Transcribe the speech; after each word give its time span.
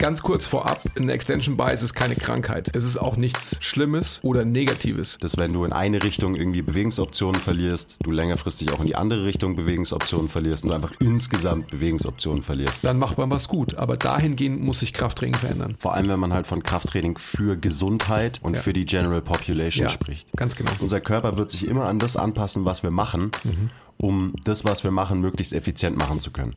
Ganz 0.00 0.22
kurz 0.22 0.46
vorab, 0.46 0.80
eine 0.98 1.12
Extension 1.12 1.58
Bias 1.58 1.82
ist 1.82 1.92
keine 1.92 2.14
Krankheit. 2.16 2.70
Es 2.74 2.84
ist 2.84 2.96
auch 2.96 3.16
nichts 3.18 3.58
Schlimmes 3.60 4.18
oder 4.22 4.46
Negatives. 4.46 5.18
Dass 5.20 5.36
wenn 5.36 5.52
du 5.52 5.62
in 5.66 5.74
eine 5.74 6.02
Richtung 6.02 6.36
irgendwie 6.36 6.62
Bewegungsoptionen 6.62 7.38
verlierst, 7.38 7.98
du 8.02 8.10
längerfristig 8.10 8.72
auch 8.72 8.80
in 8.80 8.86
die 8.86 8.96
andere 8.96 9.26
Richtung 9.26 9.56
Bewegungsoptionen 9.56 10.30
verlierst 10.30 10.62
und 10.62 10.70
du 10.70 10.74
einfach 10.74 10.94
insgesamt 11.00 11.68
Bewegungsoptionen 11.68 12.42
verlierst. 12.42 12.82
Dann 12.82 12.98
macht 12.98 13.18
man 13.18 13.30
was 13.30 13.46
gut. 13.48 13.74
Aber 13.74 13.98
dahingehend 13.98 14.62
muss 14.62 14.78
sich 14.80 14.94
Krafttraining 14.94 15.34
verändern. 15.34 15.76
Vor 15.78 15.92
allem, 15.92 16.08
wenn 16.08 16.18
man 16.18 16.32
halt 16.32 16.46
von 16.46 16.62
Krafttraining 16.62 17.18
für 17.18 17.58
Gesundheit 17.58 18.40
und 18.42 18.54
Ja. 18.54 18.62
für 18.62 18.72
die 18.72 18.86
General 18.86 19.20
Population 19.20 19.84
Ja, 19.84 19.90
spricht. 19.90 20.34
ganz 20.34 20.56
genau. 20.56 20.70
Unser 20.78 21.02
Körper 21.02 21.36
wird 21.36 21.50
sich 21.50 21.66
immer 21.68 21.84
an 21.84 21.98
das 21.98 22.16
anpassen, 22.16 22.64
was 22.64 22.82
wir 22.82 22.90
machen, 22.90 23.32
um 23.98 24.32
das, 24.44 24.64
was 24.64 24.82
wir 24.82 24.92
machen, 24.92 25.20
möglichst 25.20 25.52
effizient 25.52 25.98
machen 25.98 26.20
zu 26.20 26.30
können. 26.30 26.56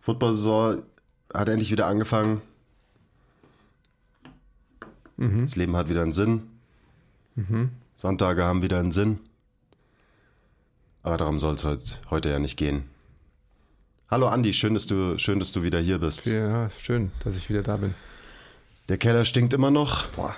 Football-Saison 0.00 0.82
hat 1.32 1.48
endlich 1.48 1.70
wieder 1.70 1.86
angefangen. 1.86 2.40
Das 5.16 5.54
Leben 5.54 5.76
hat 5.76 5.88
wieder 5.90 6.02
einen 6.02 6.12
Sinn. 6.12 6.42
Sonntage 7.94 8.44
haben 8.44 8.62
wieder 8.62 8.78
einen 8.78 8.92
Sinn. 8.92 9.20
Aber 11.02 11.16
darum 11.16 11.38
soll 11.38 11.54
es 11.54 11.64
heute, 11.64 11.84
heute 12.10 12.30
ja 12.30 12.38
nicht 12.38 12.56
gehen. 12.56 12.84
Hallo 14.10 14.28
Andi, 14.28 14.52
schön, 14.52 14.74
dass 14.74 14.86
du, 14.86 15.18
schön, 15.18 15.38
dass 15.38 15.52
du 15.52 15.62
wieder 15.62 15.78
hier 15.78 15.98
bist. 15.98 16.26
Ja, 16.26 16.70
schön, 16.80 17.12
dass 17.22 17.36
ich 17.36 17.48
wieder 17.48 17.62
da 17.62 17.76
bin. 17.76 17.94
Der 18.88 18.98
Keller 18.98 19.24
stinkt 19.24 19.52
immer 19.52 19.70
noch. 19.70 20.06
Boah. 20.08 20.34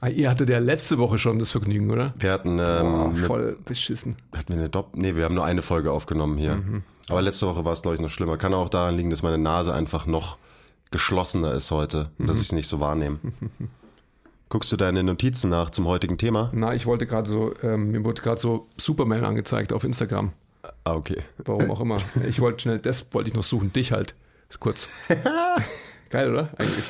Ah, 0.00 0.08
ihr 0.08 0.28
hattet 0.28 0.50
ja 0.50 0.58
letzte 0.58 0.98
Woche 0.98 1.18
schon 1.18 1.38
das 1.38 1.52
Vergnügen, 1.52 1.90
oder? 1.90 2.12
Wir 2.18 2.32
hatten, 2.32 2.58
ähm, 2.58 2.58
Boah, 2.58 3.08
eine 3.08 3.16
voll 3.16 3.58
beschissen. 3.64 4.16
Hatten 4.32 4.52
wir 4.52 4.58
eine 4.58 4.68
Dopp? 4.68 4.96
Nee, 4.96 5.14
wir 5.14 5.24
haben 5.24 5.34
nur 5.34 5.44
eine 5.44 5.62
Folge 5.62 5.92
aufgenommen 5.92 6.36
hier. 6.38 6.56
Mhm. 6.56 6.82
Aber 7.08 7.22
letzte 7.22 7.46
Woche 7.46 7.64
war 7.64 7.72
es, 7.72 7.82
glaube 7.82 7.96
ich, 7.96 8.00
noch 8.00 8.08
schlimmer. 8.10 8.36
Kann 8.38 8.54
auch 8.54 8.68
daran 8.68 8.96
liegen, 8.96 9.10
dass 9.10 9.22
meine 9.22 9.38
Nase 9.38 9.74
einfach 9.74 10.06
noch 10.06 10.38
geschlossener 10.90 11.52
ist 11.54 11.70
heute 11.70 12.10
und 12.18 12.20
Mhm. 12.20 12.26
dass 12.26 12.36
ich 12.38 12.44
es 12.46 12.52
nicht 12.52 12.68
so 12.68 12.80
wahrnehme. 12.80 13.18
Guckst 14.48 14.70
du 14.70 14.76
deine 14.76 15.02
Notizen 15.02 15.48
nach 15.48 15.70
zum 15.70 15.86
heutigen 15.86 16.18
Thema? 16.18 16.50
Na, 16.52 16.74
ich 16.74 16.84
wollte 16.84 17.06
gerade 17.06 17.28
so, 17.28 17.54
ähm, 17.62 17.90
mir 17.90 18.04
wurde 18.04 18.20
gerade 18.20 18.38
so 18.40 18.66
Superman 18.76 19.24
angezeigt 19.24 19.72
auf 19.72 19.82
Instagram. 19.84 20.32
Ah, 20.84 20.94
okay. 20.94 21.22
Warum 21.38 21.70
auch 21.70 21.80
immer. 21.80 21.98
Ich 22.28 22.40
wollte 22.40 22.60
schnell, 22.60 22.78
das 22.78 23.12
wollte 23.14 23.28
ich 23.30 23.34
noch 23.34 23.42
suchen, 23.44 23.72
dich 23.72 23.92
halt. 23.92 24.14
Kurz. 24.60 24.88
Geil, 26.10 26.30
oder? 26.30 26.50
Eigentlich. 26.58 26.84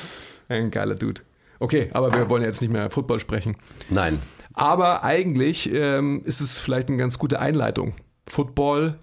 Ein 0.49 0.69
geiler 0.69 0.95
Dude. 0.95 1.21
Okay, 1.59 1.89
aber 1.93 2.11
wir 2.13 2.29
wollen 2.29 2.43
jetzt 2.43 2.61
nicht 2.61 2.71
mehr 2.71 2.89
Football 2.91 3.21
sprechen. 3.21 3.55
Nein. 3.89 4.21
Aber 4.53 5.03
eigentlich 5.03 5.71
ähm, 5.73 6.21
ist 6.25 6.41
es 6.41 6.59
vielleicht 6.59 6.89
eine 6.89 6.97
ganz 6.97 7.17
gute 7.17 7.39
Einleitung. 7.39 7.93
Football, 8.27 8.99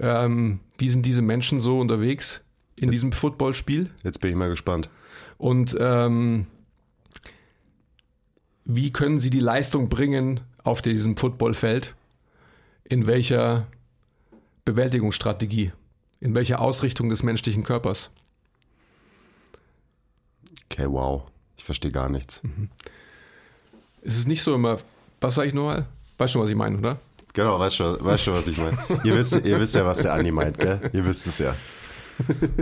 ähm, 0.00 0.60
wie 0.78 0.88
sind 0.88 1.06
diese 1.06 1.22
Menschen 1.22 1.60
so 1.60 1.78
unterwegs 1.78 2.40
in 2.76 2.90
diesem 2.90 3.12
Footballspiel? 3.12 3.90
Jetzt 4.02 4.20
bin 4.20 4.30
ich 4.30 4.36
mal 4.36 4.48
gespannt. 4.48 4.88
Und 5.36 5.76
ähm, 5.78 6.46
wie 8.64 8.92
können 8.92 9.18
sie 9.18 9.30
die 9.30 9.40
Leistung 9.40 9.88
bringen 9.88 10.40
auf 10.64 10.80
diesem 10.80 11.16
Footballfeld? 11.16 11.94
In 12.84 13.06
welcher 13.06 13.66
Bewältigungsstrategie? 14.64 15.72
In 16.20 16.34
welcher 16.34 16.60
Ausrichtung 16.60 17.08
des 17.08 17.22
menschlichen 17.22 17.62
Körpers? 17.62 18.10
Okay, 20.70 20.86
wow. 20.88 21.22
Ich 21.56 21.64
verstehe 21.64 21.90
gar 21.90 22.08
nichts. 22.08 22.42
Mhm. 22.42 22.70
Ist 24.02 24.18
es 24.18 24.26
nicht 24.26 24.42
so 24.42 24.54
immer, 24.54 24.78
was 25.20 25.34
sage 25.34 25.48
ich 25.48 25.54
nochmal? 25.54 25.86
Weißt 26.16 26.32
schon, 26.32 26.42
was 26.42 26.50
ich 26.50 26.56
meine, 26.56 26.78
oder? 26.78 27.00
Genau, 27.32 27.58
weißt 27.58 27.76
schon, 27.76 28.04
weißt 28.04 28.24
schon, 28.24 28.34
was 28.34 28.46
ich 28.48 28.58
meine. 28.58 28.78
ihr, 29.04 29.16
wisst, 29.16 29.34
ihr 29.44 29.60
wisst 29.60 29.74
ja, 29.74 29.84
was 29.86 29.98
der 29.98 30.12
Andi 30.14 30.32
meint, 30.32 30.58
gell? 30.58 30.90
Ihr 30.92 31.06
wisst 31.06 31.26
es 31.26 31.38
ja. 31.38 31.54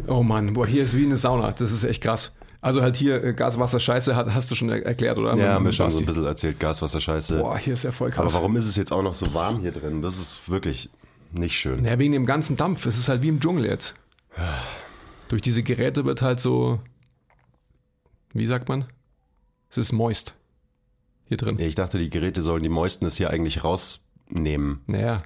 Oh 0.06 0.23
Mann, 0.23 0.53
boah, 0.53 0.67
hier 0.67 0.84
ist 0.84 0.97
wie 0.97 1.05
eine 1.05 1.17
Sauna. 1.17 1.53
Das 1.53 1.73
ist 1.73 1.84
echt 1.84 2.03
krass. 2.03 2.33
Also 2.61 2.83
halt 2.83 2.97
hier 2.97 3.23
äh, 3.23 3.33
Gas, 3.34 3.59
Wasser, 3.59 3.79
Scheiße 3.81 4.15
hast 4.17 4.51
du 4.51 4.55
schon 4.55 4.69
er 4.69 4.84
erklärt, 4.84 5.17
oder? 5.19 5.37
Ja, 5.37 5.55
haben 5.55 5.65
wir 5.65 5.73
schon 5.73 5.91
so 5.91 5.99
ein 6.01 6.06
bisschen 6.06 6.25
erzählt. 6.25 6.59
Gaswasser, 6.59 7.01
Scheiße. 7.01 7.39
Boah, 7.39 7.56
hier 7.56 7.75
ist 7.75 7.84
ja 7.84 7.93
voll 7.93 8.09
Aber 8.12 8.25
krass. 8.25 8.34
warum 8.34 8.56
ist 8.56 8.67
es 8.67 8.77
jetzt 8.77 8.93
auch 8.93 9.03
noch 9.03 9.15
so 9.15 9.33
warm 9.33 9.61
hier 9.61 9.71
drin? 9.73 10.03
Das 10.03 10.19
ist 10.19 10.49
wirklich 10.51 10.91
nicht 11.33 11.56
schön. 11.56 11.85
Ja, 11.85 11.99
wegen 11.99 12.12
dem 12.12 12.27
ganzen 12.27 12.56
Dampf. 12.56 12.85
Es 12.87 12.99
ist 12.99 13.09
halt 13.09 13.23
wie 13.23 13.29
im 13.29 13.39
Dschungel 13.41 13.65
jetzt. 13.67 13.95
Durch 15.29 15.43
diese 15.43 15.62
Geräte 15.62 16.05
wird 16.05 16.23
halt 16.23 16.41
so, 16.41 16.81
wie 18.33 18.47
sagt 18.47 18.69
man? 18.69 18.85
Es 19.71 19.79
ist 19.79 19.93
moist. 19.93 20.35
Hier 21.27 21.37
drin. 21.37 21.59
Ja, 21.59 21.67
Ich 21.67 21.75
dachte, 21.75 21.99
die 21.99 22.11
Geräte 22.11 22.43
sollen 22.43 22.62
die 22.62 22.69
Moistness 22.69 23.17
hier 23.17 23.31
eigentlich 23.31 23.62
rausnehmen. 24.33 24.81
Naja, 24.87 25.22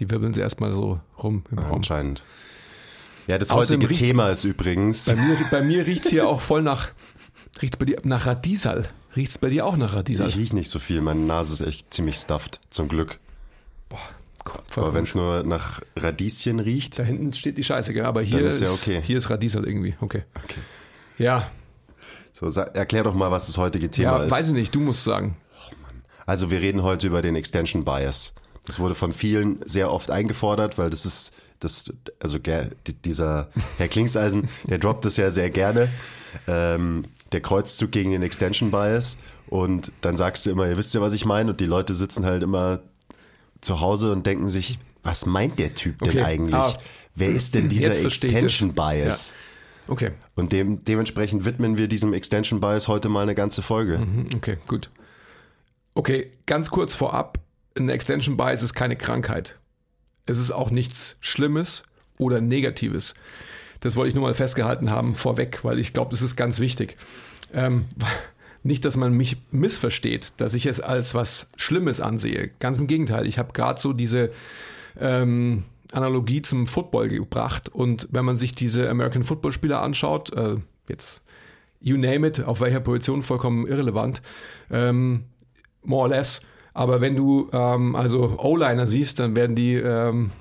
die 0.00 0.10
wirbeln 0.10 0.34
sie 0.34 0.40
erstmal 0.40 0.72
so 0.72 1.00
rum 1.22 1.44
im 1.50 1.58
Raum. 1.58 1.74
Anscheinend. 1.76 2.24
Ja, 3.26 3.38
das 3.38 3.50
Außerdem 3.50 3.80
heutige 3.80 3.90
riecht's- 3.90 4.06
Thema 4.08 4.28
ist 4.30 4.44
übrigens. 4.44 5.06
Bei 5.06 5.16
mir, 5.16 5.36
bei 5.50 5.62
mir 5.62 5.86
riecht 5.86 6.04
es 6.04 6.10
hier 6.10 6.28
auch 6.28 6.40
voll 6.40 6.62
nach, 6.62 6.90
riecht's 7.62 7.76
bei 7.76 7.86
dir 7.86 7.98
nach 8.04 8.26
Radiesal. 8.26 8.88
Riecht 9.16 9.30
es 9.30 9.38
bei 9.38 9.48
dir 9.48 9.64
auch 9.64 9.76
nach 9.76 9.94
Radiesal? 9.94 10.28
Ich 10.28 10.36
rieche 10.36 10.54
nicht 10.54 10.68
so 10.68 10.78
viel. 10.78 11.00
Meine 11.00 11.20
Nase 11.20 11.54
ist 11.62 11.68
echt 11.68 11.94
ziemlich 11.94 12.16
stuffed, 12.16 12.60
zum 12.70 12.88
Glück. 12.88 13.18
Boah, 13.88 13.98
Gott, 14.44 14.62
voll 14.66 14.84
Aber 14.84 14.94
wenn 14.94 15.04
es 15.04 15.14
nur 15.14 15.42
nach 15.44 15.80
Radieschen 15.96 16.58
riecht, 16.58 16.98
Da 16.98 17.04
hinten 17.04 17.32
steht 17.32 17.56
die 17.56 17.64
Scheiße, 17.64 17.94
gell? 17.94 18.04
aber 18.04 18.22
hier 18.22 18.40
ist 18.40 18.60
ja 18.60 18.70
okay. 18.70 19.00
hier 19.02 19.16
ist 19.16 19.30
Radiesal 19.30 19.66
irgendwie. 19.66 19.94
Okay. 20.00 20.24
okay. 20.34 20.60
Ja, 21.16 21.48
So, 22.32 22.50
sag, 22.50 22.74
erklär 22.76 23.04
doch 23.04 23.14
mal, 23.14 23.30
was 23.30 23.46
das 23.46 23.56
heutige 23.56 23.88
Thema 23.88 24.18
ja 24.18 24.24
ist. 24.24 24.30
weiß 24.32 24.48
ich 24.48 24.54
nicht, 24.54 24.74
du 24.74 24.80
musst 24.80 25.04
sagen. 25.04 25.36
Also 26.26 26.50
wir 26.50 26.60
reden 26.60 26.82
heute 26.82 27.06
über 27.06 27.22
den 27.22 27.36
Extension 27.36 27.84
Bias. 27.84 28.34
Das 28.66 28.78
wurde 28.78 28.94
von 28.94 29.12
vielen 29.12 29.60
sehr 29.66 29.90
oft 29.90 30.10
eingefordert, 30.10 30.78
weil 30.78 30.90
das 30.90 31.04
ist 31.04 31.34
das, 31.60 31.92
also 32.20 32.38
dieser 32.38 33.48
Herr 33.78 33.88
Klingseisen, 33.88 34.48
der 34.68 34.78
droppt 34.78 35.04
das 35.04 35.16
ja 35.16 35.30
sehr 35.30 35.50
gerne. 35.50 35.88
Ähm, 36.46 37.04
der 37.32 37.40
Kreuzzug 37.40 37.90
gegen 37.92 38.10
den 38.10 38.22
Extension 38.22 38.70
Bias. 38.70 39.18
Und 39.48 39.92
dann 40.00 40.16
sagst 40.16 40.46
du 40.46 40.50
immer, 40.50 40.68
ihr 40.68 40.76
wisst 40.76 40.94
ja, 40.94 41.00
was 41.00 41.12
ich 41.12 41.24
meine. 41.24 41.50
Und 41.52 41.60
die 41.60 41.66
Leute 41.66 41.94
sitzen 41.94 42.24
halt 42.24 42.42
immer 42.42 42.80
zu 43.60 43.80
Hause 43.80 44.12
und 44.12 44.26
denken 44.26 44.48
sich, 44.48 44.78
was 45.02 45.26
meint 45.26 45.58
der 45.58 45.74
Typ 45.74 46.00
denn 46.02 46.14
Okay. 46.14 46.24
eigentlich? 46.24 46.54
Ah. 46.54 46.76
Wer 47.14 47.28
ist 47.28 47.54
denn 47.54 47.68
dieser 47.68 47.96
Extension. 47.98 48.74
Bias? 48.74 49.34
Okay, 49.86 50.12
Und 50.34 50.52
dem, 50.52 50.84
dementsprechend 50.84 51.44
widmen 51.44 51.76
wir 51.76 51.88
diesem 51.88 52.14
Extension 52.14 52.58
Bias 52.60 52.88
heute 52.88 53.08
mal 53.10 53.20
eine 53.22 53.34
ganze 53.34 53.60
Folge. 53.62 53.98
Mhm, 53.98 54.26
okay, 54.34 54.56
gut. 54.66 54.90
Okay, 55.94 56.32
ganz 56.46 56.70
kurz 56.70 56.94
vorab, 56.94 57.38
eine 57.76 57.92
Extension 57.92 58.36
Bias 58.36 58.62
ist 58.62 58.74
keine 58.74 58.96
Krankheit. 58.96 59.58
Es 60.26 60.38
ist 60.38 60.50
auch 60.50 60.70
nichts 60.70 61.16
Schlimmes 61.20 61.84
oder 62.18 62.40
Negatives. 62.40 63.14
Das 63.80 63.96
wollte 63.96 64.08
ich 64.08 64.14
nur 64.14 64.24
mal 64.24 64.34
festgehalten 64.34 64.90
haben 64.90 65.14
vorweg, 65.14 65.62
weil 65.62 65.78
ich 65.78 65.92
glaube, 65.92 66.10
das 66.10 66.22
ist 66.22 66.36
ganz 66.36 66.58
wichtig. 66.58 66.96
Ähm, 67.52 67.86
nicht, 68.64 68.84
dass 68.84 68.96
man 68.96 69.12
mich 69.12 69.36
missversteht, 69.52 70.32
dass 70.38 70.54
ich 70.54 70.66
es 70.66 70.80
als 70.80 71.14
was 71.14 71.50
Schlimmes 71.56 72.00
ansehe. 72.00 72.50
Ganz 72.58 72.78
im 72.78 72.86
Gegenteil. 72.86 73.26
Ich 73.26 73.38
habe 73.38 73.52
gerade 73.52 73.80
so 73.80 73.92
diese 73.92 74.30
ähm, 74.98 75.64
Analogie 75.92 76.42
zum 76.42 76.66
Football 76.66 77.08
gebracht. 77.08 77.68
Und 77.68 78.08
wenn 78.10 78.24
man 78.24 78.38
sich 78.38 78.54
diese 78.54 78.88
American 78.88 79.22
Football 79.22 79.52
Spieler 79.52 79.82
anschaut, 79.82 80.32
äh, 80.32 80.56
jetzt 80.88 81.22
you 81.80 81.98
name 81.98 82.26
it, 82.26 82.42
auf 82.42 82.60
welcher 82.60 82.80
Position 82.80 83.22
vollkommen 83.22 83.66
irrelevant, 83.66 84.22
ähm, 84.70 85.24
more 85.84 86.02
or 86.02 86.08
less. 86.08 86.40
Aber 86.72 87.00
wenn 87.00 87.14
du 87.14 87.48
ähm, 87.52 87.94
also 87.94 88.36
O-Liner 88.38 88.86
siehst, 88.86 89.20
dann 89.20 89.36
werden 89.36 89.54
die 89.54 89.74
ähm, 89.74 90.32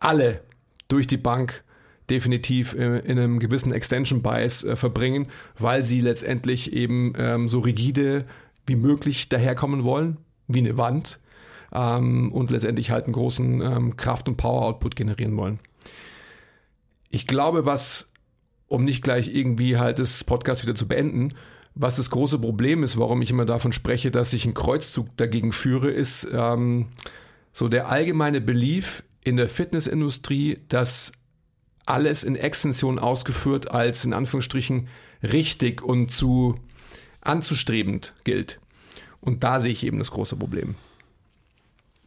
alle 0.00 0.42
durch 0.88 1.06
die 1.06 1.16
Bank 1.16 1.64
definitiv 2.10 2.74
äh, 2.74 2.98
in 3.00 3.18
einem 3.18 3.38
gewissen 3.38 3.72
Extension 3.72 4.22
Bias 4.22 4.64
äh, 4.64 4.76
verbringen, 4.76 5.28
weil 5.58 5.84
sie 5.84 6.00
letztendlich 6.00 6.72
eben 6.72 7.12
ähm, 7.16 7.48
so 7.48 7.60
rigide 7.60 8.24
wie 8.66 8.76
möglich 8.76 9.28
daherkommen 9.28 9.84
wollen, 9.84 10.18
wie 10.46 10.60
eine 10.60 10.78
Wand 10.78 11.18
ähm, 11.72 12.30
und 12.32 12.50
letztendlich 12.50 12.90
halt 12.90 13.04
einen 13.04 13.14
großen 13.14 13.60
ähm, 13.60 13.96
Kraft- 13.96 14.28
und 14.28 14.36
Power-Output 14.36 14.96
generieren 14.96 15.36
wollen. 15.36 15.58
ich 17.10 17.26
glaube, 17.26 17.64
was, 17.64 18.10
um 18.66 18.84
nicht 18.84 19.02
gleich 19.02 19.34
irgendwie 19.34 19.78
halt 19.78 19.98
das 19.98 20.24
Podcast 20.24 20.62
wieder 20.62 20.74
zu 20.74 20.86
beenden, 20.88 21.34
was 21.78 21.96
das 21.96 22.10
große 22.10 22.38
Problem 22.38 22.82
ist, 22.82 22.98
warum 22.98 23.22
ich 23.22 23.30
immer 23.30 23.44
davon 23.44 23.72
spreche, 23.72 24.10
dass 24.10 24.32
ich 24.32 24.44
einen 24.44 24.54
Kreuzzug 24.54 25.16
dagegen 25.16 25.52
führe, 25.52 25.90
ist 25.90 26.28
ähm, 26.32 26.88
so 27.52 27.68
der 27.68 27.88
allgemeine 27.88 28.40
Belief 28.40 29.04
in 29.22 29.36
der 29.36 29.48
Fitnessindustrie, 29.48 30.58
dass 30.68 31.12
alles 31.86 32.24
in 32.24 32.34
Extension 32.34 32.98
ausgeführt 32.98 33.70
als 33.70 34.04
in 34.04 34.12
Anführungsstrichen 34.12 34.88
richtig 35.22 35.80
und 35.82 36.10
zu 36.10 36.56
anzustrebend 37.20 38.12
gilt. 38.24 38.58
Und 39.20 39.44
da 39.44 39.60
sehe 39.60 39.72
ich 39.72 39.84
eben 39.84 39.98
das 39.98 40.10
große 40.10 40.36
Problem. 40.36 40.74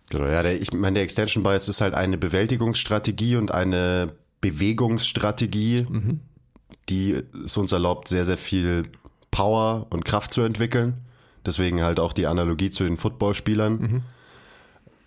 Genau, 0.09 0.25
ja, 0.25 0.43
der, 0.43 0.61
ich 0.61 0.73
meine, 0.73 0.95
der 0.95 1.03
Extension 1.03 1.43
Bias 1.43 1.69
ist 1.69 1.79
halt 1.79 1.93
eine 1.93 2.17
Bewältigungsstrategie 2.17 3.37
und 3.37 3.51
eine 3.51 4.13
Bewegungsstrategie, 4.41 5.85
mhm. 5.87 6.19
die 6.89 7.23
es 7.45 7.55
uns 7.55 7.71
erlaubt, 7.71 8.09
sehr, 8.09 8.25
sehr 8.25 8.37
viel 8.37 8.83
Power 9.31 9.87
und 9.89 10.05
Kraft 10.05 10.31
zu 10.31 10.41
entwickeln. 10.41 10.97
Deswegen 11.45 11.81
halt 11.81 11.99
auch 11.99 12.13
die 12.13 12.27
Analogie 12.27 12.69
zu 12.69 12.83
den 12.83 12.97
Footballspielern. 12.97 13.73
Mhm. 13.73 14.01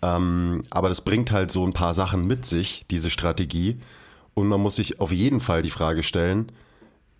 Ähm, 0.01 0.63
aber 0.69 0.89
das 0.89 1.01
bringt 1.01 1.31
halt 1.31 1.51
so 1.51 1.65
ein 1.65 1.73
paar 1.73 1.93
Sachen 1.93 2.27
mit 2.27 2.45
sich, 2.45 2.85
diese 2.91 3.09
Strategie. 3.09 3.77
Und 4.33 4.47
man 4.47 4.59
muss 4.59 4.75
sich 4.75 4.99
auf 4.99 5.11
jeden 5.11 5.39
Fall 5.39 5.61
die 5.61 5.69
Frage 5.69 6.03
stellen, 6.03 6.51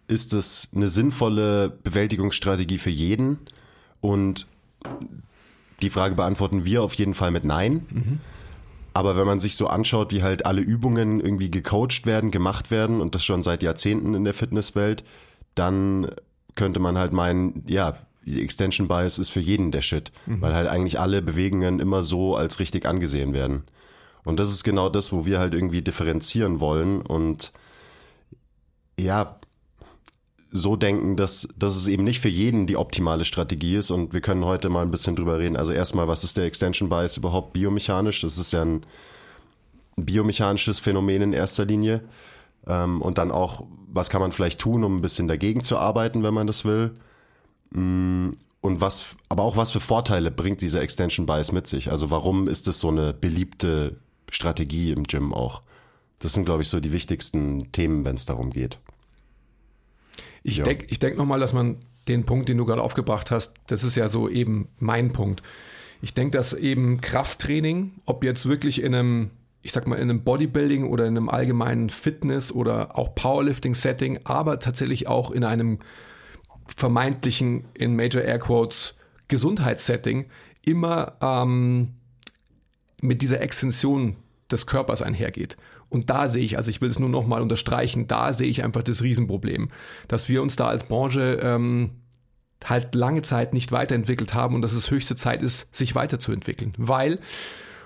ist 0.07 0.33
es 0.33 0.67
eine 0.75 0.87
sinnvolle 0.87 1.69
Bewältigungsstrategie 1.69 2.77
für 2.77 2.89
jeden? 2.89 3.39
Und 4.01 4.45
die 5.81 5.89
Frage 5.89 6.15
beantworten 6.15 6.65
wir 6.65 6.83
auf 6.83 6.93
jeden 6.95 7.13
Fall 7.13 7.31
mit 7.31 7.43
Nein. 7.43 7.85
Mhm. 7.89 8.19
Aber 8.93 9.17
wenn 9.17 9.25
man 9.27 9.39
sich 9.39 9.55
so 9.57 9.67
anschaut, 9.67 10.11
wie 10.11 10.23
halt 10.23 10.45
alle 10.45 10.61
Übungen 10.61 11.19
irgendwie 11.19 11.51
gecoacht 11.51 12.05
werden, 12.05 12.31
gemacht 12.31 12.71
werden 12.71 13.01
und 13.01 13.13
das 13.15 13.25
schon 13.25 13.43
seit 13.43 13.61
Jahrzehnten 13.63 14.13
in 14.13 14.23
der 14.23 14.33
Fitnesswelt, 14.33 15.03
dann 15.53 16.11
könnte 16.55 16.79
man 16.79 16.97
halt 16.97 17.13
meinen, 17.13 17.63
ja, 17.67 17.97
die 18.25 18.41
Extension 18.41 18.87
Bias 18.87 19.19
ist 19.19 19.29
für 19.29 19.39
jeden 19.39 19.71
der 19.71 19.81
Shit, 19.81 20.11
mhm. 20.25 20.41
weil 20.41 20.55
halt 20.55 20.67
eigentlich 20.67 20.99
alle 20.99 21.21
Bewegungen 21.21 21.79
immer 21.79 22.01
so 22.01 22.35
als 22.35 22.59
richtig 22.59 22.85
angesehen 22.85 23.33
werden. 23.33 23.63
Und 24.23 24.39
das 24.39 24.49
ist 24.51 24.63
genau 24.63 24.89
das, 24.89 25.11
wo 25.11 25.25
wir 25.25 25.39
halt 25.39 25.53
irgendwie 25.53 25.83
differenzieren 25.83 26.59
wollen 26.59 27.01
und 27.01 27.51
ja, 28.99 29.39
so 30.51 30.75
denken, 30.75 31.17
dass, 31.17 31.49
dass 31.57 31.75
es 31.75 31.87
eben 31.87 32.03
nicht 32.03 32.21
für 32.21 32.29
jeden 32.29 32.65
die 32.65 32.77
optimale 32.77 33.25
Strategie 33.25 33.75
ist 33.75 33.91
und 33.91 34.13
wir 34.13 34.21
können 34.21 34.45
heute 34.45 34.69
mal 34.69 34.83
ein 34.83 34.91
bisschen 34.91 35.15
drüber 35.15 35.37
reden. 35.37 35.57
Also 35.57 35.73
erstmal, 35.73 36.07
was 36.07 36.23
ist 36.23 36.37
der 36.37 36.45
Extension 36.45 36.89
Bias 36.89 37.17
überhaupt 37.17 37.53
biomechanisch? 37.53 38.21
Das 38.21 38.37
ist 38.37 38.53
ja 38.53 38.63
ein 38.63 38.85
biomechanisches 39.97 40.79
Phänomen 40.79 41.21
in 41.21 41.33
erster 41.33 41.65
Linie. 41.65 42.01
Ähm, 42.67 43.01
und 43.01 43.17
dann 43.17 43.31
auch, 43.31 43.65
was 43.87 44.09
kann 44.09 44.21
man 44.21 44.31
vielleicht 44.31 44.59
tun, 44.59 44.83
um 44.83 44.97
ein 44.97 45.01
bisschen 45.01 45.27
dagegen 45.27 45.63
zu 45.63 45.77
arbeiten, 45.77 46.23
wenn 46.23 46.33
man 46.33 46.47
das 46.47 46.65
will. 46.65 46.95
Mm, 47.71 48.31
und 48.61 48.81
was, 48.81 49.15
aber 49.29 49.43
auch 49.43 49.57
was 49.57 49.71
für 49.71 49.79
Vorteile 49.79 50.31
bringt 50.31 50.61
dieser 50.61 50.81
Extension 50.81 51.25
Bias 51.25 51.51
mit 51.51 51.67
sich? 51.67 51.91
Also 51.91 52.09
warum 52.09 52.47
ist 52.47 52.67
das 52.67 52.79
so 52.79 52.89
eine 52.89 53.13
beliebte 53.13 53.97
Strategie 54.29 54.91
im 54.91 55.03
Gym 55.03 55.33
auch? 55.33 55.61
Das 56.19 56.33
sind, 56.33 56.45
glaube 56.45 56.63
ich, 56.63 56.69
so 56.69 56.79
die 56.79 56.91
wichtigsten 56.91 57.71
Themen, 57.71 58.05
wenn 58.05 58.15
es 58.15 58.25
darum 58.25 58.49
geht. 58.49 58.79
Ich 60.41 60.57
ja. 60.57 60.63
denke 60.63 60.85
ich 60.89 60.99
denk 60.99 61.17
nochmal, 61.17 61.39
dass 61.39 61.53
man 61.53 61.77
den 62.07 62.25
Punkt, 62.25 62.49
den 62.49 62.57
du 62.57 62.65
gerade 62.65 62.81
aufgebracht 62.81 63.31
hast, 63.31 63.55
das 63.67 63.83
ist 63.83 63.95
ja 63.95 64.09
so 64.09 64.29
eben 64.29 64.67
mein 64.79 65.11
Punkt. 65.11 65.41
Ich 66.01 66.13
denke, 66.13 66.37
dass 66.37 66.53
eben 66.53 67.01
Krafttraining, 67.01 67.93
ob 68.05 68.23
jetzt 68.23 68.47
wirklich 68.47 68.81
in 68.81 68.93
einem 68.93 69.31
ich 69.65 69.71
sag 69.71 69.87
mal, 69.87 69.95
in 69.95 70.03
einem 70.03 70.23
Bodybuilding 70.23 70.87
oder 70.87 71.07
in 71.07 71.17
einem 71.17 71.27
allgemeinen 71.27 71.89
Fitness 71.89 72.51
oder 72.51 72.99
auch 72.99 73.15
Powerlifting-Setting, 73.15 74.19
aber 74.23 74.59
tatsächlich 74.59 75.07
auch 75.07 75.31
in 75.31 75.43
einem 75.43 75.79
vermeintlichen, 76.67 77.65
in 77.73 77.95
Major 77.95 78.21
Air 78.21 78.37
Quotes, 78.37 78.93
Gesundheitssetting 79.27 80.27
immer 80.67 81.17
ähm, 81.19 81.95
mit 83.01 83.23
dieser 83.23 83.41
Extension 83.41 84.17
des 84.51 84.67
Körpers 84.67 85.01
einhergeht. 85.01 85.57
Und 85.89 86.11
da 86.11 86.29
sehe 86.29 86.43
ich, 86.43 86.57
also 86.57 86.69
ich 86.69 86.79
will 86.81 86.89
es 86.89 86.99
nur 86.99 87.09
nochmal 87.09 87.41
unterstreichen, 87.41 88.05
da 88.05 88.35
sehe 88.35 88.47
ich 88.47 88.63
einfach 88.63 88.83
das 88.83 89.01
Riesenproblem, 89.01 89.71
dass 90.07 90.29
wir 90.29 90.43
uns 90.43 90.55
da 90.55 90.67
als 90.67 90.83
Branche 90.83 91.39
ähm, 91.41 91.89
halt 92.63 92.93
lange 92.93 93.23
Zeit 93.23 93.55
nicht 93.55 93.71
weiterentwickelt 93.71 94.35
haben 94.35 94.53
und 94.53 94.61
dass 94.61 94.73
es 94.73 94.91
höchste 94.91 95.15
Zeit 95.15 95.41
ist, 95.41 95.75
sich 95.75 95.95
weiterzuentwickeln. 95.95 96.73
Weil 96.77 97.17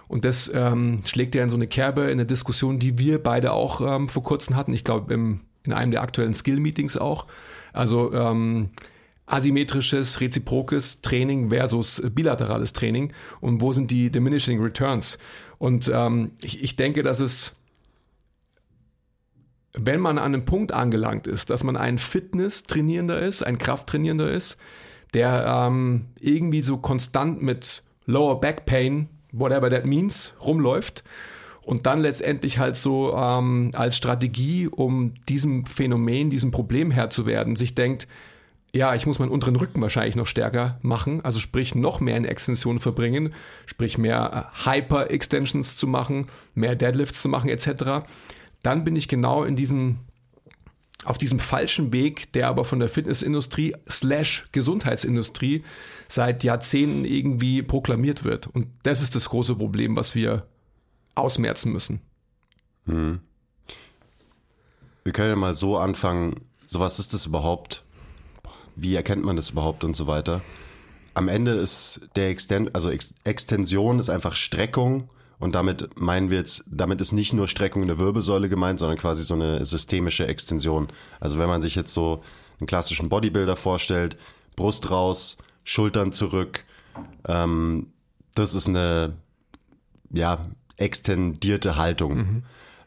und 0.09 0.25
das 0.25 0.51
ähm, 0.53 1.03
schlägt 1.05 1.35
ja 1.35 1.43
in 1.43 1.49
so 1.49 1.55
eine 1.55 1.67
Kerbe 1.67 2.05
in 2.05 2.13
eine 2.13 2.25
Diskussion, 2.25 2.79
die 2.79 2.97
wir 2.97 3.21
beide 3.21 3.53
auch 3.53 3.79
ähm, 3.79 4.09
vor 4.09 4.23
kurzem 4.23 4.55
hatten. 4.55 4.73
Ich 4.73 4.83
glaube, 4.83 5.13
in 5.13 5.71
einem 5.71 5.91
der 5.91 6.01
aktuellen 6.01 6.33
Skill-Meetings 6.33 6.97
auch. 6.97 7.27
Also 7.73 8.11
ähm, 8.11 8.71
asymmetrisches, 9.27 10.19
reziprokes 10.19 11.01
Training 11.01 11.49
versus 11.49 12.01
bilaterales 12.15 12.73
Training 12.73 13.13
und 13.39 13.61
wo 13.61 13.71
sind 13.71 13.91
die 13.91 14.09
diminishing 14.09 14.59
returns? 14.59 15.19
Und 15.59 15.91
ähm, 15.93 16.31
ich, 16.41 16.63
ich 16.63 16.75
denke, 16.75 17.03
dass 17.03 17.19
es, 17.19 17.55
wenn 19.73 19.99
man 19.99 20.17
an 20.17 20.33
einem 20.33 20.45
Punkt 20.45 20.71
angelangt 20.71 21.27
ist, 21.27 21.51
dass 21.51 21.63
man 21.63 21.77
ein 21.77 21.99
Fitness-Trainierender 21.99 23.19
ist, 23.19 23.43
ein 23.43 23.59
Krafttrainierender 23.59 24.31
ist, 24.31 24.57
der 25.13 25.45
ähm, 25.45 26.07
irgendwie 26.19 26.61
so 26.61 26.77
konstant 26.77 27.43
mit 27.43 27.83
Lower 28.07 28.39
Back 28.39 28.65
Pain 28.65 29.07
whatever 29.31 29.69
that 29.69 29.85
means, 29.85 30.33
rumläuft 30.43 31.03
und 31.69 31.85
dann 31.85 32.01
letztendlich 32.01 32.57
halt 32.57 32.77
so 32.77 33.13
ähm, 33.15 33.71
als 33.75 33.95
Strategie, 33.95 34.67
um 34.67 35.13
diesem 35.29 35.67
Phänomen, 35.67 36.29
diesem 36.29 36.49
Problem 36.51 36.89
Herr 36.89 37.11
zu 37.11 37.25
werden, 37.25 37.55
sich 37.55 37.75
denkt, 37.75 38.07
ja, 38.73 38.93
ich 38.93 39.05
muss 39.05 39.19
meinen 39.19 39.31
unteren 39.31 39.55
Rücken 39.55 39.81
wahrscheinlich 39.81 40.15
noch 40.15 40.27
stärker 40.27 40.79
machen, 40.81 41.23
also 41.23 41.39
sprich 41.39 41.75
noch 41.75 41.99
mehr 41.99 42.17
in 42.17 42.25
Extension 42.25 42.79
verbringen, 42.79 43.33
sprich 43.65 43.97
mehr 43.97 44.51
äh, 44.51 44.67
Hyper-Extensions 44.67 45.75
zu 45.75 45.87
machen, 45.87 46.27
mehr 46.55 46.75
Deadlifts 46.75 47.21
zu 47.21 47.29
machen 47.29 47.49
etc., 47.49 48.05
dann 48.61 48.83
bin 48.83 48.95
ich 48.95 49.07
genau 49.07 49.43
in 49.43 49.55
diesem 49.55 49.99
auf 51.05 51.17
diesem 51.17 51.39
falschen 51.39 51.93
Weg, 51.93 52.31
der 52.33 52.47
aber 52.47 52.65
von 52.65 52.79
der 52.79 52.89
Fitnessindustrie 52.89 53.75
slash 53.87 54.47
Gesundheitsindustrie 54.51 55.63
seit 56.07 56.43
Jahrzehnten 56.43 57.05
irgendwie 57.05 57.61
proklamiert 57.61 58.23
wird. 58.23 58.47
Und 58.47 58.67
das 58.83 59.01
ist 59.01 59.15
das 59.15 59.29
große 59.29 59.55
Problem, 59.55 59.95
was 59.95 60.13
wir 60.13 60.45
ausmerzen 61.15 61.71
müssen. 61.71 62.01
Hm. 62.85 63.21
Wir 65.03 65.13
können 65.13 65.29
ja 65.29 65.35
mal 65.35 65.55
so 65.55 65.77
anfangen, 65.77 66.41
so 66.65 66.79
was 66.79 66.99
ist 66.99 67.13
das 67.13 67.25
überhaupt? 67.25 67.83
Wie 68.75 68.95
erkennt 68.95 69.23
man 69.23 69.35
das 69.35 69.51
überhaupt 69.51 69.83
und 69.83 69.95
so 69.95 70.07
weiter? 70.07 70.41
Am 71.13 71.27
Ende 71.27 71.51
ist 71.51 72.01
der 72.15 72.29
Extend, 72.29 72.75
also 72.75 72.91
Extension 73.23 73.99
ist 73.99 74.09
einfach 74.09 74.35
Streckung 74.35 75.09
und 75.39 75.55
damit 75.55 75.97
meinen 75.99 76.29
wir 76.29 76.37
jetzt, 76.37 76.65
damit 76.69 76.99
ist 77.01 77.13
nicht 77.13 77.33
nur 77.33 77.47
Streckung 77.47 77.87
der 77.87 77.97
Wirbelsäule 77.97 78.49
gemeint, 78.49 78.79
sondern 78.79 78.97
quasi 78.97 79.23
so 79.23 79.33
eine 79.33 79.65
systemische 79.65 80.27
Extension. 80.27 80.89
Also 81.19 81.37
wenn 81.37 81.47
man 81.47 81.61
sich 81.61 81.75
jetzt 81.75 81.93
so 81.93 82.23
einen 82.59 82.67
klassischen 82.67 83.09
Bodybuilder 83.09 83.55
vorstellt, 83.55 84.17
Brust 84.55 84.91
raus, 84.91 85.37
Schultern 85.63 86.11
zurück, 86.11 86.65
ähm, 87.25 87.87
das 88.35 88.53
ist 88.53 88.67
eine, 88.67 89.13
ja, 90.11 90.43
extendierte 90.75 91.77
Haltung. 91.77 92.17
Mhm. 92.17 92.43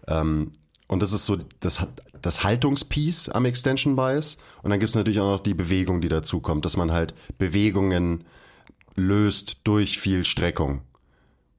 Ähm, 0.08 0.52
und 0.88 1.02
das 1.02 1.12
ist 1.12 1.24
so 1.24 1.38
das, 1.60 1.86
das 2.20 2.44
Haltungspiece 2.44 3.30
am 3.30 3.46
Extension 3.46 3.96
Bias. 3.96 4.36
Und 4.62 4.70
dann 4.70 4.78
gibt 4.78 4.90
es 4.90 4.94
natürlich 4.94 5.20
auch 5.20 5.30
noch 5.30 5.40
die 5.40 5.54
Bewegung, 5.54 6.02
die 6.02 6.08
dazu 6.08 6.40
kommt, 6.40 6.66
dass 6.66 6.76
man 6.76 6.92
halt 6.92 7.14
Bewegungen 7.38 8.24
löst 8.94 9.60
durch 9.64 9.98
viel 9.98 10.24
Streckung. 10.26 10.82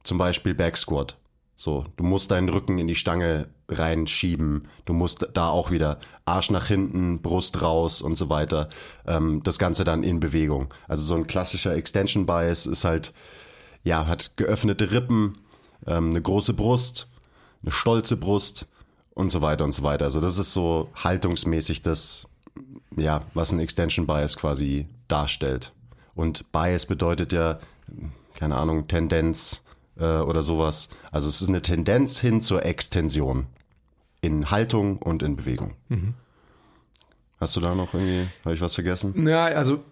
Zum 0.04 0.18
Beispiel 0.18 0.54
Back 0.54 0.78
Squat. 0.78 1.18
So, 1.56 1.86
du 1.98 2.04
musst 2.04 2.32
deinen 2.32 2.50
Rücken 2.50 2.78
in 2.80 2.88
die 2.88 2.96
Stange 2.96 3.48
reinschieben. 3.70 4.68
Du 4.86 4.94
musst 4.94 5.28
da 5.34 5.50
auch 5.50 5.72
wieder 5.72 6.00
Arsch 6.26 6.50
nach 6.50 6.68
hinten, 6.68 7.22
Brust 7.22 7.62
raus 7.62 8.02
und 8.02 8.16
so 8.16 8.30
weiter. 8.30 8.70
Ähm, 9.06 9.42
das 9.44 9.60
Ganze 9.60 9.84
dann 9.84 10.04
in 10.04 10.20
Bewegung. 10.20 10.74
Also 10.88 11.04
so 11.04 11.16
ein 11.16 11.28
klassischer 11.28 11.76
Extension 11.76 12.26
Bias 12.26 12.66
ist 12.66 12.84
halt, 12.86 13.14
ja, 13.84 14.08
hat 14.08 14.36
geöffnete 14.36 14.92
Rippen, 14.92 15.38
ähm, 15.86 16.10
eine 16.10 16.22
große 16.22 16.54
Brust, 16.54 17.08
eine 17.62 17.72
stolze 17.72 18.18
Brust 18.18 18.68
und 19.14 19.32
so 19.32 19.42
weiter 19.42 19.64
und 19.64 19.74
so 19.74 19.84
weiter. 19.84 20.06
Also 20.06 20.22
das 20.22 20.38
ist 20.38 20.54
so 20.54 20.90
haltungsmäßig 20.96 21.82
das, 21.82 22.28
ja, 22.98 23.24
was 23.34 23.52
ein 23.52 23.60
Extension 23.60 24.08
Bias 24.08 24.38
quasi 24.38 24.88
darstellt. 25.08 25.72
Und 26.16 26.52
Bias 26.52 26.86
bedeutet 26.86 27.32
ja, 27.32 27.60
keine 28.36 28.56
Ahnung, 28.56 28.88
Tendenz, 28.88 29.63
äh, 29.98 30.20
oder 30.20 30.42
sowas. 30.42 30.90
Also 31.12 31.30
es 31.30 31.42
ist 31.42 31.50
eine 31.50 31.62
Tendenz 31.62 32.20
hin 32.20 32.42
zur 32.42 32.66
Extension 32.66 33.48
in 34.22 34.52
Haltung 34.52 34.98
und 34.98 35.24
in 35.24 35.36
Bewegung. 35.36 35.74
Mhm. 35.90 36.14
Hast 37.40 37.56
du 37.56 37.60
da 37.60 37.76
noch 37.76 37.94
irgendwie, 37.94 38.28
habe 38.46 38.56
ich 38.56 38.62
was 38.62 38.76
vergessen? 38.76 39.28
Ja, 39.28 39.46
also 39.46 39.84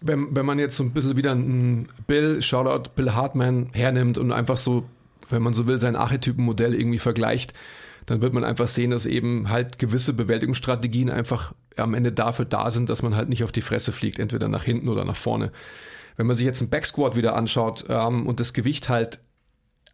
wenn, 0.00 0.34
wenn 0.34 0.46
man 0.46 0.58
jetzt 0.58 0.76
so 0.76 0.84
ein 0.84 0.92
bisschen 0.92 1.16
wieder 1.16 1.32
einen 1.32 1.88
Bill, 2.06 2.42
Shoutout 2.42 2.90
Bill 2.94 3.12
Hartman 3.12 3.70
hernimmt 3.72 4.18
und 4.18 4.32
einfach 4.32 4.56
so, 4.56 4.84
wenn 5.28 5.42
man 5.42 5.52
so 5.52 5.66
will, 5.66 5.78
sein 5.78 5.96
Archetypenmodell 5.96 6.74
irgendwie 6.74 6.98
vergleicht, 6.98 7.52
dann 8.06 8.20
wird 8.20 8.32
man 8.32 8.44
einfach 8.44 8.68
sehen, 8.68 8.92
dass 8.92 9.04
eben 9.04 9.50
halt 9.50 9.78
gewisse 9.78 10.12
Bewältigungsstrategien 10.12 11.10
einfach 11.10 11.52
am 11.76 11.92
Ende 11.92 12.12
dafür 12.12 12.44
da 12.44 12.70
sind, 12.70 12.88
dass 12.88 13.02
man 13.02 13.16
halt 13.16 13.28
nicht 13.28 13.44
auf 13.44 13.52
die 13.52 13.62
Fresse 13.62 13.92
fliegt, 13.92 14.18
entweder 14.18 14.48
nach 14.48 14.62
hinten 14.62 14.88
oder 14.88 15.04
nach 15.04 15.16
vorne. 15.16 15.50
Wenn 16.16 16.26
man 16.26 16.36
sich 16.36 16.46
jetzt 16.46 16.62
einen 16.62 16.70
Backsquat 16.70 17.16
wieder 17.16 17.34
anschaut 17.34 17.84
ähm, 17.88 18.26
und 18.26 18.40
das 18.40 18.54
Gewicht 18.54 18.88
halt 18.88 19.18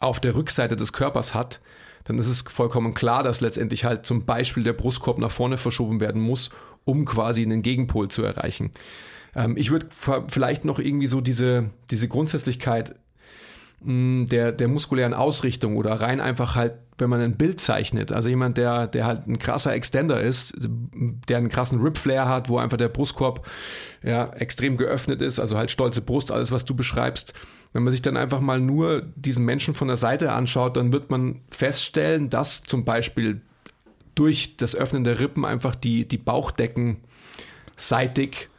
auf 0.03 0.21
der 0.21 0.35
Rückseite 0.35 0.77
des 0.77 0.93
Körpers 0.93 1.35
hat, 1.35 1.61
dann 2.05 2.19
ist 2.19 2.29
es 2.29 2.43
vollkommen 2.43 2.95
klar, 2.95 3.23
dass 3.23 3.41
letztendlich 3.41 3.85
halt 3.85 4.05
zum 4.07 4.25
Beispiel 4.25 4.65
der 4.65 4.73
Brustkorb 4.73 5.19
nach 5.19 5.31
vorne 5.31 5.57
verschoben 5.57 6.01
werden 6.01 6.21
muss, 6.21 6.51
um 6.85 7.05
quasi 7.05 7.43
einen 7.43 7.63
Gegenpol 7.63 8.09
zu 8.09 8.23
erreichen. 8.23 8.71
Ähm, 9.35 9.57
ich 9.57 9.71
würde 9.71 9.87
vielleicht 10.29 10.65
noch 10.65 10.79
irgendwie 10.79 11.07
so 11.07 11.21
diese, 11.21 11.71
diese 11.91 12.09
Grundsätzlichkeit 12.09 12.97
mh, 13.85 14.27
der, 14.27 14.53
der 14.53 14.69
muskulären 14.69 15.15
Ausrichtung 15.15 15.77
oder 15.77 16.01
rein 16.01 16.21
einfach 16.21 16.57
halt, 16.57 16.75
wenn 16.99 17.11
man 17.11 17.21
ein 17.21 17.37
Bild 17.37 17.61
zeichnet, 17.61 18.13
also 18.13 18.29
jemand, 18.29 18.59
der, 18.59 18.87
der 18.87 19.07
halt 19.07 19.27
ein 19.27 19.39
krasser 19.39 19.73
Extender 19.73 20.21
ist, 20.21 20.55
der 20.59 21.39
einen 21.39 21.49
krassen 21.49 21.81
Rip-Flare 21.81 22.29
hat, 22.29 22.49
wo 22.49 22.59
einfach 22.59 22.77
der 22.77 22.89
Brustkorb 22.89 23.47
ja, 24.03 24.31
extrem 24.35 24.77
geöffnet 24.77 25.23
ist, 25.23 25.39
also 25.39 25.57
halt 25.57 25.71
stolze 25.71 26.03
Brust, 26.03 26.31
alles, 26.31 26.53
was 26.53 26.65
du 26.65 26.75
beschreibst. 26.75 27.35
Wenn 27.73 27.85
man 27.85 27.93
sich 27.93 28.03
dann 28.03 28.17
einfach 28.17 28.41
mal 28.41 28.61
nur 28.61 29.03
diesen 29.17 29.45
Menschen 29.45 29.75
von 29.75 29.89
der 29.89 29.97
Seite 29.97 30.33
anschaut, 30.33 30.77
dann 30.77 30.93
wird 30.93 31.11
man 31.11 31.41
feststellen, 31.51 32.29
dass 32.29 32.63
zum 32.63 32.85
Beispiel 32.85 33.41
durch 34.15 34.57
das 34.57 34.77
Öffnen 34.77 35.05
der 35.05 35.21
Rippen 35.21 35.45
einfach 35.45 35.75
die, 35.75 36.07
die 36.07 36.19
Bauchdecken 36.19 36.99
seitig 37.77 38.51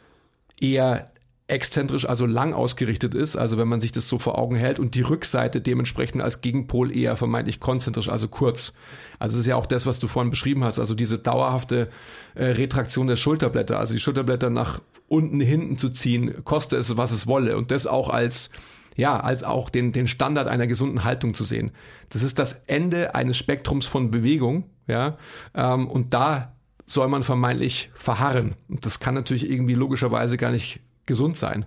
eher 0.60 1.12
exzentrisch, 1.48 2.08
also 2.08 2.26
lang 2.26 2.54
ausgerichtet 2.54 3.14
ist, 3.14 3.36
also 3.36 3.58
wenn 3.58 3.68
man 3.68 3.82
sich 3.82 3.92
das 3.92 4.08
so 4.08 4.18
vor 4.18 4.38
Augen 4.40 4.56
hält 4.56 4.80
und 4.80 4.96
die 4.96 5.02
Rückseite 5.02 5.60
dementsprechend 5.60 6.22
als 6.22 6.42
Gegenpol 6.42 6.96
eher 6.96 7.18
vermeintlich 7.18 7.60
konzentrisch, 7.60 8.10
also 8.10 8.30
kurz. 8.30 8.74
Also 9.20 9.36
es 9.36 9.42
ist 9.42 9.48
ja 9.48 9.58
auch 9.58 9.66
das, 9.66 9.86
was 9.86 10.00
du 10.00 10.08
vorhin 10.08 10.32
beschrieben 10.32 10.64
hast, 10.64 10.80
also 10.80 10.96
diese 10.96 11.20
dauerhafte 11.20 11.90
äh, 12.36 12.46
Retraktion 12.46 13.08
der 13.08 13.18
Schulterblätter, 13.18 13.78
also 13.78 13.94
die 13.94 14.00
Schulterblätter 14.00 14.50
nach 14.50 14.82
unten 15.10 15.42
hinten 15.42 15.78
zu 15.78 15.90
ziehen, 15.90 16.44
koste 16.46 16.78
es, 16.78 16.96
was 16.96 17.12
es 17.12 17.28
wolle. 17.28 17.58
Und 17.58 17.72
das 17.72 17.88
auch 17.88 18.10
als 18.10 18.50
ja, 18.96 19.20
als 19.20 19.44
auch 19.44 19.70
den, 19.70 19.92
den 19.92 20.08
Standard 20.08 20.48
einer 20.48 20.68
gesunden 20.68 21.04
Haltung 21.04 21.34
zu 21.34 21.44
sehen. 21.44 21.72
Das 22.10 22.24
ist 22.24 22.40
das 22.40 22.64
Ende 22.68 23.16
eines 23.16 23.38
Spektrums 23.38 23.86
von 23.86 24.12
Bewegung, 24.12 24.66
ja, 24.88 25.18
ähm, 25.56 25.88
und 25.88 26.14
da 26.14 26.54
soll 26.86 27.08
man 27.08 27.24
vermeintlich 27.24 27.90
verharren. 27.96 28.56
Und 28.68 28.86
das 28.86 29.00
kann 29.00 29.16
natürlich 29.16 29.50
irgendwie 29.50 29.76
logischerweise 29.76 30.38
gar 30.38 30.52
nicht 30.52 30.82
gesund 31.06 31.38
sein. 31.38 31.66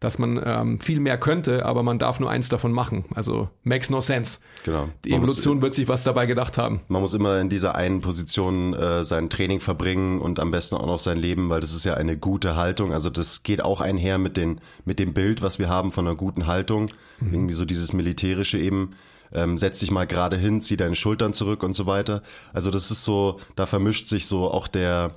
Dass 0.00 0.18
man 0.18 0.40
ähm, 0.42 0.80
viel 0.80 0.98
mehr 0.98 1.18
könnte, 1.18 1.66
aber 1.66 1.82
man 1.82 1.98
darf 1.98 2.20
nur 2.20 2.30
eins 2.30 2.48
davon 2.48 2.72
machen. 2.72 3.04
Also 3.14 3.50
makes 3.64 3.90
no 3.90 4.00
sense. 4.00 4.38
Genau. 4.64 4.88
Die 5.04 5.12
Evolution 5.12 5.56
muss, 5.56 5.62
wird 5.62 5.74
sich 5.74 5.88
was 5.88 6.04
dabei 6.04 6.24
gedacht 6.24 6.56
haben. 6.56 6.80
Man 6.88 7.02
muss 7.02 7.12
immer 7.12 7.38
in 7.38 7.50
dieser 7.50 7.74
einen 7.74 8.00
Position 8.00 8.72
äh, 8.72 9.04
sein 9.04 9.28
Training 9.28 9.60
verbringen 9.60 10.20
und 10.20 10.40
am 10.40 10.50
besten 10.50 10.76
auch 10.76 10.86
noch 10.86 10.98
sein 10.98 11.18
Leben, 11.18 11.50
weil 11.50 11.60
das 11.60 11.74
ist 11.74 11.84
ja 11.84 11.94
eine 11.94 12.16
gute 12.16 12.56
Haltung. 12.56 12.94
Also 12.94 13.10
das 13.10 13.42
geht 13.42 13.62
auch 13.62 13.82
einher 13.82 14.16
mit, 14.16 14.38
den, 14.38 14.60
mit 14.86 14.98
dem 14.98 15.12
Bild, 15.12 15.42
was 15.42 15.58
wir 15.58 15.68
haben 15.68 15.92
von 15.92 16.06
einer 16.06 16.16
guten 16.16 16.46
Haltung. 16.46 16.90
Mhm. 17.20 17.34
Irgendwie 17.34 17.54
so 17.54 17.66
dieses 17.66 17.92
Militärische 17.92 18.58
eben. 18.58 18.94
Ähm, 19.32 19.58
setz 19.58 19.78
dich 19.78 19.90
mal 19.92 20.06
gerade 20.06 20.36
hin, 20.36 20.60
zieh 20.60 20.76
deine 20.76 20.96
Schultern 20.96 21.32
zurück 21.32 21.62
und 21.62 21.74
so 21.74 21.86
weiter. 21.86 22.22
Also 22.52 22.70
das 22.70 22.90
ist 22.90 23.04
so, 23.04 23.38
da 23.54 23.66
vermischt 23.66 24.08
sich 24.08 24.26
so 24.26 24.50
auch 24.50 24.66
der, 24.66 25.12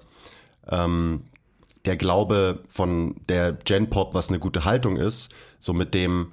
ähm, 0.70 1.22
der 1.86 1.98
Glaube 1.98 2.64
von 2.70 3.16
der 3.30 3.54
Gen 3.54 3.90
Pop, 3.90 4.14
was 4.14 4.30
eine 4.30 4.40
gute 4.40 4.66
Haltung 4.66 4.98
ist, 4.98 5.30
so 5.60 5.74
mit 5.74 5.94
dem 5.94 6.32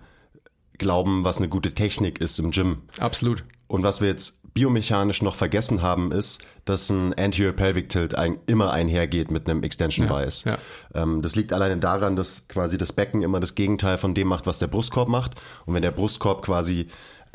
Glauben, 0.79 1.25
was 1.25 1.39
eine 1.39 1.49
gute 1.49 1.75
Technik 1.75 2.21
ist 2.21 2.39
im 2.39 2.51
Gym. 2.53 2.83
Absolut. 2.99 3.45
Und 3.67 3.83
was 3.83 4.01
wir 4.01 4.09
jetzt 4.09 4.41
biomechanisch 4.55 5.23
noch 5.23 5.35
vergessen 5.37 5.81
haben, 5.83 6.11
ist, 6.11 6.45
dass 6.65 6.91
ein 6.91 7.15
Anterior 7.15 7.53
Pelvic 7.53 7.89
Tilt 7.89 8.15
ein, 8.15 8.39
immer 8.47 8.73
einhergeht 8.73 9.31
mit 9.31 9.49
einem 9.49 9.63
Extension 9.63 10.09
Ja, 10.09 10.13
Bias. 10.17 10.45
ja. 10.45 10.59
Ähm, 10.95 11.23
das 11.23 11.37
liegt 11.37 11.53
alleine 11.53 11.77
daran, 11.79 12.17
dass 12.17 12.49
quasi 12.49 12.77
das 12.79 12.93
Becken 12.93 13.23
immer 13.23 13.39
das 13.39 13.55
Gegenteil 13.55 13.99
von 13.99 14.15
dem 14.15 14.27
macht, 14.29 14.47
was 14.47 14.59
der 14.59 14.67
Brustkorb 14.67 15.09
macht. 15.09 15.35
Und 15.67 15.75
wenn 15.75 15.83
der 15.83 15.93
Brustkorb 15.93 16.43
quasi 16.43 16.89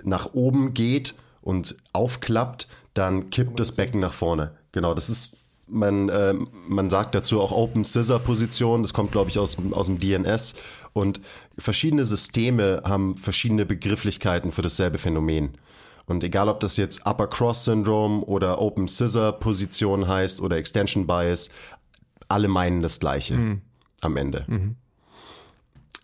nach 0.04 0.34
oben 0.34 0.74
geht 0.74 1.16
und 1.42 1.78
aufklappt, 1.94 2.68
dann 2.94 3.30
kippt 3.30 3.60
das 3.60 3.74
Becken 3.74 4.00
nach 4.02 4.14
vorne. 4.14 4.52
Genau, 4.74 4.94
das 4.94 5.10
ist 5.10 5.35
man, 5.68 6.10
äh, 6.10 6.34
man 6.68 6.90
sagt 6.90 7.16
dazu 7.16 7.42
auch 7.42 7.52
Open 7.52 7.84
Scissor 7.84 8.20
Position, 8.20 8.82
das 8.84 8.94
kommt, 8.94 9.12
glaube 9.12 9.30
ich, 9.30 9.40
aus, 9.40 9.58
aus 9.72 9.86
dem 9.88 10.00
DNS. 10.00 10.54
Und 10.94 11.20
verschiedene 11.58 12.06
Systeme 12.06 12.82
haben 12.86 13.18
verschiedene 13.18 13.66
Begrifflichkeiten 13.66 14.52
für 14.52 14.62
dasselbe 14.62 14.98
Phänomen. 14.98 15.58
Und 16.06 16.24
egal, 16.24 16.50
ob 16.50 16.60
das 16.60 16.78
jetzt 16.78 17.06
Upper 17.08 17.28
Cross 17.28 17.66
Syndrome 17.66 18.22
oder 18.26 18.62
Open 18.62 18.88
Scissor 18.88 19.32
Position 19.34 20.08
heißt 20.08 20.40
oder 20.40 20.58
Extension 20.58 21.08
Bias, 21.08 21.50
alle 22.28 22.48
meinen 22.48 22.82
das 22.82 23.00
Gleiche 23.00 23.60
am 24.02 24.18
Ende. 24.18 24.46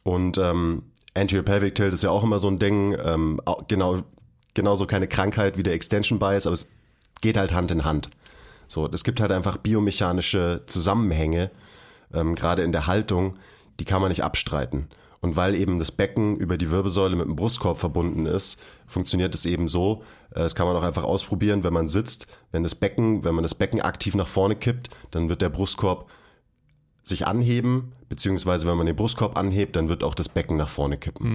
Und 0.03 0.37
ähm, 0.39 0.83
Anterior 1.13 1.43
Pelvic 1.45 1.75
Tilt 1.75 1.93
ist 1.93 2.03
ja 2.03 2.09
auch 2.09 2.23
immer 2.23 2.39
so 2.39 2.47
ein 2.47 2.57
Ding, 2.57 2.95
ähm, 3.03 3.39
au- 3.45 3.63
genau, 3.67 4.01
genauso 4.53 4.87
keine 4.87 5.07
Krankheit 5.07 5.57
wie 5.57 5.63
der 5.63 5.73
Extension 5.73 6.17
Bias, 6.19 6.47
aber 6.47 6.53
es 6.53 6.67
geht 7.21 7.37
halt 7.37 7.53
Hand 7.53 7.69
in 7.71 7.85
Hand. 7.85 8.09
So, 8.71 8.87
es 8.87 9.03
gibt 9.03 9.19
halt 9.19 9.33
einfach 9.33 9.57
biomechanische 9.57 10.61
Zusammenhänge, 10.65 11.51
ähm, 12.13 12.35
gerade 12.35 12.63
in 12.63 12.71
der 12.71 12.87
Haltung, 12.87 13.37
die 13.81 13.83
kann 13.83 13.99
man 13.99 14.07
nicht 14.07 14.23
abstreiten. 14.23 14.87
Und 15.19 15.35
weil 15.35 15.55
eben 15.55 15.77
das 15.77 15.91
Becken 15.91 16.37
über 16.37 16.57
die 16.57 16.71
Wirbelsäule 16.71 17.17
mit 17.17 17.25
dem 17.25 17.35
Brustkorb 17.35 17.77
verbunden 17.79 18.25
ist, 18.25 18.57
funktioniert 18.87 19.35
es 19.35 19.45
eben 19.45 19.67
so. 19.67 20.03
äh, 20.29 20.35
Das 20.39 20.55
kann 20.55 20.67
man 20.67 20.77
auch 20.77 20.83
einfach 20.83 21.03
ausprobieren, 21.03 21.65
wenn 21.65 21.73
man 21.73 21.89
sitzt. 21.89 22.27
Wenn 22.53 22.63
das 22.63 22.73
Becken, 22.73 23.25
wenn 23.25 23.35
man 23.35 23.43
das 23.43 23.55
Becken 23.55 23.81
aktiv 23.81 24.15
nach 24.15 24.29
vorne 24.29 24.55
kippt, 24.55 24.89
dann 25.11 25.27
wird 25.27 25.41
der 25.41 25.49
Brustkorb 25.49 26.09
sich 27.03 27.27
anheben, 27.27 27.91
beziehungsweise 28.07 28.67
wenn 28.67 28.77
man 28.77 28.85
den 28.85 28.95
Brustkorb 28.95 29.37
anhebt, 29.37 29.75
dann 29.75 29.89
wird 29.89 30.01
auch 30.01 30.15
das 30.15 30.29
Becken 30.29 30.55
nach 30.55 30.69
vorne 30.69 30.97
kippen. 30.97 31.27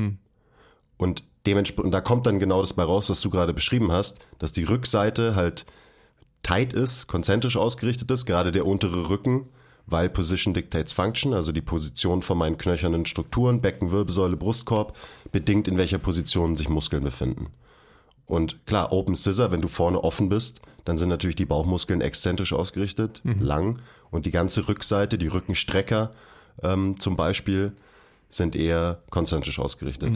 Und 0.97 1.23
dementsprechend, 1.45 1.85
und 1.85 1.90
da 1.90 2.00
kommt 2.00 2.26
dann 2.26 2.38
genau 2.38 2.62
das 2.62 2.73
bei 2.73 2.83
raus, 2.83 3.11
was 3.11 3.21
du 3.21 3.28
gerade 3.28 3.52
beschrieben 3.52 3.93
hast, 3.93 4.25
dass 4.38 4.52
die 4.52 4.64
Rückseite 4.64 5.35
halt 5.35 5.66
tight 6.46 6.72
ist, 6.72 7.08
konzentrisch 7.08 7.56
ausgerichtet 7.56 8.08
ist, 8.12 8.24
gerade 8.24 8.52
der 8.52 8.66
untere 8.66 9.08
Rücken, 9.08 9.48
weil 9.86 10.08
Position 10.08 10.54
dictates 10.54 10.92
Function, 10.92 11.34
also 11.34 11.50
die 11.50 11.60
Position 11.60 12.22
von 12.22 12.38
meinen 12.38 12.56
knöchernen 12.56 13.04
Strukturen, 13.04 13.60
Becken, 13.60 13.90
Wirbelsäule, 13.90 14.36
Brustkorb, 14.36 14.96
bedingt, 15.32 15.66
in 15.66 15.76
welcher 15.76 15.98
Position 15.98 16.54
sich 16.54 16.68
Muskeln 16.68 17.02
befinden. 17.02 17.48
Und 18.26 18.64
klar, 18.64 18.92
Open 18.92 19.16
Scissor, 19.16 19.50
wenn 19.50 19.60
du 19.60 19.66
vorne 19.66 20.02
offen 20.02 20.28
bist, 20.28 20.60
dann 20.84 20.98
sind 20.98 21.08
natürlich 21.08 21.36
die 21.36 21.44
Bauchmuskeln 21.46 22.00
exzentrisch 22.00 22.52
ausgerichtet, 22.52 23.22
lang. 23.40 23.80
Und 24.10 24.24
die 24.24 24.30
ganze 24.30 24.68
Rückseite, 24.68 25.18
die 25.18 25.26
Rückenstrecker 25.26 26.12
ähm, 26.62 26.98
zum 27.00 27.16
Beispiel, 27.16 27.72
sind 28.28 28.54
eher 28.54 29.02
konzentrisch 29.10 29.58
ausgerichtet. 29.58 30.14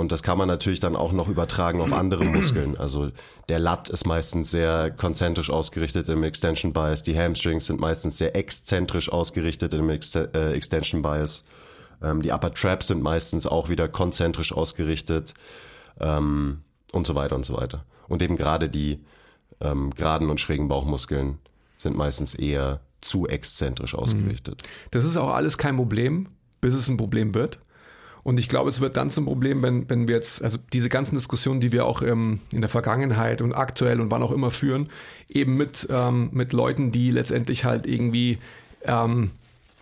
Und 0.00 0.12
das 0.12 0.22
kann 0.22 0.38
man 0.38 0.48
natürlich 0.48 0.80
dann 0.80 0.96
auch 0.96 1.12
noch 1.12 1.28
übertragen 1.28 1.82
auf 1.82 1.92
andere 1.92 2.24
Muskeln. 2.36 2.74
Also 2.74 3.10
der 3.50 3.58
Lat 3.58 3.90
ist 3.90 4.06
meistens 4.06 4.50
sehr 4.50 4.90
konzentrisch 4.90 5.50
ausgerichtet 5.50 6.08
im 6.08 6.22
Extension 6.22 6.72
Bias. 6.72 7.02
Die 7.02 7.14
Hamstrings 7.18 7.66
sind 7.66 7.80
meistens 7.80 8.16
sehr 8.16 8.34
exzentrisch 8.34 9.12
ausgerichtet 9.12 9.74
im 9.74 9.90
Ext 9.90 10.16
äh, 10.16 10.52
Extension 10.52 11.02
Bias. 11.02 11.44
Ähm, 12.02 12.22
die 12.22 12.32
Upper 12.32 12.54
Traps 12.54 12.86
sind 12.86 13.02
meistens 13.02 13.46
auch 13.46 13.68
wieder 13.68 13.88
konzentrisch 13.88 14.54
ausgerichtet 14.54 15.34
ähm, 16.00 16.62
und 16.92 17.06
so 17.06 17.14
weiter 17.14 17.36
und 17.36 17.44
so 17.44 17.54
weiter. 17.58 17.84
Und 18.08 18.22
eben 18.22 18.38
gerade 18.38 18.70
die 18.70 19.04
ähm, 19.60 19.90
geraden 19.94 20.30
und 20.30 20.40
schrägen 20.40 20.68
Bauchmuskeln 20.68 21.40
sind 21.76 21.94
meistens 21.94 22.34
eher 22.34 22.80
zu 23.02 23.28
exzentrisch 23.28 23.94
ausgerichtet. 23.94 24.62
Das 24.92 25.04
ist 25.04 25.18
auch 25.18 25.34
alles 25.34 25.58
kein 25.58 25.76
Problem, 25.76 26.28
bis 26.62 26.74
es 26.74 26.88
ein 26.88 26.96
Problem 26.96 27.34
wird. 27.34 27.58
Und 28.30 28.38
ich 28.38 28.48
glaube, 28.48 28.70
es 28.70 28.80
wird 28.80 28.96
dann 28.96 29.10
zum 29.10 29.24
Problem, 29.24 29.60
wenn, 29.60 29.90
wenn 29.90 30.06
wir 30.06 30.14
jetzt, 30.14 30.44
also 30.44 30.56
diese 30.72 30.88
ganzen 30.88 31.16
Diskussionen, 31.16 31.58
die 31.58 31.72
wir 31.72 31.84
auch 31.84 32.00
ähm, 32.00 32.38
in 32.52 32.60
der 32.60 32.70
Vergangenheit 32.70 33.42
und 33.42 33.54
aktuell 33.54 34.00
und 34.00 34.12
wann 34.12 34.22
auch 34.22 34.30
immer 34.30 34.52
führen, 34.52 34.88
eben 35.28 35.56
mit, 35.56 35.88
ähm, 35.90 36.28
mit 36.30 36.52
Leuten, 36.52 36.92
die 36.92 37.10
letztendlich 37.10 37.64
halt 37.64 37.88
irgendwie 37.88 38.38
ähm, 38.84 39.32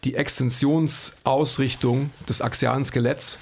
die 0.04 0.14
Extensionsausrichtung 0.14 2.08
des 2.26 2.40
axialen 2.40 2.86
Skeletts 2.86 3.38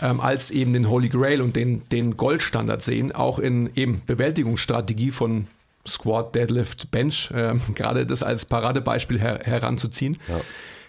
ähm, 0.00 0.18
als 0.18 0.50
eben 0.50 0.72
den 0.72 0.88
Holy 0.88 1.10
Grail 1.10 1.42
und 1.42 1.54
den, 1.54 1.86
den 1.90 2.16
Goldstandard 2.16 2.82
sehen, 2.82 3.12
auch 3.12 3.38
in 3.38 3.68
eben 3.74 4.00
Bewältigungsstrategie 4.06 5.10
von 5.10 5.46
Squat, 5.86 6.34
Deadlift, 6.34 6.90
Bench, 6.90 7.28
ähm, 7.34 7.60
gerade 7.74 8.06
das 8.06 8.22
als 8.22 8.46
Paradebeispiel 8.46 9.20
her 9.20 9.40
heranzuziehen, 9.42 10.16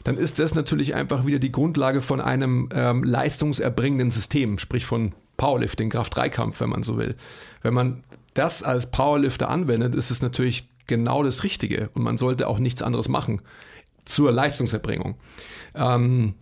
dann 0.03 0.17
ist 0.17 0.39
das 0.39 0.55
natürlich 0.55 0.95
einfach 0.95 1.25
wieder 1.25 1.39
die 1.39 1.51
Grundlage 1.51 2.01
von 2.01 2.21
einem 2.21 2.69
ähm, 2.73 3.03
leistungserbringenden 3.03 4.11
System, 4.11 4.59
sprich 4.59 4.85
von 4.85 5.13
Powerlifting, 5.37 5.89
Kraft-3-Kampf, 5.89 6.59
wenn 6.61 6.69
man 6.69 6.83
so 6.83 6.97
will. 6.97 7.15
Wenn 7.61 7.73
man 7.73 8.03
das 8.33 8.63
als 8.63 8.91
Powerlifter 8.91 9.49
anwendet, 9.49 9.95
ist 9.95 10.11
es 10.11 10.21
natürlich 10.21 10.69
genau 10.87 11.23
das 11.23 11.43
Richtige 11.43 11.89
und 11.93 12.03
man 12.03 12.17
sollte 12.17 12.47
auch 12.47 12.59
nichts 12.59 12.81
anderes 12.81 13.09
machen 13.09 13.41
zur 14.05 14.31
Leistungserbringung. 14.31 15.15
Ähm, 15.75 16.33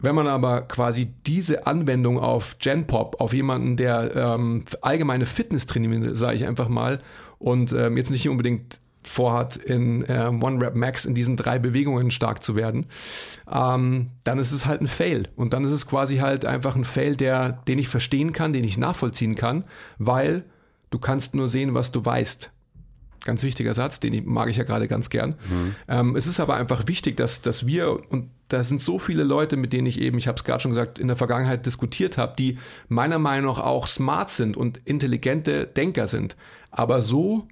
wenn 0.00 0.14
man 0.14 0.28
aber 0.28 0.62
quasi 0.62 1.08
diese 1.26 1.66
Anwendung 1.66 2.20
auf 2.20 2.58
Genpop, 2.58 3.20
auf 3.20 3.32
jemanden, 3.32 3.76
der 3.76 4.14
ähm, 4.14 4.64
allgemeine 4.80 5.26
Fitness 5.26 5.66
trainiert, 5.66 6.16
sage 6.16 6.36
ich 6.36 6.46
einfach 6.46 6.68
mal, 6.68 7.00
und 7.38 7.72
ähm, 7.72 7.96
jetzt 7.96 8.10
nicht 8.10 8.28
unbedingt 8.28 8.78
vorhat, 9.08 9.56
in 9.56 10.04
äh, 10.04 10.28
One 10.28 10.60
Rep 10.64 10.74
Max 10.74 11.04
in 11.04 11.14
diesen 11.14 11.36
drei 11.36 11.58
Bewegungen 11.58 12.10
stark 12.10 12.42
zu 12.42 12.54
werden, 12.54 12.86
ähm, 13.50 14.10
dann 14.24 14.38
ist 14.38 14.52
es 14.52 14.66
halt 14.66 14.80
ein 14.80 14.88
Fail. 14.88 15.28
Und 15.36 15.52
dann 15.52 15.64
ist 15.64 15.72
es 15.72 15.86
quasi 15.86 16.18
halt 16.18 16.44
einfach 16.44 16.76
ein 16.76 16.84
Fail, 16.84 17.16
der, 17.16 17.52
den 17.52 17.78
ich 17.78 17.88
verstehen 17.88 18.32
kann, 18.32 18.52
den 18.52 18.64
ich 18.64 18.78
nachvollziehen 18.78 19.34
kann, 19.34 19.64
weil 19.98 20.44
du 20.90 20.98
kannst 20.98 21.34
nur 21.34 21.48
sehen, 21.48 21.74
was 21.74 21.90
du 21.90 22.04
weißt. 22.04 22.50
Ganz 23.24 23.42
wichtiger 23.42 23.74
Satz, 23.74 23.98
den 23.98 24.24
mag 24.26 24.48
ich 24.48 24.56
ja 24.56 24.64
gerade 24.64 24.86
ganz 24.86 25.10
gern. 25.10 25.30
Mhm. 25.30 25.74
Ähm, 25.88 26.16
es 26.16 26.26
ist 26.26 26.38
aber 26.38 26.54
einfach 26.54 26.86
wichtig, 26.86 27.16
dass, 27.16 27.42
dass 27.42 27.66
wir, 27.66 27.98
und 28.10 28.30
da 28.48 28.62
sind 28.62 28.80
so 28.80 28.98
viele 28.98 29.24
Leute, 29.24 29.56
mit 29.56 29.72
denen 29.72 29.86
ich 29.86 30.00
eben, 30.00 30.18
ich 30.18 30.28
habe 30.28 30.36
es 30.36 30.44
gerade 30.44 30.60
schon 30.60 30.70
gesagt, 30.70 30.98
in 30.98 31.08
der 31.08 31.16
Vergangenheit 31.16 31.66
diskutiert 31.66 32.16
habe, 32.16 32.34
die 32.38 32.58
meiner 32.88 33.18
Meinung 33.18 33.54
nach 33.54 33.62
auch 33.62 33.86
smart 33.86 34.30
sind 34.30 34.56
und 34.56 34.80
intelligente 34.84 35.66
Denker 35.66 36.06
sind, 36.06 36.36
aber 36.70 37.02
so 37.02 37.48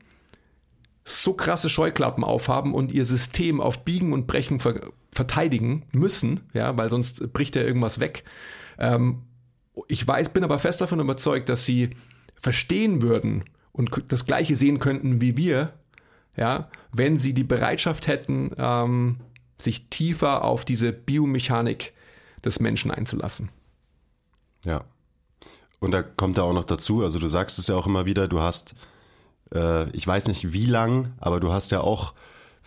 so 1.09 1.35
krasse 1.35 1.71
Scheuklappen 1.71 2.25
aufhaben 2.25 2.75
und 2.75 2.93
ihr 2.93 3.07
System 3.07 3.61
auf 3.61 3.85
Biegen 3.85 4.13
und 4.13 4.27
Brechen 4.27 4.61
ver 4.61 4.91
verteidigen 5.13 5.87
müssen, 5.93 6.41
ja, 6.53 6.77
weil 6.77 6.91
sonst 6.91 7.33
bricht 7.33 7.57
ja 7.57 7.63
irgendwas 7.63 8.01
weg. 8.01 8.25
Ähm, 8.79 9.23
ich 9.89 10.07
weiß, 10.07 10.29
bin 10.31 10.45
aber 10.45 10.59
fest 10.59 10.83
davon 10.83 11.01
überzeugt, 11.01 11.49
dass 11.49 11.65
sie 11.65 11.91
verstehen 12.39 13.01
würden 13.01 13.45
und 13.73 13.91
das 14.09 14.27
Gleiche 14.27 14.57
sehen 14.57 14.79
könnten 14.79 15.23
wie 15.23 15.39
wir, 15.39 15.73
ja, 16.37 16.69
wenn 16.93 17.19
sie 17.19 17.33
die 17.33 17.45
Bereitschaft 17.45 18.09
hätten, 18.09 18.51
ähm, 18.59 19.21
sich 19.57 19.89
tiefer 19.89 20.45
auf 20.45 20.67
diese 20.67 20.93
Biomechanik 20.93 21.95
des 22.45 22.61
Menschen 22.61 22.91
einzulassen. 22.91 23.49
Ja. 24.67 24.85
Und 25.81 25.93
da 25.93 26.03
kommt 26.03 26.37
da 26.37 26.43
auch 26.43 26.53
noch 26.53 26.65
dazu, 26.65 27.03
also 27.03 27.19
du 27.19 27.29
sagst 27.29 27.59
es 27.59 27.69
ja 27.69 27.75
auch 27.75 27.87
immer 27.87 28.05
wieder, 28.05 28.29
du 28.29 28.41
hast 28.41 28.75
äh, 29.55 29.89
ich 29.91 30.07
weiß 30.07 30.29
nicht 30.29 30.53
wie 30.53 30.67
lang, 30.67 31.13
aber 31.19 31.41
du 31.41 31.53
hast 31.53 31.71
ja 31.71 31.81
auch 31.81 32.15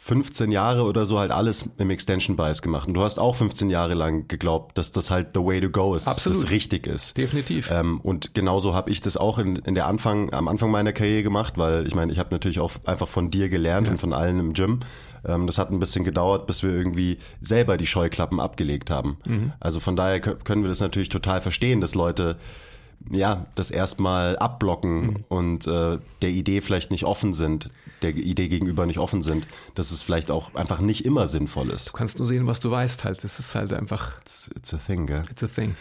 15 0.01 0.49
Jahre 0.49 0.83
oder 0.83 1.05
so 1.05 1.19
halt 1.19 1.31
alles 1.31 1.65
im 1.77 1.89
Extension 1.89 2.37
Bias 2.37 2.61
gemacht. 2.61 2.87
Und 2.87 2.93
du 2.93 3.01
hast 3.01 3.19
auch 3.19 3.35
15 3.35 3.69
Jahre 3.69 3.95
lang 3.95 4.27
geglaubt, 4.29 4.77
dass 4.77 4.93
das 4.93 5.11
halt 5.11 5.31
the 5.33 5.41
way 5.41 5.59
to 5.59 5.69
go 5.69 5.93
ist, 5.93 6.07
Absolut. 6.07 6.37
dass 6.37 6.43
das 6.43 6.51
richtig 6.51 6.87
ist. 6.87 7.17
Definitiv. 7.17 7.69
Ähm, 7.69 7.99
und 7.99 8.33
genauso 8.33 8.73
habe 8.73 8.89
ich 8.91 9.01
das 9.01 9.17
auch 9.17 9.37
in, 9.39 9.57
in 9.57 9.75
der 9.75 9.87
Anfang, 9.87 10.33
am 10.33 10.47
Anfang 10.47 10.71
meiner 10.71 10.93
Karriere 10.93 11.23
gemacht, 11.23 11.57
weil 11.57 11.85
ich 11.85 11.95
meine, 11.95 12.13
ich 12.13 12.17
habe 12.17 12.29
natürlich 12.31 12.59
auch 12.61 12.71
einfach 12.85 13.09
von 13.09 13.29
dir 13.29 13.49
gelernt 13.49 13.87
ja. 13.87 13.91
und 13.91 13.97
von 13.97 14.13
allen 14.13 14.39
im 14.39 14.53
Gym. 14.53 14.79
Ähm, 15.27 15.47
das 15.47 15.57
hat 15.57 15.69
ein 15.69 15.79
bisschen 15.79 16.05
gedauert, 16.05 16.47
bis 16.47 16.63
wir 16.63 16.71
irgendwie 16.71 17.17
selber 17.41 17.75
die 17.75 17.87
Scheuklappen 17.87 18.39
abgelegt 18.39 18.89
haben. 18.89 19.17
Mhm. 19.25 19.51
Also 19.59 19.81
von 19.81 19.97
daher 19.97 20.21
können 20.21 20.63
wir 20.63 20.69
das 20.69 20.79
natürlich 20.79 21.09
total 21.09 21.41
verstehen, 21.41 21.81
dass 21.81 21.93
Leute 21.93 22.37
ja, 23.09 23.45
das 23.55 23.71
erstmal 23.71 24.37
abblocken 24.37 25.01
mhm. 25.01 25.25
und 25.29 25.67
äh, 25.67 25.99
der 26.21 26.29
Idee 26.29 26.61
vielleicht 26.61 26.91
nicht 26.91 27.05
offen 27.05 27.33
sind, 27.33 27.69
der 28.01 28.15
Idee 28.15 28.47
gegenüber 28.49 28.85
nicht 28.85 28.99
offen 28.99 29.21
sind, 29.21 29.47
dass 29.75 29.91
es 29.91 30.03
vielleicht 30.03 30.31
auch 30.31 30.53
einfach 30.55 30.79
nicht 30.79 31.05
immer 31.05 31.27
sinnvoll 31.27 31.69
ist. 31.71 31.89
Du 31.89 31.93
kannst 31.93 32.17
nur 32.19 32.27
sehen, 32.27 32.47
was 32.47 32.59
du 32.59 32.71
weißt 32.71 33.03
halt. 33.03 33.23
Das 33.23 33.39
ist 33.39 33.55
halt 33.55 33.73
einfach. 33.73 34.19
It's, 34.21 34.49
it's 34.55 34.73
a 34.73 34.77
thing, 34.77 35.05
gell? 35.05 35.23
It's 35.29 35.43
a 35.43 35.47
thing. 35.47 35.75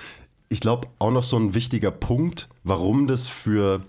Ich 0.48 0.60
glaube, 0.60 0.88
auch 0.98 1.10
noch 1.10 1.22
so 1.22 1.36
ein 1.36 1.54
wichtiger 1.54 1.90
Punkt, 1.90 2.48
warum 2.64 3.06
das 3.06 3.28
für 3.28 3.82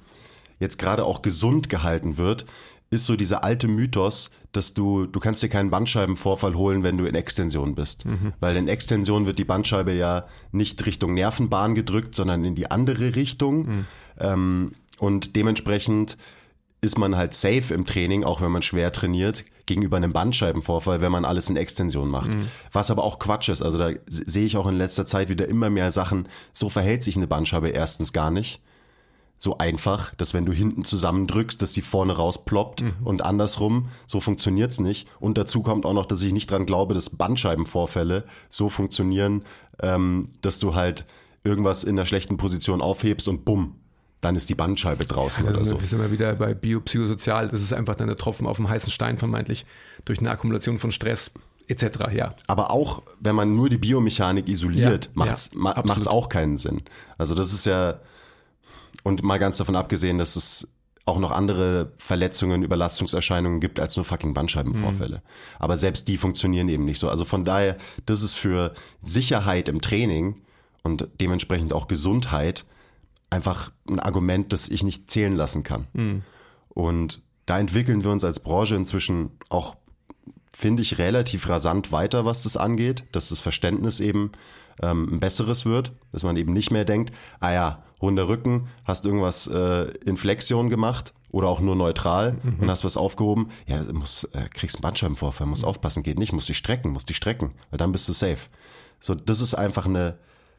jetzt 0.60 0.78
gerade 0.78 1.06
auch 1.06 1.22
gesund 1.22 1.70
gehalten 1.70 2.18
wird, 2.18 2.46
ist 2.90 3.06
so 3.06 3.16
dieser 3.16 3.44
alte 3.44 3.68
Mythos, 3.68 4.32
dass 4.52 4.74
du, 4.74 5.06
du 5.06 5.20
kannst 5.20 5.44
dir 5.44 5.50
keinen 5.50 5.70
Bandscheibenvorfall 5.70 6.56
holen, 6.56 6.84
wenn 6.84 6.98
du 6.98 7.06
in 7.06 7.16
Extension 7.16 7.76
bist. 7.76 8.06
Mhm. 8.06 8.34
Weil 8.40 8.56
in 8.56 8.68
Extension 8.68 9.26
wird 9.28 9.38
die 9.38 9.46
Bandscheibe 9.46 9.94
ja 9.94 10.26
nicht 10.52 10.84
Richtung 10.86 11.14
Nervenbahn 11.14 11.76
gedrückt, 11.76 12.16
sondern 12.16 12.44
in 12.44 12.56
die 12.56 12.72
andere 12.72 13.16
Richtung. 13.16 13.66
Mhm. 13.66 13.86
Ähm, 14.20 14.72
und 14.98 15.36
dementsprechend 15.36 16.18
ist 16.82 16.98
man 16.98 17.16
halt 17.16 17.34
safe 17.34 17.74
im 17.74 17.86
Training, 17.86 18.24
auch 18.24 18.42
wenn 18.42 18.52
man 18.52 18.62
schwer 18.62 18.92
trainiert, 18.92 19.46
gegenüber 19.66 19.98
einem 19.98 20.14
Bandscheibenvorfall, 20.14 21.02
wenn 21.02 21.12
man 21.12 21.26
alles 21.26 21.50
in 21.50 21.58
Extension 21.58 22.10
macht. 22.10 22.34
Mhm. 22.34 22.48
Was 22.72 22.90
aber 22.90 23.04
auch 23.04 23.20
Quatsch 23.20 23.50
ist. 23.50 23.62
Also 23.62 23.78
da 23.78 23.92
sehe 24.08 24.46
ich 24.46 24.58
auch 24.58 24.66
in 24.66 24.78
letzter 24.78 25.06
Zeit 25.06 25.30
wieder 25.30 25.48
immer 25.48 25.70
mehr 25.70 25.92
Sachen, 25.92 26.28
so 26.54 26.70
verhält 26.70 27.04
sich 27.04 27.18
eine 27.18 27.28
Bandscheibe 27.28 27.70
erstens 27.70 28.14
gar 28.14 28.32
nicht 28.32 28.62
so 29.42 29.58
einfach, 29.58 30.14
dass 30.16 30.34
wenn 30.34 30.46
du 30.46 30.52
hinten 30.52 30.84
zusammendrückst, 30.84 31.62
dass 31.62 31.72
die 31.72 31.82
vorne 31.82 32.14
rausploppt 32.14 32.82
mhm. 32.82 32.94
und 33.06 33.24
andersrum, 33.24 33.88
so 34.06 34.20
funktioniert's 34.20 34.80
nicht. 34.80 35.08
Und 35.22 35.38
dazu 35.38 35.64
kommt 35.64 35.86
auch 35.86 35.94
noch, 35.94 36.06
dass 36.06 36.22
ich 36.22 36.34
nicht 36.34 36.52
dran 36.52 36.66
glaube, 36.66 36.94
dass 36.94 37.10
Bandscheibenvorfälle 37.10 38.26
so 38.50 38.68
funktionieren, 38.68 39.46
ähm, 39.82 40.28
dass 40.42 40.60
du 40.60 40.76
halt 40.76 41.06
irgendwas 41.46 41.86
in 41.86 41.96
der 41.96 42.06
schlechten 42.06 42.36
Position 42.36 42.82
aufhebst 42.82 43.30
und 43.30 43.46
bumm, 43.46 43.76
dann 44.20 44.36
ist 44.36 44.50
die 44.50 44.56
Bandscheibe 44.56 45.06
draußen 45.06 45.46
ja, 45.46 45.52
oder 45.52 45.64
so. 45.64 45.80
Wir 45.80 45.88
sind 45.88 46.00
mal 46.00 46.12
wieder 46.12 46.36
bei 46.36 46.54
biopsychosozial, 46.54 47.48
das 47.48 47.62
ist 47.62 47.72
einfach 47.72 47.96
dann 47.96 48.08
der 48.08 48.18
Tropfen 48.18 48.46
auf 48.46 48.58
dem 48.58 48.68
heißen 48.68 48.92
Stein 48.92 49.18
vermeintlich 49.18 49.66
durch 50.04 50.20
eine 50.20 50.32
Akkumulation 50.32 50.80
von 50.80 50.92
Stress 50.92 51.32
etc. 51.70 52.12
Ja. 52.14 52.36
Aber 52.48 52.72
auch 52.72 53.04
wenn 53.22 53.36
man 53.36 53.56
nur 53.56 53.70
die 53.70 53.78
Biomechanik 53.78 54.50
isoliert, 54.50 55.06
ja, 55.06 55.12
macht's, 55.14 55.52
ja, 55.54 55.60
ma 55.60 55.84
macht's 55.86 56.08
auch 56.08 56.28
keinen 56.28 56.58
Sinn. 56.58 56.82
Also 57.18 57.36
das 57.36 57.54
ist 57.54 57.66
ja 57.66 58.02
und 59.04 59.24
mal 59.24 59.38
ganz 59.38 59.58
davon 59.58 59.76
abgesehen, 59.76 60.18
dass 60.18 60.36
es 60.36 60.68
auch 61.06 61.20
noch 61.20 61.32
andere 61.32 61.94
Verletzungen, 61.98 62.64
Überlastungserscheinungen 62.64 63.60
gibt 63.60 63.80
als 63.80 63.96
nur 63.96 64.06
fucking 64.06 64.34
Bandscheibenvorfälle. 64.34 65.18
Mhm. 65.18 65.22
Aber 65.58 65.76
selbst 65.78 66.08
die 66.08 66.18
funktionieren 66.18 66.70
eben 66.70 66.86
nicht 66.86 67.00
so. 67.00 67.10
Also 67.10 67.26
von 67.26 67.44
daher, 67.44 67.78
das 68.06 68.22
ist 68.22 68.36
für 68.36 68.74
Sicherheit 69.02 69.70
im 69.70 69.82
Training 69.82 70.42
und 70.84 71.08
dementsprechend 71.20 71.74
auch 71.74 71.88
Gesundheit 71.88 72.66
einfach 73.30 73.72
ein 73.88 74.00
Argument, 74.00 74.54
das 74.54 74.70
ich 74.70 74.84
nicht 74.84 75.10
zählen 75.10 75.36
lassen 75.36 75.64
kann. 75.64 75.88
Mhm. 75.94 76.22
Und 76.70 77.22
da 77.46 77.60
entwickeln 77.60 78.04
wir 78.04 78.12
uns 78.12 78.24
als 78.24 78.40
Branche 78.40 78.76
inzwischen 78.76 79.32
auch, 79.50 79.76
finde 80.54 80.84
ich, 80.84 81.00
relativ 81.00 81.50
rasant 81.50 81.92
weiter, 81.92 82.26
was 82.26 82.44
das 82.44 82.58
angeht, 82.58 83.04
dass 83.12 83.30
das 83.30 83.40
Verständnis 83.40 84.00
eben 84.00 84.32
ähm, 84.82 85.08
ein 85.14 85.20
besseres 85.20 85.66
wird, 85.66 85.92
dass 86.12 86.24
man 86.24 86.38
eben 86.38 86.54
nicht 86.54 86.72
mehr 86.72 86.86
denkt, 86.86 87.14
ah 87.40 87.52
ja, 87.52 87.84
runder 88.02 88.28
Rücken, 88.28 88.68
hast 88.86 89.06
irgendwas 89.06 89.48
äh, 89.48 89.92
in 90.06 90.18
Flexion 90.18 90.70
gemacht 90.70 91.14
oder 91.32 91.48
auch 91.48 91.60
nur 91.60 91.76
neutral 91.76 92.38
mhm. 92.44 92.60
und 92.60 92.70
hast 92.70 92.84
was 92.84 92.98
aufgehoben, 92.98 93.50
ja, 93.68 93.82
muss, 93.94 94.24
äh, 94.26 94.48
kriegst 94.54 94.78
einen 94.78 94.82
Bandscheibenvorfall, 94.82 95.48
musst 95.48 95.64
mhm. 95.64 95.70
aufpassen, 95.70 96.04
geht 96.04 96.18
nicht, 96.18 96.34
musst 96.34 96.50
dich 96.50 96.58
strecken, 96.58 96.92
musst 96.92 97.10
dich 97.10 97.18
strecken, 97.18 97.54
weil 97.70 97.78
dann 97.78 97.92
bist 97.92 98.08
du 98.08 98.14
safe. 98.14 98.48
So, 99.00 99.16
das 99.16 99.42
ist 99.42 99.54
einfach 99.54 99.86
eine 99.86 100.18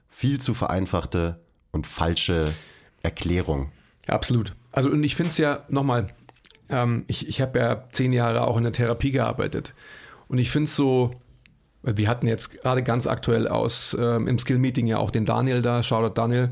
viel 0.08 0.40
zu 0.40 0.54
vereinfachte 0.54 1.40
und 1.72 1.86
falsche 1.86 2.52
Erklärung. 3.02 3.72
absolut. 4.06 4.54
Also 4.72 4.88
und 4.90 5.02
ich 5.02 5.16
finde 5.16 5.30
es 5.30 5.38
ja 5.38 5.64
nochmal, 5.68 6.08
ähm, 6.68 7.04
ich, 7.08 7.28
ich 7.28 7.40
habe 7.40 7.58
ja 7.58 7.84
zehn 7.90 8.12
Jahre 8.12 8.46
auch 8.46 8.56
in 8.56 8.62
der 8.62 8.72
Therapie 8.72 9.10
gearbeitet 9.10 9.74
und 10.28 10.38
ich 10.38 10.50
finde 10.50 10.66
es 10.66 10.76
so, 10.76 11.12
wir 11.82 12.08
hatten 12.08 12.26
jetzt 12.26 12.62
gerade 12.62 12.82
ganz 12.82 13.06
aktuell 13.06 13.48
aus 13.48 13.96
ähm, 13.98 14.28
im 14.28 14.38
Skill-Meeting 14.38 14.86
ja 14.86 14.98
auch 14.98 15.10
den 15.10 15.24
Daniel 15.24 15.62
da, 15.62 15.82
Shoutout 15.82 16.14
Daniel, 16.14 16.50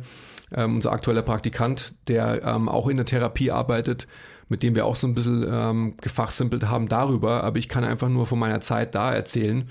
ähm, 0.53 0.77
unser 0.77 0.93
aktueller 0.93 1.23
Praktikant, 1.23 1.95
der 2.09 2.43
ähm, 2.43 2.69
auch 2.69 2.89
in 2.89 2.97
der 2.97 3.07
Therapie 3.07 3.51
arbeitet, 3.51 4.07
mit 4.49 4.63
dem 4.63 4.75
wir 4.75 4.87
auch 4.87 4.97
so 4.97 5.07
ein 5.07 5.15
bisschen 5.15 5.47
ähm, 5.49 5.95
gefachsimpelt 6.01 6.69
haben 6.69 6.89
darüber, 6.89 7.45
aber 7.45 7.59
ich 7.59 7.69
kann 7.69 7.85
einfach 7.85 8.09
nur 8.09 8.27
von 8.27 8.39
meiner 8.39 8.61
Zeit 8.61 8.95
da 8.95 9.13
erzählen. 9.13 9.69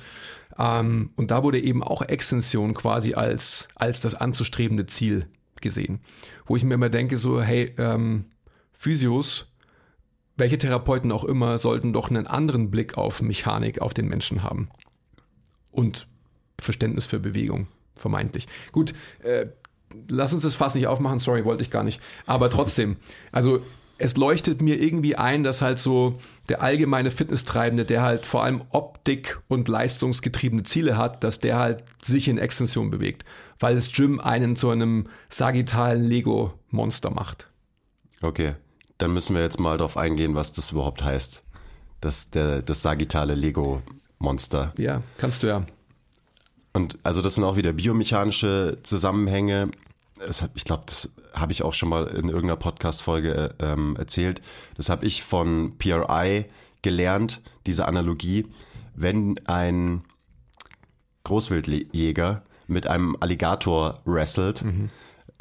Ähm, 0.60 1.12
und 1.16 1.32
da 1.32 1.44
wurde 1.44 1.60
eben 1.60 1.84
auch 1.84 2.04
Extension 2.04 2.76
quasi 2.76 3.16
als, 3.16 3.68
als 3.76 4.00
das 4.00 4.14
anzustrebende 4.14 4.86
Ziel 4.86 5.28
gesehen. 5.60 6.02
Wo 6.46 6.56
ich 6.56 6.64
mir 6.64 6.76
immer 6.76 6.90
denke, 6.90 7.18
so, 7.18 7.42
hey, 7.42 7.74
ähm, 7.80 8.26
Physios, 8.74 9.52
welche 10.36 10.60
Therapeuten 10.60 11.12
auch 11.12 11.24
immer, 11.24 11.58
sollten 11.58 11.94
doch 11.94 12.12
einen 12.12 12.28
anderen 12.28 12.70
Blick 12.70 12.96
auf 12.96 13.24
Mechanik, 13.24 13.82
auf 13.82 13.96
den 13.96 14.08
Menschen 14.08 14.44
haben 14.44 14.70
und 15.78 16.08
Verständnis 16.60 17.06
für 17.06 17.20
Bewegung, 17.20 17.68
vermeintlich. 17.96 18.48
Gut, 18.72 18.94
äh, 19.24 19.48
lass 20.08 20.34
uns 20.34 20.44
das 20.44 20.56
Fass 20.56 20.76
nicht 20.76 20.88
aufmachen, 20.88 21.20
sorry, 21.20 21.46
wollte 21.46 21.64
ich 21.64 21.70
gar 21.70 21.84
nicht. 21.84 22.02
Aber 22.26 22.50
trotzdem, 22.50 22.98
also 23.32 23.62
es 24.00 24.18
leuchtet 24.18 24.62
mir 24.62 24.82
irgendwie 24.82 25.16
ein, 25.16 25.44
dass 25.44 25.62
halt 25.62 25.80
so 25.80 26.20
der 26.50 26.62
allgemeine 26.62 27.12
Fitnesstreibende, 27.12 27.86
der 27.86 28.02
halt 28.02 28.26
vor 28.26 28.44
allem 28.44 28.62
Optik 28.70 29.40
und 29.48 29.68
leistungsgetriebene 29.68 30.64
Ziele 30.64 30.98
hat, 30.98 31.24
dass 31.24 31.40
der 31.40 31.58
halt 31.58 31.84
sich 32.04 32.28
in 32.28 32.38
Extension 32.38 32.90
bewegt, 32.90 33.26
weil 33.60 33.76
das 33.76 33.92
Gym 33.92 34.20
einen 34.20 34.56
zu 34.56 34.70
einem 34.70 35.08
sagittalen 35.30 36.04
Lego-Monster 36.04 37.10
macht. 37.10 37.48
Okay, 38.22 38.56
dann 38.98 39.14
müssen 39.14 39.36
wir 39.36 39.42
jetzt 39.42 39.60
mal 39.60 39.78
darauf 39.78 39.98
eingehen, 39.98 40.36
was 40.36 40.52
das 40.52 40.72
überhaupt 40.72 41.04
heißt. 41.04 41.44
Das, 42.02 42.30
der, 42.30 42.62
das 42.62 42.84
sagittale 42.84 43.34
Lego 43.34 43.82
Monster. 44.20 44.74
Ja, 44.78 45.02
kannst 45.18 45.44
du 45.44 45.48
ja. 45.48 45.66
Und 46.74 46.98
also 47.04 47.22
das 47.22 47.36
sind 47.36 47.44
auch 47.44 47.56
wieder 47.56 47.74
biomechanische 47.74 48.78
Zusammenhänge. 48.84 49.72
Hat, 50.20 50.52
ich 50.56 50.64
glaube, 50.64 50.84
das 50.86 51.10
habe 51.34 51.52
ich 51.52 51.64
auch 51.64 51.74
schon 51.74 51.90
mal 51.90 52.08
in 52.08 52.30
irgendeiner 52.30 52.56
Podcast-Folge 52.56 53.56
ähm, 53.60 53.96
erzählt. 53.98 54.42
Das 54.76 54.90
habe 54.90 55.06
ich 55.06 55.24
von 55.24 55.78
PRI 55.78 56.46
gelernt, 56.82 57.42
diese 57.66 57.88
Analogie. 57.88 58.48
Wenn 58.96 59.40
ein 59.48 60.04
Großwildjäger 61.24 62.44
mit 62.68 62.88
einem 62.88 63.18
Alligator 63.20 64.00
wrestelt, 64.06 64.64
mhm. 64.64 64.90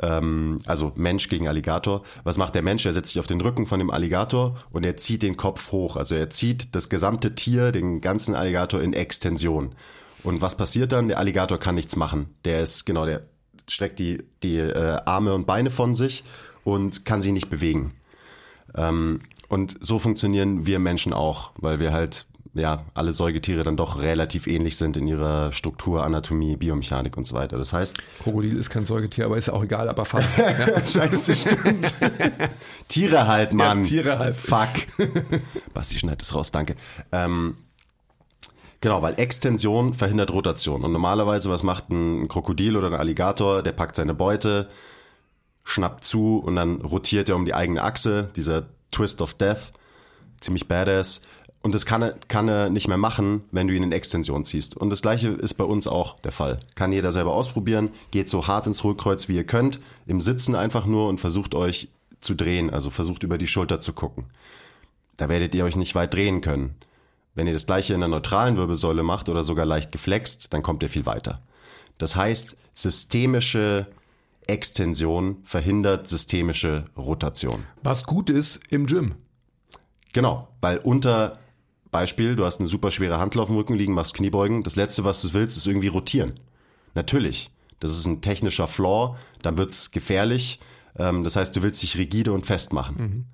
Ähm, 0.03 0.59
also 0.67 0.93
Mensch 0.97 1.29
gegen 1.29 1.49
Alligator. 1.49 2.03
Was 2.25 2.39
macht 2.39 2.55
der 2.55 2.63
Mensch? 2.63 2.85
Er 2.87 2.93
setzt 2.93 3.11
sich 3.11 3.21
auf 3.21 3.27
den 3.27 3.41
Rücken 3.41 3.67
von 3.67 3.79
dem 3.79 3.91
Alligator 3.91 4.57
und 4.71 4.85
er 4.85 4.97
zieht 4.97 5.23
den 5.23 5.37
Kopf 5.37 5.73
hoch. 5.73 5.97
Also 5.97 6.15
er 6.15 6.31
zieht 6.31 6.75
das 6.75 6.89
gesamte 6.89 7.35
Tier, 7.35 7.73
den 7.73 8.01
ganzen 8.01 8.35
Alligator 8.35 8.81
in 8.81 8.93
Extension. 8.93 9.75
Und 10.23 10.41
was 10.41 10.57
passiert 10.57 10.93
dann? 10.93 11.09
Der 11.09 11.19
Alligator 11.19 11.59
kann 11.59 11.77
nichts 11.77 11.97
machen. 11.97 12.35
Der 12.45 12.61
ist, 12.61 12.85
genau, 12.85 13.07
der 13.07 13.23
streckt 13.69 13.99
die, 13.99 14.23
die 14.43 14.59
äh, 14.59 15.01
Arme 15.05 15.35
und 15.35 15.47
Beine 15.47 15.71
von 15.71 15.95
sich 15.95 16.25
und 16.65 17.05
kann 17.05 17.23
sie 17.23 17.33
nicht 17.33 17.49
bewegen. 17.49 17.95
Ähm, 18.75 19.21
und 19.49 19.77
so 19.81 19.99
funktionieren 19.99 20.67
wir 20.67 20.79
Menschen 20.79 21.13
auch, 21.13 21.53
weil 21.57 21.79
wir 21.79 21.93
halt 21.93 22.27
ja, 22.57 22.85
alle 22.95 23.13
Säugetiere 23.13 23.63
dann 23.65 23.77
doch 23.77 24.01
relativ 24.01 24.47
ähnlich 24.47 24.77
sind 24.77 24.97
in 24.97 25.07
ihrer 25.07 25.53
Struktur, 25.53 26.05
Anatomie, 26.05 26.57
Biomechanik 26.57 27.17
und 27.17 27.27
so 27.27 27.35
weiter. 27.35 27.59
Das 27.59 27.73
heißt. 27.73 27.99
Krokodil 28.23 28.57
ist 28.57 28.71
kein 28.71 28.87
Säugetier, 28.87 29.27
aber 29.27 29.37
ist 29.37 29.49
ja 29.49 29.53
auch 29.53 29.65
egal, 29.65 29.89
aber 29.89 30.05
fast. 30.05 30.33
Scheiße, 30.87 31.35
stimmt. 31.35 31.95
Tiere 32.89 33.27
halt, 33.27 33.53
Mann. 33.53 33.83
Ja, 33.83 33.89
Tiere 33.89 34.19
halt. 34.19 34.41
Fuck. 34.41 34.69
Basti 35.75 35.99
schneidet 35.99 36.23
es 36.23 36.35
raus, 36.35 36.51
danke. 36.51 36.75
Ähm, 37.13 37.57
Genau, 38.83 39.01
weil 39.03 39.19
Extension 39.19 39.95
verhindert 39.95 40.33
Rotation. 40.33 40.85
Und 40.85 40.93
normalerweise, 40.93 41.51
was 41.51 41.63
macht 41.63 41.91
ein 41.91 42.29
Krokodil 42.29 42.77
oder 42.77 42.89
ein 42.89 42.95
Alligator? 42.95 43.63
Der 43.63 43.73
packt 43.73 43.97
seine 43.97 44.15
Beute, 44.15 44.69
schnappt 45.65 46.05
zu 46.05 46.39
und 46.39 46.57
dann 46.57 46.83
rotiert 46.83 47.29
er 47.29 47.37
um 47.37 47.47
die 47.47 47.55
eigene 47.55 47.83
Achse. 47.83 48.29
Dieser 48.37 48.67
Twist 48.91 49.23
of 49.23 49.35
Death. 49.35 49.73
Ziemlich 50.41 50.69
badass. 50.69 51.23
Und 51.67 51.75
das 51.75 51.85
kann 51.85 52.01
er, 52.01 52.13
kann 52.29 52.47
er 52.47 52.71
nicht 52.71 52.87
mehr 52.87 52.97
machen, 52.97 53.43
wenn 53.51 53.67
du 53.67 53.75
ihn 53.75 53.83
in 53.83 53.91
Extension 53.91 54.45
ziehst. 54.45 54.77
Und 54.77 54.89
das 54.89 55.03
gleiche 55.03 55.31
ist 55.31 55.55
bei 55.55 55.65
uns 55.65 55.89
auch 55.89 56.17
der 56.21 56.31
Fall. 56.31 56.61
Kann 56.77 56.93
jeder 56.93 57.11
selber 57.11 57.35
ausprobieren. 57.35 57.91
Geht 58.13 58.31
so 58.31 58.47
hart 58.47 58.69
ins 58.69 58.85
Hohlkreuz, 58.85 59.29
wie 59.29 59.35
ihr 59.35 59.43
könnt. 59.43 59.81
Im 60.07 60.21
Sitzen 60.21 60.55
einfach 60.55 60.87
nur 60.87 61.09
und 61.09 61.19
versucht 61.19 61.57
euch 61.57 61.89
zu 62.21 62.37
drehen. 62.37 62.71
Also 62.71 62.91
versucht 62.91 63.25
über 63.25 63.37
die 63.37 63.49
Schulter 63.49 63.81
zu 63.81 63.95
gucken. 63.95 64.27
Da 65.17 65.29
werdet 65.29 65.57
ihr 65.57 65.65
euch 65.65 65.75
nicht 65.75 65.97
weit 65.97 66.15
drehen 66.15 66.41
können. 66.41 66.77
Wenn 67.35 67.49
ihr 67.49 67.53
das 67.53 67.67
gleiche 67.67 67.95
in 67.95 67.99
der 67.99 68.09
neutralen 68.11 68.57
Wirbelsäule 68.57 69.03
macht 69.03 69.29
oder 69.29 69.43
sogar 69.43 69.67
leicht 69.67 69.91
geflext, 69.91 70.55
dann 70.55 70.63
kommt 70.63 70.85
ihr 70.85 70.89
viel 70.89 71.05
weiter. 71.05 71.43
Das 71.99 72.15
heißt, 72.15 72.57
systemische 72.75 73.89
Extension 74.47 75.39
verhindert 75.43 76.07
systemische 76.07 76.85
Rotation. 76.97 77.65
Was 77.83 78.05
gut 78.05 78.31
ist 78.31 78.61
im 78.71 78.87
Gym. 78.87 79.17
Genau, 80.13 80.47
weil 80.61 80.79
unter 80.79 81.33
Beispiel, 81.91 82.37
du 82.37 82.45
hast 82.45 82.61
eine 82.61 82.69
super 82.69 82.91
schwere 82.91 83.19
Handel 83.19 83.41
auf 83.41 83.49
dem 83.49 83.57
Rücken 83.57 83.75
liegen, 83.75 83.95
machst 83.95 84.15
Kniebeugen. 84.15 84.63
Das 84.63 84.77
letzte, 84.77 85.05
was 85.05 85.23
du 85.23 85.33
willst, 85.35 85.57
ist 85.57 85.67
irgendwie 85.67 85.89
rotieren. 85.89 86.41
Natürlich. 86.95 87.51
Das 87.81 87.91
ist 87.91 88.07
ein 88.07 88.23
technischer 88.23 88.69
Flaw, 88.69 89.17
dann 89.43 89.59
wird's 89.59 89.91
gefährlich. 89.91 90.61
Ähm, 90.99 91.25
das 91.25 91.37
heißt, 91.37 91.55
du 91.55 91.63
willst 91.63 91.83
dich 91.83 91.99
rigide 91.99 92.33
und 92.33 92.47
fest 92.47 92.73
machen. 92.73 92.97
Mhm. 92.99 93.25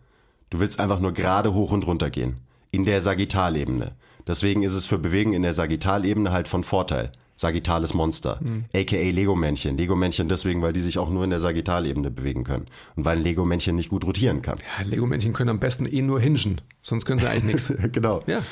Du 0.50 0.60
willst 0.60 0.80
einfach 0.80 1.00
nur 1.00 1.12
gerade 1.12 1.54
hoch 1.54 1.70
und 1.70 1.86
runter 1.86 2.10
gehen. 2.10 2.38
In 2.70 2.84
der 2.84 3.00
Sagittalebene. 3.00 3.92
Deswegen 4.26 4.62
ist 4.62 4.74
es 4.74 4.86
für 4.86 4.98
Bewegen 4.98 5.32
in 5.32 5.42
der 5.42 5.54
Sagittalebene 5.54 6.32
halt 6.32 6.48
von 6.48 6.64
Vorteil. 6.64 7.12
Sagittales 7.42 7.92
Monster, 7.92 8.40
mhm. 8.40 8.64
aka 8.72 8.96
Lego-Männchen. 8.96 9.76
Lego-Männchen 9.76 10.28
deswegen, 10.28 10.62
weil 10.62 10.72
die 10.72 10.80
sich 10.80 10.98
auch 10.98 11.10
nur 11.10 11.24
in 11.24 11.30
der 11.30 11.40
Sagittalebene 11.40 12.10
bewegen 12.10 12.44
können. 12.44 12.66
Und 12.96 13.04
weil 13.04 13.18
ein 13.18 13.22
Lego-Männchen 13.22 13.76
nicht 13.76 13.90
gut 13.90 14.06
rotieren 14.06 14.42
kann. 14.42 14.58
Ja, 14.78 14.84
Lego-Männchen 14.86 15.32
können 15.32 15.50
am 15.50 15.58
besten 15.58 15.86
eh 15.86 16.02
nur 16.02 16.20
hingen. 16.20 16.60
Sonst 16.82 17.04
können 17.04 17.18
sie 17.18 17.26
eigentlich 17.26 17.68
nichts. 17.68 17.72
genau. 17.92 18.22
Ja. 18.26 18.42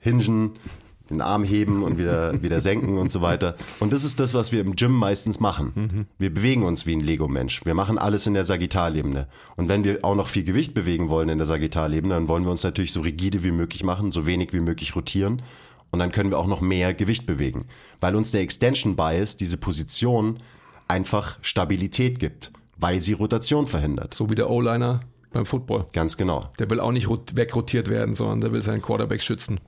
Hingen, 0.00 0.52
den 1.10 1.20
Arm 1.20 1.42
heben 1.42 1.82
und 1.82 1.98
wieder, 1.98 2.40
wieder 2.40 2.60
senken 2.60 2.98
und 2.98 3.10
so 3.10 3.22
weiter. 3.22 3.56
Und 3.80 3.92
das 3.92 4.04
ist 4.04 4.20
das, 4.20 4.34
was 4.34 4.52
wir 4.52 4.60
im 4.60 4.76
Gym 4.76 4.92
meistens 4.92 5.40
machen. 5.40 5.72
Mhm. 5.74 6.06
Wir 6.18 6.32
bewegen 6.32 6.62
uns 6.62 6.86
wie 6.86 6.94
ein 6.94 7.00
Lego-Mensch. 7.00 7.64
Wir 7.64 7.74
machen 7.74 7.98
alles 7.98 8.26
in 8.28 8.34
der 8.34 8.44
Sagittalebene. 8.44 9.26
Und 9.56 9.68
wenn 9.68 9.82
wir 9.82 10.04
auch 10.04 10.14
noch 10.14 10.28
viel 10.28 10.44
Gewicht 10.44 10.74
bewegen 10.74 11.08
wollen 11.08 11.28
in 11.28 11.38
der 11.38 11.46
Sagittalebene, 11.46 12.14
dann 12.14 12.28
wollen 12.28 12.44
wir 12.44 12.50
uns 12.50 12.62
natürlich 12.62 12.92
so 12.92 13.00
rigide 13.00 13.42
wie 13.42 13.52
möglich 13.52 13.82
machen, 13.82 14.12
so 14.12 14.26
wenig 14.26 14.52
wie 14.52 14.60
möglich 14.60 14.94
rotieren. 14.94 15.42
Und 15.90 15.98
dann 15.98 16.12
können 16.12 16.30
wir 16.30 16.38
auch 16.38 16.46
noch 16.46 16.60
mehr 16.60 16.94
Gewicht 16.94 17.26
bewegen. 17.26 17.66
Weil 18.00 18.14
uns 18.14 18.30
der 18.30 18.42
Extension 18.42 18.96
Bias, 18.96 19.36
diese 19.36 19.56
Position, 19.56 20.38
einfach 20.86 21.38
Stabilität 21.42 22.18
gibt. 22.18 22.52
Weil 22.76 23.00
sie 23.00 23.12
Rotation 23.14 23.66
verhindert. 23.66 24.14
So 24.14 24.30
wie 24.30 24.34
der 24.34 24.50
O-Liner 24.50 25.00
beim 25.32 25.46
Football. 25.46 25.86
Ganz 25.92 26.16
genau. 26.16 26.50
Der 26.58 26.70
will 26.70 26.80
auch 26.80 26.92
nicht 26.92 27.08
wegrotiert 27.08 27.88
werden, 27.88 28.14
sondern 28.14 28.40
der 28.40 28.52
will 28.52 28.62
seinen 28.62 28.82
Quarterback 28.82 29.22
schützen 29.22 29.60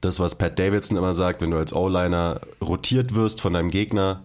das, 0.00 0.20
was 0.20 0.36
Pat 0.36 0.58
Davidson 0.58 0.96
immer 0.96 1.14
sagt, 1.14 1.42
wenn 1.42 1.50
du 1.50 1.56
als 1.56 1.72
O-Liner 1.72 2.40
rotiert 2.62 3.14
wirst 3.14 3.40
von 3.40 3.52
deinem 3.52 3.70
Gegner, 3.70 4.22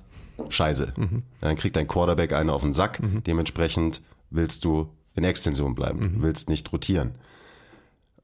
scheiße. 0.50 0.94
Mhm. 0.96 1.24
Dann 1.42 1.56
kriegt 1.56 1.76
dein 1.76 1.88
Quarterback 1.88 2.34
eine 2.34 2.54
auf 2.54 2.62
den 2.62 2.74
Sack. 2.74 3.02
Mhm. 3.02 3.24
Dementsprechend 3.24 4.02
willst 4.30 4.66
du 4.66 4.90
in 5.16 5.24
Extension 5.24 5.76
bleiben, 5.76 6.00
mhm. 6.00 6.22
willst 6.22 6.50
nicht 6.50 6.72
rotieren. 6.72 7.12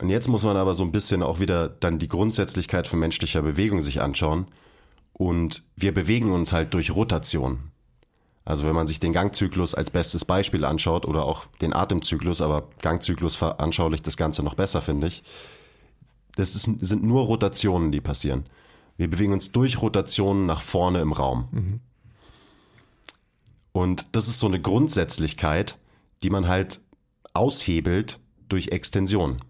Und 0.01 0.09
jetzt 0.09 0.27
muss 0.27 0.43
man 0.43 0.57
aber 0.57 0.73
so 0.73 0.83
ein 0.83 0.91
bisschen 0.91 1.23
auch 1.23 1.39
wieder 1.39 1.67
dann 1.67 1.99
die 1.99 2.07
Grundsätzlichkeit 2.07 2.87
von 2.87 2.99
menschlicher 2.99 3.41
Bewegung 3.41 3.81
sich 3.81 4.01
anschauen. 4.01 4.47
Und 5.13 5.63
wir 5.75 5.93
bewegen 5.93 6.31
uns 6.31 6.53
halt 6.53 6.73
durch 6.73 6.95
Rotation. 6.95 7.71
Also 8.45 8.65
wenn 8.65 8.75
man 8.75 8.87
sich 8.87 8.99
den 8.99 9.13
Gangzyklus 9.13 9.75
als 9.75 9.91
bestes 9.91 10.25
Beispiel 10.25 10.65
anschaut 10.65 11.05
oder 11.05 11.25
auch 11.25 11.45
den 11.61 11.73
Atemzyklus, 11.73 12.41
aber 12.41 12.69
Gangzyklus 12.81 13.35
veranschaulicht 13.35 14.07
das 14.07 14.17
Ganze 14.17 14.41
noch 14.41 14.55
besser, 14.55 14.81
finde 14.81 15.07
ich 15.07 15.23
das 16.39 16.55
ist, 16.55 16.69
sind 16.79 17.03
nur 17.03 17.23
Rotationen, 17.23 17.91
die 17.91 17.99
passieren. 17.99 18.45
Wir 18.97 19.09
bewegen 19.09 19.33
uns 19.33 19.51
durch 19.51 19.81
Rotationen 19.81 20.45
nach 20.45 20.61
vorne 20.61 21.01
im 21.01 21.11
Raum. 21.11 21.47
Mhm. 21.51 21.79
Und 23.73 24.07
das 24.13 24.27
ist 24.27 24.39
so 24.39 24.47
eine 24.47 24.61
Grundsätzlichkeit, 24.61 25.77
die 26.23 26.29
man 26.29 26.47
halt 26.47 26.79
aushebelt 27.33 28.19
durch 28.47 28.69
Extension. 28.69 29.41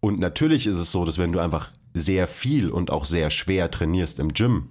Und 0.00 0.18
natürlich 0.18 0.66
ist 0.66 0.76
es 0.76 0.92
so, 0.92 1.04
dass 1.04 1.18
wenn 1.18 1.32
du 1.32 1.40
einfach 1.40 1.70
sehr 1.92 2.28
viel 2.28 2.70
und 2.70 2.90
auch 2.90 3.04
sehr 3.04 3.30
schwer 3.30 3.70
trainierst 3.70 4.18
im 4.18 4.32
Gym, 4.32 4.70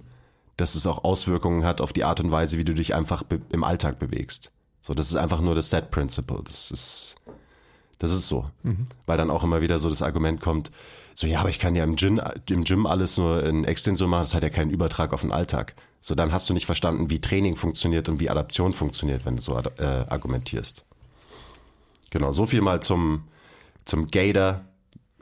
dass 0.56 0.74
es 0.74 0.86
auch 0.86 1.04
Auswirkungen 1.04 1.64
hat 1.64 1.80
auf 1.80 1.92
die 1.92 2.04
Art 2.04 2.20
und 2.20 2.30
Weise, 2.30 2.58
wie 2.58 2.64
du 2.64 2.74
dich 2.74 2.94
einfach 2.94 3.24
im 3.50 3.64
Alltag 3.64 3.98
bewegst. 3.98 4.52
So, 4.82 4.94
das 4.94 5.08
ist 5.08 5.16
einfach 5.16 5.40
nur 5.40 5.54
das 5.54 5.70
Set 5.70 5.90
Principle. 5.90 6.40
Das 6.44 6.70
ist 6.70 7.16
das 8.00 8.12
ist 8.12 8.28
so. 8.28 8.50
Mhm. 8.64 8.86
Weil 9.06 9.18
dann 9.18 9.30
auch 9.30 9.44
immer 9.44 9.60
wieder 9.60 9.78
so 9.78 9.88
das 9.88 10.02
Argument 10.02 10.40
kommt, 10.40 10.72
so 11.14 11.26
ja, 11.26 11.40
aber 11.40 11.50
ich 11.50 11.58
kann 11.58 11.76
ja 11.76 11.84
im 11.84 11.96
Gym, 11.96 12.20
im 12.48 12.64
Gym 12.64 12.86
alles 12.86 13.18
nur 13.18 13.44
in 13.44 13.64
Extension 13.64 14.08
machen, 14.08 14.22
das 14.22 14.34
hat 14.34 14.42
ja 14.42 14.48
keinen 14.48 14.70
Übertrag 14.70 15.12
auf 15.12 15.20
den 15.20 15.32
Alltag. 15.32 15.74
So, 16.00 16.14
dann 16.14 16.32
hast 16.32 16.48
du 16.48 16.54
nicht 16.54 16.64
verstanden, 16.64 17.10
wie 17.10 17.20
Training 17.20 17.56
funktioniert 17.56 18.08
und 18.08 18.20
wie 18.20 18.30
Adaption 18.30 18.72
funktioniert, 18.72 19.26
wenn 19.26 19.36
du 19.36 19.42
so 19.42 19.54
äh, 19.56 19.84
argumentierst. 20.08 20.86
Genau, 22.08 22.32
so 22.32 22.46
viel 22.46 22.62
mal 22.62 22.80
zum, 22.80 23.24
zum 23.84 24.06
Gator 24.06 24.64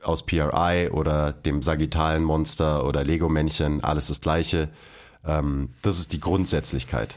aus 0.03 0.25
PRI 0.25 0.89
oder 0.91 1.33
dem 1.33 1.63
sagittalen 1.63 2.25
Monster 2.25 2.87
oder 2.87 3.05
Lego-Männchen, 3.05 3.83
alles 3.83 4.09
das 4.09 4.21
gleiche. 4.21 4.69
Ähm, 5.25 5.71
das 5.83 5.99
ist 5.99 6.13
die 6.13 6.21
Grundsätzlichkeit. 6.21 7.17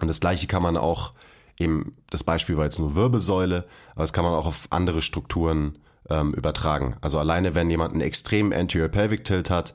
Und 0.00 0.08
das 0.08 0.20
gleiche 0.20 0.46
kann 0.46 0.62
man 0.62 0.76
auch 0.76 1.12
eben, 1.58 1.92
das 2.10 2.24
Beispiel 2.24 2.56
war 2.56 2.64
jetzt 2.64 2.78
nur 2.78 2.94
Wirbelsäule, 2.94 3.64
aber 3.92 4.02
das 4.02 4.12
kann 4.12 4.24
man 4.24 4.34
auch 4.34 4.46
auf 4.46 4.66
andere 4.70 5.02
Strukturen 5.02 5.78
ähm, 6.10 6.34
übertragen. 6.34 6.96
Also 7.00 7.18
alleine, 7.18 7.54
wenn 7.54 7.70
jemand 7.70 7.92
einen 7.92 8.02
extremen 8.02 8.52
Anterior 8.52 8.88
Pelvic 8.88 9.24
Tilt 9.24 9.50
hat 9.50 9.74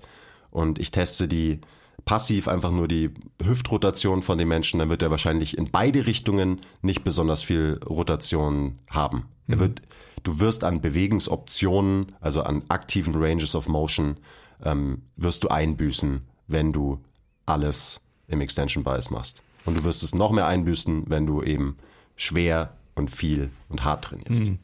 und 0.51 0.79
ich 0.79 0.91
teste 0.91 1.27
die 1.27 1.61
passiv 2.05 2.47
einfach 2.47 2.71
nur 2.71 2.87
die 2.87 3.11
Hüftrotation 3.43 4.21
von 4.21 4.37
dem 4.37 4.47
Menschen, 4.47 4.79
dann 4.79 4.89
wird 4.89 5.01
er 5.01 5.11
wahrscheinlich 5.11 5.57
in 5.57 5.69
beide 5.71 6.07
Richtungen 6.07 6.61
nicht 6.81 7.03
besonders 7.03 7.43
viel 7.43 7.79
Rotation 7.87 8.79
haben. 8.89 9.25
Mhm. 9.47 9.53
Er 9.53 9.59
wird, 9.59 9.81
du 10.23 10.39
wirst 10.39 10.63
an 10.63 10.81
Bewegungsoptionen, 10.81 12.07
also 12.19 12.43
an 12.43 12.63
aktiven 12.69 13.13
Ranges 13.15 13.55
of 13.55 13.67
Motion, 13.67 14.17
ähm, 14.63 15.03
wirst 15.15 15.43
du 15.43 15.47
einbüßen, 15.47 16.21
wenn 16.47 16.73
du 16.73 17.03
alles 17.45 18.01
im 18.27 18.41
Extension 18.41 18.83
Bias 18.83 19.09
machst. 19.09 19.43
Und 19.65 19.79
du 19.79 19.83
wirst 19.83 20.03
es 20.03 20.15
noch 20.15 20.31
mehr 20.31 20.47
einbüßen, 20.47 21.03
wenn 21.07 21.25
du 21.27 21.43
eben 21.43 21.77
schwer 22.15 22.73
und 22.95 23.09
viel 23.09 23.49
und 23.69 23.83
hart 23.83 24.05
trainierst. 24.05 24.45
Mhm. 24.45 24.59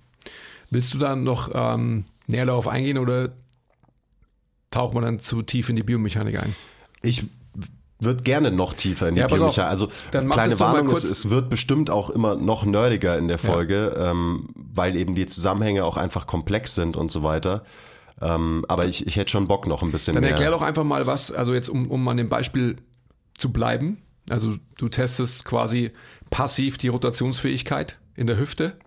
Willst 0.70 0.94
du 0.94 0.98
da 0.98 1.16
noch 1.16 1.52
ähm, 1.54 2.06
näher 2.28 2.46
darauf 2.46 2.68
eingehen 2.68 2.98
oder 2.98 3.34
taucht 4.72 4.94
man 4.94 5.04
dann 5.04 5.20
zu 5.20 5.42
tief 5.42 5.70
in 5.70 5.76
die 5.76 5.84
Biomechanik 5.84 6.42
ein? 6.42 6.56
Ich 7.02 7.26
würde 8.00 8.22
gerne 8.24 8.52
noch 8.52 8.74
tiefer 8.74 9.10
in 9.10 9.16
die 9.16 9.22
ja, 9.22 9.28
Biomechanik. 9.28 9.70
Also 9.70 9.90
kleine 10.12 10.60
Warnung, 10.60 10.90
es, 10.92 11.04
es, 11.04 11.30
wird 11.30 11.50
bestimmt 11.50 11.90
auch 11.90 12.10
immer 12.10 12.36
noch 12.36 12.66
nerdiger 12.66 13.18
in 13.18 13.28
der 13.28 13.40
Folge, 13.40 13.94
ja. 13.96 14.12
ähm, 14.12 14.50
weil 14.78 14.96
eben 14.96 15.16
die 15.16 15.26
Zusammenhänge 15.26 15.84
auch 15.84 15.98
einfach 15.98 16.28
komplex 16.28 16.76
sind 16.76 16.96
und 16.96 17.12
so 17.12 17.24
weiter. 17.24 17.64
Ähm, 18.22 18.66
aber 18.68 18.86
ich, 18.86 19.06
ich 19.06 19.16
hätte 19.16 19.32
schon 19.32 19.48
Bock 19.48 19.68
noch 19.68 19.84
ein 19.84 19.92
bisschen 19.92 20.14
Dann 20.16 20.22
mehr. 20.22 20.32
Dann 20.32 20.42
erklär 20.42 20.58
doch 20.58 20.66
einfach 20.66 20.84
mal 20.84 21.06
was, 21.06 21.32
also 21.32 21.54
jetzt 21.54 21.70
um, 21.70 21.90
um 21.90 22.08
an 22.08 22.18
dem 22.18 22.30
Beispiel 22.30 22.78
zu 23.38 23.52
bleiben. 23.52 24.02
Also 24.30 24.56
du 24.78 24.90
testest 24.90 25.46
quasi 25.46 25.92
passiv 26.30 26.78
die 26.78 26.88
Rotationsfähigkeit 26.88 27.98
in 28.16 28.28
der 28.28 28.38
Hüfte 28.38 28.78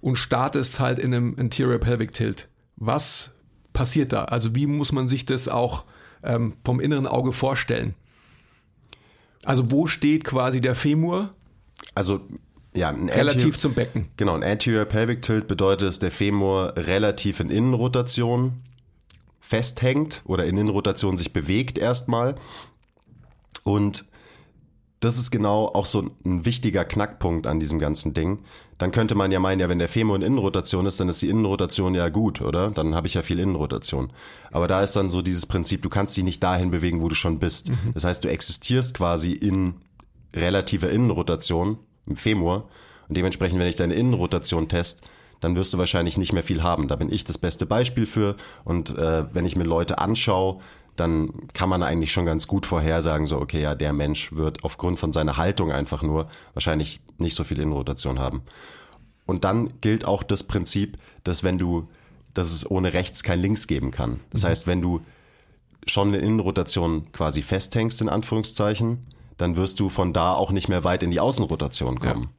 und 0.00 0.16
startest 0.16 0.80
halt 0.80 0.98
in 0.98 1.14
einem 1.14 1.36
Anterior 1.38 1.78
Pelvic 1.78 2.12
Tilt. 2.12 2.48
Was 2.76 3.32
passiert 3.72 4.12
da? 4.12 4.24
Also 4.24 4.54
wie 4.54 4.66
muss 4.66 4.92
man 4.92 5.08
sich 5.08 5.26
das 5.26 5.48
auch 5.48 5.84
ähm, 6.22 6.54
vom 6.64 6.80
inneren 6.80 7.06
Auge 7.06 7.32
vorstellen? 7.32 7.94
Also 9.44 9.70
wo 9.70 9.86
steht 9.86 10.24
quasi 10.24 10.60
der 10.60 10.74
Femur 10.74 11.34
Also, 11.94 12.20
ja, 12.72 12.88
ein 12.88 13.08
relativ 13.08 13.58
zum 13.58 13.74
Becken? 13.74 14.08
Genau, 14.16 14.34
ein 14.34 14.44
Anterior 14.44 14.84
Pelvic 14.84 15.22
Tilt 15.22 15.48
bedeutet, 15.48 15.88
dass 15.88 15.98
der 15.98 16.10
Femur 16.10 16.74
relativ 16.76 17.40
in 17.40 17.50
Innenrotation 17.50 18.62
festhängt 19.40 20.22
oder 20.24 20.44
in 20.44 20.56
Innenrotation 20.56 21.16
sich 21.16 21.32
bewegt 21.32 21.78
erstmal. 21.78 22.36
Und 23.64 24.04
das 25.00 25.16
ist 25.18 25.30
genau 25.30 25.66
auch 25.66 25.86
so 25.86 26.06
ein 26.24 26.44
wichtiger 26.44 26.84
Knackpunkt 26.84 27.46
an 27.46 27.58
diesem 27.58 27.78
ganzen 27.78 28.14
Ding. 28.14 28.40
Dann 28.78 28.92
könnte 28.92 29.14
man 29.14 29.32
ja 29.32 29.40
meinen, 29.40 29.60
ja, 29.60 29.68
wenn 29.68 29.78
der 29.78 29.88
Femur 29.88 30.16
in 30.16 30.22
Innenrotation 30.22 30.86
ist, 30.86 31.00
dann 31.00 31.08
ist 31.08 31.20
die 31.20 31.28
Innenrotation 31.28 31.94
ja 31.94 32.08
gut, 32.08 32.40
oder? 32.40 32.70
Dann 32.70 32.94
habe 32.94 33.06
ich 33.06 33.14
ja 33.14 33.22
viel 33.22 33.40
Innenrotation. 33.40 34.12
Aber 34.52 34.68
da 34.68 34.82
ist 34.82 34.94
dann 34.94 35.10
so 35.10 35.22
dieses 35.22 35.46
Prinzip, 35.46 35.82
du 35.82 35.88
kannst 35.88 36.16
dich 36.16 36.24
nicht 36.24 36.42
dahin 36.42 36.70
bewegen, 36.70 37.02
wo 37.02 37.08
du 37.08 37.14
schon 37.14 37.38
bist. 37.38 37.72
Das 37.94 38.04
heißt, 38.04 38.24
du 38.24 38.28
existierst 38.28 38.94
quasi 38.94 39.32
in 39.32 39.76
relativer 40.34 40.90
Innenrotation 40.90 41.78
im 42.06 42.16
Femur. 42.16 42.68
Und 43.08 43.16
dementsprechend, 43.16 43.58
wenn 43.58 43.68
ich 43.68 43.76
deine 43.76 43.94
Innenrotation 43.94 44.68
test, 44.68 45.02
dann 45.40 45.56
wirst 45.56 45.72
du 45.72 45.78
wahrscheinlich 45.78 46.18
nicht 46.18 46.32
mehr 46.32 46.42
viel 46.42 46.62
haben. 46.62 46.88
Da 46.88 46.96
bin 46.96 47.12
ich 47.12 47.24
das 47.24 47.38
beste 47.38 47.66
Beispiel 47.66 48.06
für. 48.06 48.36
Und 48.64 48.96
äh, 48.96 49.24
wenn 49.32 49.46
ich 49.46 49.56
mir 49.56 49.64
Leute 49.64 49.98
anschaue, 49.98 50.58
dann 50.96 51.32
kann 51.54 51.68
man 51.68 51.82
eigentlich 51.82 52.12
schon 52.12 52.26
ganz 52.26 52.46
gut 52.46 52.66
vorhersagen, 52.66 53.26
so, 53.26 53.38
okay, 53.38 53.62
ja, 53.62 53.74
der 53.74 53.92
Mensch 53.92 54.32
wird 54.32 54.64
aufgrund 54.64 54.98
von 54.98 55.12
seiner 55.12 55.38
Haltung 55.38 55.72
einfach 55.72 56.02
nur 56.02 56.28
wahrscheinlich 56.52 57.00
nicht 57.16 57.36
so 57.36 57.42
viel 57.42 57.58
Innenrotation 57.58 58.18
haben. 58.18 58.42
Und 59.24 59.44
dann 59.44 59.72
gilt 59.80 60.04
auch 60.04 60.22
das 60.22 60.42
Prinzip, 60.42 60.98
dass 61.24 61.42
wenn 61.42 61.56
du, 61.56 61.88
dass 62.34 62.50
es 62.52 62.70
ohne 62.70 62.92
rechts 62.92 63.22
kein 63.22 63.40
links 63.40 63.66
geben 63.66 63.92
kann. 63.92 64.20
Das 64.30 64.44
heißt, 64.44 64.66
wenn 64.66 64.82
du 64.82 65.00
schon 65.86 66.08
eine 66.08 66.18
Innenrotation 66.18 67.10
quasi 67.12 67.40
festhängst, 67.42 68.00
in 68.02 68.08
Anführungszeichen, 68.08 69.06
dann 69.40 69.56
wirst 69.56 69.80
du 69.80 69.88
von 69.88 70.12
da 70.12 70.34
auch 70.34 70.52
nicht 70.52 70.68
mehr 70.68 70.84
weit 70.84 71.02
in 71.02 71.10
die 71.10 71.20
Außenrotation 71.20 71.98
kommen. 71.98 72.30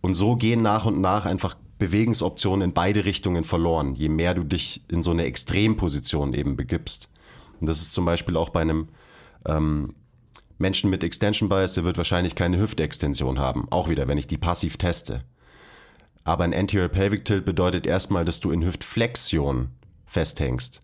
Und 0.00 0.14
so 0.14 0.36
gehen 0.36 0.62
nach 0.62 0.84
und 0.84 1.00
nach 1.00 1.24
einfach 1.24 1.54
Bewegungsoptionen 1.78 2.68
in 2.68 2.74
beide 2.74 3.04
Richtungen 3.04 3.44
verloren, 3.44 3.94
je 3.94 4.08
mehr 4.08 4.34
du 4.34 4.44
dich 4.44 4.82
in 4.88 5.02
so 5.02 5.10
eine 5.10 5.24
Extremposition 5.24 6.34
eben 6.34 6.56
begibst. 6.56 7.08
Und 7.60 7.68
das 7.68 7.80
ist 7.80 7.94
zum 7.94 8.04
Beispiel 8.04 8.36
auch 8.36 8.50
bei 8.50 8.60
einem 8.60 8.88
ähm, 9.46 9.94
Menschen 10.58 10.90
mit 10.90 11.02
Extension 11.02 11.48
Bias, 11.48 11.74
der 11.74 11.84
wird 11.84 11.96
wahrscheinlich 11.96 12.34
keine 12.34 12.58
Hüftextension 12.58 13.38
haben. 13.38 13.66
Auch 13.70 13.88
wieder, 13.88 14.06
wenn 14.06 14.18
ich 14.18 14.26
die 14.26 14.38
passiv 14.38 14.76
teste. 14.76 15.24
Aber 16.22 16.44
ein 16.44 16.54
Anterior 16.54 16.88
Pelvic 16.88 17.24
Tilt 17.24 17.44
bedeutet 17.44 17.86
erstmal, 17.86 18.24
dass 18.24 18.40
du 18.40 18.50
in 18.50 18.64
Hüftflexion 18.64 19.68
festhängst. 20.06 20.82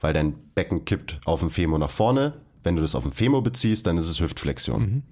Weil 0.00 0.12
dein 0.12 0.34
Becken 0.54 0.84
kippt 0.84 1.20
auf 1.24 1.40
dem 1.40 1.50
Femur 1.50 1.78
nach 1.78 1.90
vorne. 1.90 2.34
Wenn 2.64 2.76
du 2.76 2.82
das 2.82 2.94
auf 2.94 3.02
dem 3.02 3.12
Femur 3.12 3.42
beziehst, 3.42 3.86
dann 3.86 3.98
ist 3.98 4.08
es 4.08 4.20
Hüftflexion. 4.20 5.02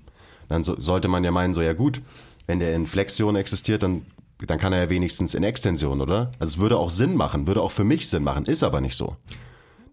Dann 0.49 0.65
so, 0.65 0.81
sollte 0.81 1.09
man 1.09 1.25
ja 1.25 1.31
meinen, 1.31 1.55
so 1.55 1.63
ja 1.63 1.73
gut, 1.73 2.03
wenn 2.47 2.61
der 2.61 2.75
in 2.75 2.87
Flexion 2.87 3.37
existiert, 3.37 3.83
dann, 3.83 4.03
dann 4.47 4.59
kann 4.59 4.73
er 4.73 4.85
ja 4.85 4.91
wenigstens 4.91 5.35
in 5.35 5.43
Extension, 5.43 6.01
oder? 6.01 6.33
Also 6.39 6.55
es 6.55 6.59
würde 6.59 6.79
auch 6.79 6.91
Sinn 6.91 7.17
machen, 7.17 7.47
würde 7.47 7.63
auch 7.63 7.73
für 7.73 7.85
mich 7.85 8.09
Sinn 8.09 8.23
machen, 8.25 8.47
ist 8.47 8.63
aber 8.63 8.81
nicht 8.81 8.97
so. 8.97 9.17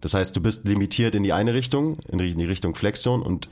Das 0.00 0.14
heißt, 0.14 0.36
du 0.36 0.40
bist 0.40 0.66
limitiert 0.66 1.14
in 1.14 1.22
die 1.22 1.32
eine 1.32 1.54
Richtung, 1.54 1.98
in 2.08 2.18
die 2.18 2.44
Richtung 2.44 2.74
Flexion 2.74 3.22
und 3.22 3.48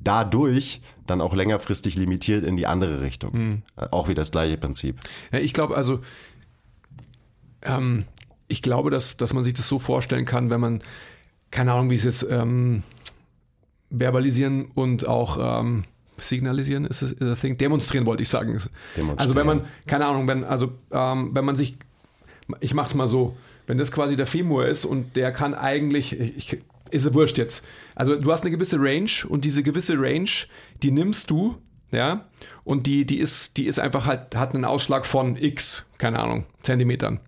dadurch 0.00 0.80
dann 1.06 1.20
auch 1.20 1.34
längerfristig 1.34 1.94
limitiert 1.96 2.44
in 2.44 2.56
die 2.56 2.66
andere 2.66 3.02
Richtung. 3.02 3.62
Äh, 3.76 3.86
Auch 3.90 4.08
wieder 4.08 4.22
das 4.22 4.30
gleiche 4.30 4.56
Prinzip. 4.56 4.98
Ja, 5.32 5.38
ich 5.38 5.52
glaube 5.52 5.76
also, 5.76 6.00
ähm, 7.62 8.04
ich 8.48 8.62
glaube, 8.62 8.90
dass, 8.90 9.16
dass 9.16 9.32
man 9.34 9.44
sich 9.44 9.54
das 9.54 9.68
so 9.68 9.78
vorstellen 9.78 10.24
kann, 10.24 10.50
wenn 10.50 10.60
man, 10.60 10.82
keine 11.50 11.72
Ahnung, 11.72 11.90
wie 11.90 11.94
es 11.96 12.04
jetzt 12.04 12.26
ähm, 12.28 12.82
verbalisieren 13.90 14.66
und 14.74 15.06
auch 15.06 15.62
ähm, 15.62 15.84
signalisieren 16.18 16.84
ist 16.84 17.02
es 17.02 17.12
ist 17.12 17.22
a 17.22 17.34
thing, 17.34 17.56
demonstrieren 17.56 18.06
wollte 18.06 18.22
ich 18.22 18.28
sagen. 18.28 18.58
Also 19.16 19.34
wenn 19.34 19.46
man, 19.46 19.64
keine 19.86 20.06
Ahnung, 20.06 20.28
wenn, 20.28 20.44
also 20.44 20.72
ähm, 20.90 21.30
wenn 21.32 21.44
man 21.44 21.56
sich, 21.56 21.76
ich 22.60 22.74
mach's 22.74 22.94
mal 22.94 23.08
so, 23.08 23.36
wenn 23.66 23.78
das 23.78 23.92
quasi 23.92 24.16
der 24.16 24.26
Femur 24.26 24.66
ist 24.66 24.84
und 24.84 25.16
der 25.16 25.32
kann 25.32 25.54
eigentlich, 25.54 26.18
ich, 26.18 26.58
ist 26.90 27.06
ja 27.06 27.14
wurscht 27.14 27.38
jetzt. 27.38 27.64
Also 27.94 28.16
du 28.16 28.32
hast 28.32 28.42
eine 28.42 28.50
gewisse 28.50 28.78
Range 28.80 29.10
und 29.28 29.44
diese 29.44 29.62
gewisse 29.62 29.94
Range, 29.98 30.30
die 30.82 30.90
nimmst 30.90 31.30
du, 31.30 31.56
ja, 31.92 32.26
und 32.64 32.86
die, 32.86 33.04
die 33.04 33.18
ist, 33.18 33.56
die 33.56 33.66
ist 33.66 33.78
einfach 33.78 34.06
halt, 34.06 34.36
hat 34.36 34.54
einen 34.54 34.64
Ausschlag 34.64 35.06
von 35.06 35.36
X, 35.36 35.84
keine 35.98 36.20
Ahnung, 36.20 36.46
Zentimetern. 36.62 37.20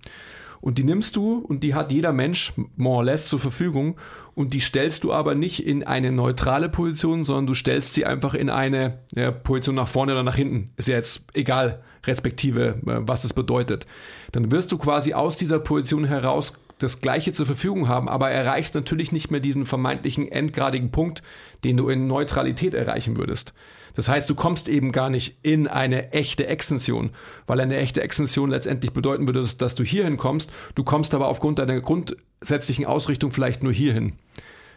Und 0.63 0.79
die 0.79 0.85
nimmst 0.85 1.17
du 1.17 1.39
und 1.39 1.65
die 1.65 1.75
hat 1.75 1.91
jeder 1.91 2.13
Mensch 2.13 2.53
more 2.77 2.99
or 2.99 3.05
less 3.05 3.27
zur 3.27 3.41
Verfügung 3.41 3.97
und 4.37 4.55
die 4.55 4.61
stellst 4.61 5.03
du 5.03 5.13
aber 5.13 5.35
nicht 5.35 5.67
in 5.67 5.83
eine 5.83 6.13
neutrale 6.13 6.69
Position, 6.69 7.25
sondern 7.25 7.49
du 7.49 7.55
stellst 7.55 7.95
sie 7.95 8.07
einfach 8.07 8.35
in 8.35 8.49
eine 8.49 9.01
ja, 9.15 9.33
Position 9.33 9.75
nach 9.75 9.89
vorne 9.89 10.13
oder 10.13 10.23
nach 10.23 10.37
hinten. 10.37 10.71
Ist 10.77 10.87
ja 10.87 10.95
jetzt 10.95 11.25
egal, 11.35 11.83
respektive, 12.07 12.81
äh, 12.87 13.01
was 13.01 13.25
es 13.25 13.33
bedeutet. 13.33 13.87
Dann 14.31 14.53
wirst 14.53 14.71
du 14.71 14.79
quasi 14.79 15.15
aus 15.15 15.37
dieser 15.37 15.59
Position 15.59 16.05
heraus 16.05 16.55
das 16.79 17.01
Gleiche 17.01 17.33
zur 17.33 17.47
Verfügung 17.47 17.89
haben, 17.89 18.09
aber 18.09 18.31
erreichst 18.31 18.77
natürlich 18.77 19.11
nicht 19.11 19.33
mehr 19.33 19.41
diesen 19.41 19.67
vermeintlichen 19.67 20.31
endgradigen 20.31 20.93
Punkt, 20.93 21.25
den 21.65 21.77
du 21.77 21.89
in 21.89 22.07
Neutralität 22.07 22.75
erreichen 22.75 23.17
würdest. 23.17 23.53
Das 23.95 24.09
heißt, 24.09 24.29
du 24.29 24.35
kommst 24.35 24.69
eben 24.69 24.93
gar 24.93 25.11
nicht 25.11 25.37
in 25.43 25.69
eine 25.69 26.13
echte 26.13 26.47
Extension, 26.47 27.11
weil 27.47 27.61
eine 27.61 27.77
echte 27.77 28.03
Extension 28.03 28.51
letztendlich 28.51 28.93
bedeuten 28.93 29.27
würde, 29.27 29.41
dass, 29.41 29.59
dass 29.59 29.75
du 29.75 29.85
hierhin 29.85 30.17
kommst. 30.17 30.53
Du 30.75 30.85
kommst 30.85 31.15
aber 31.15 31.29
aufgrund 31.29 31.59
deiner 31.59 31.81
grundsätzlichen 31.81 32.87
Ausrichtung 32.87 33.33
vielleicht 33.33 33.63
nur 33.63 33.73
hierhin. 33.73 34.15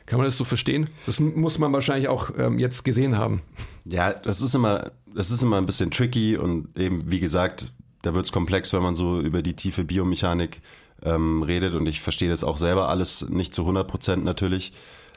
Kann 0.06 0.20
man 0.20 0.26
das 0.26 0.38
so 0.38 0.44
verstehen? 0.44 0.90
Das 1.06 1.20
muss 1.20 1.58
man 1.58 1.74
wahrscheinlich 1.74 2.10
auch 2.10 2.30
ähm, 2.38 2.60
jetzt 2.60 2.84
gesehen 2.86 3.18
haben. 3.18 3.42
Ja, 3.86 4.14
das 4.14 4.42
ist 4.42 4.54
immer, 4.54 4.92
das 5.14 5.32
ist 5.32 5.42
immer 5.42 5.58
ein 5.58 5.66
bisschen 5.66 5.90
tricky 5.90 6.38
und 6.38 6.78
eben, 6.78 7.10
wie 7.10 7.20
gesagt, 7.20 7.72
da 8.04 8.14
wird's 8.14 8.32
komplex, 8.32 8.72
wenn 8.72 8.84
man 8.84 8.94
so 8.94 9.20
über 9.20 9.42
die 9.42 9.56
tiefe 9.56 9.84
Biomechanik 9.84 10.62
ähm, 11.02 11.42
redet 11.42 11.74
und 11.74 11.88
ich 11.88 12.02
verstehe 12.02 12.30
das 12.30 12.44
auch 12.44 12.58
selber 12.58 12.88
alles 12.90 13.28
nicht 13.30 13.54
zu 13.54 13.64
100 13.64 13.88
Prozent 13.88 14.24
natürlich. 14.24 14.74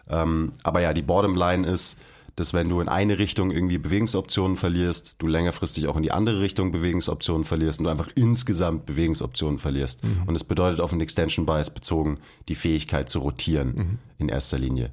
Ähm, 0.08 0.52
aber 0.62 0.80
ja, 0.80 0.94
die 0.94 1.02
Bottomline 1.02 1.66
ist, 1.66 1.98
dass 2.38 2.54
wenn 2.54 2.68
du 2.68 2.80
in 2.80 2.88
eine 2.88 3.18
Richtung 3.18 3.50
irgendwie 3.50 3.78
Bewegungsoptionen 3.78 4.56
verlierst, 4.56 5.16
du 5.18 5.26
längerfristig 5.26 5.88
auch 5.88 5.96
in 5.96 6.04
die 6.04 6.12
andere 6.12 6.40
Richtung 6.40 6.70
Bewegungsoptionen 6.70 7.44
verlierst 7.44 7.80
und 7.80 7.86
du 7.86 7.90
einfach 7.90 8.10
insgesamt 8.14 8.86
Bewegungsoptionen 8.86 9.58
verlierst. 9.58 10.00
Und 10.24 10.34
das 10.34 10.44
bedeutet 10.44 10.80
auf 10.80 10.92
einen 10.92 11.00
Extension 11.00 11.46
Bias 11.46 11.70
bezogen 11.70 12.18
die 12.48 12.54
Fähigkeit 12.54 13.08
zu 13.08 13.18
rotieren 13.18 13.98
in 14.18 14.28
erster 14.28 14.56
Linie. 14.56 14.90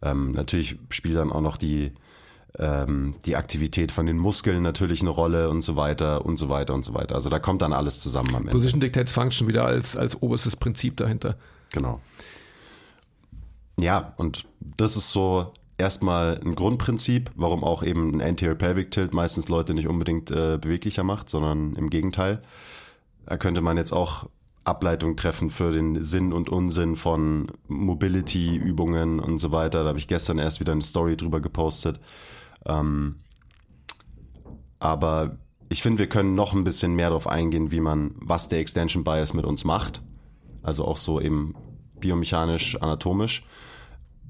Ähm, 0.00 0.32
natürlich 0.32 0.76
spielt 0.88 1.16
dann 1.16 1.32
auch 1.32 1.42
noch 1.42 1.58
die, 1.58 1.92
ähm, 2.58 3.14
die 3.26 3.36
Aktivität 3.36 3.92
von 3.92 4.06
den 4.06 4.16
Muskeln 4.16 4.62
natürlich 4.62 5.02
eine 5.02 5.10
Rolle 5.10 5.50
und 5.50 5.60
so 5.60 5.76
weiter 5.76 6.24
und 6.24 6.38
so 6.38 6.48
weiter 6.48 6.72
und 6.72 6.82
so 6.82 6.94
weiter. 6.94 7.14
Also 7.14 7.28
da 7.28 7.38
kommt 7.38 7.60
dann 7.60 7.74
alles 7.74 8.00
zusammen 8.00 8.30
am 8.30 8.42
Ende. 8.42 8.52
Position 8.52 8.80
Dictates 8.80 9.12
Function 9.12 9.48
wieder 9.48 9.66
als, 9.66 9.96
als 9.96 10.22
oberstes 10.22 10.56
Prinzip 10.56 10.96
dahinter. 10.96 11.36
Genau. 11.72 12.00
Ja, 13.78 14.14
und 14.16 14.46
das 14.78 14.96
ist 14.96 15.10
so 15.10 15.52
erstmal 15.78 16.40
ein 16.44 16.54
Grundprinzip, 16.54 17.30
warum 17.34 17.64
auch 17.64 17.82
eben 17.82 18.14
ein 18.14 18.20
Anterior 18.20 18.56
Pelvic 18.56 18.90
Tilt 18.90 19.14
meistens 19.14 19.48
Leute 19.48 19.74
nicht 19.74 19.88
unbedingt 19.88 20.30
äh, 20.30 20.58
beweglicher 20.60 21.04
macht, 21.04 21.28
sondern 21.28 21.74
im 21.74 21.90
Gegenteil. 21.90 22.42
Da 23.26 23.36
könnte 23.36 23.60
man 23.60 23.76
jetzt 23.76 23.92
auch 23.92 24.28
Ableitung 24.64 25.16
treffen 25.16 25.50
für 25.50 25.70
den 25.72 26.02
Sinn 26.02 26.32
und 26.32 26.48
Unsinn 26.48 26.96
von 26.96 27.52
Mobility-Übungen 27.68 29.20
und 29.20 29.38
so 29.38 29.52
weiter. 29.52 29.82
Da 29.82 29.88
habe 29.88 29.98
ich 29.98 30.08
gestern 30.08 30.38
erst 30.38 30.60
wieder 30.60 30.72
eine 30.72 30.82
Story 30.82 31.16
drüber 31.16 31.40
gepostet. 31.40 32.00
Ähm, 32.64 33.16
aber 34.78 35.38
ich 35.68 35.82
finde, 35.82 35.98
wir 36.00 36.08
können 36.08 36.34
noch 36.34 36.52
ein 36.52 36.64
bisschen 36.64 36.94
mehr 36.94 37.08
darauf 37.08 37.28
eingehen, 37.28 37.70
wie 37.70 37.80
man, 37.80 38.12
was 38.16 38.48
der 38.48 38.58
Extension 38.58 39.04
Bias 39.04 39.34
mit 39.34 39.44
uns 39.44 39.64
macht. 39.64 40.02
Also 40.62 40.84
auch 40.84 40.96
so 40.96 41.20
eben 41.20 41.54
biomechanisch, 42.00 42.80
anatomisch. 42.82 43.46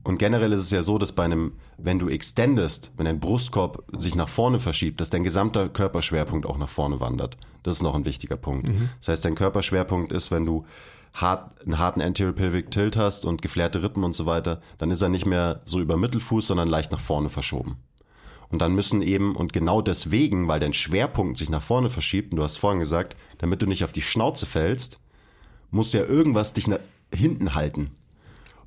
Und 0.07 0.19
generell 0.19 0.53
ist 0.53 0.61
es 0.61 0.71
ja 0.71 0.83
so, 0.83 0.99
dass 0.99 1.11
bei 1.11 1.25
einem, 1.25 1.55
wenn 1.79 1.99
du 1.99 2.09
extendest, 2.09 2.93
wenn 2.97 3.07
dein 3.07 3.19
Brustkorb 3.19 3.83
sich 3.97 4.15
nach 4.15 4.29
vorne 4.29 4.61
verschiebt, 4.61 5.01
dass 5.01 5.11
dein 5.11 5.25
gesamter 5.25 5.69
Körperschwerpunkt 5.69 6.47
auch 6.47 6.59
nach 6.59 6.69
vorne 6.69 7.01
wandert. 7.01 7.37
Das 7.65 7.75
ist 7.75 7.83
noch 7.83 7.97
ein 7.97 8.05
wichtiger 8.05 8.37
Punkt. 8.37 8.71
Das 9.01 9.09
heißt, 9.09 9.25
dein 9.25 9.35
Körperschwerpunkt 9.35 10.13
ist, 10.13 10.31
wenn 10.31 10.47
du 10.47 10.65
hart, 11.13 11.61
einen 11.65 11.81
harten 11.81 12.01
Anterior 12.01 12.35
Pelvic 12.35 12.71
Tilt 12.71 12.97
hast 12.97 13.25
und 13.25 13.43
geflärte 13.43 13.83
Rippen 13.83 14.05
und 14.05 14.15
so 14.15 14.27
weiter, 14.27 14.61
dann 14.79 14.93
ist 14.93 15.03
er 15.03 15.09
nicht 15.09 15.27
mehr 15.27 15.63
so 15.65 15.81
über 15.81 15.97
Mittelfuß, 15.97 16.47
sondern 16.47 16.69
leicht 16.69 16.93
nach 16.93 17.01
vorne 17.01 17.29
verschoben. 17.29 17.77
Und 18.49 18.63
dann 18.63 18.77
müssen 18.77 19.03
eben, 19.03 19.35
und 19.35 19.53
genau 19.53 19.83
deswegen, 19.83 20.47
weil 20.47 20.61
dein 20.61 20.73
Schwerpunkt 20.73 21.37
sich 21.37 21.51
nach 21.51 21.65
vorne 21.65 21.91
verschiebt, 21.91 22.31
und 22.31 22.37
du 22.37 22.45
hast 22.45 22.59
vorhin 22.59 22.79
gesagt, 22.79 23.17
damit 23.39 23.61
du 23.61 23.67
nicht 23.67 23.83
auf 23.83 23.93
die 23.93 24.03
Schnauze 24.03 24.47
fällst, 24.47 25.01
muss 25.73 25.93
ja 25.93 26.05
irgendwas 26.05 26.53
dich 26.53 26.69
nach 26.69 26.79
hinten 27.13 27.57
halten. 27.57 27.91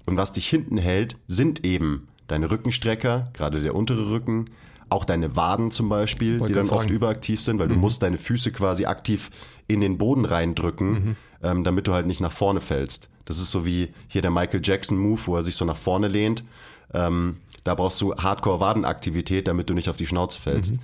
Und 0.05 0.17
was 0.17 0.31
dich 0.31 0.47
hinten 0.47 0.77
hält, 0.77 1.17
sind 1.27 1.65
eben 1.65 2.07
deine 2.27 2.49
Rückenstrecker, 2.49 3.29
gerade 3.33 3.61
der 3.61 3.75
untere 3.75 4.09
Rücken, 4.09 4.45
auch 4.89 5.05
deine 5.05 5.35
Waden 5.35 5.71
zum 5.71 5.89
Beispiel, 5.89 6.39
Wollte 6.39 6.53
die 6.53 6.57
dann 6.57 6.67
grad 6.67 6.77
oft 6.77 6.83
sagen. 6.85 6.95
überaktiv 6.95 7.41
sind, 7.41 7.59
weil 7.59 7.67
du 7.67 7.75
musst 7.75 8.01
deine 8.01 8.17
Füße 8.17 8.51
quasi 8.51 8.85
aktiv 8.85 9.29
in 9.67 9.81
den 9.81 9.97
Boden 9.97 10.25
reindrücken, 10.25 11.15
ähm, 11.43 11.63
damit 11.63 11.87
du 11.87 11.93
halt 11.93 12.07
nicht 12.07 12.21
nach 12.21 12.31
vorne 12.31 12.59
fällst. 12.59 13.09
Das 13.25 13.37
ist 13.37 13.51
so 13.51 13.65
wie 13.65 13.89
hier 14.07 14.23
der 14.23 14.31
Michael 14.31 14.61
Jackson 14.63 14.97
Move, 14.97 15.21
wo 15.25 15.35
er 15.35 15.43
sich 15.43 15.55
so 15.55 15.63
nach 15.63 15.77
vorne 15.77 16.07
lehnt. 16.07 16.43
Ähm, 16.91 17.37
da 17.63 17.75
brauchst 17.75 18.01
du 18.01 18.15
Hardcore-Wadenaktivität, 18.15 19.47
damit 19.47 19.69
du 19.69 19.75
nicht 19.75 19.89
auf 19.89 19.97
die 19.97 20.07
Schnauze 20.07 20.39
fällst. 20.39 20.75
Mhm. 20.75 20.79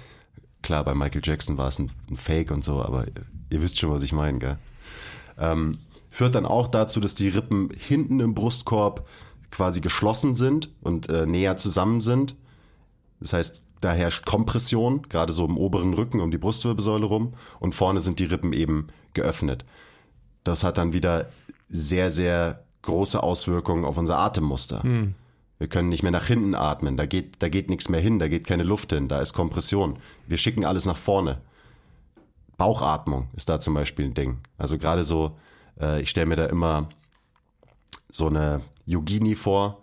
Klar, 0.62 0.84
bei 0.84 0.94
Michael 0.94 1.22
Jackson 1.24 1.58
war 1.58 1.68
es 1.68 1.80
ein, 1.80 1.92
ein, 2.10 2.18
Fake 2.18 2.52
und 2.52 2.64
so, 2.64 2.84
aber 2.84 3.06
ihr 3.50 3.62
wisst 3.62 3.80
schon, 3.80 3.90
was 3.90 4.04
ich 4.04 4.14
meine, 4.14 4.38
gell? 4.38 4.58
Ähm, 5.40 5.80
führt 6.16 6.34
dann 6.34 6.46
auch 6.46 6.70
dazu, 6.70 7.02
dass 7.02 7.14
die 7.14 7.28
Rippen 7.28 7.70
hinten 7.78 8.22
im 8.22 8.36
Brustkorb 8.36 9.06
quasi 9.52 9.82
geschlossen 9.82 10.34
sind 10.34 10.70
und 10.82 11.10
äh, 11.10 11.26
näher 11.26 11.58
zusammen 11.58 12.00
sind. 12.00 12.36
Das 13.20 13.34
heißt, 13.34 13.62
da 13.82 13.92
herrscht 13.92 14.26
Kompression, 14.26 15.02
gerade 15.10 15.34
so 15.34 15.44
im 15.44 15.58
oberen 15.58 15.94
Rücken 15.94 16.22
um 16.22 16.32
die 16.32 16.38
Brustwirbelsäule 16.38 17.06
rum 17.06 17.34
und 17.60 17.76
vorne 17.76 18.00
sind 18.00 18.20
die 18.20 18.26
Rippen 18.26 18.54
eben 18.54 18.88
geöffnet. 19.14 19.66
Das 20.46 20.64
hat 20.64 20.78
dann 20.78 20.94
wieder 20.94 21.28
sehr, 21.68 22.10
sehr 22.10 22.64
große 22.84 23.22
Auswirkungen 23.22 23.84
auf 23.84 23.98
unser 23.98 24.18
Atemmuster. 24.18 24.84
Hm. 24.84 25.16
Wir 25.58 25.68
können 25.68 25.90
nicht 25.90 26.04
mehr 26.04 26.14
nach 26.14 26.28
hinten 26.28 26.56
atmen, 26.56 26.96
da 26.96 27.06
geht, 27.06 27.36
da 27.40 27.50
geht 27.50 27.70
nichts 27.70 27.90
mehr 27.90 28.00
hin, 28.00 28.20
da 28.20 28.30
geht 28.30 28.48
keine 28.48 28.64
Luft 28.64 28.94
hin, 28.94 29.10
da 29.10 29.20
ist 29.20 29.34
Kompression. 29.34 29.98
Wir 30.28 30.38
schicken 30.38 30.64
alles 30.64 30.86
nach 30.86 30.98
vorne. 30.98 31.42
Bauchatmung 32.56 33.28
ist 33.36 33.50
da 33.50 33.60
zum 33.60 33.74
Beispiel 33.74 34.06
ein 34.06 34.14
Ding. 34.14 34.38
Also 34.58 34.78
gerade 34.78 35.04
so, 35.04 35.36
äh, 35.80 36.02
ich 36.02 36.10
stelle 36.10 36.28
mir 36.28 36.36
da 36.36 36.46
immer 36.46 36.90
so 38.10 38.28
eine 38.28 38.62
Yogini 38.86 39.36
vor, 39.36 39.82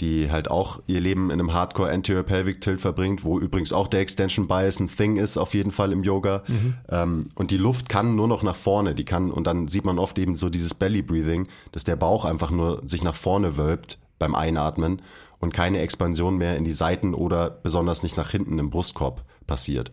die 0.00 0.30
halt 0.30 0.50
auch 0.50 0.80
ihr 0.86 1.00
Leben 1.00 1.30
in 1.30 1.40
einem 1.40 1.54
Hardcore 1.54 1.90
Anterior 1.90 2.22
Pelvic 2.22 2.60
Tilt 2.60 2.80
verbringt, 2.80 3.24
wo 3.24 3.38
übrigens 3.38 3.72
auch 3.72 3.88
der 3.88 4.00
Extension 4.00 4.46
Bias 4.46 4.78
ein 4.78 4.88
Thing 4.88 5.16
ist, 5.16 5.38
auf 5.38 5.54
jeden 5.54 5.70
Fall 5.70 5.92
im 5.92 6.02
Yoga. 6.02 6.42
Mhm. 6.46 6.74
Ähm, 6.90 7.28
und 7.34 7.50
die 7.50 7.56
Luft 7.56 7.88
kann 7.88 8.14
nur 8.14 8.28
noch 8.28 8.42
nach 8.42 8.56
vorne, 8.56 8.94
die 8.94 9.04
kann, 9.04 9.30
und 9.30 9.46
dann 9.46 9.68
sieht 9.68 9.84
man 9.84 9.98
oft 9.98 10.18
eben 10.18 10.36
so 10.36 10.50
dieses 10.50 10.74
Belly 10.74 11.02
Breathing, 11.02 11.48
dass 11.72 11.84
der 11.84 11.96
Bauch 11.96 12.24
einfach 12.24 12.50
nur 12.50 12.82
sich 12.86 13.02
nach 13.02 13.14
vorne 13.14 13.56
wölbt 13.56 13.98
beim 14.18 14.34
Einatmen 14.34 15.02
und 15.38 15.52
keine 15.52 15.80
Expansion 15.80 16.36
mehr 16.36 16.56
in 16.56 16.64
die 16.64 16.72
Seiten 16.72 17.14
oder 17.14 17.50
besonders 17.50 18.02
nicht 18.02 18.16
nach 18.16 18.30
hinten 18.30 18.58
im 18.58 18.70
Brustkorb 18.70 19.24
passiert. 19.46 19.92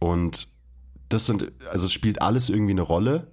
Und 0.00 0.48
das 1.08 1.26
sind, 1.26 1.52
also 1.70 1.86
es 1.86 1.92
spielt 1.92 2.20
alles 2.20 2.50
irgendwie 2.50 2.72
eine 2.72 2.82
Rolle. 2.82 3.28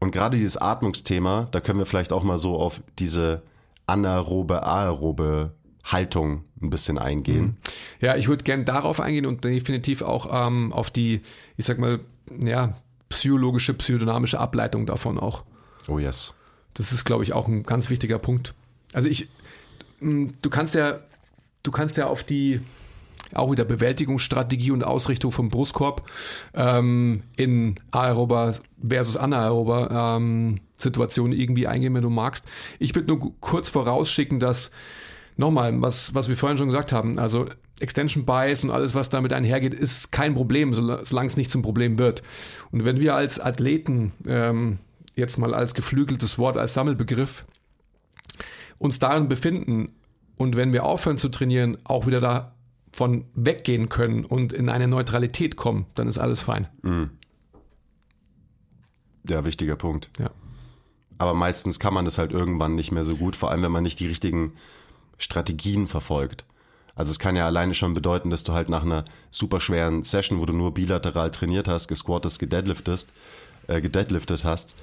Und 0.00 0.12
gerade 0.12 0.36
dieses 0.36 0.56
Atmungsthema, 0.56 1.48
da 1.50 1.60
können 1.60 1.78
wir 1.78 1.86
vielleicht 1.86 2.12
auch 2.12 2.22
mal 2.22 2.38
so 2.38 2.56
auf 2.56 2.82
diese 2.98 3.42
anaerobe, 3.86 4.62
aerobe 4.62 5.52
Haltung 5.84 6.44
ein 6.62 6.70
bisschen 6.70 6.98
eingehen. 6.98 7.42
Mhm. 7.42 7.56
Ja, 8.00 8.16
ich 8.16 8.28
würde 8.28 8.44
gerne 8.44 8.64
darauf 8.64 9.00
eingehen 9.00 9.26
und 9.26 9.44
definitiv 9.44 10.02
auch 10.02 10.28
ähm, 10.30 10.72
auf 10.72 10.90
die, 10.90 11.22
ich 11.56 11.64
sag 11.64 11.78
mal, 11.78 12.00
ja, 12.44 12.76
psychologische, 13.08 13.74
psychodynamische 13.74 14.38
Ableitung 14.38 14.86
davon 14.86 15.18
auch. 15.18 15.44
Oh 15.88 15.98
yes. 15.98 16.34
Das 16.74 16.92
ist, 16.92 17.04
glaube 17.04 17.24
ich, 17.24 17.32
auch 17.32 17.48
ein 17.48 17.62
ganz 17.62 17.90
wichtiger 17.90 18.18
Punkt. 18.18 18.54
Also 18.92 19.08
ich, 19.08 19.28
du 20.00 20.50
kannst 20.50 20.74
ja, 20.74 21.00
du 21.62 21.70
kannst 21.70 21.96
ja 21.96 22.06
auf 22.06 22.22
die 22.22 22.60
auch 23.34 23.50
wieder 23.52 23.64
Bewältigungsstrategie 23.64 24.70
und 24.70 24.84
Ausrichtung 24.84 25.32
vom 25.32 25.48
Brustkorb 25.48 26.08
ähm, 26.54 27.22
in 27.36 27.76
aerober 27.90 28.54
versus 28.86 29.16
anaerober 29.16 30.16
ähm, 30.16 30.60
Situationen 30.76 31.38
irgendwie 31.38 31.66
eingehen, 31.66 31.94
wenn 31.94 32.02
du 32.02 32.10
magst. 32.10 32.44
Ich 32.78 32.94
würde 32.94 33.08
nur 33.08 33.34
kurz 33.40 33.68
vorausschicken, 33.68 34.38
dass 34.38 34.70
nochmal, 35.36 35.80
was, 35.80 36.14
was 36.14 36.28
wir 36.28 36.36
vorhin 36.36 36.58
schon 36.58 36.68
gesagt 36.68 36.92
haben, 36.92 37.18
also 37.18 37.46
Extension 37.80 38.24
Bias 38.24 38.64
und 38.64 38.70
alles, 38.70 38.94
was 38.94 39.08
damit 39.08 39.32
einhergeht, 39.32 39.74
ist 39.74 40.10
kein 40.10 40.34
Problem, 40.34 40.74
solange 40.74 41.26
es 41.26 41.36
nicht 41.36 41.50
zum 41.50 41.62
Problem 41.62 41.98
wird. 41.98 42.22
Und 42.72 42.84
wenn 42.84 43.00
wir 43.00 43.14
als 43.14 43.38
Athleten, 43.38 44.12
ähm, 44.26 44.78
jetzt 45.14 45.38
mal 45.38 45.54
als 45.54 45.74
geflügeltes 45.74 46.38
Wort, 46.38 46.56
als 46.56 46.74
Sammelbegriff, 46.74 47.44
uns 48.78 48.98
darin 48.98 49.28
befinden 49.28 49.90
und 50.36 50.56
wenn 50.56 50.72
wir 50.72 50.84
aufhören 50.84 51.18
zu 51.18 51.28
trainieren, 51.28 51.78
auch 51.84 52.06
wieder 52.06 52.20
da 52.20 52.54
von 52.92 53.24
weggehen 53.34 53.88
können 53.88 54.24
und 54.24 54.52
in 54.52 54.68
eine 54.68 54.88
Neutralität 54.88 55.56
kommen, 55.56 55.86
dann 55.94 56.08
ist 56.08 56.18
alles 56.18 56.40
fein. 56.40 56.68
Mhm. 56.82 57.10
Ja, 59.28 59.44
wichtiger 59.44 59.76
Punkt. 59.76 60.10
Ja. 60.18 60.30
Aber 61.18 61.34
meistens 61.34 61.78
kann 61.78 61.94
man 61.94 62.04
das 62.04 62.18
halt 62.18 62.32
irgendwann 62.32 62.76
nicht 62.76 62.92
mehr 62.92 63.04
so 63.04 63.16
gut, 63.16 63.36
vor 63.36 63.50
allem 63.50 63.62
wenn 63.62 63.72
man 63.72 63.82
nicht 63.82 64.00
die 64.00 64.06
richtigen 64.06 64.52
Strategien 65.18 65.86
verfolgt. 65.86 66.44
Also 66.94 67.10
es 67.10 67.18
kann 67.18 67.36
ja 67.36 67.46
alleine 67.46 67.74
schon 67.74 67.94
bedeuten, 67.94 68.30
dass 68.30 68.44
du 68.44 68.52
halt 68.52 68.68
nach 68.68 68.82
einer 68.82 69.04
super 69.30 69.60
schweren 69.60 70.04
Session, 70.04 70.40
wo 70.40 70.46
du 70.46 70.52
nur 70.52 70.74
bilateral 70.74 71.30
trainiert 71.30 71.68
hast, 71.68 71.88
gesquattest, 71.88 72.38
gedeadliftest, 72.38 73.12
äh, 73.68 73.80
gedeadliftet 73.80 74.44
hast, 74.44 74.74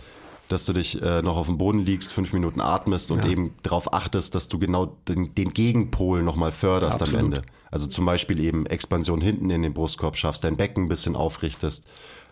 dass 0.48 0.66
du 0.66 0.74
dich 0.74 1.02
äh, 1.02 1.22
noch 1.22 1.38
auf 1.38 1.48
dem 1.48 1.58
Boden 1.58 1.80
liegst, 1.80 2.14
fünf 2.14 2.34
Minuten 2.34 2.62
atmest 2.62 3.12
und 3.12 3.24
ja. 3.26 3.32
eben 3.32 3.56
darauf 3.64 3.94
achtest, 3.94 4.36
dass 4.36 4.48
du 4.48 4.60
genau 4.60 4.98
den, 5.08 5.34
den 5.34 5.54
Gegenpol 5.54 6.22
nochmal 6.24 6.52
förderst 6.52 7.02
Absolut. 7.02 7.20
am 7.20 7.26
Ende. 7.34 7.42
Also 7.72 7.88
zum 7.88 8.06
Beispiel 8.06 8.40
eben 8.40 8.66
Expansion 8.66 9.22
hinten 9.22 9.50
in 9.50 9.64
den 9.64 9.74
Brustkorb 9.74 10.18
schaffst, 10.18 10.44
dein 10.44 10.56
Becken 10.56 10.86
ein 10.86 10.90
bisschen 10.90 11.16
aufrichtest, 11.16 11.86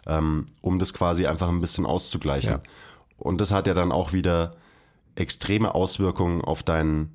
ähm, 0.06 0.46
um 0.62 0.80
das 0.80 0.94
quasi 0.94 1.26
einfach 1.26 1.50
ein 1.50 1.60
bisschen 1.60 1.86
auszugleichen. 1.86 2.52
Ja. 2.52 2.62
Und 3.18 3.42
das 3.42 3.52
hat 3.52 3.68
ja 3.68 3.74
dann 3.74 3.92
auch 3.92 4.14
wieder 4.14 4.56
extreme 5.16 5.74
Auswirkungen 5.76 6.42
auf 6.42 6.64
deinen 6.64 7.14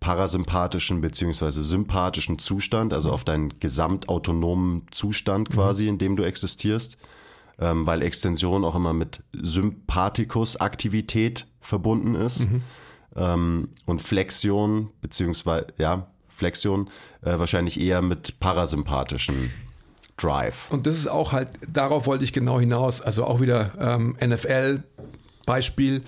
parasympathischen 0.00 1.00
beziehungsweise 1.00 1.62
sympathischen 1.62 2.38
Zustand, 2.38 2.92
also 2.92 3.10
auf 3.10 3.24
deinen 3.24 3.58
gesamtautonomen 3.60 4.86
Zustand 4.90 5.50
quasi, 5.50 5.84
mhm. 5.84 5.88
in 5.88 5.98
dem 5.98 6.16
du 6.16 6.22
existierst 6.22 6.98
ähm, 7.58 7.86
weil 7.86 8.02
Extension 8.02 8.64
auch 8.64 8.74
immer 8.74 8.92
mit 8.92 9.22
Sympathikus-Aktivität 9.32 11.46
verbunden 11.60 12.14
ist 12.14 12.50
mhm. 12.50 12.62
ähm, 13.16 13.68
und 13.86 14.02
Flexion 14.02 14.90
beziehungsweise 15.00 15.68
ja 15.78 16.08
Flexion 16.28 16.88
äh, 17.22 17.38
wahrscheinlich 17.38 17.80
eher 17.80 18.00
mit 18.00 18.38
parasympathischen 18.38 19.50
Drive. 20.16 20.70
Und 20.70 20.86
das 20.86 20.96
ist 20.96 21.08
auch 21.08 21.32
halt, 21.32 21.48
darauf 21.68 22.06
wollte 22.06 22.24
ich 22.24 22.32
genau 22.32 22.60
hinaus, 22.60 23.00
also 23.00 23.24
auch 23.24 23.40
wieder 23.40 23.72
ähm, 23.78 24.16
NFL-Beispiel. 24.24 26.02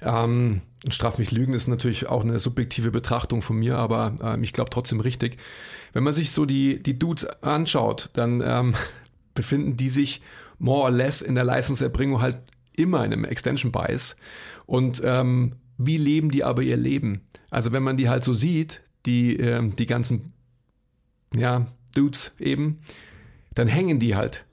Ähm, 0.00 0.62
straf 0.88 1.18
mich 1.18 1.30
lügen, 1.30 1.54
ist 1.54 1.68
natürlich 1.68 2.08
auch 2.08 2.22
eine 2.22 2.40
subjektive 2.40 2.90
Betrachtung 2.90 3.42
von 3.42 3.56
mir, 3.56 3.78
aber 3.78 4.14
ähm, 4.22 4.42
ich 4.42 4.52
glaube 4.52 4.70
trotzdem 4.70 5.00
richtig. 5.00 5.38
Wenn 5.92 6.04
man 6.04 6.12
sich 6.12 6.32
so 6.32 6.44
die, 6.44 6.82
die 6.82 6.98
Dudes 6.98 7.26
anschaut, 7.42 8.10
dann 8.14 8.42
ähm, 8.44 8.74
befinden 9.34 9.76
die 9.76 9.88
sich 9.88 10.22
more 10.62 10.84
or 10.84 10.90
less 10.92 11.22
in 11.22 11.34
der 11.34 11.42
Leistungserbringung 11.42 12.22
halt 12.22 12.38
immer 12.76 13.04
in 13.04 13.12
einem 13.12 13.24
Extension 13.24 13.72
Bias. 13.72 14.16
Und 14.64 15.02
ähm, 15.04 15.56
wie 15.76 15.96
leben 15.96 16.30
die 16.30 16.44
aber 16.44 16.62
ihr 16.62 16.76
Leben? 16.76 17.22
Also 17.50 17.72
wenn 17.72 17.82
man 17.82 17.96
die 17.96 18.08
halt 18.08 18.22
so 18.22 18.32
sieht, 18.32 18.80
die, 19.04 19.36
äh, 19.38 19.68
die 19.70 19.86
ganzen 19.86 20.32
ja, 21.34 21.66
Dudes 21.96 22.36
eben, 22.38 22.80
dann 23.54 23.66
hängen 23.66 23.98
die 23.98 24.14
halt. 24.14 24.44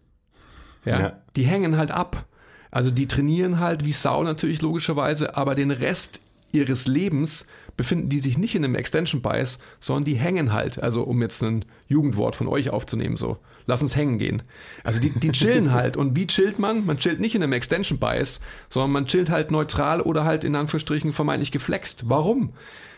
Ja, 0.84 1.00
ja. 1.00 1.22
Die 1.36 1.46
hängen 1.46 1.78
halt 1.78 1.92
ab. 1.92 2.26
Also 2.72 2.90
die 2.90 3.08
trainieren 3.08 3.60
halt 3.60 3.86
wie 3.86 3.92
Sau 3.92 4.24
natürlich 4.24 4.62
logischerweise, 4.62 5.38
aber 5.38 5.54
den 5.54 5.70
Rest 5.70 6.22
ihres 6.52 6.88
Lebens 6.88 7.46
befinden 7.80 8.10
die 8.10 8.20
sich 8.20 8.38
nicht 8.38 8.56
in 8.56 8.66
einem 8.66 8.76
Extension 8.76 9.22
Bias, 9.22 9.58
sondern 9.80 10.04
die 10.04 10.16
hängen 10.16 10.52
halt. 10.52 10.84
Also 10.84 11.04
um 11.04 11.22
jetzt 11.22 11.42
ein 11.42 11.64
Jugendwort 11.88 12.36
von 12.36 12.50
euch 12.50 12.72
aufzunehmen, 12.72 13.16
so 13.16 13.38
lass 13.68 13.82
uns 13.82 13.96
hängen 13.96 14.20
gehen. 14.20 14.44
Also 14.84 15.00
die, 15.00 15.18
die 15.18 15.32
chillen 15.32 15.72
halt. 15.74 15.96
Und 15.96 16.14
wie 16.14 16.28
chillt 16.28 16.60
man? 16.60 16.86
Man 16.86 16.98
chillt 16.98 17.22
nicht 17.22 17.36
in 17.36 17.42
einem 17.42 17.54
Extension 17.54 17.98
Bias, 17.98 18.42
sondern 18.68 18.92
man 18.92 19.06
chillt 19.06 19.30
halt 19.30 19.50
neutral 19.50 20.02
oder 20.02 20.26
halt 20.26 20.44
in 20.44 20.58
Anführungsstrichen 20.58 21.14
vermeintlich 21.14 21.54
geflext. 21.54 22.10
Warum? 22.10 22.52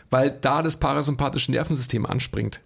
Weil 0.10 0.32
da 0.32 0.64
das 0.64 0.78
parasympathische 0.78 1.52
Nervensystem 1.52 2.08
anspringt. 2.08 2.60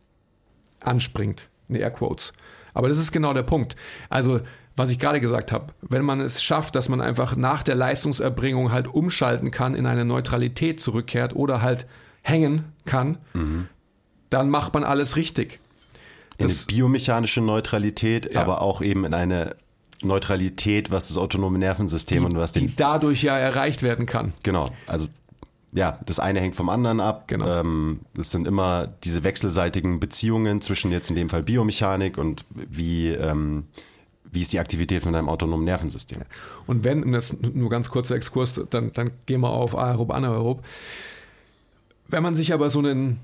Anspringt. 0.79 1.49
In 1.67 1.75
Airquotes. 1.75 2.31
Aber 2.73 2.87
das 2.87 2.97
ist 2.97 3.11
genau 3.11 3.33
der 3.33 3.43
Punkt. 3.43 3.75
Also 4.09 4.39
was 4.77 4.89
ich 4.89 4.99
gerade 4.99 5.19
gesagt 5.19 5.51
habe, 5.51 5.73
wenn 5.81 6.05
man 6.05 6.21
es 6.21 6.41
schafft, 6.41 6.75
dass 6.75 6.87
man 6.87 7.01
einfach 7.01 7.35
nach 7.35 7.61
der 7.63 7.75
Leistungserbringung 7.75 8.71
halt 8.71 8.87
umschalten 8.87 9.51
kann, 9.51 9.75
in 9.75 9.85
eine 9.85 10.05
Neutralität 10.05 10.79
zurückkehrt 10.79 11.35
oder 11.35 11.61
halt 11.61 11.87
hängen 12.25 12.65
kann, 12.85 13.19
mhm. 13.33 13.67
dann 14.29 14.49
macht 14.49 14.73
man 14.73 14.83
alles 14.83 15.15
richtig. 15.15 15.59
In 16.37 16.47
das, 16.47 16.67
eine 16.67 16.75
biomechanische 16.75 17.39
Neutralität, 17.39 18.33
ja. 18.33 18.41
aber 18.41 18.61
auch 18.61 18.81
eben 18.81 19.05
in 19.05 19.13
eine 19.13 19.55
Neutralität, 20.01 20.91
was 20.91 21.07
das 21.07 21.17
autonome 21.17 21.59
Nervensystem 21.59 22.23
die, 22.23 22.25
und 22.25 22.37
was 22.37 22.51
den. 22.51 22.67
Die 22.67 22.75
dadurch 22.75 23.23
ja 23.23 23.37
erreicht 23.37 23.83
werden 23.83 24.05
kann. 24.05 24.33
Genau. 24.43 24.69
Also 24.87 25.07
ja, 25.71 25.99
das 26.05 26.19
eine 26.19 26.39
hängt 26.39 26.55
vom 26.55 26.69
anderen 26.69 26.99
ab. 26.99 27.27
Genau. 27.27 27.47
Ähm, 27.47 27.99
es 28.17 28.31
sind 28.31 28.47
immer 28.47 28.87
diese 29.03 29.23
wechselseitigen 29.23 29.99
Beziehungen 29.99 30.61
zwischen 30.61 30.91
jetzt 30.91 31.09
in 31.09 31.15
dem 31.15 31.29
Fall 31.29 31.43
Biomechanik 31.43 32.17
und 32.17 32.43
wie, 32.49 33.09
ähm, 33.09 33.65
wie 34.23 34.41
ist 34.41 34.51
die 34.51 34.59
Aktivität 34.59 35.03
von 35.03 35.13
deinem 35.13 35.29
autonomen 35.29 35.65
Nervensystem. 35.65 36.21
Und 36.65 36.83
wenn, 36.83 37.11
das 37.11 37.35
nur 37.41 37.69
ganz 37.69 37.89
kurzer 37.91 38.15
Exkurs, 38.15 38.59
dann, 38.69 38.93
dann 38.93 39.11
gehen 39.25 39.41
wir 39.41 39.49
auf 39.49 39.77
aerob, 39.77 40.11
anaerob. 40.11 40.63
Wenn 42.07 42.23
man 42.23 42.35
sich 42.35 42.53
aber 42.53 42.69
so 42.69 42.79
einen 42.79 43.19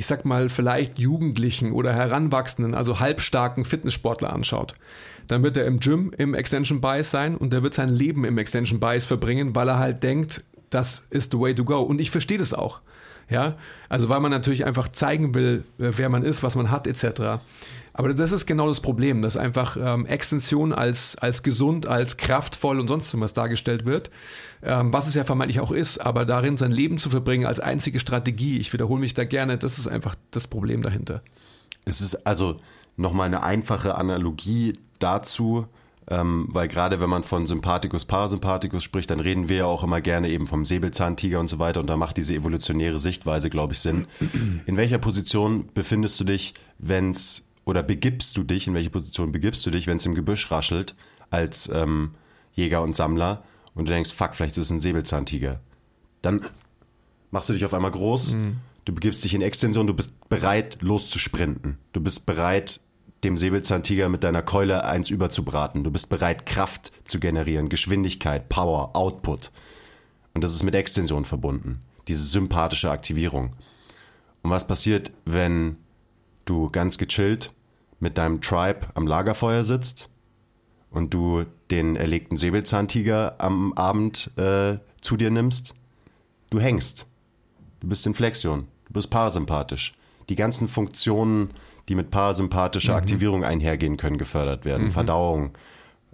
ich 0.00 0.06
sag 0.06 0.24
mal, 0.24 0.48
vielleicht 0.48 0.98
Jugendlichen 0.98 1.72
oder 1.72 1.92
Heranwachsenden, 1.92 2.74
also 2.74 3.00
halbstarken 3.00 3.66
Fitnesssportler 3.66 4.32
anschaut, 4.32 4.74
dann 5.28 5.42
wird 5.42 5.58
er 5.58 5.66
im 5.66 5.78
Gym 5.78 6.10
im 6.16 6.32
Extension 6.32 6.80
Bias 6.80 7.10
sein 7.10 7.36
und 7.36 7.52
der 7.52 7.62
wird 7.62 7.74
sein 7.74 7.90
Leben 7.90 8.24
im 8.24 8.38
Extension 8.38 8.80
Bias 8.80 9.04
verbringen, 9.04 9.54
weil 9.54 9.68
er 9.68 9.78
halt 9.78 10.02
denkt, 10.02 10.42
das 10.70 11.06
ist 11.10 11.32
the 11.32 11.38
way 11.38 11.54
to 11.54 11.64
go. 11.64 11.82
Und 11.82 12.00
ich 12.00 12.10
verstehe 12.10 12.38
das 12.38 12.54
auch. 12.54 12.80
Ja, 13.28 13.58
also 13.90 14.08
weil 14.08 14.20
man 14.20 14.30
natürlich 14.30 14.64
einfach 14.64 14.88
zeigen 14.88 15.34
will, 15.34 15.64
wer 15.76 16.08
man 16.08 16.24
ist, 16.24 16.42
was 16.42 16.56
man 16.56 16.70
hat, 16.70 16.86
etc. 16.86 17.42
Aber 18.00 18.14
das 18.14 18.32
ist 18.32 18.46
genau 18.46 18.66
das 18.66 18.80
Problem, 18.80 19.20
dass 19.20 19.36
einfach 19.36 19.76
ähm, 19.78 20.06
Extension 20.06 20.72
als, 20.72 21.18
als 21.18 21.42
gesund, 21.42 21.86
als 21.86 22.16
kraftvoll 22.16 22.80
und 22.80 22.88
sonst 22.88 23.20
was 23.20 23.34
dargestellt 23.34 23.84
wird, 23.84 24.10
ähm, 24.62 24.90
was 24.90 25.06
es 25.06 25.12
ja 25.12 25.22
vermeintlich 25.22 25.60
auch 25.60 25.70
ist, 25.70 25.98
aber 25.98 26.24
darin 26.24 26.56
sein 26.56 26.72
Leben 26.72 26.96
zu 26.96 27.10
verbringen 27.10 27.44
als 27.44 27.60
einzige 27.60 28.00
Strategie, 28.00 28.56
ich 28.56 28.72
wiederhole 28.72 29.02
mich 29.02 29.12
da 29.12 29.24
gerne, 29.24 29.58
das 29.58 29.76
ist 29.76 29.86
einfach 29.86 30.14
das 30.30 30.46
Problem 30.46 30.80
dahinter. 30.80 31.20
Es 31.84 32.00
ist 32.00 32.26
also 32.26 32.58
nochmal 32.96 33.26
eine 33.26 33.42
einfache 33.42 33.96
Analogie 33.96 34.72
dazu, 34.98 35.66
ähm, 36.08 36.48
weil 36.48 36.68
gerade 36.68 37.02
wenn 37.02 37.10
man 37.10 37.22
von 37.22 37.44
Sympathikus, 37.44 38.06
Parasympathikus 38.06 38.82
spricht, 38.82 39.10
dann 39.10 39.20
reden 39.20 39.50
wir 39.50 39.56
ja 39.56 39.66
auch 39.66 39.84
immer 39.84 40.00
gerne 40.00 40.30
eben 40.30 40.46
vom 40.46 40.64
Säbelzahntiger 40.64 41.38
und 41.38 41.48
so 41.48 41.58
weiter 41.58 41.80
und 41.80 41.86
da 41.90 41.98
macht 41.98 42.16
diese 42.16 42.34
evolutionäre 42.34 42.98
Sichtweise, 42.98 43.50
glaube 43.50 43.74
ich, 43.74 43.80
Sinn. 43.80 44.06
In 44.64 44.78
welcher 44.78 44.96
Position 44.96 45.68
befindest 45.74 46.18
du 46.18 46.24
dich, 46.24 46.54
wenn 46.78 47.10
es, 47.10 47.42
oder 47.70 47.84
begibst 47.84 48.36
du 48.36 48.42
dich, 48.42 48.66
in 48.66 48.74
welche 48.74 48.90
Position 48.90 49.30
begibst 49.30 49.64
du 49.64 49.70
dich, 49.70 49.86
wenn 49.86 49.96
es 49.96 50.04
im 50.04 50.16
Gebüsch 50.16 50.50
raschelt, 50.50 50.96
als 51.30 51.70
ähm, 51.72 52.16
Jäger 52.52 52.82
und 52.82 52.96
Sammler 52.96 53.44
und 53.74 53.88
du 53.88 53.92
denkst, 53.92 54.12
fuck, 54.12 54.34
vielleicht 54.34 54.56
ist 54.56 54.64
es 54.64 54.70
ein 54.70 54.80
Säbelzahntiger. 54.80 55.60
Dann 56.20 56.44
machst 57.30 57.48
du 57.48 57.52
dich 57.52 57.64
auf 57.64 57.72
einmal 57.72 57.92
groß, 57.92 58.34
mhm. 58.34 58.56
du 58.86 58.92
begibst 58.92 59.22
dich 59.22 59.34
in 59.34 59.40
Extension, 59.40 59.86
du 59.86 59.94
bist 59.94 60.28
bereit, 60.28 60.78
loszusprinten. 60.80 61.78
Du 61.92 62.00
bist 62.00 62.26
bereit, 62.26 62.80
dem 63.22 63.38
Säbelzahntiger 63.38 64.08
mit 64.08 64.24
deiner 64.24 64.42
Keule 64.42 64.84
eins 64.84 65.08
überzubraten. 65.08 65.84
Du 65.84 65.92
bist 65.92 66.08
bereit, 66.08 66.46
Kraft 66.46 66.90
zu 67.04 67.20
generieren, 67.20 67.68
Geschwindigkeit, 67.68 68.48
Power, 68.48 68.96
Output. 68.96 69.52
Und 70.34 70.42
das 70.42 70.56
ist 70.56 70.64
mit 70.64 70.74
Extension 70.74 71.24
verbunden. 71.24 71.82
Diese 72.08 72.24
sympathische 72.24 72.90
Aktivierung. 72.90 73.54
Und 74.42 74.50
was 74.50 74.66
passiert, 74.66 75.12
wenn 75.24 75.76
du 76.46 76.68
ganz 76.68 76.98
gechillt 76.98 77.52
mit 78.00 78.18
deinem 78.18 78.40
Tribe 78.40 78.88
am 78.94 79.06
Lagerfeuer 79.06 79.62
sitzt 79.62 80.08
und 80.90 81.14
du 81.14 81.44
den 81.70 81.94
erlegten 81.96 82.36
Säbelzahntiger 82.36 83.36
am 83.38 83.72
Abend 83.74 84.30
äh, 84.36 84.78
zu 85.00 85.16
dir 85.16 85.30
nimmst? 85.30 85.74
Du 86.50 86.58
hängst. 86.58 87.06
Du 87.78 87.88
bist 87.88 88.06
in 88.06 88.14
Flexion. 88.14 88.66
Du 88.86 88.94
bist 88.94 89.10
parasympathisch. 89.10 89.94
Die 90.28 90.36
ganzen 90.36 90.66
Funktionen 90.66 91.50
die 91.90 91.96
mit 91.96 92.12
parasympathischer 92.12 92.92
mhm. 92.92 92.98
Aktivierung 92.98 93.44
einhergehen 93.44 93.96
können, 93.96 94.16
gefördert 94.16 94.64
werden. 94.64 94.86
Mhm. 94.86 94.90
Verdauung, 94.92 95.50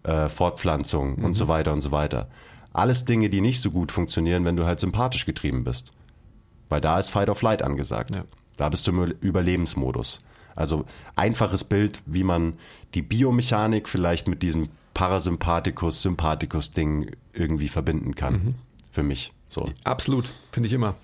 äh, 0.05 0.30
Fortpflanzung 0.30 1.18
mhm. 1.18 1.24
und 1.26 1.32
so 1.34 1.49
weiter 1.49 1.72
und 1.72 1.82
so 1.82 1.93
weiter. 1.93 2.28
Alles 2.72 3.05
Dinge, 3.05 3.28
die 3.28 3.43
nicht 3.43 3.61
so 3.61 3.70
gut 3.70 3.93
funktionieren, 3.93 4.47
wenn 4.47 4.57
du 4.57 4.64
halt 4.64 4.80
sympathisch 4.80 5.26
getrieben 5.26 5.64
bist. 5.64 5.93
Weil 6.70 6.80
da 6.80 6.99
ist 6.99 7.11
Fight 7.11 7.28
or 7.28 7.34
Flight 7.34 7.62
angesagt. 7.62 8.14
Ja. 8.14 8.24
Da 8.57 8.70
bist 8.70 8.87
du 8.87 8.91
im 8.91 9.14
Überlebensmodus. 9.20 10.20
Also 10.57 10.84
einfaches 11.14 11.64
Bild, 11.64 12.00
wie 12.07 12.24
man 12.24 12.54
die 12.94 13.02
Biomechanik 13.02 13.88
vielleicht 13.88 14.26
mit 14.26 14.42
diesem 14.42 14.68
Parasympathikus, 14.94 16.02
Sympathikus-Ding 16.02 17.12
irgendwie 17.34 17.68
verbinden 17.68 18.14
kann. 18.14 18.32
Mhm. 18.32 18.54
Für 18.90 19.02
mich. 19.02 19.32
So. 19.46 19.70
Absolut, 19.84 20.30
finde 20.50 20.68
ich 20.68 20.72
immer. 20.72 20.94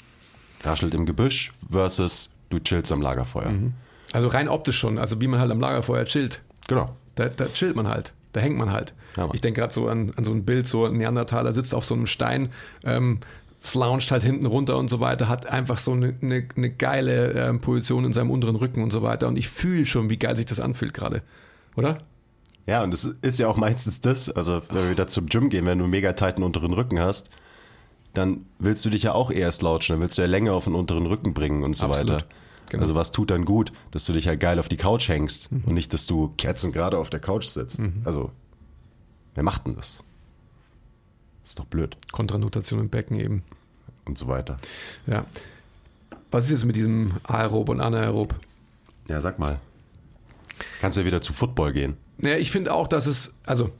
Raschelt 0.65 0.95
im 0.95 1.05
Gebüsch 1.05 1.53
versus 1.71 2.31
du 2.49 2.59
chillst 2.59 2.91
am 2.91 3.03
Lagerfeuer. 3.03 3.51
Mhm. 3.51 3.75
Also 4.13 4.29
rein 4.29 4.49
optisch 4.49 4.79
schon, 4.79 4.99
also 4.99 5.21
wie 5.21 5.27
man 5.29 5.41
halt 5.41 5.51
am 5.51 5.61
Lagerfeuer 5.61 6.05
chillt. 6.05 6.41
Genau. 6.69 6.97
Da, 7.15 7.29
da 7.29 7.47
chillt 7.47 7.77
man 7.77 7.89
halt. 7.89 8.13
Da 8.33 8.41
hängt 8.41 8.57
man 8.57 8.73
halt. 8.73 8.95
Ja, 9.17 9.29
ich 9.35 9.43
denke 9.43 9.61
gerade 9.61 9.75
so 9.75 9.89
an, 9.89 10.13
an 10.17 10.25
so 10.25 10.33
ein 10.33 10.45
Bild, 10.45 10.67
so 10.67 10.87
ein 10.87 10.97
Neandertaler 10.97 11.53
sitzt 11.53 11.75
auf 11.75 11.85
so 11.85 11.95
einem 11.95 12.07
Stein, 12.07 12.51
ähm, 12.83 13.21
sloucht 13.63 14.11
halt 14.11 14.25
hinten 14.25 14.47
runter 14.47 14.77
und 14.77 14.89
so 14.89 15.01
weiter, 15.01 15.29
hat 15.29 15.47
einfach 15.47 15.79
so 15.79 15.93
eine, 15.93 16.15
eine, 16.21 16.49
eine 16.57 16.71
geile 16.71 17.33
ähm, 17.33 17.61
Position 17.61 18.05
in 18.05 18.13
seinem 18.13 18.31
unteren 18.31 18.57
Rücken 18.57 18.83
und 18.83 18.91
so 18.91 19.03
weiter. 19.03 19.29
Und 19.29 19.39
ich 19.39 19.49
fühle 19.49 19.87
schon, 19.87 20.11
wie 20.11 20.19
geil 20.19 20.37
sich 20.37 20.47
das 20.47 20.61
anfühlt 20.61 20.95
gerade. 20.95 21.23
Oder? 21.77 21.99
Ja, 22.67 22.83
und 22.83 22.93
das 22.93 23.05
ist 23.05 23.39
ja 23.39 23.49
auch 23.49 23.57
meistens 23.57 24.01
das, 24.01 24.31
also 24.31 24.63
wenn 24.69 24.85
wir 24.85 24.91
wieder 24.91 25.07
zum 25.09 25.27
Gym 25.27 25.49
gehen, 25.49 25.67
wenn 25.67 25.79
du 25.79 25.87
mega 25.87 26.13
tighten 26.13 26.43
unteren 26.43 26.73
Rücken 26.73 27.01
hast, 27.01 27.31
dann 28.15 28.47
willst 28.59 28.85
du 28.85 28.91
dich 28.91 29.05
ja 29.05 29.13
auch 29.15 29.31
eher 29.31 29.51
slouchen, 29.53 29.95
dann 29.95 30.01
willst 30.01 30.19
du 30.19 30.23
ja 30.23 30.29
Länge 30.29 30.53
auf 30.53 30.65
den 30.65 30.75
unteren 30.75 31.07
Rücken 31.07 31.33
bringen 31.33 31.63
und 31.63 31.75
so 31.75 31.87
Absolut. 31.87 32.13
weiter. 32.13 32.27
Genau. 32.69 32.83
Also 32.83 32.95
was 32.95 33.13
tut 33.13 33.31
dann 33.31 33.45
gut, 33.45 33.73
dass 33.91 34.05
du 34.05 34.13
dich 34.13 34.29
halt 34.29 34.41
geil 34.41 34.59
auf 34.59 34.69
die 34.69 34.77
Couch 34.77 35.09
hängst 35.09 35.51
mhm. 35.53 35.63
und 35.67 35.75
nicht, 35.75 35.93
dass 35.93 36.07
du 36.07 36.33
Kerzen 36.37 36.73
gerade 36.73 36.99
auf 36.99 37.11
der 37.11 37.21
Couch 37.21 37.47
sitzt. 37.47 37.81
Mhm. 37.81 38.03
Also, 38.05 38.31
wer 39.35 39.43
macht 39.43 39.67
denn 39.67 39.75
das? 39.75 40.03
Ist 41.45 41.59
doch 41.59 41.65
blöd. 41.67 41.97
Kontranutation 42.13 42.81
im 42.81 42.89
Becken 42.89 43.19
eben. 43.19 43.43
Und 44.05 44.19
so 44.19 44.29
weiter. 44.29 44.57
Ja. 45.07 45.27
Was 46.31 46.47
ist 46.47 46.51
jetzt 46.53 46.65
mit 46.65 46.77
diesem 46.77 47.15
Aerob 47.25 47.69
und 47.69 47.81
Anaerob? 47.81 48.35
Ja, 49.09 49.21
sag 49.21 49.39
mal. 49.39 49.61
Kannst 50.81 50.97
du 50.97 51.03
ja 51.03 51.07
wieder 51.07 51.23
zu 51.23 51.33
Football 51.33 51.73
gehen. 51.73 51.97
Ja, 52.19 52.37
ich 52.37 52.51
finde 52.51 52.73
auch, 52.73 52.89
dass 52.89 53.07
es, 53.07 53.35
also 53.45 53.71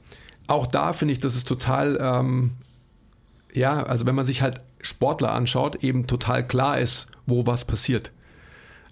auch 0.47 0.67
da 0.67 0.93
finde 0.93 1.13
ich, 1.13 1.19
dass 1.19 1.35
es 1.35 1.43
total, 1.43 1.97
ähm, 1.99 2.51
ja, 3.53 3.83
also 3.83 4.05
wenn 4.05 4.15
man 4.15 4.25
sich 4.25 4.41
halt 4.41 4.61
Sportler 4.81 5.31
anschaut, 5.31 5.83
eben 5.83 6.07
total 6.07 6.45
klar 6.45 6.79
ist, 6.79 7.07
wo 7.25 7.45
was 7.45 7.65
passiert. 7.65 8.11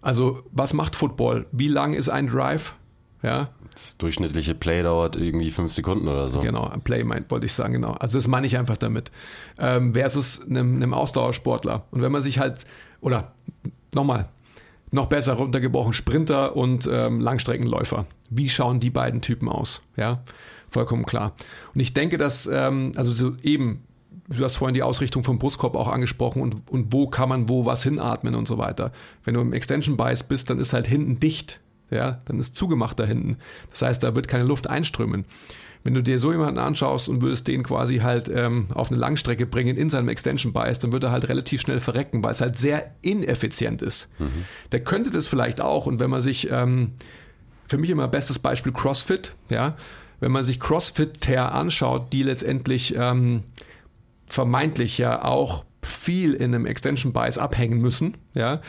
Also, 0.02 0.44
was 0.52 0.74
macht 0.74 0.96
Football? 0.96 1.46
Wie 1.52 1.68
lang 1.68 1.94
ist 1.94 2.10
ein 2.10 2.28
Drive? 2.28 2.74
Ja. 3.22 3.50
Das 3.74 3.98
durchschnittliche 3.98 4.54
Play 4.54 4.84
dauert 4.84 5.16
irgendwie 5.16 5.50
fünf 5.50 5.72
Sekunden 5.72 6.08
oder 6.08 6.28
so. 6.28 6.40
Genau, 6.40 6.72
Play 6.84 7.04
meint, 7.04 7.32
wollte 7.32 7.46
ich 7.46 7.54
sagen, 7.54 7.74
genau. 7.74 7.94
Also 7.94 8.18
das 8.18 8.28
meine 8.28 8.46
ich 8.46 8.58
einfach 8.58 8.78
damit. 8.78 9.12
Ähm, 9.58 9.94
versus 9.94 10.42
einem, 10.42 10.76
einem 10.76 10.94
Ausdauersportler. 10.94 11.86
Und 11.92 12.02
wenn 12.02 12.12
man 12.12 12.22
sich 12.22 12.38
halt, 12.40 12.66
oder 13.00 13.34
nochmal, 13.96 14.28
noch 14.92 15.08
besser 15.08 15.34
runtergebrochen, 15.34 15.94
Sprinter 15.94 16.56
und 16.56 16.88
ähm, 16.92 17.22
Langstreckenläufer. 17.22 18.06
Wie 18.30 18.50
schauen 18.50 18.80
die 18.80 18.90
beiden 18.90 19.22
Typen 19.22 19.48
aus? 19.48 19.82
Ja, 19.96 20.24
vollkommen 20.70 21.06
klar. 21.06 21.34
Und 21.74 21.80
ich 21.80 21.94
denke, 21.94 22.18
dass, 22.18 22.46
ähm, 22.48 22.92
also 22.98 23.14
so 23.14 23.34
eben, 23.42 23.84
du 24.28 24.44
hast 24.44 24.58
vorhin 24.58 24.74
die 24.74 24.84
Ausrichtung 24.84 25.24
vom 25.24 25.40
Brustkorb 25.40 25.76
auch 25.76 25.88
angesprochen 25.88 26.42
und, 26.42 26.70
und 26.70 26.92
wo 26.92 27.08
kann 27.08 27.30
man 27.30 27.48
wo 27.48 27.66
was 27.66 27.84
hinatmen 27.84 28.36
und 28.36 28.48
so 28.48 28.58
weiter. 28.58 28.92
Wenn 29.24 29.34
du 29.34 29.42
im 29.42 29.54
Extension 29.54 29.96
Bias 29.96 30.24
bist, 30.24 30.50
dann 30.50 30.60
ist 30.60 30.74
halt 30.74 30.88
hinten 30.88 31.20
dicht. 31.20 31.60
Ja, 31.92 32.20
dann 32.26 32.40
ist 32.40 32.56
zugemacht 32.56 33.00
da 33.00 33.06
hinten. 33.06 33.38
Das 33.70 33.82
heißt, 33.82 34.02
da 34.02 34.16
wird 34.16 34.28
keine 34.28 34.46
Luft 34.46 34.68
einströmen. 34.68 35.26
Wenn 35.84 35.94
du 35.94 36.04
dir 36.04 36.20
so 36.20 36.32
jemanden 36.32 36.60
anschaust 36.60 37.10
und 37.10 37.22
würdest 37.22 37.48
den 37.48 37.64
quasi 37.64 37.98
halt 37.98 38.30
ähm, 38.34 38.68
auf 38.74 38.92
eine 38.92 39.00
Langstrecke 39.00 39.46
bringen 39.46 39.78
in 39.78 39.90
seinem 39.90 40.10
Extension 40.10 40.54
Bias, 40.54 40.80
dann 40.80 40.92
würde 40.92 41.08
er 41.08 41.12
halt 41.12 41.28
relativ 41.28 41.62
schnell 41.62 41.80
verrecken, 41.80 42.24
weil 42.24 42.34
es 42.34 42.42
halt 42.42 42.60
sehr 42.60 42.92
ineffizient 43.02 43.82
ist. 43.82 44.08
Mhm. 44.20 44.46
Der 44.72 44.84
könnte 44.84 45.10
das 45.10 45.28
vielleicht 45.28 45.60
auch 45.60 45.88
und 45.88 46.00
wenn 46.00 46.10
man 46.10 46.22
sich, 46.22 46.52
ähm, 46.52 46.92
für 47.68 47.78
mich 47.78 47.90
immer 47.90 48.08
bestes 48.08 48.38
Beispiel 48.38 48.72
CrossFit, 48.72 49.34
ja, 49.50 49.76
wenn 50.20 50.32
man 50.32 50.44
sich 50.44 50.60
CrossFit-Ter 50.60 51.52
anschaut, 51.52 52.14
die 52.14 52.22
letztendlich 52.22 52.96
ähm, 52.96 53.44
vermeintlich 54.28 55.00
ja 55.00 55.24
auch 55.26 55.66
viel 55.82 56.34
in 56.34 56.54
einem 56.54 56.68
Extension 56.68 57.12
Bias 57.12 57.40
abhängen 57.40 57.82
müssen, 57.82 58.18
ja, 58.36 58.62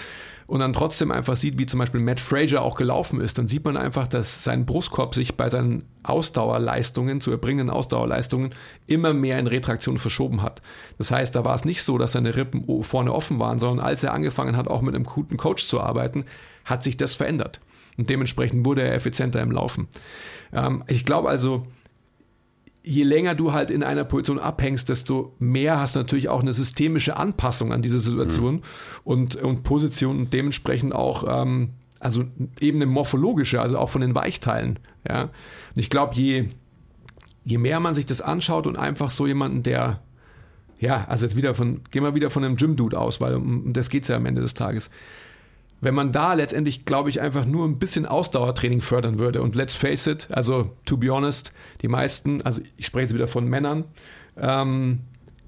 und 0.46 0.60
dann 0.60 0.72
trotzdem 0.72 1.10
einfach 1.10 1.36
sieht, 1.36 1.58
wie 1.58 1.66
zum 1.66 1.78
Beispiel 1.78 2.00
Matt 2.00 2.20
Frazier 2.20 2.62
auch 2.62 2.76
gelaufen 2.76 3.20
ist, 3.20 3.38
dann 3.38 3.48
sieht 3.48 3.64
man 3.64 3.76
einfach, 3.76 4.08
dass 4.08 4.44
sein 4.44 4.66
Brustkorb 4.66 5.14
sich 5.14 5.36
bei 5.36 5.48
seinen 5.48 5.84
Ausdauerleistungen, 6.02 7.20
zu 7.20 7.30
erbringenden 7.30 7.70
Ausdauerleistungen, 7.70 8.54
immer 8.86 9.12
mehr 9.12 9.38
in 9.38 9.46
Retraktion 9.46 9.98
verschoben 9.98 10.42
hat. 10.42 10.62
Das 10.98 11.10
heißt, 11.10 11.34
da 11.34 11.44
war 11.44 11.54
es 11.54 11.64
nicht 11.64 11.82
so, 11.82 11.98
dass 11.98 12.12
seine 12.12 12.36
Rippen 12.36 12.64
vorne 12.82 13.12
offen 13.12 13.38
waren, 13.38 13.58
sondern 13.58 13.84
als 13.84 14.02
er 14.02 14.14
angefangen 14.14 14.56
hat, 14.56 14.68
auch 14.68 14.82
mit 14.82 14.94
einem 14.94 15.04
guten 15.04 15.36
Coach 15.36 15.66
zu 15.66 15.80
arbeiten, 15.80 16.24
hat 16.64 16.82
sich 16.82 16.96
das 16.96 17.14
verändert. 17.14 17.60
Und 17.98 18.08
dementsprechend 18.08 18.64
wurde 18.64 18.82
er 18.82 18.94
effizienter 18.94 19.40
im 19.40 19.50
Laufen. 19.50 19.88
Ähm, 20.52 20.84
ich 20.86 21.04
glaube 21.04 21.28
also, 21.28 21.66
je 22.84 23.04
länger 23.04 23.34
du 23.34 23.52
halt 23.52 23.70
in 23.70 23.82
einer 23.82 24.04
Position 24.04 24.38
abhängst, 24.38 24.88
desto 24.88 25.34
mehr 25.38 25.80
hast 25.80 25.94
du 25.94 26.00
natürlich 26.00 26.28
auch 26.28 26.40
eine 26.40 26.52
systemische 26.52 27.16
Anpassung 27.16 27.72
an 27.72 27.82
diese 27.82 28.00
Situation 28.00 28.56
mhm. 28.56 28.62
und, 29.04 29.36
und 29.36 29.62
Position 29.62 30.18
und 30.18 30.32
dementsprechend 30.32 30.94
auch, 30.94 31.24
ähm, 31.28 31.70
also 32.00 32.24
eben 32.60 32.78
eine 32.78 32.86
morphologische, 32.86 33.60
also 33.60 33.78
auch 33.78 33.88
von 33.88 34.00
den 34.00 34.14
Weichteilen. 34.14 34.78
Ja? 35.08 35.22
Und 35.22 35.30
ich 35.76 35.90
glaube, 35.90 36.14
je, 36.14 36.48
je 37.44 37.58
mehr 37.58 37.78
man 37.80 37.94
sich 37.94 38.06
das 38.06 38.20
anschaut 38.20 38.66
und 38.66 38.76
einfach 38.76 39.10
so 39.10 39.26
jemanden, 39.26 39.62
der, 39.62 40.02
ja, 40.80 41.04
also 41.04 41.24
jetzt 41.24 41.36
wieder 41.36 41.54
von, 41.54 41.82
gehen 41.90 42.02
wir 42.02 42.16
wieder 42.16 42.30
von 42.30 42.44
einem 42.44 42.56
Gym-Dude 42.56 42.98
aus, 42.98 43.20
weil 43.20 43.36
um 43.36 43.72
das 43.72 43.90
geht 43.90 44.02
es 44.02 44.08
ja 44.08 44.16
am 44.16 44.26
Ende 44.26 44.42
des 44.42 44.54
Tages 44.54 44.90
wenn 45.82 45.94
man 45.94 46.12
da 46.12 46.34
letztendlich, 46.34 46.84
glaube 46.84 47.10
ich, 47.10 47.20
einfach 47.20 47.44
nur 47.44 47.66
ein 47.66 47.80
bisschen 47.80 48.06
Ausdauertraining 48.06 48.80
fördern 48.80 49.18
würde. 49.18 49.42
Und 49.42 49.56
let's 49.56 49.74
face 49.74 50.06
it, 50.06 50.28
also 50.30 50.70
to 50.84 50.96
be 50.96 51.12
honest, 51.12 51.52
die 51.82 51.88
meisten, 51.88 52.40
also 52.42 52.62
ich 52.76 52.86
spreche 52.86 53.06
jetzt 53.06 53.14
wieder 53.14 53.26
von 53.26 53.46
Männern, 53.46 53.84
ähm, 54.36 55.00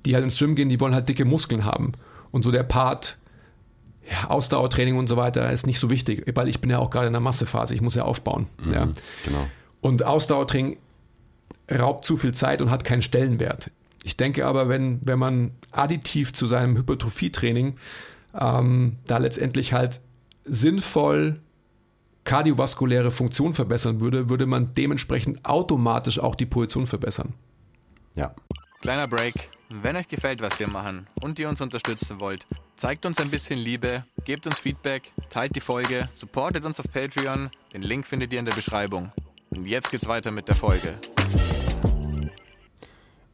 die 0.04 0.14
halt 0.14 0.24
ins 0.24 0.36
Gym 0.36 0.56
gehen, 0.56 0.68
die 0.68 0.80
wollen 0.80 0.92
halt 0.92 1.08
dicke 1.08 1.24
Muskeln 1.24 1.64
haben. 1.64 1.92
Und 2.32 2.42
so 2.42 2.50
der 2.50 2.64
Part, 2.64 3.16
ja, 4.10 4.28
Ausdauertraining 4.28 4.98
und 4.98 5.08
so 5.08 5.16
weiter 5.16 5.48
ist 5.52 5.68
nicht 5.68 5.78
so 5.78 5.88
wichtig, 5.88 6.24
weil 6.34 6.48
ich 6.48 6.60
bin 6.60 6.68
ja 6.68 6.80
auch 6.80 6.90
gerade 6.90 7.06
in 7.06 7.12
der 7.12 7.22
Massephase, 7.22 7.72
ich 7.72 7.80
muss 7.80 7.94
ja 7.94 8.02
aufbauen. 8.02 8.48
Mhm, 8.62 8.72
ja. 8.72 8.88
Genau. 9.24 9.46
Und 9.80 10.02
Ausdauertraining 10.02 10.78
raubt 11.70 12.04
zu 12.04 12.16
viel 12.16 12.34
Zeit 12.34 12.60
und 12.60 12.72
hat 12.72 12.82
keinen 12.82 13.02
Stellenwert. 13.02 13.70
Ich 14.02 14.16
denke 14.16 14.46
aber, 14.46 14.68
wenn, 14.68 14.98
wenn 15.02 15.20
man 15.20 15.52
additiv 15.70 16.32
zu 16.32 16.46
seinem 16.46 16.76
Hypertrophietraining 16.76 17.76
ähm, 18.38 18.96
da 19.06 19.18
letztendlich 19.18 19.72
halt 19.72 20.00
sinnvoll 20.44 21.40
kardiovaskuläre 22.24 23.10
Funktion 23.10 23.54
verbessern 23.54 24.00
würde, 24.00 24.28
würde 24.28 24.46
man 24.46 24.74
dementsprechend 24.74 25.44
automatisch 25.44 26.18
auch 26.18 26.34
die 26.34 26.46
Position 26.46 26.86
verbessern. 26.86 27.34
Ja. 28.14 28.34
Kleiner 28.80 29.06
Break. 29.06 29.34
Wenn 29.70 29.96
euch 29.96 30.08
gefällt, 30.08 30.40
was 30.40 30.58
wir 30.58 30.68
machen 30.68 31.06
und 31.20 31.38
ihr 31.38 31.48
uns 31.48 31.60
unterstützen 31.60 32.20
wollt, 32.20 32.46
zeigt 32.76 33.06
uns 33.06 33.18
ein 33.18 33.30
bisschen 33.30 33.58
Liebe, 33.58 34.04
gebt 34.24 34.46
uns 34.46 34.58
Feedback, 34.58 35.10
teilt 35.30 35.56
die 35.56 35.60
Folge, 35.60 36.08
supportet 36.12 36.64
uns 36.64 36.78
auf 36.78 36.86
Patreon. 36.92 37.50
Den 37.72 37.82
Link 37.82 38.06
findet 38.06 38.32
ihr 38.32 38.38
in 38.38 38.44
der 38.44 38.54
Beschreibung. 38.54 39.10
Und 39.50 39.66
jetzt 39.66 39.90
geht's 39.90 40.06
weiter 40.06 40.30
mit 40.30 40.48
der 40.48 40.54
Folge. 40.54 40.94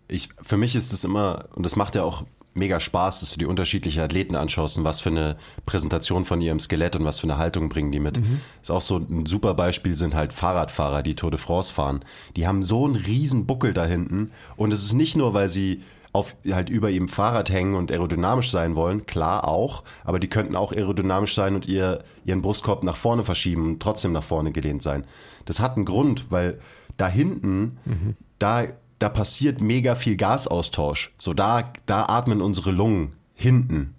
Ich, 0.09 0.29
für 0.43 0.57
mich 0.57 0.75
ist 0.75 0.93
es 0.93 1.05
immer, 1.05 1.47
und 1.55 1.65
das 1.67 1.77
macht 1.77 1.95
ja 1.95 2.03
auch 2.03 2.25
mega 2.55 2.81
Spaß, 2.81 3.21
dass 3.21 3.33
du 3.33 3.39
die 3.39 3.47
unterschiedlichen 3.47 4.03
Athleten 4.03 4.37
anschaust 4.37 4.79
und 4.79 4.85
was 4.85 5.01
für 5.01 5.11
eine 5.11 5.37
Präsentation 5.67 6.25
von 6.25 6.41
ihrem 6.41 6.59
Skelett 6.59 6.97
und 6.97 7.05
was 7.05 7.21
für 7.21 7.27
eine 7.27 7.39
Haltung 7.39 7.69
bringen 7.69 7.93
die 7.93 8.01
mit. 8.01 8.19
Mhm. 8.19 8.41
Ist 8.61 8.71
auch 8.71 8.81
so 8.81 8.97
ein 8.97 9.27
super 9.27 9.55
Beispiel 9.55 9.95
sind 9.95 10.15
halt 10.15 10.33
Fahrradfahrer, 10.33 11.03
die 11.03 11.15
Tour 11.15 11.31
de 11.31 11.39
France 11.39 11.73
fahren. 11.73 12.01
Die 12.37 12.47
haben 12.47 12.63
so 12.63 12.85
einen 12.85 12.97
riesen 12.97 13.47
Buckel 13.47 13.73
da 13.73 13.85
hinten 13.85 14.31
und 14.57 14.73
es 14.73 14.83
ist 14.83 14.95
nicht 14.95 15.17
nur, 15.17 15.35
weil 15.35 15.49
sie 15.49 15.83
auf 16.13 16.35
halt 16.51 16.71
über 16.71 16.91
ihrem 16.91 17.09
Fahrrad 17.09 17.51
hängen 17.51 17.75
und 17.75 17.93
aerodynamisch 17.93 18.51
sein 18.51 18.75
wollen, 18.75 19.07
klar 19.07 19.47
auch, 19.47 19.85
aber 20.05 20.19
die 20.19 20.29
könnten 20.29 20.57
auch 20.57 20.73
aerodynamisch 20.73 21.35
sein 21.35 21.55
und 21.55 21.67
ihr, 21.67 22.03
ihren 22.25 22.43
Brustkorb 22.43 22.83
nach 22.83 22.97
vorne 22.97 23.23
verschieben 23.23 23.65
und 23.65 23.81
trotzdem 23.81 24.13
nach 24.13 24.25
vorne 24.25 24.51
gelehnt 24.51 24.83
sein. 24.83 25.05
Das 25.45 25.61
hat 25.61 25.77
einen 25.77 25.85
Grund, 25.85 26.27
weil 26.31 26.59
da 26.97 27.07
hinten, 27.07 27.79
mhm. 27.85 28.17
da 28.41 28.65
da 29.01 29.09
passiert 29.09 29.61
mega 29.61 29.97
viel 29.97 30.17
Gasaustausch. 30.17 31.13
So 31.19 31.35
da, 31.35 31.73
da 31.87 32.05
atmen 32.05 32.41
unsere 32.41 32.71
Lungen 32.71 33.17
hinten. 33.35 33.97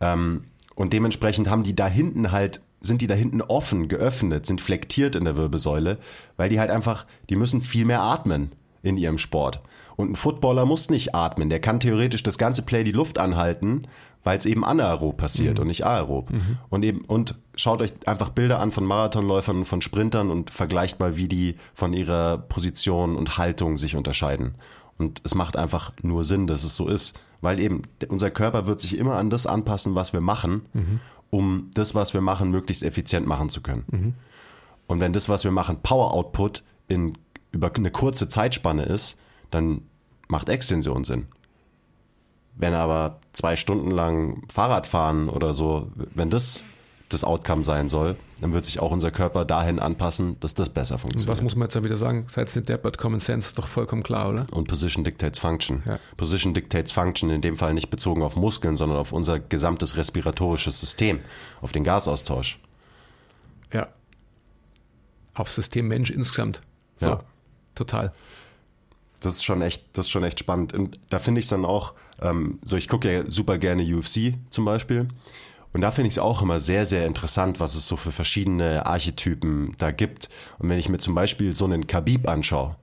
Ähm, 0.00 0.44
und 0.76 0.92
dementsprechend 0.92 1.48
haben 1.48 1.64
die 1.64 1.74
da 1.74 1.88
hinten 1.88 2.30
halt, 2.30 2.60
sind 2.82 3.00
die 3.00 3.06
da 3.06 3.14
hinten 3.14 3.42
offen, 3.42 3.88
geöffnet, 3.88 4.46
sind 4.46 4.60
flektiert 4.60 5.16
in 5.16 5.24
der 5.24 5.36
Wirbelsäule, 5.36 5.98
weil 6.36 6.50
die 6.50 6.60
halt 6.60 6.70
einfach, 6.70 7.06
die 7.28 7.36
müssen 7.36 7.62
viel 7.62 7.86
mehr 7.86 8.02
atmen 8.02 8.52
in 8.82 8.96
ihrem 8.96 9.18
Sport. 9.18 9.60
Und 9.96 10.12
ein 10.12 10.16
Footballer 10.16 10.66
muss 10.66 10.90
nicht 10.90 11.14
atmen. 11.14 11.48
Der 11.48 11.60
kann 11.60 11.80
theoretisch 11.80 12.22
das 12.22 12.38
ganze 12.38 12.62
Play 12.62 12.84
die 12.84 12.92
Luft 12.92 13.18
anhalten, 13.18 13.86
weil 14.24 14.38
es 14.38 14.46
eben 14.46 14.64
anaerob 14.64 15.16
passiert 15.16 15.56
mhm. 15.56 15.62
und 15.62 15.66
nicht 15.68 15.84
aerob. 15.86 16.30
Mhm. 16.30 16.58
Und 16.68 16.84
eben, 16.84 17.00
und 17.02 17.36
schaut 17.54 17.80
euch 17.80 17.92
einfach 18.06 18.30
Bilder 18.30 18.60
an 18.60 18.70
von 18.70 18.84
Marathonläufern 18.84 19.58
und 19.58 19.64
von 19.64 19.82
Sprintern 19.82 20.30
und 20.30 20.50
vergleicht 20.50 21.00
mal, 21.00 21.16
wie 21.16 21.28
die 21.28 21.56
von 21.74 21.92
ihrer 21.92 22.38
Position 22.38 23.16
und 23.16 23.38
Haltung 23.38 23.76
sich 23.76 23.96
unterscheiden. 23.96 24.54
Und 24.98 25.22
es 25.24 25.34
macht 25.34 25.56
einfach 25.56 25.92
nur 26.02 26.24
Sinn, 26.24 26.46
dass 26.46 26.62
es 26.62 26.76
so 26.76 26.86
ist, 26.86 27.18
weil 27.40 27.58
eben 27.58 27.82
unser 28.08 28.30
Körper 28.30 28.66
wird 28.66 28.80
sich 28.80 28.98
immer 28.98 29.16
an 29.16 29.30
das 29.30 29.46
anpassen, 29.46 29.94
was 29.94 30.12
wir 30.12 30.20
machen, 30.20 30.62
mhm. 30.74 31.00
um 31.30 31.70
das, 31.72 31.94
was 31.94 32.12
wir 32.12 32.20
machen, 32.20 32.50
möglichst 32.50 32.82
effizient 32.82 33.26
machen 33.26 33.48
zu 33.48 33.62
können. 33.62 33.84
Mhm. 33.90 34.14
Und 34.86 35.00
wenn 35.00 35.12
das, 35.12 35.28
was 35.28 35.44
wir 35.44 35.52
machen, 35.52 35.78
Power 35.82 36.12
Output 36.12 36.62
in, 36.88 37.16
über 37.52 37.72
eine 37.74 37.90
kurze 37.90 38.28
Zeitspanne 38.28 38.82
ist, 38.82 39.18
dann 39.50 39.82
macht 40.28 40.48
Extension 40.48 41.04
Sinn. 41.04 41.26
Wenn 42.60 42.74
aber 42.74 43.18
zwei 43.32 43.56
Stunden 43.56 43.90
lang 43.90 44.42
Fahrrad 44.52 44.86
fahren 44.86 45.28
oder 45.28 45.54
so, 45.54 45.90
wenn 46.14 46.28
das 46.28 46.62
das 47.08 47.24
Outcome 47.24 47.64
sein 47.64 47.88
soll, 47.88 48.16
dann 48.40 48.52
wird 48.52 48.64
sich 48.64 48.80
auch 48.80 48.90
unser 48.90 49.10
Körper 49.10 49.44
dahin 49.44 49.78
anpassen, 49.78 50.38
dass 50.40 50.54
das 50.54 50.68
besser 50.68 50.98
funktioniert. 50.98 51.28
Und 51.28 51.32
was 51.36 51.42
muss 51.42 51.56
man 51.56 51.66
jetzt 51.66 51.74
dann 51.74 51.84
wieder 51.84 51.96
sagen? 51.96 52.26
Seid 52.28 52.54
nicht 52.54 52.68
deppert, 52.68 52.98
Common 52.98 53.18
Sense 53.18 53.48
ist 53.48 53.58
doch 53.58 53.66
vollkommen 53.66 54.02
klar, 54.02 54.28
oder? 54.28 54.46
Und 54.52 54.68
Position 54.68 55.04
dictates 55.04 55.38
Function. 55.38 55.82
Ja. 55.86 55.98
Position 56.16 56.54
dictates 56.54 56.92
Function, 56.92 57.30
in 57.30 57.40
dem 57.40 57.56
Fall 57.56 57.74
nicht 57.74 57.90
bezogen 57.90 58.22
auf 58.22 58.36
Muskeln, 58.36 58.76
sondern 58.76 58.98
auf 58.98 59.12
unser 59.12 59.40
gesamtes 59.40 59.96
respiratorisches 59.96 60.80
System, 60.80 61.20
auf 61.60 61.72
den 61.72 61.82
Gasaustausch. 61.82 62.60
Ja. 63.72 63.88
Auf 65.34 65.50
System 65.50 65.88
Mensch 65.88 66.10
insgesamt. 66.10 66.60
So, 66.96 67.06
ja. 67.06 67.20
total. 67.74 68.12
Das 69.20 69.36
ist 69.36 69.44
schon 69.44 69.62
echt, 69.62 69.84
das 69.92 70.06
ist 70.06 70.10
schon 70.10 70.24
echt 70.24 70.40
spannend. 70.40 70.74
Und 70.74 70.98
da 71.10 71.18
finde 71.18 71.40
ich 71.40 71.46
es 71.46 71.50
dann 71.50 71.64
auch, 71.64 71.94
ähm, 72.20 72.58
so 72.64 72.76
ich 72.76 72.88
gucke 72.88 73.12
ja 73.12 73.30
super 73.30 73.58
gerne 73.58 73.82
UFC 73.82 74.34
zum 74.50 74.64
Beispiel. 74.64 75.08
Und 75.72 75.82
da 75.82 75.90
finde 75.90 76.08
ich 76.08 76.14
es 76.14 76.18
auch 76.18 76.42
immer 76.42 76.58
sehr, 76.58 76.84
sehr 76.84 77.06
interessant, 77.06 77.60
was 77.60 77.74
es 77.74 77.86
so 77.86 77.96
für 77.96 78.12
verschiedene 78.12 78.86
Archetypen 78.86 79.74
da 79.78 79.92
gibt. 79.92 80.28
Und 80.58 80.68
wenn 80.68 80.78
ich 80.78 80.88
mir 80.88 80.98
zum 80.98 81.14
Beispiel 81.14 81.54
so 81.54 81.64
einen 81.64 81.86
Khabib 81.86 82.28
anschaue, 82.28 82.76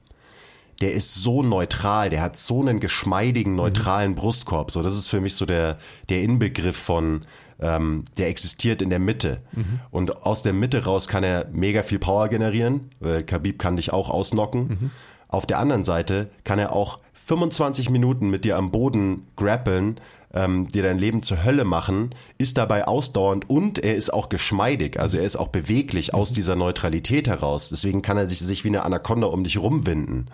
der 0.79 0.93
ist 0.93 1.15
so 1.15 1.43
neutral, 1.43 2.09
der 2.09 2.21
hat 2.21 2.37
so 2.37 2.61
einen 2.61 2.79
geschmeidigen, 2.79 3.53
mhm. 3.53 3.57
neutralen 3.57 4.11
mhm. 4.11 4.15
Brustkorb. 4.15 4.71
So, 4.71 4.83
das 4.83 4.93
ist 4.93 5.07
für 5.07 5.21
mich 5.21 5.35
so 5.35 5.45
der, 5.45 5.79
der 6.09 6.21
Inbegriff 6.21 6.77
von, 6.77 7.21
ähm, 7.59 8.05
der 8.17 8.27
existiert 8.27 8.81
in 8.81 8.89
der 8.89 8.99
Mitte. 8.99 9.41
Mhm. 9.53 9.79
Und 9.91 10.23
aus 10.23 10.43
der 10.43 10.53
Mitte 10.53 10.85
raus 10.85 11.07
kann 11.07 11.23
er 11.23 11.47
mega 11.51 11.83
viel 11.83 11.99
Power 11.99 12.29
generieren, 12.29 12.89
weil 12.99 13.23
Khabib 13.23 13.59
kann 13.59 13.75
dich 13.75 13.91
auch 13.91 14.09
ausnocken. 14.09 14.67
Mhm. 14.67 14.91
Auf 15.27 15.45
der 15.45 15.59
anderen 15.59 15.83
Seite 15.83 16.29
kann 16.43 16.59
er 16.59 16.73
auch 16.73 16.99
25 17.27 17.89
Minuten 17.89 18.29
mit 18.29 18.45
dir 18.45 18.57
am 18.57 18.71
Boden 18.71 19.27
grappeln, 19.35 19.99
ähm, 20.33 20.67
dir 20.67 20.83
dein 20.83 20.97
Leben 20.97 21.23
zur 21.23 21.43
Hölle 21.43 21.65
machen, 21.65 22.15
ist 22.37 22.57
dabei 22.57 22.87
ausdauernd 22.87 23.49
und 23.49 23.79
er 23.79 23.95
ist 23.95 24.13
auch 24.13 24.29
geschmeidig, 24.29 24.99
also 24.99 25.17
er 25.17 25.25
ist 25.25 25.35
auch 25.35 25.49
beweglich 25.49 26.13
aus 26.13 26.31
dieser 26.31 26.55
Neutralität 26.55 27.27
heraus. 27.27 27.69
Deswegen 27.69 28.01
kann 28.01 28.17
er 28.17 28.27
sich, 28.27 28.39
sich 28.39 28.63
wie 28.63 28.69
eine 28.69 28.83
Anaconda 28.83 29.27
um 29.27 29.43
dich 29.43 29.57
rumwinden. 29.57 30.29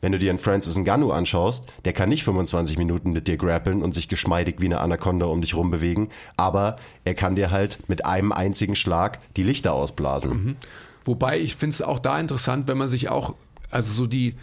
Wenn 0.00 0.12
du 0.12 0.18
dir 0.18 0.30
einen 0.30 0.38
Francis 0.38 0.76
Ngannou 0.76 1.10
anschaust, 1.10 1.72
der 1.84 1.92
kann 1.92 2.08
nicht 2.08 2.24
25 2.24 2.78
Minuten 2.78 3.12
mit 3.12 3.28
dir 3.28 3.36
grappeln 3.36 3.82
und 3.82 3.92
sich 3.92 4.08
geschmeidig 4.08 4.56
wie 4.58 4.66
eine 4.66 4.80
Anaconda 4.80 5.26
um 5.26 5.40
dich 5.40 5.54
rumbewegen, 5.54 6.10
aber 6.36 6.76
er 7.04 7.14
kann 7.14 7.34
dir 7.34 7.50
halt 7.50 7.88
mit 7.88 8.04
einem 8.04 8.32
einzigen 8.32 8.76
Schlag 8.76 9.18
die 9.36 9.42
Lichter 9.42 9.72
ausblasen. 9.72 10.30
Mhm. 10.30 10.56
Wobei 11.04 11.38
ich 11.38 11.56
finde 11.56 11.74
es 11.74 11.82
auch 11.82 11.98
da 11.98 12.18
interessant, 12.18 12.68
wenn 12.68 12.76
man 12.76 12.88
sich 12.88 13.08
auch, 13.08 13.34
also 13.70 13.92
so 13.92 14.06
die, 14.06 14.34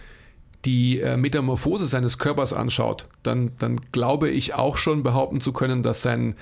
die 0.65 0.99
äh, 0.99 1.17
Metamorphose 1.17 1.87
seines 1.87 2.17
Körpers 2.17 2.53
anschaut, 2.53 3.07
dann, 3.23 3.51
dann 3.59 3.81
glaube 3.91 4.29
ich 4.29 4.53
auch 4.53 4.77
schon 4.77 5.03
behaupten 5.03 5.41
zu 5.41 5.53
können, 5.53 5.83
dass 5.83 6.01
sein, 6.01 6.35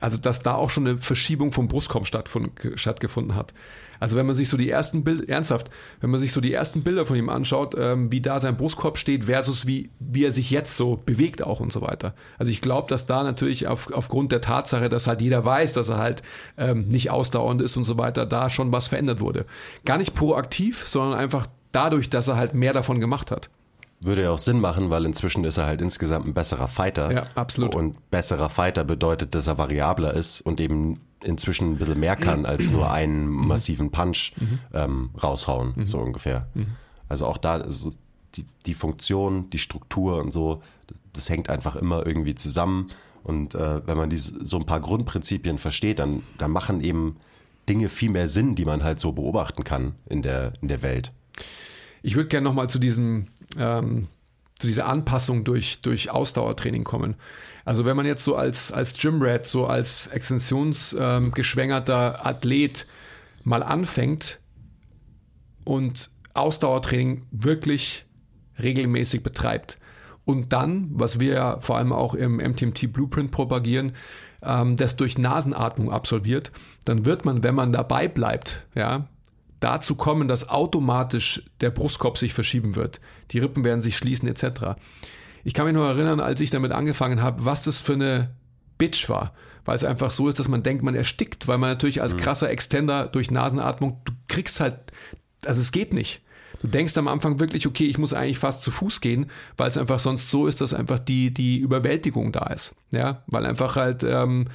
also 0.00 0.18
dass 0.18 0.40
da 0.40 0.54
auch 0.54 0.70
schon 0.70 0.86
eine 0.86 0.98
Verschiebung 0.98 1.52
vom 1.52 1.68
Brustkorb 1.68 2.06
stattgefunden 2.06 3.34
hat. 3.34 3.54
Also 4.00 4.16
wenn 4.16 4.26
man 4.26 4.36
sich 4.36 4.48
so 4.48 4.56
die 4.56 4.70
ersten 4.70 5.04
Bilder, 5.04 5.28
ernsthaft, 5.28 5.70
wenn 6.00 6.10
man 6.10 6.20
sich 6.20 6.32
so 6.32 6.40
die 6.40 6.52
ersten 6.52 6.82
Bilder 6.82 7.06
von 7.06 7.16
ihm 7.16 7.28
anschaut, 7.28 7.74
ähm, 7.76 8.12
wie 8.12 8.20
da 8.20 8.40
sein 8.40 8.56
Brustkorb 8.56 8.96
steht 8.96 9.24
versus 9.24 9.66
wie, 9.66 9.90
wie 9.98 10.24
er 10.24 10.32
sich 10.32 10.50
jetzt 10.50 10.76
so 10.76 11.00
bewegt 11.04 11.42
auch 11.42 11.60
und 11.60 11.72
so 11.72 11.82
weiter. 11.82 12.14
Also 12.38 12.52
ich 12.52 12.60
glaube, 12.60 12.88
dass 12.88 13.06
da 13.06 13.22
natürlich 13.24 13.66
auf, 13.66 13.92
aufgrund 13.92 14.32
der 14.32 14.40
Tatsache, 14.40 14.88
dass 14.88 15.06
halt 15.06 15.20
jeder 15.20 15.44
weiß, 15.44 15.72
dass 15.72 15.88
er 15.88 15.98
halt 15.98 16.22
ähm, 16.56 16.88
nicht 16.88 17.10
ausdauernd 17.10 17.60
ist 17.60 17.76
und 17.76 17.84
so 17.84 17.98
weiter, 17.98 18.26
da 18.26 18.50
schon 18.50 18.72
was 18.72 18.88
verändert 18.88 19.20
wurde. 19.20 19.46
Gar 19.84 19.98
nicht 19.98 20.14
proaktiv, 20.14 20.84
sondern 20.86 21.18
einfach 21.18 21.46
dadurch, 21.72 22.10
dass 22.10 22.28
er 22.28 22.36
halt 22.36 22.54
mehr 22.54 22.72
davon 22.72 23.00
gemacht 23.00 23.30
hat. 23.30 23.50
Würde 24.00 24.22
ja 24.22 24.30
auch 24.30 24.38
Sinn 24.38 24.60
machen, 24.60 24.90
weil 24.90 25.04
inzwischen 25.04 25.44
ist 25.44 25.58
er 25.58 25.66
halt 25.66 25.80
insgesamt 25.80 26.26
ein 26.26 26.34
besserer 26.34 26.68
Fighter. 26.68 27.10
Ja, 27.10 27.22
absolut. 27.34 27.74
Und 27.74 28.10
besserer 28.10 28.48
Fighter 28.48 28.84
bedeutet, 28.84 29.34
dass 29.34 29.48
er 29.48 29.58
variabler 29.58 30.14
ist 30.14 30.40
und 30.40 30.60
eben 30.60 31.00
inzwischen 31.24 31.72
ein 31.72 31.78
bisschen 31.78 31.98
mehr 31.98 32.14
kann, 32.14 32.46
als 32.46 32.70
nur 32.70 32.90
einen 32.90 33.28
massiven 33.28 33.90
Punch 33.90 34.34
mhm. 34.36 34.58
ähm, 34.72 35.10
raushauen, 35.20 35.72
mhm. 35.74 35.86
so 35.86 35.98
ungefähr. 35.98 36.46
Mhm. 36.54 36.68
Also 37.08 37.26
auch 37.26 37.38
da 37.38 37.56
ist 37.56 37.98
die, 38.36 38.44
die 38.66 38.74
Funktion, 38.74 39.50
die 39.50 39.58
Struktur 39.58 40.20
und 40.20 40.32
so, 40.32 40.62
das 41.12 41.28
hängt 41.28 41.50
einfach 41.50 41.74
immer 41.74 42.06
irgendwie 42.06 42.36
zusammen. 42.36 42.90
Und 43.24 43.56
äh, 43.56 43.86
wenn 43.86 43.96
man 43.96 44.10
diese, 44.10 44.44
so 44.44 44.58
ein 44.58 44.64
paar 44.64 44.80
Grundprinzipien 44.80 45.58
versteht, 45.58 45.98
dann, 45.98 46.22
dann 46.38 46.52
machen 46.52 46.80
eben 46.80 47.16
Dinge 47.68 47.88
viel 47.88 48.10
mehr 48.10 48.28
Sinn, 48.28 48.54
die 48.54 48.64
man 48.64 48.84
halt 48.84 49.00
so 49.00 49.12
beobachten 49.12 49.64
kann 49.64 49.96
in 50.06 50.22
der, 50.22 50.52
in 50.62 50.68
der 50.68 50.82
Welt. 50.82 51.12
Ich 52.02 52.16
würde 52.16 52.28
gerne 52.28 52.44
nochmal 52.44 52.70
zu 52.70 52.78
diesem 52.78 53.26
ähm, 53.58 54.08
zu 54.58 54.66
dieser 54.66 54.86
Anpassung 54.86 55.44
durch, 55.44 55.82
durch 55.82 56.10
Ausdauertraining 56.10 56.82
kommen. 56.84 57.16
Also 57.64 57.84
wenn 57.84 57.96
man 57.96 58.06
jetzt 58.06 58.24
so 58.24 58.34
als, 58.34 58.72
als 58.72 58.98
Gymrat, 58.98 59.46
so 59.46 59.66
als 59.66 60.06
extensionsgeschwängerter 60.08 62.18
ähm, 62.20 62.26
Athlet 62.26 62.88
mal 63.44 63.62
anfängt 63.62 64.40
und 65.64 66.10
Ausdauertraining 66.34 67.26
wirklich 67.30 68.04
regelmäßig 68.60 69.22
betreibt 69.22 69.78
und 70.24 70.52
dann, 70.52 70.88
was 70.90 71.20
wir 71.20 71.34
ja 71.34 71.60
vor 71.60 71.76
allem 71.76 71.92
auch 71.92 72.14
im 72.14 72.38
MTMT 72.38 72.92
Blueprint 72.92 73.30
propagieren, 73.30 73.92
ähm, 74.42 74.76
das 74.76 74.96
durch 74.96 75.18
Nasenatmung 75.18 75.92
absolviert, 75.92 76.50
dann 76.84 77.06
wird 77.06 77.24
man, 77.24 77.44
wenn 77.44 77.54
man 77.54 77.72
dabei 77.72 78.08
bleibt, 78.08 78.66
ja, 78.74 79.06
dazu 79.60 79.94
kommen, 79.94 80.28
dass 80.28 80.48
automatisch 80.48 81.42
der 81.60 81.70
Brustkorb 81.70 82.18
sich 82.18 82.34
verschieben 82.34 82.76
wird. 82.76 83.00
Die 83.30 83.38
Rippen 83.38 83.64
werden 83.64 83.80
sich 83.80 83.96
schließen 83.96 84.28
etc. 84.28 84.78
Ich 85.44 85.54
kann 85.54 85.66
mich 85.66 85.74
noch 85.74 85.86
erinnern, 85.86 86.20
als 86.20 86.40
ich 86.40 86.50
damit 86.50 86.72
angefangen 86.72 87.22
habe, 87.22 87.44
was 87.44 87.62
das 87.62 87.78
für 87.78 87.94
eine 87.94 88.30
Bitch 88.76 89.08
war. 89.08 89.34
Weil 89.64 89.76
es 89.76 89.84
einfach 89.84 90.10
so 90.10 90.28
ist, 90.28 90.38
dass 90.38 90.48
man 90.48 90.62
denkt, 90.62 90.82
man 90.82 90.94
erstickt, 90.94 91.46
weil 91.46 91.58
man 91.58 91.70
natürlich 91.70 92.00
als 92.00 92.14
mhm. 92.14 92.18
krasser 92.18 92.50
Extender 92.50 93.06
durch 93.06 93.30
Nasenatmung, 93.30 94.00
du 94.04 94.12
kriegst 94.28 94.60
halt, 94.60 94.76
also 95.44 95.60
es 95.60 95.72
geht 95.72 95.92
nicht. 95.92 96.22
Du 96.60 96.68
denkst 96.68 96.96
am 96.96 97.06
Anfang 97.06 97.38
wirklich, 97.38 97.66
okay, 97.66 97.84
ich 97.84 97.98
muss 97.98 98.14
eigentlich 98.14 98.38
fast 98.38 98.62
zu 98.62 98.70
Fuß 98.70 99.00
gehen, 99.00 99.30
weil 99.56 99.68
es 99.68 99.76
einfach 99.76 100.00
sonst 100.00 100.30
so 100.30 100.46
ist, 100.46 100.60
dass 100.60 100.74
einfach 100.74 100.98
die, 100.98 101.32
die 101.32 101.58
Überwältigung 101.58 102.32
da 102.32 102.46
ist. 102.46 102.74
Ja, 102.90 103.22
weil 103.26 103.46
einfach 103.46 103.76
halt, 103.76 104.02
ähm, 104.04 104.46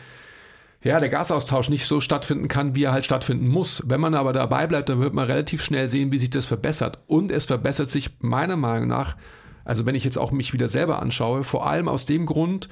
ja, 0.84 1.00
der 1.00 1.10
Gasaustausch 1.10 1.70
nicht 1.70 1.86
so 1.86 2.02
stattfinden 2.02 2.48
kann, 2.48 2.76
wie 2.76 2.84
er 2.84 2.92
halt 2.92 3.06
stattfinden 3.06 3.48
muss. 3.48 3.84
Wenn 3.86 4.02
man 4.02 4.16
aber 4.16 4.34
dabei 4.34 4.68
bleibt, 4.68 4.90
dann 4.90 5.00
wird 5.00 5.14
man 5.14 5.26
relativ 5.26 5.62
schnell 5.62 5.90
sehen, 5.90 6.12
wie 6.12 6.18
sich 6.20 6.30
das 6.30 6.46
verbessert. 6.46 7.00
Und 7.08 7.32
es 7.32 7.46
verbessert 7.46 7.90
sich 7.90 8.12
meiner 8.20 8.58
Meinung 8.58 8.90
nach, 8.90 9.16
also 9.64 9.86
wenn 9.86 9.96
ich 9.96 10.04
jetzt 10.04 10.18
auch 10.18 10.32
mich 10.32 10.52
wieder 10.52 10.68
selber 10.68 11.02
anschaue, 11.02 11.44
vor 11.44 11.66
allem 11.66 11.88
aus 11.88 12.06
dem 12.06 12.26
Grund, 12.26 12.68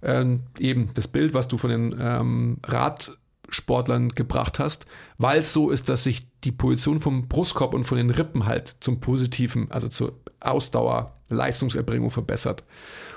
äh, 0.00 0.24
eben 0.58 0.90
das 0.94 1.08
Bild, 1.08 1.34
was 1.34 1.48
du 1.48 1.58
von 1.58 1.70
den 1.70 1.96
ähm, 2.00 2.58
Rad 2.64 3.12
Sportlern 3.50 4.10
gebracht 4.10 4.58
hast, 4.58 4.86
weil 5.18 5.40
es 5.40 5.52
so 5.52 5.70
ist, 5.70 5.88
dass 5.88 6.04
sich 6.04 6.28
die 6.42 6.52
Position 6.52 7.00
vom 7.00 7.28
Brustkorb 7.28 7.74
und 7.74 7.84
von 7.84 7.98
den 7.98 8.10
Rippen 8.10 8.46
halt 8.46 8.76
zum 8.80 9.00
Positiven, 9.00 9.70
also 9.70 9.88
zur 9.88 10.14
Ausdauer, 10.38 11.16
Leistungserbringung 11.28 12.10
verbessert. 12.10 12.64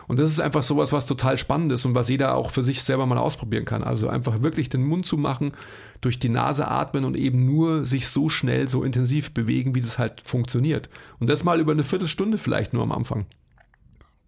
Und 0.08 0.20
das 0.20 0.30
ist 0.30 0.40
einfach 0.40 0.64
sowas, 0.64 0.92
was 0.92 1.06
total 1.06 1.38
spannend 1.38 1.72
ist 1.72 1.86
und 1.86 1.96
was 1.96 2.10
jeder 2.10 2.36
auch 2.36 2.50
für 2.50 2.64
sich 2.64 2.84
selber 2.84 3.06
mal 3.06 3.18
ausprobieren 3.18 3.66
kann. 3.66 3.84
Also 3.84 4.08
einfach 4.10 4.42
wirklich 4.42 4.70
den 4.70 4.84
Mund 4.84 5.06
zu 5.06 5.18
machen, 5.18 5.54
durch 6.02 6.20
die 6.20 6.30
Nase 6.30 6.68
atmen 6.68 7.06
und 7.06 7.16
eben 7.16 7.46
nur 7.46 7.86
sich 7.86 8.08
so 8.08 8.30
schnell, 8.30 8.68
so 8.68 8.84
intensiv 8.84 9.34
bewegen, 9.34 9.76
wie 9.76 9.82
das 9.82 9.98
halt 9.98 10.22
funktioniert. 10.22 10.90
Und 11.20 11.30
das 11.30 11.44
mal 11.44 11.60
über 11.60 11.72
eine 11.72 11.84
Viertelstunde 11.84 12.38
vielleicht 12.38 12.74
nur 12.74 12.84
am 12.84 12.92
Anfang. 12.92 13.26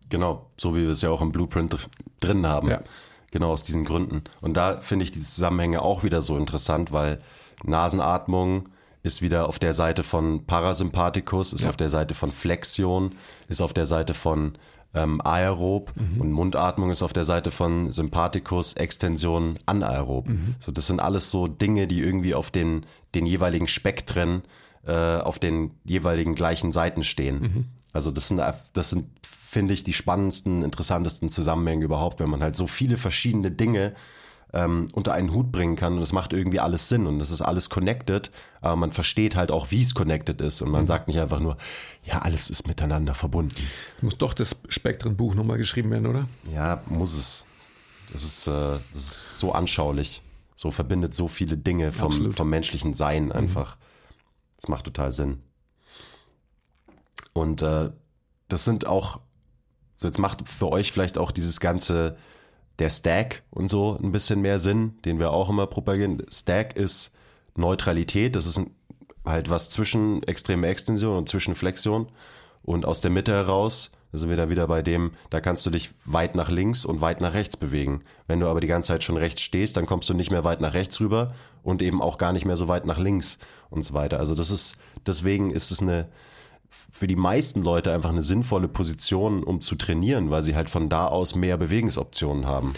Genau, 0.09 0.49
so 0.57 0.75
wie 0.75 0.83
wir 0.83 0.89
es 0.89 1.01
ja 1.01 1.09
auch 1.09 1.21
im 1.21 1.31
Blueprint 1.31 1.89
drin 2.19 2.45
haben. 2.45 2.69
Ja. 2.69 2.81
Genau 3.31 3.51
aus 3.51 3.63
diesen 3.63 3.83
Gründen. 3.83 4.23
Und 4.39 4.55
da 4.55 4.77
finde 4.77 5.03
ich 5.03 5.11
die 5.11 5.19
Zusammenhänge 5.19 5.81
auch 5.81 6.03
wieder 6.03 6.21
so 6.21 6.37
interessant, 6.37 6.91
weil 6.91 7.21
Nasenatmung 7.63 8.69
ist 9.03 9.21
wieder 9.21 9.47
auf 9.47 9.59
der 9.59 9.73
Seite 9.73 10.03
von 10.03 10.45
Parasympathikus, 10.45 11.53
ist 11.53 11.63
ja. 11.63 11.69
auf 11.69 11.77
der 11.77 11.89
Seite 11.89 12.15
von 12.15 12.31
Flexion, 12.31 13.13
ist 13.47 13.61
auf 13.61 13.73
der 13.73 13.85
Seite 13.85 14.13
von 14.13 14.57
ähm, 14.95 15.21
Aerob 15.23 15.93
mhm. 15.95 16.21
und 16.21 16.31
Mundatmung 16.31 16.89
ist 16.89 17.03
auf 17.03 17.13
der 17.13 17.25
Seite 17.25 17.51
von 17.51 17.91
Sympathikus, 17.91 18.73
Extension, 18.73 19.59
Anaerob. 19.65 20.27
Mhm. 20.27 20.55
So, 20.59 20.71
das 20.71 20.87
sind 20.87 20.99
alles 20.99 21.29
so 21.29 21.47
Dinge, 21.47 21.85
die 21.85 21.99
irgendwie 21.99 22.33
auf 22.33 22.49
den, 22.49 22.85
den 23.13 23.25
jeweiligen 23.25 23.67
Spektren, 23.67 24.43
äh, 24.85 25.17
auf 25.17 25.37
den 25.37 25.71
jeweiligen 25.83 26.33
gleichen 26.33 26.71
Seiten 26.71 27.03
stehen. 27.03 27.41
Mhm. 27.41 27.65
Also 27.93 28.11
das 28.11 28.27
sind, 28.27 28.41
das 28.73 28.89
sind 28.89 29.07
finde 29.55 29.73
ich, 29.73 29.85
die 29.85 29.93
spannendsten, 29.93 30.63
interessantesten 30.63 31.29
Zusammenhänge 31.29 31.85
überhaupt, 31.85 32.19
wenn 32.19 32.29
man 32.29 32.43
halt 32.43 32.57
so 32.57 32.67
viele 32.67 32.97
verschiedene 32.97 33.51
Dinge 33.51 33.93
ähm, 34.55 34.87
unter 34.93 35.13
einen 35.13 35.33
Hut 35.33 35.51
bringen 35.51 35.75
kann 35.75 35.93
und 35.97 36.01
es 36.01 36.13
macht 36.13 36.33
irgendwie 36.33 36.59
alles 36.59 36.89
Sinn 36.89 37.05
und 37.05 37.19
es 37.19 37.29
ist 37.29 37.41
alles 37.41 37.69
connected, 37.69 38.31
aber 38.61 38.75
man 38.77 38.91
versteht 38.91 39.35
halt 39.35 39.51
auch, 39.51 39.69
wie 39.69 39.81
es 39.81 39.93
connected 39.93 40.41
ist 40.41 40.61
und 40.61 40.71
man 40.71 40.83
mhm. 40.83 40.87
sagt 40.87 41.07
nicht 41.07 41.19
einfach 41.19 41.39
nur, 41.39 41.57
ja, 42.03 42.19
alles 42.19 42.49
ist 42.49 42.65
miteinander 42.67 43.13
verbunden. 43.13 43.55
Muss 44.01 44.17
doch 44.17 44.33
das 44.33 44.55
Spektrenbuch 44.69 45.35
nochmal 45.35 45.57
geschrieben 45.57 45.91
werden, 45.91 46.07
oder? 46.07 46.27
Ja, 46.53 46.81
muss 46.87 47.13
es. 47.13 47.45
Das 48.11 48.23
ist, 48.23 48.47
äh, 48.47 48.79
das 48.93 49.03
ist 49.03 49.39
so 49.39 49.51
anschaulich. 49.51 50.21
So 50.55 50.71
verbindet 50.71 51.13
so 51.13 51.27
viele 51.27 51.57
Dinge 51.57 51.91
vom, 51.91 52.31
vom 52.31 52.49
menschlichen 52.49 52.93
Sein 52.93 53.25
mhm. 53.25 53.31
einfach. 53.33 53.75
Mhm. 53.75 53.81
Das 54.57 54.67
macht 54.69 54.85
total 54.85 55.11
Sinn. 55.11 55.41
Und 57.33 57.61
äh, 57.61 57.91
das 58.47 58.63
sind 58.63 58.87
auch 58.87 59.19
so, 59.95 60.07
jetzt 60.07 60.19
macht 60.19 60.47
für 60.47 60.69
euch 60.69 60.91
vielleicht 60.91 61.17
auch 61.17 61.31
dieses 61.31 61.59
ganze, 61.59 62.17
der 62.79 62.89
Stack 62.89 63.43
und 63.49 63.69
so 63.69 63.97
ein 64.01 64.11
bisschen 64.11 64.41
mehr 64.41 64.59
Sinn, 64.59 64.97
den 65.05 65.19
wir 65.19 65.31
auch 65.31 65.49
immer 65.49 65.67
propagieren. 65.67 66.21
Stack 66.31 66.75
ist 66.75 67.11
Neutralität, 67.55 68.35
das 68.35 68.45
ist 68.45 68.61
halt 69.23 69.49
was 69.49 69.69
zwischen 69.69 70.23
extreme 70.23 70.67
Extension 70.67 71.17
und 71.17 71.29
zwischen 71.29 71.55
Flexion. 71.55 72.07
Und 72.63 72.85
aus 72.85 73.01
der 73.01 73.11
Mitte 73.11 73.33
heraus, 73.33 73.91
da 74.11 74.17
sind 74.17 74.29
wir 74.29 74.37
dann 74.37 74.49
wieder 74.49 74.67
bei 74.67 74.81
dem, 74.81 75.11
da 75.29 75.41
kannst 75.41 75.65
du 75.65 75.69
dich 75.69 75.91
weit 76.05 76.35
nach 76.35 76.49
links 76.49 76.85
und 76.85 77.01
weit 77.01 77.21
nach 77.21 77.33
rechts 77.33 77.57
bewegen. 77.57 78.03
Wenn 78.27 78.39
du 78.39 78.47
aber 78.47 78.61
die 78.61 78.67
ganze 78.67 78.87
Zeit 78.87 79.03
schon 79.03 79.17
rechts 79.17 79.41
stehst, 79.41 79.77
dann 79.77 79.85
kommst 79.85 80.09
du 80.09 80.13
nicht 80.13 80.31
mehr 80.31 80.43
weit 80.43 80.61
nach 80.61 80.73
rechts 80.73 80.99
rüber 80.99 81.33
und 81.63 81.81
eben 81.81 82.01
auch 82.01 82.17
gar 82.17 82.33
nicht 82.33 82.45
mehr 82.45 82.57
so 82.57 82.67
weit 82.67 82.85
nach 82.85 82.97
links 82.97 83.37
und 83.69 83.83
so 83.83 83.93
weiter. 83.93 84.19
Also 84.19 84.33
das 84.33 84.49
ist, 84.49 84.77
deswegen 85.05 85.51
ist 85.51 85.71
es 85.71 85.81
eine, 85.81 86.07
für 86.91 87.07
die 87.07 87.15
meisten 87.15 87.61
Leute 87.61 87.91
einfach 87.91 88.09
eine 88.09 88.21
sinnvolle 88.21 88.67
Position, 88.67 89.43
um 89.43 89.61
zu 89.61 89.75
trainieren, 89.75 90.31
weil 90.31 90.43
sie 90.43 90.55
halt 90.55 90.69
von 90.69 90.87
da 90.87 91.07
aus 91.07 91.35
mehr 91.35 91.57
Bewegungsoptionen 91.57 92.45
haben. 92.45 92.73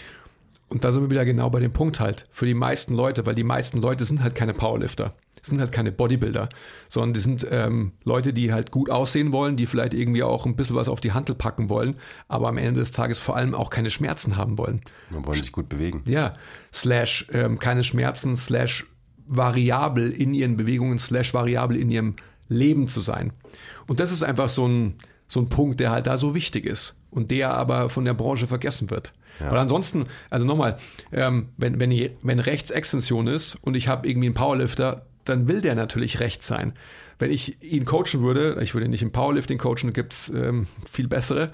Und 0.69 0.83
da 0.83 0.91
sind 0.91 1.03
wir 1.03 1.11
wieder 1.11 1.25
genau 1.25 1.49
bei 1.49 1.59
dem 1.59 1.71
Punkt 1.71 1.99
halt. 1.99 2.27
Für 2.31 2.45
die 2.45 2.53
meisten 2.53 2.93
Leute, 2.93 3.25
weil 3.25 3.35
die 3.35 3.43
meisten 3.43 3.79
Leute 3.79 4.03
sind 4.05 4.21
halt 4.21 4.35
keine 4.35 4.53
Powerlifter, 4.53 5.13
sind 5.41 5.59
halt 5.59 5.71
keine 5.71 5.91
Bodybuilder, 5.91 6.49
sondern 6.89 7.13
die 7.13 7.19
sind 7.21 7.47
ähm, 7.49 7.93
Leute, 8.03 8.33
die 8.33 8.51
halt 8.51 8.71
gut 8.71 8.89
aussehen 8.89 9.31
wollen, 9.31 9.55
die 9.55 9.65
vielleicht 9.65 9.93
irgendwie 9.93 10.23
auch 10.23 10.45
ein 10.45 10.55
bisschen 10.55 10.75
was 10.75 10.89
auf 10.89 10.99
die 10.99 11.13
Handel 11.13 11.35
packen 11.35 11.69
wollen, 11.69 11.95
aber 12.27 12.49
am 12.49 12.57
Ende 12.57 12.81
des 12.81 12.91
Tages 12.91 13.19
vor 13.19 13.37
allem 13.37 13.55
auch 13.55 13.69
keine 13.69 13.89
Schmerzen 13.89 14.35
haben 14.35 14.57
wollen. 14.57 14.81
Man 15.09 15.25
wollen 15.25 15.39
sich 15.39 15.53
gut 15.53 15.69
bewegen. 15.69 16.03
Ja, 16.05 16.33
slash 16.73 17.27
ähm, 17.31 17.59
keine 17.59 17.85
Schmerzen, 17.85 18.35
slash 18.35 18.85
variabel 19.25 20.11
in 20.11 20.33
ihren 20.33 20.57
Bewegungen, 20.57 20.99
slash 20.99 21.33
variabel 21.33 21.77
in 21.77 21.89
ihrem 21.89 22.15
Leben 22.49 22.87
zu 22.87 23.01
sein. 23.01 23.31
Und 23.87 23.99
das 23.99 24.11
ist 24.11 24.23
einfach 24.23 24.49
so 24.49 24.67
ein, 24.67 24.95
so 25.27 25.39
ein 25.39 25.49
Punkt, 25.49 25.79
der 25.79 25.91
halt 25.91 26.07
da 26.07 26.17
so 26.17 26.35
wichtig 26.35 26.65
ist 26.65 26.95
und 27.11 27.31
der 27.31 27.53
aber 27.53 27.89
von 27.89 28.05
der 28.05 28.13
Branche 28.13 28.47
vergessen 28.47 28.89
wird. 28.89 29.13
Ja. 29.39 29.51
Weil 29.51 29.59
ansonsten, 29.59 30.07
also 30.29 30.45
nochmal, 30.45 30.77
ähm, 31.11 31.49
wenn, 31.57 31.79
wenn, 31.79 31.91
ich, 31.91 32.11
wenn 32.21 32.39
rechts 32.39 32.71
Extension 32.71 33.27
ist 33.27 33.55
und 33.55 33.75
ich 33.75 33.87
habe 33.87 34.07
irgendwie 34.07 34.27
einen 34.27 34.35
Powerlifter, 34.35 35.05
dann 35.25 35.47
will 35.47 35.61
der 35.61 35.75
natürlich 35.75 36.19
rechts 36.19 36.47
sein. 36.47 36.73
Wenn 37.19 37.31
ich 37.31 37.61
ihn 37.63 37.85
coachen 37.85 38.21
würde, 38.21 38.57
ich 38.61 38.73
würde 38.73 38.85
ihn 38.85 38.91
nicht 38.91 39.01
im 39.01 39.11
Powerlifting 39.11 39.57
coachen, 39.57 39.91
gibt 39.91 40.13
es 40.13 40.29
ähm, 40.29 40.67
viel 40.91 41.07
bessere, 41.07 41.51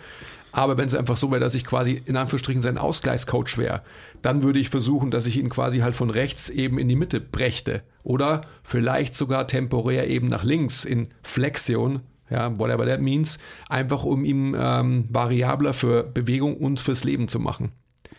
aber 0.51 0.77
wenn 0.77 0.85
es 0.85 0.93
einfach 0.93 1.17
so 1.17 1.31
wäre, 1.31 1.39
dass 1.39 1.55
ich 1.55 1.65
quasi 1.65 2.01
in 2.05 2.15
Anführungsstrichen 2.15 2.61
sein 2.61 2.77
Ausgleichscoach 2.77 3.57
wäre, 3.57 3.81
dann 4.21 4.43
würde 4.43 4.59
ich 4.59 4.69
versuchen, 4.69 5.09
dass 5.09 5.25
ich 5.25 5.37
ihn 5.37 5.49
quasi 5.49 5.79
halt 5.79 5.95
von 5.95 6.11
rechts 6.11 6.49
eben 6.49 6.77
in 6.77 6.87
die 6.87 6.95
Mitte 6.95 7.19
brächte. 7.19 7.81
Oder 8.03 8.41
vielleicht 8.61 9.17
sogar 9.17 9.47
temporär 9.47 10.07
eben 10.07 10.27
nach 10.27 10.43
links 10.43 10.85
in 10.85 11.07
Flexion, 11.23 12.01
ja, 12.33 12.59
whatever 12.59 12.85
that 12.85 12.99
means, 12.99 13.37
einfach 13.69 14.03
um 14.03 14.25
ihn 14.25 14.55
ähm, 14.57 15.05
variabler 15.09 15.73
für 15.73 16.03
Bewegung 16.03 16.57
und 16.57 16.79
fürs 16.79 17.03
Leben 17.03 17.27
zu 17.27 17.39
machen. 17.39 17.71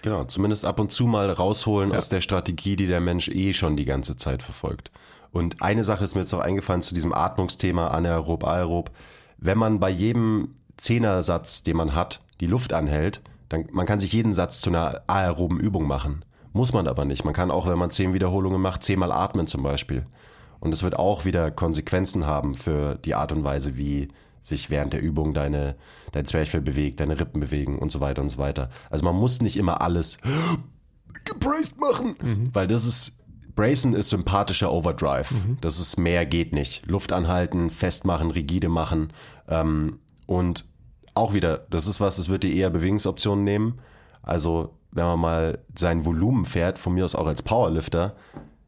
Genau, 0.02 0.24
zumindest 0.24 0.64
ab 0.64 0.80
und 0.80 0.92
zu 0.92 1.06
mal 1.06 1.30
rausholen 1.30 1.90
ja. 1.90 1.98
aus 1.98 2.08
der 2.08 2.20
Strategie, 2.20 2.76
die 2.76 2.86
der 2.86 3.00
Mensch 3.00 3.28
eh 3.28 3.52
schon 3.52 3.76
die 3.76 3.84
ganze 3.84 4.16
Zeit 4.16 4.42
verfolgt. 4.42 4.90
Und 5.32 5.62
eine 5.62 5.82
Sache 5.82 6.04
ist 6.04 6.14
mir 6.14 6.20
jetzt 6.20 6.32
noch 6.32 6.40
eingefallen 6.40 6.82
zu 6.82 6.94
diesem 6.94 7.12
Atmungsthema, 7.12 7.88
anaerob, 7.88 8.44
aerob. 8.44 8.90
Wenn 9.38 9.58
man 9.58 9.80
bei 9.80 9.90
jedem 9.90 10.54
Zehnersatz, 10.76 11.64
den 11.64 11.76
man 11.76 11.94
hat, 11.94 12.20
die 12.40 12.46
Luft 12.46 12.72
anhält, 12.72 13.20
dann 13.48 13.66
man 13.72 13.86
kann 13.86 13.98
sich 13.98 14.12
jeden 14.12 14.34
Satz 14.34 14.60
zu 14.60 14.70
einer 14.70 15.02
aeroben 15.06 15.58
Übung 15.58 15.86
machen. 15.86 16.24
Muss 16.52 16.72
man 16.72 16.86
aber 16.86 17.04
nicht. 17.04 17.24
Man 17.24 17.34
kann 17.34 17.50
auch, 17.50 17.66
wenn 17.66 17.78
man 17.78 17.90
zehn 17.90 18.14
Wiederholungen 18.14 18.60
macht, 18.60 18.84
zehnmal 18.84 19.10
atmen 19.10 19.48
zum 19.48 19.64
Beispiel. 19.64 20.06
Und 20.64 20.72
es 20.72 20.82
wird 20.82 20.98
auch 20.98 21.26
wieder 21.26 21.50
Konsequenzen 21.50 22.26
haben 22.26 22.54
für 22.54 22.94
die 22.94 23.14
Art 23.14 23.32
und 23.32 23.44
Weise, 23.44 23.76
wie 23.76 24.08
sich 24.40 24.70
während 24.70 24.94
der 24.94 25.02
Übung 25.02 25.34
deine, 25.34 25.76
dein 26.12 26.24
Zwerchfell 26.24 26.62
bewegt, 26.62 27.00
deine 27.00 27.20
Rippen 27.20 27.40
bewegen 27.40 27.78
und 27.78 27.92
so 27.92 28.00
weiter 28.00 28.22
und 28.22 28.30
so 28.30 28.38
weiter. 28.38 28.70
Also 28.88 29.04
man 29.04 29.14
muss 29.14 29.42
nicht 29.42 29.58
immer 29.58 29.82
alles 29.82 30.18
gebraced 31.24 31.78
machen, 31.78 32.16
mhm. 32.22 32.48
weil 32.54 32.66
das 32.66 32.86
ist, 32.86 33.18
Bracen 33.54 33.92
ist 33.92 34.08
sympathischer 34.08 34.72
Overdrive. 34.72 35.30
Mhm. 35.32 35.58
Das 35.60 35.78
ist 35.78 35.98
mehr 35.98 36.24
geht 36.24 36.54
nicht. 36.54 36.86
Luft 36.86 37.12
anhalten, 37.12 37.68
festmachen, 37.68 38.30
rigide 38.30 38.70
machen. 38.70 39.12
Ähm, 39.48 39.98
und 40.26 40.66
auch 41.12 41.34
wieder, 41.34 41.66
das 41.68 41.86
ist 41.86 42.00
was, 42.00 42.16
das 42.16 42.30
wird 42.30 42.42
dir 42.42 42.54
eher 42.54 42.70
Bewegungsoptionen 42.70 43.44
nehmen. 43.44 43.80
Also, 44.22 44.78
wenn 44.92 45.04
man 45.04 45.20
mal 45.20 45.58
sein 45.78 46.06
Volumen 46.06 46.46
fährt, 46.46 46.78
von 46.78 46.94
mir 46.94 47.04
aus 47.04 47.14
auch 47.14 47.26
als 47.26 47.42
Powerlifter, 47.42 48.16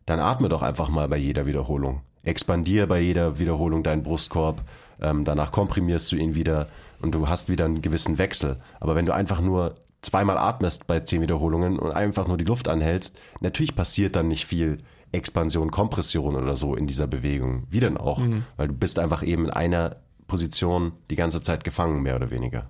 dann 0.07 0.21
atme 0.21 0.49
doch 0.49 0.63
einfach 0.63 0.89
mal 0.89 1.09
bei 1.09 1.17
jeder 1.17 1.47
Wiederholung. 1.47 2.01
Expandier 2.23 2.87
bei 2.87 3.01
jeder 3.01 3.39
Wiederholung 3.39 3.83
deinen 3.83 4.03
Brustkorb, 4.03 4.63
ähm, 5.01 5.25
danach 5.25 5.53
komprimierst 5.53 6.11
du 6.11 6.17
ihn 6.17 6.35
wieder 6.35 6.69
und 7.01 7.15
du 7.15 7.29
hast 7.29 7.49
wieder 7.49 7.67
einen 7.67 7.83
gewissen 7.83 8.19
Wechsel. 8.19 8.57
Aber 8.81 8.95
wenn 8.95 9.07
du 9.07 9.15
einfach 9.15 9.41
nur 9.41 9.75
zweimal 10.03 10.39
atmest 10.39 10.87
bei 10.87 11.01
zehn 11.01 11.21
Wiederholungen 11.21 11.79
und 11.79 11.93
einfach 11.93 12.27
nur 12.27 12.37
die 12.37 12.45
Luft 12.45 12.69
anhältst, 12.69 13.19
natürlich 13.41 13.75
passiert 13.75 14.17
dann 14.17 14.29
nicht 14.29 14.47
viel 14.47 14.79
Expansion, 15.13 15.71
Kompression 15.71 16.37
oder 16.37 16.57
so 16.57 16.75
in 16.75 16.87
dieser 16.87 17.07
Bewegung. 17.07 17.65
Wie 17.71 17.81
denn 17.81 17.97
auch? 17.97 18.19
Mhm. 18.19 18.45
Weil 18.57 18.69
du 18.69 18.75
bist 18.75 18.99
einfach 18.99 19.23
eben 19.23 19.47
in 19.47 19.51
einer 19.51 19.97
Position 20.27 20.93
die 21.11 21.17
ganze 21.17 21.41
Zeit 21.41 21.65
gefangen, 21.65 22.03
mehr 22.03 22.17
oder 22.17 22.31
weniger. 22.31 22.69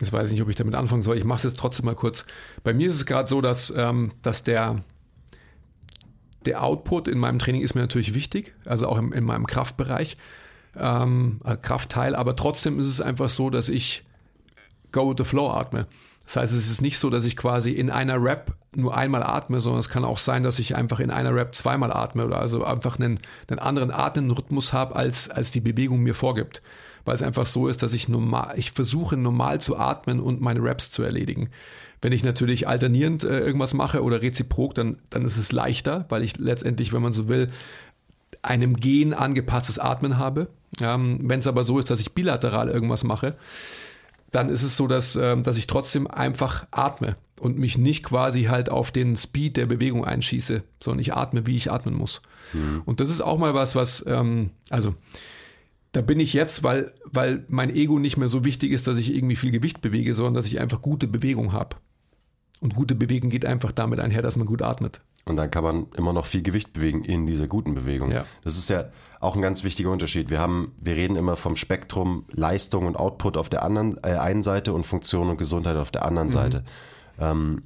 Jetzt 0.00 0.12
weiß 0.12 0.26
ich 0.26 0.32
nicht, 0.32 0.42
ob 0.42 0.48
ich 0.48 0.56
damit 0.56 0.74
anfangen 0.74 1.02
soll. 1.02 1.18
Ich 1.18 1.24
mache 1.24 1.36
es 1.36 1.42
jetzt 1.44 1.58
trotzdem 1.58 1.84
mal 1.86 1.94
kurz. 1.94 2.24
Bei 2.64 2.72
mir 2.72 2.88
ist 2.88 2.96
es 2.96 3.06
gerade 3.06 3.28
so, 3.28 3.40
dass, 3.40 3.72
ähm, 3.76 4.12
dass 4.22 4.42
der, 4.42 4.82
der 6.46 6.62
Output 6.62 7.06
in 7.06 7.18
meinem 7.18 7.38
Training 7.38 7.62
ist 7.62 7.74
mir 7.74 7.82
natürlich 7.82 8.14
wichtig, 8.14 8.54
also 8.64 8.88
auch 8.88 8.98
im, 8.98 9.12
in 9.12 9.24
meinem 9.24 9.46
Kraftbereich, 9.46 10.16
ähm, 10.76 11.40
äh, 11.44 11.56
Kraftteil, 11.56 12.14
aber 12.14 12.34
trotzdem 12.34 12.78
ist 12.78 12.86
es 12.86 13.00
einfach 13.00 13.28
so, 13.28 13.50
dass 13.50 13.68
ich 13.68 14.04
go 14.92 15.10
with 15.10 15.16
the 15.18 15.24
flow 15.24 15.50
atme. 15.50 15.86
Das 16.24 16.36
heißt, 16.36 16.52
es 16.54 16.70
ist 16.70 16.80
nicht 16.80 16.98
so, 16.98 17.10
dass 17.10 17.24
ich 17.24 17.36
quasi 17.36 17.72
in 17.72 17.90
einer 17.90 18.22
Rap 18.22 18.54
nur 18.74 18.96
einmal 18.96 19.22
atme, 19.22 19.60
sondern 19.60 19.80
es 19.80 19.88
kann 19.88 20.04
auch 20.04 20.18
sein, 20.18 20.44
dass 20.44 20.60
ich 20.60 20.76
einfach 20.76 21.00
in 21.00 21.10
einer 21.10 21.34
Rap 21.34 21.54
zweimal 21.56 21.92
atme 21.92 22.24
oder 22.24 22.38
also 22.38 22.64
einfach 22.64 22.98
einen, 22.98 23.18
einen 23.48 23.58
anderen 23.58 23.90
Atemrhythmus 23.90 24.72
habe, 24.72 24.94
als, 24.94 25.28
als 25.28 25.50
die 25.50 25.60
Bewegung 25.60 26.00
mir 26.00 26.14
vorgibt. 26.14 26.62
Weil 27.04 27.14
es 27.14 27.22
einfach 27.22 27.46
so 27.46 27.68
ist, 27.68 27.82
dass 27.82 27.92
ich 27.92 28.08
normal, 28.08 28.54
ich 28.56 28.72
versuche 28.72 29.16
normal 29.16 29.60
zu 29.60 29.76
atmen 29.76 30.20
und 30.20 30.40
meine 30.40 30.62
Raps 30.62 30.90
zu 30.90 31.02
erledigen. 31.02 31.50
Wenn 32.02 32.12
ich 32.12 32.24
natürlich 32.24 32.66
alternierend 32.66 33.24
äh, 33.24 33.40
irgendwas 33.40 33.74
mache 33.74 34.02
oder 34.02 34.22
reziprok, 34.22 34.74
dann, 34.74 34.98
dann 35.10 35.24
ist 35.24 35.36
es 35.36 35.52
leichter, 35.52 36.06
weil 36.08 36.24
ich 36.24 36.38
letztendlich, 36.38 36.92
wenn 36.92 37.02
man 37.02 37.12
so 37.12 37.28
will, 37.28 37.50
einem 38.42 38.76
Gen 38.76 39.12
angepasstes 39.12 39.78
Atmen 39.78 40.18
habe. 40.18 40.48
Ähm, 40.80 41.18
Wenn 41.22 41.40
es 41.40 41.46
aber 41.46 41.64
so 41.64 41.78
ist, 41.78 41.90
dass 41.90 42.00
ich 42.00 42.12
bilateral 42.12 42.68
irgendwas 42.68 43.04
mache, 43.04 43.36
dann 44.30 44.48
ist 44.48 44.62
es 44.62 44.76
so, 44.76 44.86
dass, 44.86 45.16
ähm, 45.16 45.42
dass 45.42 45.56
ich 45.56 45.66
trotzdem 45.66 46.06
einfach 46.06 46.66
atme 46.70 47.16
und 47.40 47.58
mich 47.58 47.76
nicht 47.76 48.04
quasi 48.04 48.44
halt 48.44 48.70
auf 48.70 48.92
den 48.92 49.16
Speed 49.16 49.56
der 49.56 49.66
Bewegung 49.66 50.04
einschieße, 50.04 50.62
sondern 50.82 51.00
ich 51.00 51.14
atme, 51.14 51.46
wie 51.46 51.56
ich 51.56 51.70
atmen 51.70 51.94
muss. 51.94 52.22
Mhm. 52.52 52.82
Und 52.84 53.00
das 53.00 53.10
ist 53.10 53.20
auch 53.20 53.38
mal 53.38 53.54
was, 53.54 53.74
was, 53.74 54.04
ähm, 54.06 54.50
also 54.68 54.94
da 55.92 56.00
bin 56.00 56.20
ich 56.20 56.32
jetzt, 56.34 56.62
weil, 56.62 56.92
weil 57.04 57.44
mein 57.48 57.74
Ego 57.74 57.98
nicht 57.98 58.16
mehr 58.16 58.28
so 58.28 58.44
wichtig 58.44 58.70
ist, 58.72 58.86
dass 58.86 58.98
ich 58.98 59.14
irgendwie 59.14 59.36
viel 59.36 59.50
Gewicht 59.50 59.80
bewege, 59.80 60.14
sondern 60.14 60.34
dass 60.34 60.46
ich 60.46 60.60
einfach 60.60 60.82
gute 60.82 61.08
Bewegung 61.08 61.52
habe. 61.52 61.76
Und 62.60 62.74
gute 62.74 62.94
Bewegung 62.94 63.30
geht 63.30 63.44
einfach 63.44 63.72
damit 63.72 64.00
einher, 64.00 64.22
dass 64.22 64.36
man 64.36 64.46
gut 64.46 64.62
atmet. 64.62 65.00
Und 65.24 65.36
dann 65.36 65.50
kann 65.50 65.64
man 65.64 65.86
immer 65.96 66.12
noch 66.12 66.26
viel 66.26 66.42
Gewicht 66.42 66.72
bewegen 66.72 67.04
in 67.04 67.26
dieser 67.26 67.46
guten 67.46 67.74
Bewegung. 67.74 68.10
Ja. 68.10 68.24
Das 68.42 68.56
ist 68.56 68.68
ja 68.70 68.90
auch 69.20 69.34
ein 69.34 69.42
ganz 69.42 69.64
wichtiger 69.64 69.90
Unterschied. 69.90 70.30
Wir 70.30 70.40
haben, 70.40 70.72
wir 70.80 70.96
reden 70.96 71.16
immer 71.16 71.36
vom 71.36 71.56
Spektrum 71.56 72.24
Leistung 72.30 72.86
und 72.86 72.96
Output 72.96 73.36
auf 73.36 73.48
der 73.48 73.62
anderen 73.62 73.98
äh, 74.02 74.14
einen 74.14 74.42
Seite 74.42 74.72
und 74.72 74.84
Funktion 74.84 75.28
und 75.28 75.36
Gesundheit 75.36 75.76
auf 75.76 75.90
der 75.90 76.04
anderen 76.04 76.28
mhm. 76.28 76.32
Seite. 76.32 76.64
Ähm, 77.18 77.62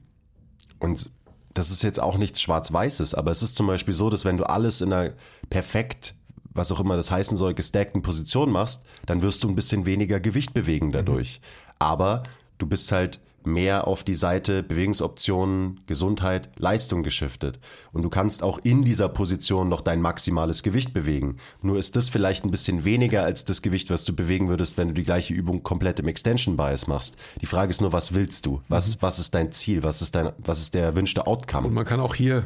und 0.78 1.10
das 1.54 1.70
ist 1.70 1.82
jetzt 1.82 2.00
auch 2.00 2.18
nichts 2.18 2.40
Schwarz-Weißes, 2.40 3.14
aber 3.14 3.30
es 3.30 3.42
ist 3.42 3.56
zum 3.56 3.68
Beispiel 3.68 3.94
so, 3.94 4.10
dass 4.10 4.24
wenn 4.24 4.36
du 4.36 4.44
alles 4.44 4.80
in 4.80 4.92
einer 4.92 5.12
perfekt, 5.48 6.16
was 6.54 6.72
auch 6.72 6.80
immer 6.80 6.96
das 6.96 7.10
heißen 7.10 7.36
soll, 7.36 7.54
gestackten 7.54 8.02
Position 8.02 8.50
machst, 8.50 8.82
dann 9.06 9.22
wirst 9.22 9.44
du 9.44 9.48
ein 9.48 9.54
bisschen 9.54 9.86
weniger 9.86 10.20
Gewicht 10.20 10.54
bewegen 10.54 10.92
dadurch. 10.92 11.40
Mhm. 11.40 11.74
Aber 11.78 12.22
du 12.58 12.66
bist 12.66 12.90
halt 12.92 13.20
mehr 13.46 13.86
auf 13.86 14.04
die 14.04 14.14
Seite 14.14 14.62
Bewegungsoptionen, 14.62 15.80
Gesundheit, 15.86 16.48
Leistung 16.56 17.02
geschiftet. 17.02 17.58
Und 17.92 18.02
du 18.02 18.08
kannst 18.08 18.42
auch 18.42 18.58
in 18.62 18.84
dieser 18.84 19.08
Position 19.08 19.68
noch 19.68 19.80
dein 19.80 20.00
maximales 20.00 20.62
Gewicht 20.62 20.94
bewegen. 20.94 21.36
Nur 21.62 21.78
ist 21.78 21.96
das 21.96 22.08
vielleicht 22.08 22.44
ein 22.44 22.50
bisschen 22.50 22.84
weniger 22.84 23.22
als 23.22 23.44
das 23.44 23.62
Gewicht, 23.62 23.90
was 23.90 24.04
du 24.04 24.14
bewegen 24.14 24.48
würdest, 24.48 24.78
wenn 24.78 24.88
du 24.88 24.94
die 24.94 25.04
gleiche 25.04 25.34
Übung 25.34 25.62
komplett 25.62 26.00
im 26.00 26.08
Extension 26.08 26.56
Bias 26.56 26.86
machst. 26.86 27.16
Die 27.40 27.46
Frage 27.46 27.70
ist 27.70 27.80
nur, 27.80 27.92
was 27.92 28.14
willst 28.14 28.46
du? 28.46 28.62
Was, 28.68 28.88
mhm. 28.88 28.96
was 29.00 29.18
ist 29.18 29.34
dein 29.34 29.52
Ziel? 29.52 29.82
Was 29.82 30.02
ist 30.02 30.14
dein, 30.14 30.32
was 30.38 30.60
ist 30.60 30.74
der 30.74 30.84
erwünschte 30.84 31.26
Outcome? 31.26 31.68
Und 31.68 31.74
man 31.74 31.84
kann 31.84 32.00
auch 32.00 32.14
hier 32.14 32.44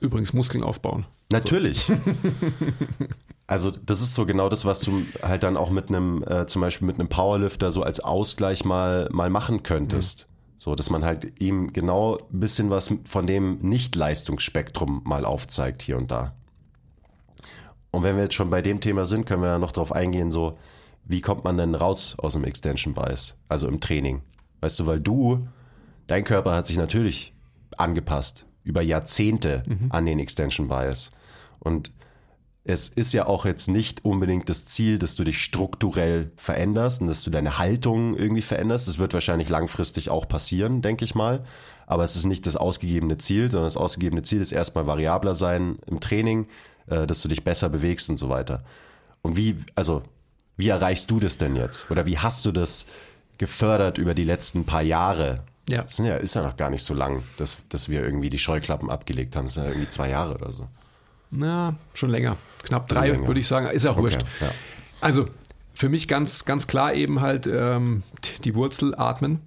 übrigens 0.00 0.32
Muskeln 0.32 0.64
aufbauen. 0.64 1.06
Natürlich. 1.30 1.84
So. 1.84 1.94
Also 3.48 3.70
das 3.70 4.02
ist 4.02 4.14
so 4.14 4.26
genau 4.26 4.50
das, 4.50 4.66
was 4.66 4.80
du 4.80 5.06
halt 5.22 5.42
dann 5.42 5.56
auch 5.56 5.70
mit 5.70 5.88
einem, 5.88 6.22
äh, 6.22 6.46
zum 6.46 6.60
Beispiel 6.60 6.86
mit 6.86 7.00
einem 7.00 7.08
Powerlifter 7.08 7.72
so 7.72 7.82
als 7.82 7.98
Ausgleich 7.98 8.66
mal, 8.66 9.08
mal 9.10 9.30
machen 9.30 9.62
könntest. 9.62 10.28
Mhm. 10.28 10.58
So, 10.58 10.74
dass 10.74 10.90
man 10.90 11.02
halt 11.02 11.40
ihm 11.40 11.72
genau 11.72 12.18
ein 12.30 12.40
bisschen 12.40 12.68
was 12.68 12.92
von 13.08 13.26
dem 13.26 13.58
Nicht-Leistungsspektrum 13.62 15.00
mal 15.04 15.24
aufzeigt 15.24 15.80
hier 15.80 15.96
und 15.96 16.10
da. 16.10 16.34
Und 17.90 18.02
wenn 18.02 18.16
wir 18.16 18.24
jetzt 18.24 18.34
schon 18.34 18.50
bei 18.50 18.60
dem 18.60 18.80
Thema 18.82 19.06
sind, 19.06 19.24
können 19.24 19.42
wir 19.42 19.48
ja 19.48 19.58
noch 19.58 19.72
darauf 19.72 19.92
eingehen, 19.92 20.30
so, 20.30 20.58
wie 21.04 21.22
kommt 21.22 21.44
man 21.44 21.56
denn 21.56 21.74
raus 21.74 22.16
aus 22.18 22.34
dem 22.34 22.44
Extension 22.44 22.92
Bias? 22.92 23.38
Also 23.48 23.66
im 23.66 23.80
Training. 23.80 24.20
Weißt 24.60 24.78
du, 24.78 24.86
weil 24.86 25.00
du, 25.00 25.48
dein 26.06 26.24
Körper 26.24 26.54
hat 26.54 26.66
sich 26.66 26.76
natürlich 26.76 27.32
angepasst 27.78 28.44
über 28.64 28.82
Jahrzehnte 28.82 29.62
mhm. 29.66 29.86
an 29.90 30.06
den 30.06 30.18
Extension 30.18 30.68
Bias. 30.68 31.10
Und 31.58 31.90
es 32.64 32.88
ist 32.88 33.14
ja 33.14 33.26
auch 33.26 33.46
jetzt 33.46 33.68
nicht 33.68 34.04
unbedingt 34.04 34.50
das 34.50 34.66
Ziel, 34.66 34.98
dass 34.98 35.14
du 35.14 35.24
dich 35.24 35.42
strukturell 35.42 36.30
veränderst 36.36 37.00
und 37.00 37.06
dass 37.06 37.22
du 37.22 37.30
deine 37.30 37.56
Haltung 37.56 38.14
irgendwie 38.14 38.42
veränderst. 38.42 38.86
Das 38.86 38.98
wird 38.98 39.14
wahrscheinlich 39.14 39.48
langfristig 39.48 40.10
auch 40.10 40.28
passieren, 40.28 40.82
denke 40.82 41.04
ich 41.04 41.14
mal. 41.14 41.44
Aber 41.86 42.04
es 42.04 42.14
ist 42.14 42.26
nicht 42.26 42.44
das 42.44 42.56
ausgegebene 42.56 43.16
Ziel, 43.16 43.50
sondern 43.50 43.66
das 43.66 43.78
ausgegebene 43.78 44.22
Ziel 44.22 44.42
ist 44.42 44.52
erstmal 44.52 44.86
variabler 44.86 45.34
sein 45.34 45.78
im 45.86 46.00
Training, 46.00 46.46
äh, 46.88 47.06
dass 47.06 47.22
du 47.22 47.28
dich 47.28 47.42
besser 47.42 47.70
bewegst 47.70 48.10
und 48.10 48.18
so 48.18 48.28
weiter. 48.28 48.62
Und 49.22 49.38
wie, 49.38 49.56
also, 49.74 50.02
wie 50.58 50.68
erreichst 50.68 51.10
du 51.10 51.20
das 51.20 51.38
denn 51.38 51.56
jetzt? 51.56 51.90
Oder 51.90 52.04
wie 52.04 52.18
hast 52.18 52.44
du 52.44 52.52
das 52.52 52.84
gefördert 53.38 53.96
über 53.96 54.12
die 54.12 54.24
letzten 54.24 54.64
paar 54.64 54.82
Jahre? 54.82 55.42
Ja. 55.68 55.82
Das 55.82 55.98
ja, 55.98 56.16
ist 56.16 56.34
ja 56.34 56.42
noch 56.42 56.56
gar 56.56 56.70
nicht 56.70 56.84
so 56.84 56.94
lang, 56.94 57.22
dass, 57.36 57.58
dass 57.68 57.88
wir 57.88 58.02
irgendwie 58.02 58.30
die 58.30 58.38
Scheuklappen 58.38 58.90
abgelegt 58.90 59.36
haben. 59.36 59.46
Das 59.46 59.54
sind 59.54 59.64
ja 59.64 59.70
irgendwie 59.70 59.88
zwei 59.88 60.08
Jahre 60.08 60.34
oder 60.34 60.52
so. 60.52 60.66
Na, 61.30 61.76
schon 61.94 62.10
länger. 62.10 62.36
Knapp 62.62 62.88
drei, 62.88 63.26
würde 63.26 63.40
ich 63.40 63.46
sagen. 63.46 63.68
Ist 63.68 63.84
ja 63.84 63.90
auch 63.90 63.96
okay, 63.96 64.04
wurscht. 64.04 64.24
Ja. 64.40 64.50
Also, 65.00 65.28
für 65.74 65.88
mich 65.88 66.08
ganz, 66.08 66.44
ganz 66.44 66.66
klar 66.66 66.94
eben 66.94 67.20
halt 67.20 67.46
ähm, 67.46 68.02
die 68.44 68.54
Wurzel 68.54 68.94
atmen. 68.96 69.40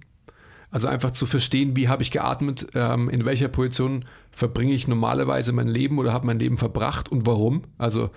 Also 0.70 0.88
einfach 0.88 1.10
zu 1.10 1.26
verstehen, 1.26 1.76
wie 1.76 1.88
habe 1.88 2.02
ich 2.02 2.10
geatmet, 2.10 2.68
ähm, 2.74 3.10
in 3.10 3.26
welcher 3.26 3.48
Position 3.48 4.06
verbringe 4.30 4.72
ich 4.72 4.88
normalerweise 4.88 5.52
mein 5.52 5.68
Leben 5.68 5.98
oder 5.98 6.14
habe 6.14 6.26
mein 6.26 6.38
Leben 6.38 6.56
verbracht 6.56 7.12
und 7.12 7.26
warum. 7.26 7.64
Also 7.76 8.08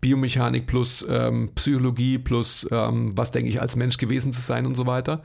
Biomechanik 0.00 0.66
plus 0.66 1.04
ähm, 1.06 1.50
Psychologie 1.54 2.16
plus 2.16 2.66
ähm, 2.70 3.16
was 3.16 3.32
denke 3.32 3.50
ich 3.50 3.60
als 3.60 3.76
Mensch 3.76 3.98
gewesen 3.98 4.32
zu 4.32 4.40
sein 4.40 4.64
und 4.64 4.74
so 4.74 4.86
weiter. 4.86 5.22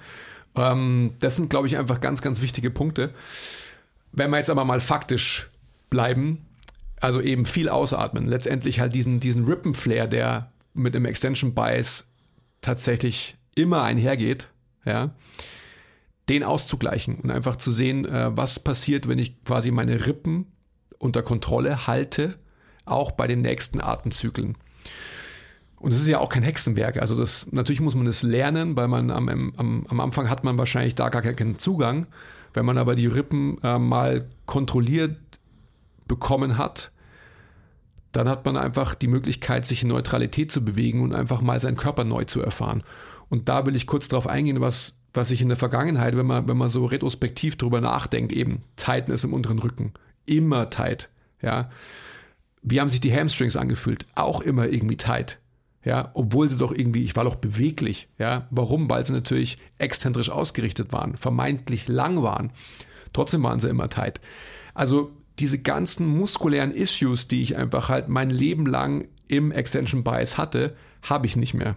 Ähm, 0.55 1.13
das 1.19 1.35
sind, 1.35 1.49
glaube 1.49 1.67
ich, 1.67 1.77
einfach 1.77 2.01
ganz, 2.01 2.21
ganz 2.21 2.41
wichtige 2.41 2.69
Punkte. 2.69 3.13
Wenn 4.11 4.29
wir 4.29 4.37
jetzt 4.37 4.49
aber 4.49 4.65
mal 4.65 4.79
faktisch 4.79 5.49
bleiben, 5.89 6.45
also 7.03 7.19
eben 7.19 7.45
viel 7.45 7.67
ausatmen. 7.67 8.27
Letztendlich 8.27 8.79
halt 8.79 8.93
diesen, 8.95 9.19
diesen 9.19 9.45
Rippenflare, 9.45 10.07
der 10.07 10.51
mit 10.73 10.95
dem 10.95 11.05
Extension 11.05 11.53
Bias 11.53 12.09
tatsächlich 12.61 13.35
immer 13.55 13.83
einhergeht, 13.83 14.47
ja, 14.85 15.13
den 16.29 16.43
auszugleichen 16.43 17.15
und 17.15 17.29
einfach 17.29 17.57
zu 17.57 17.71
sehen, 17.71 18.05
äh, 18.05 18.35
was 18.35 18.59
passiert, 18.59 19.07
wenn 19.07 19.19
ich 19.19 19.43
quasi 19.43 19.71
meine 19.71 20.07
Rippen 20.07 20.51
unter 20.97 21.21
Kontrolle 21.21 21.87
halte, 21.87 22.39
auch 22.85 23.11
bei 23.11 23.27
den 23.27 23.41
nächsten 23.41 23.81
Atemzyklen. 23.81 24.55
Und 25.84 25.91
es 25.91 25.99
ist 25.99 26.07
ja 26.07 26.19
auch 26.19 26.29
kein 26.29 26.43
Hexenwerk. 26.43 26.97
Also 26.97 27.17
das, 27.17 27.51
natürlich 27.51 27.81
muss 27.81 27.93
man 27.93 28.07
es 28.07 28.23
lernen, 28.23 28.77
weil 28.77 28.88
man 28.88 29.11
am, 29.11 29.27
am, 29.27 29.86
am 29.86 29.99
Anfang 29.99 30.29
hat 30.29 30.45
man 30.45 30.57
wahrscheinlich 30.57 30.95
da 30.95 31.09
gar 31.09 31.21
keinen 31.21 31.57
Zugang. 31.57 32.07
Wenn 32.53 32.65
man 32.65 32.77
aber 32.77 32.95
die 32.95 33.05
Rippen 33.05 33.57
äh, 33.63 33.77
mal 33.77 34.29
kontrolliert 34.45 35.17
bekommen 36.07 36.57
hat, 36.57 36.93
dann 38.13 38.29
hat 38.29 38.45
man 38.45 38.55
einfach 38.55 38.95
die 38.95 39.09
Möglichkeit, 39.09 39.65
sich 39.65 39.84
in 39.84 39.89
Neutralität 39.89 40.53
zu 40.53 40.63
bewegen 40.63 41.01
und 41.01 41.13
einfach 41.13 41.41
mal 41.41 41.59
seinen 41.59 41.75
Körper 41.75 42.05
neu 42.05 42.23
zu 42.23 42.41
erfahren. 42.41 42.84
Und 43.27 43.49
da 43.49 43.65
will 43.65 43.75
ich 43.75 43.86
kurz 43.86 44.07
darauf 44.07 44.27
eingehen, 44.27 44.61
was, 44.61 45.01
was 45.13 45.31
ich 45.31 45.41
in 45.41 45.49
der 45.49 45.57
Vergangenheit, 45.57 46.15
wenn 46.15 46.27
man, 46.27 46.47
wenn 46.47 46.55
man 46.55 46.69
so 46.69 46.86
retrospektiv 46.86 47.57
drüber 47.57 47.81
nachdenkt, 47.81 48.31
eben 48.31 48.63
Tightness 48.77 49.25
im 49.25 49.34
unteren 49.34 49.59
Rücken, 49.59 49.91
immer 50.25 50.69
tight, 50.69 51.09
ja. 51.41 51.69
Wie 52.61 52.79
haben 52.79 52.89
sich 52.89 53.01
die 53.01 53.13
Hamstrings 53.13 53.57
angefühlt? 53.57 54.05
Auch 54.15 54.39
immer 54.39 54.69
irgendwie 54.69 54.95
tight. 54.95 55.39
Ja, 55.86 56.11
obwohl 56.13 56.49
sie 56.49 56.57
doch 56.57 56.71
irgendwie, 56.71 57.03
ich 57.03 57.15
war 57.15 57.25
doch 57.25 57.36
beweglich. 57.36 58.07
Ja, 58.17 58.47
warum? 58.51 58.89
Weil 58.89 59.05
sie 59.05 59.13
natürlich 59.13 59.57
exzentrisch 59.77 60.29
ausgerichtet 60.29 60.93
waren, 60.93 61.17
vermeintlich 61.17 61.88
lang 61.88 62.23
waren. 62.23 62.51
Trotzdem 63.11 63.43
waren 63.43 63.59
sie 63.59 63.69
immer 63.69 63.89
tight. 63.89 64.21
Also 64.73 65.11
diese 65.39 65.59
ganzen 65.59 66.07
muskulären 66.07 66.71
Issues, 66.71 67.27
die 67.27 67.41
ich 67.41 67.57
einfach 67.57 67.89
halt 67.89 68.07
mein 68.07 68.29
Leben 68.29 68.65
lang 68.65 69.07
im 69.27 69.51
Extension 69.51 70.03
Bias 70.03 70.38
hatte, 70.38 70.75
habe 71.01 71.25
ich 71.25 71.36
nicht 71.36 71.53
mehr. 71.53 71.75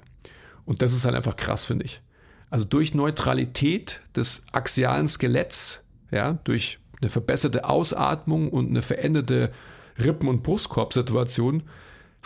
Und 0.65 0.83
das 0.83 0.93
ist 0.93 1.05
halt 1.05 1.15
einfach 1.15 1.37
krass, 1.37 1.65
finde 1.65 1.85
ich. 1.85 2.01
Also 2.49 2.65
durch 2.65 2.95
Neutralität 2.95 4.01
des 4.15 4.45
axialen 4.53 5.09
Skeletts, 5.09 5.83
ja, 6.11 6.35
durch 6.45 6.79
eine 7.01 7.11
verbesserte 7.11 7.69
Ausatmung 7.69 8.51
und 8.51 8.69
eine 8.69 8.83
veränderte 8.83 9.53
Rippen- 9.99 10.29
und 10.29 10.43
Brustkorbsituation, 10.43 11.65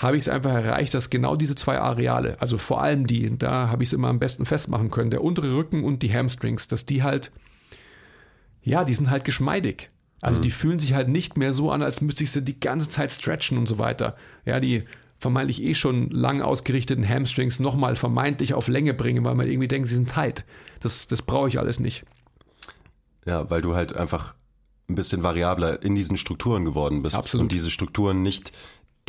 habe 0.01 0.17
ich 0.17 0.25
es 0.25 0.29
einfach 0.29 0.53
erreicht, 0.53 0.95
dass 0.95 1.11
genau 1.11 1.37
diese 1.37 1.55
zwei 1.55 1.79
Areale, 1.79 2.41
also 2.41 2.57
vor 2.57 2.83
allem 2.83 3.07
die, 3.07 3.37
da 3.37 3.69
habe 3.69 3.83
ich 3.83 3.91
es 3.91 3.93
immer 3.93 4.09
am 4.09 4.19
besten 4.19 4.47
festmachen 4.47 4.91
können, 4.91 5.11
der 5.11 5.23
untere 5.23 5.55
Rücken 5.55 5.85
und 5.85 6.03
die 6.03 6.13
Hamstrings, 6.13 6.69
dass 6.69 6.87
die 6.87 7.03
halt, 7.03 7.31
ja, 8.63 8.85
die 8.85 8.95
sind 8.95 9.11
halt 9.11 9.25
geschmeidig. 9.25 9.91
Also 10.23 10.39
mhm. 10.39 10.43
die 10.43 10.51
fühlen 10.51 10.79
sich 10.79 10.95
halt 10.95 11.09
nicht 11.09 11.37
mehr 11.37 11.53
so 11.53 11.71
an, 11.71 11.83
als 11.83 12.01
müsste 12.01 12.25
ich 12.25 12.31
sie 12.31 12.43
die 12.43 12.59
ganze 12.59 12.89
Zeit 12.89 13.13
stretchen 13.13 13.59
und 13.59 13.67
so 13.67 13.79
weiter. 13.79 14.17
Ja, 14.47 14.59
die 14.59 14.85
vermeintlich 15.19 15.63
eh 15.63 15.75
schon 15.75 16.09
lang 16.11 16.41
ausgerichteten 16.41 17.07
Hamstrings 17.07 17.61
nochmal 17.61 17.95
vermeintlich 17.95 18.55
auf 18.55 18.69
Länge 18.69 18.95
bringen, 18.95 19.23
weil 19.25 19.35
man 19.35 19.47
irgendwie 19.47 19.69
denkt, 19.69 19.91
sie 19.91 19.97
sind 19.97 20.09
tight. 20.09 20.47
Das, 20.81 21.09
das 21.09 21.21
brauche 21.21 21.49
ich 21.49 21.59
alles 21.59 21.79
nicht. 21.79 22.05
Ja, 23.27 23.51
weil 23.51 23.61
du 23.61 23.75
halt 23.75 23.95
einfach 23.95 24.35
ein 24.89 24.95
bisschen 24.95 25.23
variabler 25.23 25.83
in 25.83 25.95
diesen 25.95 26.17
Strukturen 26.17 26.65
geworden 26.65 27.03
bist. 27.03 27.17
Absolut. 27.17 27.45
Und 27.45 27.53
diese 27.53 27.71
Strukturen 27.71 28.23
nicht 28.23 28.53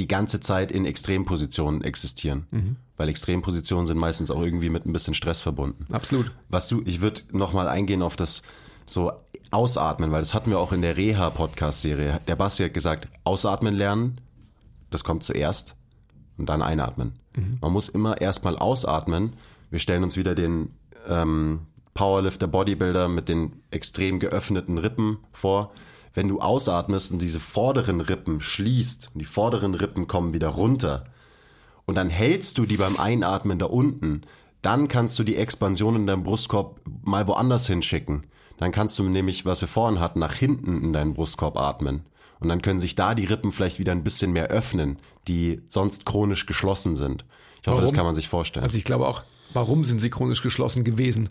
die 0.02 0.08
ganze 0.08 0.40
Zeit 0.40 0.72
in 0.72 0.86
Extrempositionen 0.86 1.84
existieren. 1.84 2.48
Mhm. 2.50 2.76
Weil 2.98 3.08
Extrempositionen 3.08 3.86
sind 3.86 4.00
meistens 4.00 4.32
auch 4.32 4.42
irgendwie 4.42 4.70
mit 4.70 4.88
ein 4.88 4.94
bisschen 4.94 5.14
Stress 5.14 5.42
verbunden. 5.42 5.86
Absolut. 5.92 6.32
Was 6.50 6.68
du, 6.68 6.82
ich 6.86 7.02
würde 7.02 7.22
nochmal 7.32 7.68
eingehen 7.68 8.02
auf 8.02 8.16
das 8.16 8.42
so 8.88 9.12
ausatmen, 9.52 10.12
weil 10.12 10.22
das 10.22 10.34
hatten 10.34 10.50
wir 10.50 10.58
auch 10.58 10.74
in 10.74 10.82
der 10.82 10.98
Reha-Podcast-Serie. 10.98 12.20
Der 12.28 12.36
Basti 12.36 12.64
hat 12.64 12.74
gesagt, 12.74 13.10
ausatmen 13.26 13.76
lernen, 13.76 14.20
das 14.90 15.04
kommt 15.04 15.24
zuerst 15.24 15.76
und 16.38 16.50
dann 16.50 16.64
einatmen. 16.64 17.14
Man 17.62 17.72
muss 17.72 17.88
immer 17.88 18.20
erstmal 18.20 18.58
ausatmen. 18.58 19.34
Wir 19.70 19.80
stellen 19.80 20.04
uns 20.04 20.18
wieder 20.18 20.34
den 20.34 20.74
ähm, 21.08 21.68
Powerlifter, 21.94 22.48
Bodybuilder 22.48 23.08
mit 23.08 23.30
den 23.30 23.62
extrem 23.70 24.20
geöffneten 24.20 24.80
Rippen 24.80 25.20
vor. 25.32 25.72
Wenn 26.14 26.28
du 26.28 26.40
ausatmest 26.40 27.12
und 27.12 27.22
diese 27.22 27.40
vorderen 27.40 28.02
Rippen 28.02 28.42
schließt 28.42 29.12
und 29.14 29.20
die 29.20 29.26
vorderen 29.26 29.74
Rippen 29.74 30.08
kommen 30.08 30.34
wieder 30.34 30.50
runter 30.50 31.06
und 31.86 31.96
dann 31.96 32.10
hältst 32.10 32.58
du 32.58 32.66
die 32.66 32.78
beim 32.78 32.98
Einatmen 32.98 33.60
da 33.60 33.68
unten, 33.68 34.22
dann 34.62 34.88
kannst 34.88 35.18
du 35.18 35.24
die 35.24 35.38
Expansion 35.38 35.96
in 35.96 36.08
deinem 36.08 36.24
Brustkorb 36.24 36.80
mal 37.04 37.28
woanders 37.28 37.68
hinschicken. 37.68 38.26
Dann 38.58 38.72
kannst 38.72 39.00
du 39.00 39.04
nämlich, 39.04 39.46
was 39.46 39.62
wir 39.62 39.68
vorhin 39.68 40.00
hatten, 40.00 40.20
nach 40.20 40.34
hinten 40.34 40.84
in 40.84 40.94
deinen 40.94 41.14
Brustkorb 41.14 41.58
atmen. 41.58 42.06
Und 42.40 42.50
dann 42.50 42.62
können 42.62 42.80
sich 42.80 42.96
da 42.96 43.16
die 43.16 43.26
Rippen 43.26 43.52
vielleicht 43.52 43.80
wieder 43.80 43.92
ein 43.92 44.04
bisschen 44.04 44.34
mehr 44.34 44.48
öffnen, 44.48 44.98
die 45.28 45.62
sonst 45.68 46.06
chronisch 46.06 46.46
geschlossen 46.46 46.96
sind. 46.96 47.26
Ich 47.62 47.68
hoffe, 47.68 47.82
das 47.82 47.90
Warum? 47.90 47.96
kann 47.96 48.06
man 48.06 48.16
sich 48.16 48.28
vorstellen. 48.28 48.64
Also 48.64 48.78
ich 48.78 48.84
glaube 48.84 49.08
auch, 49.08 49.24
warum 49.54 49.84
sind 49.84 50.00
sie 50.00 50.10
chronisch 50.10 50.42
geschlossen 50.42 50.84
gewesen? 50.84 51.30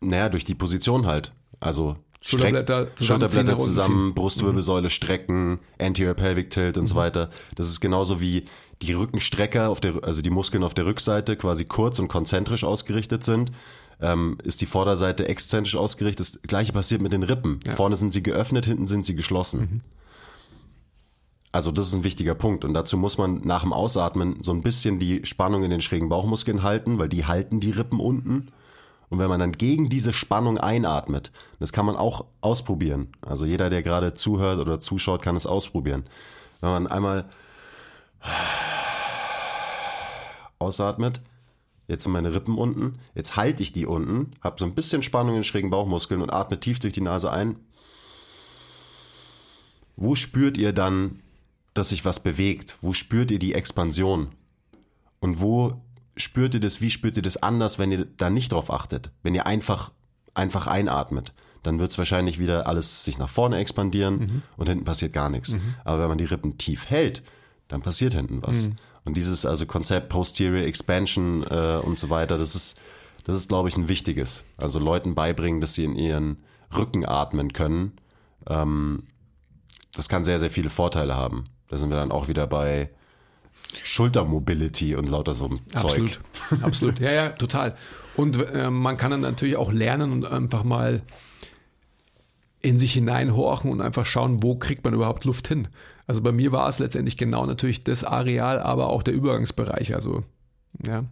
Naja, 0.00 0.28
durch 0.28 0.44
die 0.44 0.54
Position 0.54 1.06
halt. 1.06 1.32
Also 1.60 1.96
Schulterblätter 2.20 2.94
zusammenziehen, 2.96 3.06
Schulterblätter 3.06 3.58
zusammen, 3.58 4.14
Brustwirbelsäule 4.14 4.90
strecken, 4.90 5.60
Anterior 5.78 6.14
Pelvic 6.14 6.50
Tilt 6.50 6.76
und 6.76 6.86
so 6.86 6.96
weiter. 6.96 7.30
Das 7.54 7.68
ist 7.68 7.80
genauso 7.80 8.20
wie 8.20 8.44
die 8.82 8.92
Rückenstrecker, 8.92 9.68
auf 9.68 9.80
der, 9.80 10.02
also 10.02 10.22
die 10.22 10.30
Muskeln 10.30 10.64
auf 10.64 10.74
der 10.74 10.86
Rückseite 10.86 11.36
quasi 11.36 11.64
kurz 11.64 11.98
und 11.98 12.08
konzentrisch 12.08 12.64
ausgerichtet 12.64 13.24
sind. 13.24 13.52
Ähm, 14.00 14.38
ist 14.44 14.60
die 14.60 14.66
Vorderseite 14.66 15.26
exzentrisch 15.26 15.74
ausgerichtet. 15.74 16.20
Das 16.20 16.42
gleiche 16.42 16.72
passiert 16.72 17.00
mit 17.00 17.12
den 17.12 17.24
Rippen. 17.24 17.58
Vorne 17.74 17.96
sind 17.96 18.12
sie 18.12 18.22
geöffnet, 18.22 18.64
hinten 18.64 18.86
sind 18.86 19.04
sie 19.04 19.16
geschlossen. 19.16 19.82
Also 21.50 21.72
das 21.72 21.86
ist 21.86 21.94
ein 21.94 22.04
wichtiger 22.04 22.34
Punkt 22.34 22.64
und 22.64 22.74
dazu 22.74 22.96
muss 22.96 23.18
man 23.18 23.40
nach 23.42 23.62
dem 23.62 23.72
Ausatmen 23.72 24.36
so 24.42 24.52
ein 24.52 24.62
bisschen 24.62 24.98
die 24.98 25.24
Spannung 25.24 25.64
in 25.64 25.70
den 25.70 25.80
schrägen 25.80 26.08
Bauchmuskeln 26.08 26.62
halten, 26.62 26.98
weil 26.98 27.08
die 27.08 27.24
halten 27.24 27.58
die 27.58 27.70
Rippen 27.70 28.00
unten. 28.00 28.48
Und 29.10 29.18
wenn 29.18 29.28
man 29.28 29.40
dann 29.40 29.52
gegen 29.52 29.88
diese 29.88 30.12
Spannung 30.12 30.58
einatmet, 30.58 31.32
das 31.60 31.72
kann 31.72 31.86
man 31.86 31.96
auch 31.96 32.26
ausprobieren. 32.40 33.08
Also 33.22 33.46
jeder, 33.46 33.70
der 33.70 33.82
gerade 33.82 34.14
zuhört 34.14 34.58
oder 34.58 34.80
zuschaut, 34.80 35.22
kann 35.22 35.36
es 35.36 35.46
ausprobieren. 35.46 36.04
Wenn 36.60 36.70
man 36.70 36.86
einmal 36.86 37.28
ausatmet, 40.58 41.20
jetzt 41.86 42.02
sind 42.02 42.12
meine 42.12 42.34
Rippen 42.34 42.58
unten, 42.58 42.98
jetzt 43.14 43.36
halte 43.36 43.62
ich 43.62 43.72
die 43.72 43.86
unten, 43.86 44.32
habe 44.42 44.56
so 44.58 44.66
ein 44.66 44.74
bisschen 44.74 45.02
Spannung 45.02 45.30
in 45.30 45.36
den 45.36 45.44
schrägen 45.44 45.70
Bauchmuskeln 45.70 46.20
und 46.20 46.30
atme 46.30 46.60
tief 46.60 46.80
durch 46.80 46.92
die 46.92 47.00
Nase 47.00 47.30
ein. 47.30 47.56
Wo 49.96 50.14
spürt 50.14 50.58
ihr 50.58 50.72
dann, 50.72 51.20
dass 51.74 51.88
sich 51.88 52.04
was 52.04 52.20
bewegt? 52.20 52.76
Wo 52.82 52.92
spürt 52.92 53.30
ihr 53.30 53.38
die 53.38 53.54
Expansion? 53.54 54.28
Und 55.20 55.40
wo 55.40 55.80
spürt 56.18 56.54
ihr 56.54 56.60
das, 56.60 56.80
wie 56.80 56.90
spürt 56.90 57.16
ihr 57.16 57.22
das 57.22 57.42
anders, 57.42 57.78
wenn 57.78 57.92
ihr 57.92 58.04
da 58.04 58.30
nicht 58.30 58.52
drauf 58.52 58.72
achtet? 58.72 59.10
Wenn 59.22 59.34
ihr 59.34 59.46
einfach, 59.46 59.92
einfach 60.34 60.66
einatmet, 60.66 61.32
dann 61.62 61.78
wird 61.78 61.90
es 61.90 61.98
wahrscheinlich 61.98 62.38
wieder 62.38 62.66
alles 62.66 63.04
sich 63.04 63.18
nach 63.18 63.28
vorne 63.28 63.58
expandieren 63.58 64.42
und 64.56 64.68
hinten 64.68 64.84
passiert 64.84 65.12
gar 65.12 65.28
nichts. 65.28 65.54
Aber 65.84 66.00
wenn 66.00 66.08
man 66.08 66.18
die 66.18 66.24
Rippen 66.24 66.58
tief 66.58 66.88
hält, 66.88 67.22
dann 67.68 67.82
passiert 67.82 68.14
hinten 68.14 68.42
was. 68.42 68.70
Und 69.04 69.16
dieses 69.16 69.46
also 69.46 69.66
Konzept 69.66 70.08
Posterior 70.08 70.66
Expansion 70.66 71.42
äh, 71.44 71.80
und 71.82 71.98
so 71.98 72.10
weiter, 72.10 72.38
das 72.38 72.54
ist, 72.54 72.78
das 73.24 73.36
ist, 73.36 73.48
glaube 73.48 73.68
ich, 73.68 73.76
ein 73.76 73.88
wichtiges. 73.88 74.44
Also 74.58 74.78
Leuten 74.78 75.14
beibringen, 75.14 75.60
dass 75.60 75.74
sie 75.74 75.84
in 75.84 75.96
ihren 75.96 76.38
Rücken 76.76 77.06
atmen 77.06 77.52
können. 77.52 77.92
Ähm, 78.46 79.04
das 79.94 80.08
kann 80.08 80.24
sehr, 80.24 80.38
sehr 80.38 80.50
viele 80.50 80.70
Vorteile 80.70 81.14
haben. 81.14 81.44
Da 81.68 81.78
sind 81.78 81.90
wir 81.90 81.96
dann 81.96 82.12
auch 82.12 82.28
wieder 82.28 82.46
bei 82.46 82.90
Schultermobility 83.82 84.94
und 84.94 85.08
lauter 85.08 85.34
so 85.34 85.50
Absolut. 85.72 86.20
Zeug. 86.50 86.62
Absolut. 86.62 87.00
Ja, 87.00 87.12
ja, 87.12 87.28
total. 87.30 87.76
Und 88.16 88.36
äh, 88.36 88.70
man 88.70 88.96
kann 88.96 89.10
dann 89.10 89.20
natürlich 89.20 89.56
auch 89.56 89.72
lernen 89.72 90.12
und 90.12 90.26
einfach 90.26 90.64
mal 90.64 91.02
in 92.60 92.78
sich 92.78 92.92
hineinhorchen 92.92 93.70
und 93.70 93.80
einfach 93.80 94.04
schauen, 94.04 94.42
wo 94.42 94.56
kriegt 94.56 94.84
man 94.84 94.94
überhaupt 94.94 95.24
Luft 95.24 95.48
hin. 95.48 95.68
Also 96.06 96.22
bei 96.22 96.32
mir 96.32 96.52
war 96.52 96.68
es 96.68 96.78
letztendlich 96.78 97.16
genau 97.16 97.46
natürlich 97.46 97.84
das 97.84 98.02
Areal, 98.02 98.58
aber 98.58 98.90
auch 98.90 99.02
der 99.02 99.14
Übergangsbereich. 99.14 99.94
Also, 99.94 100.24
ja, 100.84 101.04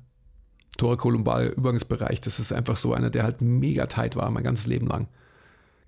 thorakolumbaler 0.78 1.52
Übergangsbereich. 1.52 2.20
Das 2.20 2.38
ist 2.38 2.52
einfach 2.52 2.76
so 2.76 2.92
einer, 2.94 3.10
der 3.10 3.22
halt 3.22 3.40
mega 3.40 3.86
tight 3.86 4.16
war, 4.16 4.30
mein 4.30 4.44
ganzes 4.44 4.66
Leben 4.66 4.86
lang. 4.86 5.08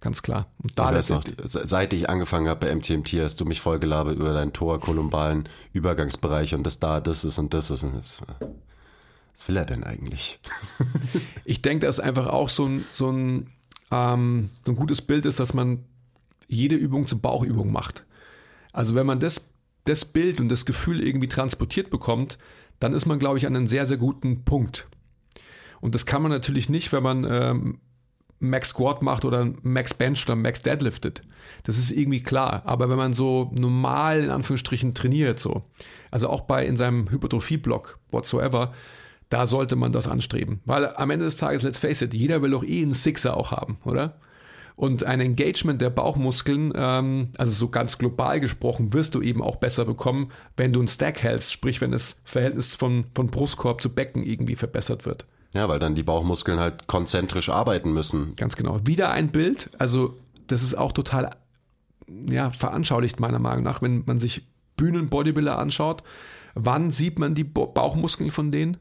Ganz 0.01 0.23
klar. 0.23 0.47
Und 0.63 0.79
da 0.79 0.97
Ich 0.97 1.09
noch, 1.09 1.25
seit 1.45 1.93
ich 1.93 2.09
angefangen 2.09 2.49
habe 2.49 2.67
bei 2.67 2.75
MTMT, 2.75 3.15
hast 3.15 3.41
du 3.41 3.45
mich 3.45 3.61
vollgelabert 3.61 4.17
über 4.17 4.33
deinen 4.33 4.53
thorakolumbalen 4.53 5.49
Übergangsbereich 5.73 6.55
und 6.55 6.65
das 6.65 6.79
da, 6.79 7.01
das 7.01 7.25
ist 7.25 7.39
und 7.39 7.53
das 7.53 7.71
ist. 7.71 7.83
Und 7.83 7.97
das, 7.97 8.21
was 9.33 9.49
will 9.49 9.57
er 9.57 9.67
denn 9.67 9.85
eigentlich? 9.85 10.39
Ich 11.45 11.63
denke, 11.63 11.87
dass 11.87 11.99
einfach 11.99 12.27
auch 12.27 12.49
so 12.49 12.67
ein, 12.67 12.85
so, 12.93 13.11
ein, 13.11 13.51
ähm, 13.91 14.51
so 14.65 14.73
ein 14.73 14.77
gutes 14.77 15.03
Bild 15.03 15.25
ist, 15.25 15.41
dass 15.41 15.55
man 15.55 15.85
jede 16.47 16.77
Übung 16.77 17.07
zur 17.07 17.21
Bauchübung 17.21 17.73
macht. 17.73 18.05
Also 18.73 18.95
wenn 18.95 19.07
man 19.07 19.19
das, 19.19 19.51
das 19.85 20.05
Bild 20.05 20.41
und 20.41 20.49
das 20.49 20.65
Gefühl 20.65 21.03
irgendwie 21.03 21.29
transportiert 21.29 21.91
bekommt, 21.91 22.39
dann 22.79 22.93
ist 22.93 23.07
man, 23.07 23.19
glaube 23.19 23.39
ich, 23.39 23.47
an 23.47 23.57
einem 23.57 23.67
sehr, 23.67 23.87
sehr 23.87 23.97
guten 23.97 24.45
Punkt. 24.45 24.89
Und 25.81 25.95
das 25.95 26.07
kann 26.07 26.23
man 26.23 26.31
natürlich 26.31 26.69
nicht, 26.69 26.93
wenn 26.93 27.03
man 27.03 27.25
ähm, 27.25 27.81
Max 28.41 28.71
Squat 28.71 29.03
macht 29.03 29.25
oder 29.25 29.53
Max 29.63 29.95
Bench 29.95 30.25
oder 30.27 30.37
Max 30.37 30.63
Deadliftet. 30.63 31.23
Das 31.65 31.79
ist 31.79 31.91
irgendwie 31.91 32.23
klar. 32.23 32.63
Aber 32.65 32.89
wenn 32.89 32.97
man 32.97 33.13
so 33.13 33.51
normal 33.59 34.25
in 34.25 34.31
Anführungsstrichen 34.31 34.95
trainiert, 34.95 35.41
so, 35.41 35.63
also 36.11 36.29
auch 36.29 36.43
bei 36.43 36.65
in 36.65 36.77
seinem 36.77 37.11
Hypertrophie-Block, 37.11 37.99
whatsoever, 38.11 38.73
da 39.29 39.47
sollte 39.47 39.77
man 39.77 39.93
das 39.93 40.09
anstreben. 40.09 40.61
Weil 40.65 40.95
am 40.97 41.11
Ende 41.11 41.25
des 41.25 41.37
Tages, 41.37 41.63
let's 41.63 41.79
face 41.79 42.03
it, 42.03 42.15
jeder 42.15 42.43
will 42.43 42.51
doch 42.51 42.65
eh 42.65 42.83
einen 42.83 42.95
Sixer 42.95 43.37
auch 43.37 43.51
haben, 43.51 43.79
oder? 43.85 44.19
Und 44.77 45.03
ein 45.03 45.21
Engagement 45.21 45.83
der 45.83 45.91
Bauchmuskeln, 45.91 46.73
ähm, 46.77 47.31
also 47.37 47.53
so 47.53 47.69
ganz 47.69 47.99
global 47.99 48.39
gesprochen, 48.39 48.93
wirst 48.93 49.17
du 49.17 49.23
eben 49.23 49.43
auch 49.43 49.57
besser 49.57 49.85
bekommen, 49.85 50.31
wenn 50.57 50.73
du 50.73 50.79
einen 50.79 50.87
Stack 50.87 51.23
hältst, 51.25 51.53
sprich 51.53 51.81
wenn 51.81 51.91
das 51.91 52.21
Verhältnis 52.25 52.77
von, 52.77 53.07
von 53.13 53.27
Brustkorb 53.27 53.83
zu 53.83 53.93
Becken 53.93 54.23
irgendwie 54.23 54.55
verbessert 54.55 55.05
wird. 55.05 55.27
Ja, 55.55 55.69
weil 55.69 55.79
dann 55.79 55.95
die 55.95 56.03
Bauchmuskeln 56.03 56.61
halt 56.61 56.87
konzentrisch 56.87 57.49
arbeiten 57.49 57.93
müssen. 57.93 58.35
Ganz 58.37 58.57
genau. 58.57 58.87
Wieder 58.87 59.11
ein 59.11 59.31
Bild, 59.31 59.71
also 59.79 60.19
das 60.47 60.63
ist 60.63 60.75
auch 60.75 60.93
total 60.93 61.31
ja, 62.29 62.51
veranschaulicht 62.51 63.21
meiner 63.21 63.39
Meinung 63.39 63.65
nach, 63.65 63.83
wenn 63.83 64.05
man 64.07 64.19
sich 64.19 64.47
Bühnen-Bodybuilder 64.77 65.59
anschaut. 65.59 66.03
Wann 66.55 66.91
sieht 66.91 67.19
man 67.19 67.35
die 67.35 67.45
Bauchmuskeln 67.45 68.31
von 68.31 68.51
denen? 68.51 68.79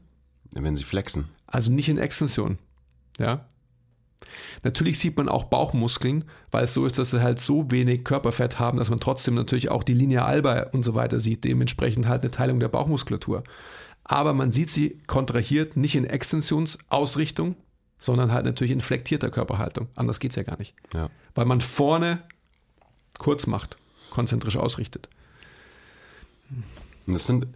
Wenn 0.52 0.76
sie 0.76 0.84
flexen. 0.84 1.28
Also 1.46 1.70
nicht 1.70 1.88
in 1.88 1.98
Extension. 1.98 2.58
Ja. 3.18 3.46
Natürlich 4.62 4.98
sieht 4.98 5.16
man 5.16 5.28
auch 5.28 5.44
Bauchmuskeln, 5.44 6.24
weil 6.50 6.64
es 6.64 6.74
so 6.74 6.86
ist, 6.86 6.98
dass 6.98 7.10
sie 7.10 7.22
halt 7.22 7.40
so 7.40 7.70
wenig 7.70 8.04
Körperfett 8.04 8.58
haben, 8.58 8.78
dass 8.78 8.90
man 8.90 8.98
trotzdem 8.98 9.34
natürlich 9.34 9.70
auch 9.70 9.84
die 9.84 9.94
Linie 9.94 10.24
alba 10.24 10.68
und 10.72 10.82
so 10.82 10.94
weiter 10.94 11.20
sieht, 11.20 11.44
dementsprechend 11.44 12.08
halt 12.08 12.22
eine 12.22 12.30
Teilung 12.30 12.58
der 12.58 12.68
Bauchmuskulatur. 12.68 13.44
Aber 14.08 14.32
man 14.32 14.50
sieht 14.50 14.70
sie 14.70 14.98
kontrahiert 15.06 15.76
nicht 15.76 15.94
in 15.94 16.04
Extensionsausrichtung, 16.04 17.56
sondern 18.00 18.32
halt 18.32 18.46
natürlich 18.46 18.72
in 18.72 18.80
flektierter 18.80 19.30
Körperhaltung. 19.30 19.88
Anders 19.94 20.18
geht's 20.18 20.34
ja 20.34 20.42
gar 20.42 20.58
nicht. 20.58 20.74
Ja. 20.94 21.10
Weil 21.34 21.44
man 21.44 21.60
vorne 21.60 22.22
kurz 23.18 23.46
macht, 23.46 23.76
konzentrisch 24.10 24.56
ausrichtet. 24.56 25.10
Und 27.06 27.14
es 27.14 27.26
sind, 27.26 27.46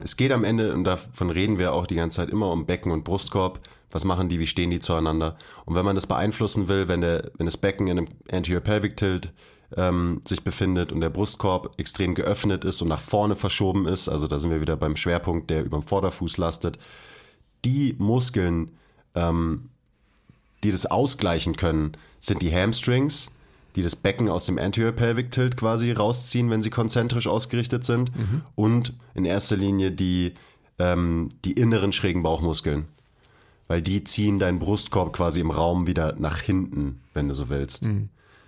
es 0.00 0.16
geht 0.16 0.30
am 0.30 0.44
Ende, 0.44 0.72
und 0.72 0.84
davon 0.84 1.30
reden 1.30 1.58
wir 1.58 1.72
auch 1.72 1.86
die 1.86 1.96
ganze 1.96 2.16
Zeit 2.16 2.30
immer 2.30 2.52
um 2.52 2.64
Becken 2.64 2.92
und 2.92 3.02
Brustkorb. 3.02 3.60
Was 3.90 4.04
machen 4.04 4.28
die, 4.28 4.38
wie 4.38 4.46
stehen 4.46 4.70
die 4.70 4.80
zueinander? 4.80 5.36
Und 5.64 5.74
wenn 5.74 5.84
man 5.84 5.96
das 5.96 6.06
beeinflussen 6.06 6.68
will, 6.68 6.86
wenn, 6.86 7.00
der, 7.00 7.30
wenn 7.36 7.46
das 7.46 7.56
Becken 7.56 7.88
in 7.88 7.98
einem 7.98 8.08
Anterior 8.30 8.60
Pelvic 8.60 8.96
Tilt 8.96 9.32
ähm, 9.76 10.22
sich 10.26 10.42
befindet 10.42 10.92
und 10.92 11.00
der 11.00 11.10
Brustkorb 11.10 11.78
extrem 11.78 12.14
geöffnet 12.14 12.64
ist 12.64 12.82
und 12.82 12.88
nach 12.88 13.00
vorne 13.00 13.36
verschoben 13.36 13.86
ist, 13.86 14.08
also 14.08 14.26
da 14.26 14.38
sind 14.38 14.50
wir 14.50 14.60
wieder 14.60 14.76
beim 14.76 14.96
Schwerpunkt, 14.96 15.50
der 15.50 15.64
über 15.64 15.78
dem 15.78 15.86
Vorderfuß 15.86 16.36
lastet, 16.38 16.78
die 17.64 17.94
Muskeln, 17.98 18.70
ähm, 19.14 19.68
die 20.64 20.70
das 20.70 20.86
ausgleichen 20.86 21.56
können, 21.56 21.92
sind 22.20 22.42
die 22.42 22.52
Hamstrings, 22.54 23.30
die 23.76 23.82
das 23.82 23.96
Becken 23.96 24.28
aus 24.28 24.46
dem 24.46 24.58
Anterior 24.58 24.92
Pelvic 24.92 25.30
Tilt 25.30 25.56
quasi 25.56 25.92
rausziehen, 25.92 26.50
wenn 26.50 26.62
sie 26.62 26.70
konzentrisch 26.70 27.26
ausgerichtet 27.26 27.84
sind. 27.84 28.12
Und 28.54 28.94
in 29.14 29.24
erster 29.24 29.56
Linie 29.56 29.90
die, 29.90 30.34
ähm, 30.78 31.30
die 31.44 31.52
inneren 31.52 31.92
schrägen 31.92 32.22
Bauchmuskeln. 32.22 32.86
Weil 33.68 33.80
die 33.80 34.04
ziehen 34.04 34.38
deinen 34.38 34.58
Brustkorb 34.58 35.12
quasi 35.14 35.40
im 35.40 35.50
Raum 35.50 35.86
wieder 35.86 36.14
nach 36.18 36.38
hinten, 36.40 37.00
wenn 37.14 37.28
du 37.28 37.34
so 37.34 37.48
willst. 37.48 37.86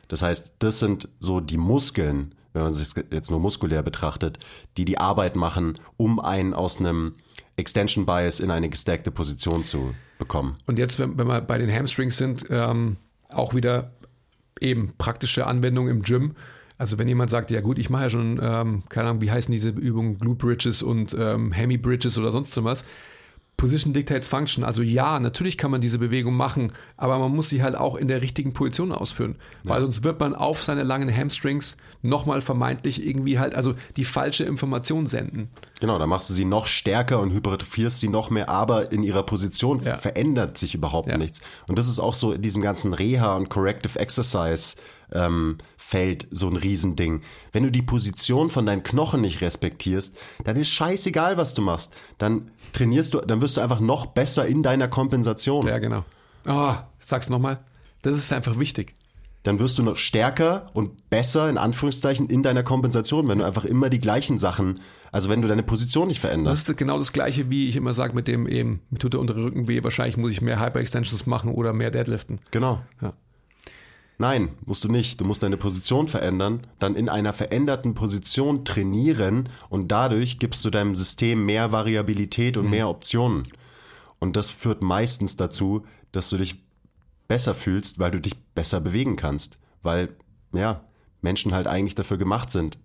Das 0.09 0.23
heißt, 0.23 0.57
das 0.59 0.79
sind 0.79 1.09
so 1.21 1.41
die 1.41 1.57
Muskeln, 1.57 2.35
wenn 2.53 2.63
man 2.63 2.73
sich 2.75 2.95
jetzt 3.11 3.31
nur 3.31 3.41
muskulär 3.41 3.83
betrachtet, 3.83 4.39
die 4.77 4.85
die 4.85 4.99
Arbeit 4.99 5.37
machen, 5.37 5.79
um 5.97 6.21
einen 6.21 6.55
aus 6.55 6.79
einem 6.79 7.15
Extension 7.57 8.07
Bias 8.07 8.41
in 8.41 8.51
eine 8.51 8.69
gestackte 8.69 9.11
Position 9.11 9.65
zu 9.65 9.95
bekommen. 10.19 10.57
Und 10.67 10.79
jetzt, 10.79 10.99
wenn, 10.99 11.19
wenn 11.19 11.27
wir 11.27 11.41
bei 11.41 11.59
den 11.59 11.73
Hamstrings 11.73 12.17
sind, 12.17 12.47
ähm, 12.51 12.97
auch 13.29 13.55
wieder 13.55 13.93
eben 14.61 14.95
praktische 14.99 15.47
Anwendung 15.47 15.89
im 15.89 16.03
Gym. 16.03 16.37
Also 16.79 16.99
wenn 16.99 17.09
jemand 17.09 17.31
sagt, 17.31 17.51
ja 17.51 17.61
gut, 17.61 17.79
ich 17.79 17.91
mache 17.91 18.05
ja 18.05 18.11
schon, 18.11 18.41
ähm, 18.43 18.83
keine 18.89 19.09
Ahnung, 19.09 19.23
wie 19.23 19.31
heißen 19.31 19.53
diese 19.53 19.71
Übungen, 19.71 20.19
Glute 20.19 20.47
Bridges 20.47 20.83
und 20.83 21.15
ähm, 21.19 21.53
Hemi 21.53 21.77
Bridges 21.77 22.19
oder 22.19 22.33
sonst 22.33 22.63
was, 22.65 22.85
Position 23.57 23.93
dictates 23.93 24.27
Function. 24.29 24.65
Also 24.65 24.83
ja, 24.83 25.21
natürlich 25.21 25.57
kann 25.57 25.71
man 25.71 25.81
diese 25.81 25.99
Bewegung 25.99 26.35
machen, 26.37 26.73
aber 26.97 27.19
man 27.19 27.31
muss 27.35 27.49
sie 27.49 27.63
halt 27.63 27.77
auch 27.77 27.95
in 27.97 28.09
der 28.09 28.21
richtigen 28.21 28.53
Position 28.53 28.91
ausführen. 28.93 29.37
Weil 29.63 29.81
sonst 29.81 30.03
wird 30.05 30.19
man 30.21 30.35
auf 30.35 30.63
seine 30.63 30.83
langen 30.83 31.15
Hamstrings 31.15 31.77
nochmal 32.03 32.41
vermeintlich 32.41 33.07
irgendwie 33.07 33.39
halt, 33.39 33.55
also 33.55 33.75
die 33.97 34.05
falsche 34.05 34.45
Information 34.45 35.07
senden. 35.07 35.49
Genau, 35.81 35.99
da 35.99 36.07
machst 36.07 36.29
du 36.31 36.35
sie 36.35 36.45
noch 36.45 36.67
stärker 36.67 37.21
und 37.21 37.33
hypertrophierst 37.33 38.01
sie 38.01 38.09
noch 38.09 38.29
mehr, 38.31 38.49
aber 38.49 38.91
in 38.93 39.03
ihrer 39.03 39.23
Position 39.23 39.81
Ja. 39.85 39.97
verändert 39.99 40.59
sich 40.59 40.75
überhaupt 40.75 41.09
Ja. 41.09 41.17
nichts. 41.17 41.41
Und 41.69 41.79
das 41.79 41.89
ist 41.89 42.01
auch 42.01 42.15
so 42.15 42.33
in 42.33 42.43
diesem 42.43 42.61
ganzen 42.61 42.93
Reha 42.93 43.37
und 43.37 43.49
Corrective 43.51 43.99
Exercise 43.99 44.77
ähm, 45.15 45.59
Feld 45.77 46.27
so 46.31 46.49
ein 46.49 46.57
Riesending. 46.57 47.23
Wenn 47.53 47.63
du 47.63 47.71
die 47.71 47.83
Position 47.83 48.51
von 48.51 48.67
deinen 48.67 48.83
Knochen 48.83 49.21
nicht 49.21 49.41
respektierst, 49.41 50.17
dann 50.45 50.57
ist 50.57 50.69
scheißegal, 50.71 51.37
was 51.37 51.55
du 51.55 51.63
machst. 51.63 51.95
Dann 52.19 52.51
trainierst 52.73 53.15
du, 53.15 53.21
dann 53.21 53.41
wirst 53.41 53.57
du 53.57 53.61
einfach 53.61 53.81
noch 53.81 54.07
besser 54.07 54.47
in 54.47 54.63
deiner 54.63 54.89
Kompensation. 54.89 55.67
Ja, 55.67 55.79
genau. 55.79 56.05
Oh, 56.47 56.75
sag's 57.01 57.31
nochmal. 57.31 57.61
Das 58.03 58.17
ist 58.17 58.33
einfach 58.33 58.59
wichtig. 58.59 58.95
dann 59.45 59.59
wirst 59.59 59.79
du 59.79 59.83
noch 59.83 59.97
stärker 59.97 60.65
und 60.73 61.11
besser 61.11 61.49
in 61.51 61.59
Anführungszeichen 61.59 62.29
in 62.29 62.43
deiner 62.43 62.63
Kompensation, 62.63 63.29
wenn 63.29 63.39
du 63.39 63.45
einfach 63.45 63.65
immer 63.67 63.91
die 63.91 63.99
gleichen 64.01 64.39
Sachen, 64.39 64.81
also 65.13 65.29
wenn 65.29 65.43
du 65.43 65.49
deine 65.49 65.63
Position 65.63 66.09
nicht 66.09 66.17
Das 66.25 66.31
veränderst. 66.31 66.69
ist 66.71 66.77
genau 66.79 66.97
das 66.99 67.13
Gleiche, 67.13 67.51
wie 67.51 67.69
ich 67.69 67.77
immer 67.77 67.93
sage 67.95 68.15
mit 68.15 68.27
dem 68.27 68.47
eben, 68.49 68.81
mir 68.91 68.99
tut 68.99 69.13
der 69.13 69.21
untere 69.21 69.45
Rücken 69.45 69.69
weh, 69.69 69.85
wahrscheinlich 69.85 70.17
muss 70.17 70.31
ich 70.31 70.41
mehr 70.41 70.61
Hyper-Extensions 70.61 71.27
machen 71.27 71.51
oder 71.53 71.73
mehr 71.75 71.91
Deadliften. 71.91 72.41
Genau. 72.51 72.81
Ja. 73.03 73.13
Nein, 74.19 74.51
musst 74.65 74.85
du 74.85 74.89
nicht. 74.89 75.21
Du 75.21 75.25
musst 75.25 75.43
deine 75.43 75.57
Position 75.57 76.07
verändern, 76.07 76.67
dann 76.79 76.95
in 76.95 77.09
einer 77.09 77.33
veränderten 77.33 77.95
Position 77.95 78.65
trainieren 78.65 79.49
und 79.69 79.89
dadurch 79.89 80.39
gibst 80.39 80.65
du 80.65 80.71
deinem 80.71 80.95
System 80.95 81.45
mehr 81.45 81.73
Variabilität 81.73 82.57
und 82.57 82.71
mehr 82.71 82.89
Optionen. 82.89 83.43
Und 84.21 84.37
das 84.37 84.51
führt 84.51 84.83
meistens 84.83 85.37
dazu, 85.37 85.85
dass 86.13 86.31
du 86.31 86.37
dich 86.37 86.63
besser 87.27 87.55
fühlst, 87.55 87.99
weil 87.99 88.13
du 88.13 88.21
dich 88.21 88.37
besser 88.55 88.81
bewegen 88.81 89.17
kannst. 89.17 89.59
Weil, 89.83 90.17
ja, 90.53 90.85
Menschen 91.21 91.53
halt 91.53 91.67
eigentlich 91.67 91.95
dafür 91.95 92.17
gemacht 92.17 92.53
sind. 92.53 92.79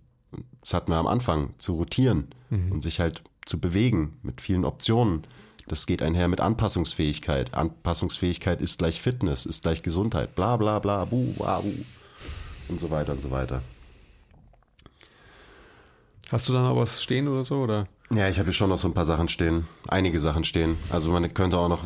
Das 0.60 0.74
hatten 0.74 0.90
wir 0.90 0.96
am 0.96 1.06
Anfang, 1.06 1.54
zu 1.58 1.74
rotieren 1.74 2.28
und 2.70 2.82
sich 2.82 3.00
halt 3.00 3.22
zu 3.46 3.60
bewegen 3.60 4.18
mit 4.22 4.40
vielen 4.40 4.64
Optionen. 4.64 5.22
Das 5.70 5.86
geht 5.86 6.02
einher 6.02 6.26
mit 6.26 6.40
Anpassungsfähigkeit. 6.40 7.54
Anpassungsfähigkeit 7.54 8.60
ist 8.60 8.80
gleich 8.80 9.00
Fitness, 9.00 9.46
ist 9.46 9.62
gleich 9.62 9.84
Gesundheit, 9.84 10.34
bla 10.34 10.56
bla 10.56 10.80
bla, 10.80 11.04
bu, 11.04 11.32
wa, 11.36 11.60
bu. 11.60 11.72
Und 12.66 12.80
so 12.80 12.90
weiter 12.90 13.12
und 13.12 13.22
so 13.22 13.30
weiter. 13.30 13.62
Hast 16.32 16.48
du 16.48 16.54
da 16.54 16.62
noch 16.62 16.74
was 16.74 17.00
stehen 17.00 17.28
oder 17.28 17.44
so? 17.44 17.58
Oder? 17.60 17.86
Ja, 18.12 18.28
ich 18.28 18.38
habe 18.38 18.46
hier 18.46 18.52
schon 18.52 18.70
noch 18.70 18.78
so 18.78 18.88
ein 18.88 18.94
paar 18.94 19.04
Sachen 19.04 19.28
stehen. 19.28 19.68
Einige 19.86 20.18
Sachen 20.18 20.42
stehen. 20.42 20.76
Also 20.90 21.12
man 21.12 21.32
könnte 21.34 21.56
auch 21.56 21.68
noch 21.68 21.84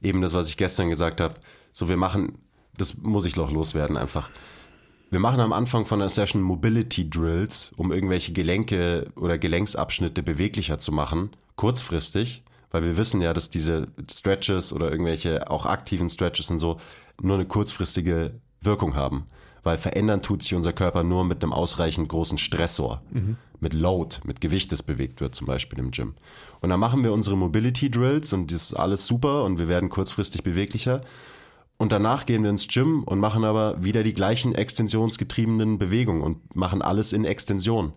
eben 0.00 0.22
das, 0.22 0.32
was 0.32 0.48
ich 0.48 0.56
gestern 0.56 0.88
gesagt 0.88 1.20
habe. 1.20 1.34
So, 1.72 1.90
wir 1.90 1.98
machen, 1.98 2.38
das 2.78 2.96
muss 2.96 3.26
ich 3.26 3.36
noch 3.36 3.52
loswerden 3.52 3.98
einfach. 3.98 4.30
Wir 5.10 5.20
machen 5.20 5.40
am 5.40 5.52
Anfang 5.52 5.84
von 5.84 5.98
der 5.98 6.08
Session 6.08 6.40
Mobility 6.40 7.10
Drills, 7.10 7.70
um 7.76 7.92
irgendwelche 7.92 8.32
Gelenke 8.32 9.12
oder 9.14 9.36
Gelenksabschnitte 9.36 10.22
beweglicher 10.22 10.78
zu 10.78 10.90
machen, 10.90 11.32
kurzfristig, 11.56 12.44
weil 12.70 12.82
wir 12.84 12.96
wissen 12.96 13.20
ja, 13.20 13.32
dass 13.32 13.50
diese 13.50 13.88
Stretches 14.10 14.72
oder 14.72 14.90
irgendwelche 14.90 15.50
auch 15.50 15.66
aktiven 15.66 16.08
Stretches 16.08 16.50
und 16.50 16.58
so 16.58 16.78
nur 17.20 17.36
eine 17.36 17.46
kurzfristige 17.46 18.34
Wirkung 18.60 18.94
haben. 18.94 19.26
Weil 19.62 19.78
verändern 19.78 20.22
tut 20.22 20.42
sich 20.42 20.54
unser 20.54 20.72
Körper 20.72 21.02
nur 21.02 21.24
mit 21.24 21.42
einem 21.42 21.52
ausreichend 21.52 22.08
großen 22.08 22.38
Stressor, 22.38 23.02
mit 23.60 23.72
Load, 23.74 24.18
mit 24.24 24.40
Gewicht, 24.40 24.70
das 24.72 24.82
bewegt 24.82 25.20
wird, 25.20 25.34
zum 25.34 25.46
Beispiel 25.46 25.78
im 25.78 25.90
Gym. 25.90 26.14
Und 26.60 26.70
dann 26.70 26.80
machen 26.80 27.02
wir 27.02 27.12
unsere 27.12 27.36
Mobility 27.36 27.90
Drills 27.90 28.32
und 28.32 28.52
das 28.52 28.70
ist 28.70 28.74
alles 28.74 29.06
super 29.06 29.44
und 29.44 29.58
wir 29.58 29.68
werden 29.68 29.88
kurzfristig 29.88 30.42
beweglicher. 30.42 31.02
Und 31.76 31.92
danach 31.92 32.26
gehen 32.26 32.42
wir 32.42 32.50
ins 32.50 32.66
Gym 32.68 33.04
und 33.04 33.20
machen 33.20 33.44
aber 33.44 33.82
wieder 33.82 34.02
die 34.02 34.14
gleichen 34.14 34.54
extensionsgetriebenen 34.54 35.78
Bewegungen 35.78 36.22
und 36.22 36.56
machen 36.56 36.82
alles 36.82 37.12
in 37.12 37.24
Extension. 37.24 37.92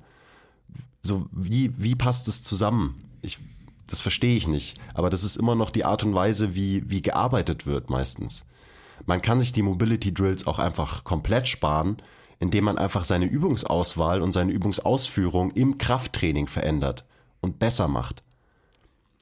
So, 1.02 1.28
wie, 1.32 1.74
wie 1.78 1.96
passt 1.96 2.28
es 2.28 2.44
zusammen? 2.44 3.04
Ich, 3.24 3.40
das 3.92 4.02
verstehe 4.02 4.38
ich 4.38 4.48
nicht. 4.48 4.80
Aber 4.94 5.10
das 5.10 5.24
ist 5.24 5.36
immer 5.36 5.56
noch 5.56 5.70
die 5.70 5.84
Art 5.84 6.04
und 6.04 6.16
Weise, 6.16 6.56
wie, 6.56 6.90
wie 6.90 7.02
gearbeitet 7.02 7.66
wird 7.66 7.90
meistens. 7.90 8.46
Man 9.06 9.22
kann 9.22 9.40
sich 9.40 9.52
die 9.52 9.64
Mobility 9.64 10.14
Drills 10.14 10.48
auch 10.48 10.60
einfach 10.60 11.04
komplett 11.04 11.48
sparen, 11.48 11.98
indem 12.40 12.64
man 12.64 12.78
einfach 12.78 13.04
seine 13.04 13.26
Übungsauswahl 13.26 14.22
und 14.22 14.32
seine 14.32 14.52
Übungsausführung 14.52 15.52
im 15.52 15.78
Krafttraining 15.78 16.48
verändert 16.48 17.06
und 17.42 17.60
besser 17.60 17.88
macht. 17.88 18.24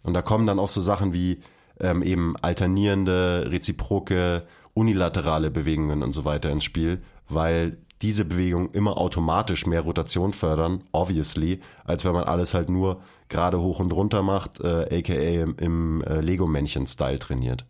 Und 0.04 0.14
da 0.14 0.22
kommen 0.22 0.46
dann 0.46 0.60
auch 0.60 0.70
so 0.70 0.82
Sachen 0.82 1.14
wie 1.14 1.42
ähm, 1.80 2.04
eben 2.04 2.36
alternierende, 2.38 3.48
reziproke, 3.50 4.46
unilaterale 4.74 5.50
Bewegungen 5.50 6.04
und 6.04 6.12
so 6.12 6.26
weiter 6.26 6.52
ins 6.52 6.64
Spiel, 6.64 7.02
weil 7.28 7.78
diese 8.02 8.26
Bewegungen 8.26 8.70
immer 8.72 8.98
automatisch 8.98 9.66
mehr 9.66 9.82
Rotation 9.82 10.34
fördern, 10.34 10.84
obviously, 10.92 11.60
als 11.84 12.06
wenn 12.06 12.14
man 12.14 12.24
alles 12.24 12.54
halt 12.54 12.70
nur 12.70 13.02
gerade 13.28 13.60
hoch 13.60 13.80
und 13.80 13.92
runter 13.92 14.24
macht, 14.24 14.62
äh, 14.62 15.00
aka 15.00 15.14
im, 15.14 15.56
im 15.58 16.04
äh, 16.04 16.22
Lego-Männchen-Style 16.22 17.20
trainiert. 17.20 17.66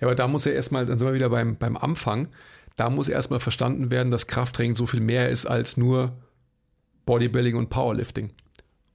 Ja, 0.00 0.06
aber 0.06 0.14
da 0.14 0.26
muss 0.26 0.44
ja 0.44 0.52
erstmal, 0.52 0.86
dann 0.86 0.98
sind 0.98 1.06
wir 1.06 1.14
wieder 1.14 1.30
beim, 1.30 1.56
beim 1.56 1.76
Anfang, 1.76 2.28
da 2.76 2.90
muss 2.90 3.08
erstmal 3.08 3.40
verstanden 3.40 3.90
werden, 3.90 4.10
dass 4.10 4.26
Krafttraining 4.26 4.74
so 4.74 4.86
viel 4.86 5.00
mehr 5.00 5.30
ist 5.30 5.46
als 5.46 5.76
nur 5.76 6.12
Bodybuilding 7.06 7.56
und 7.56 7.70
Powerlifting. 7.70 8.30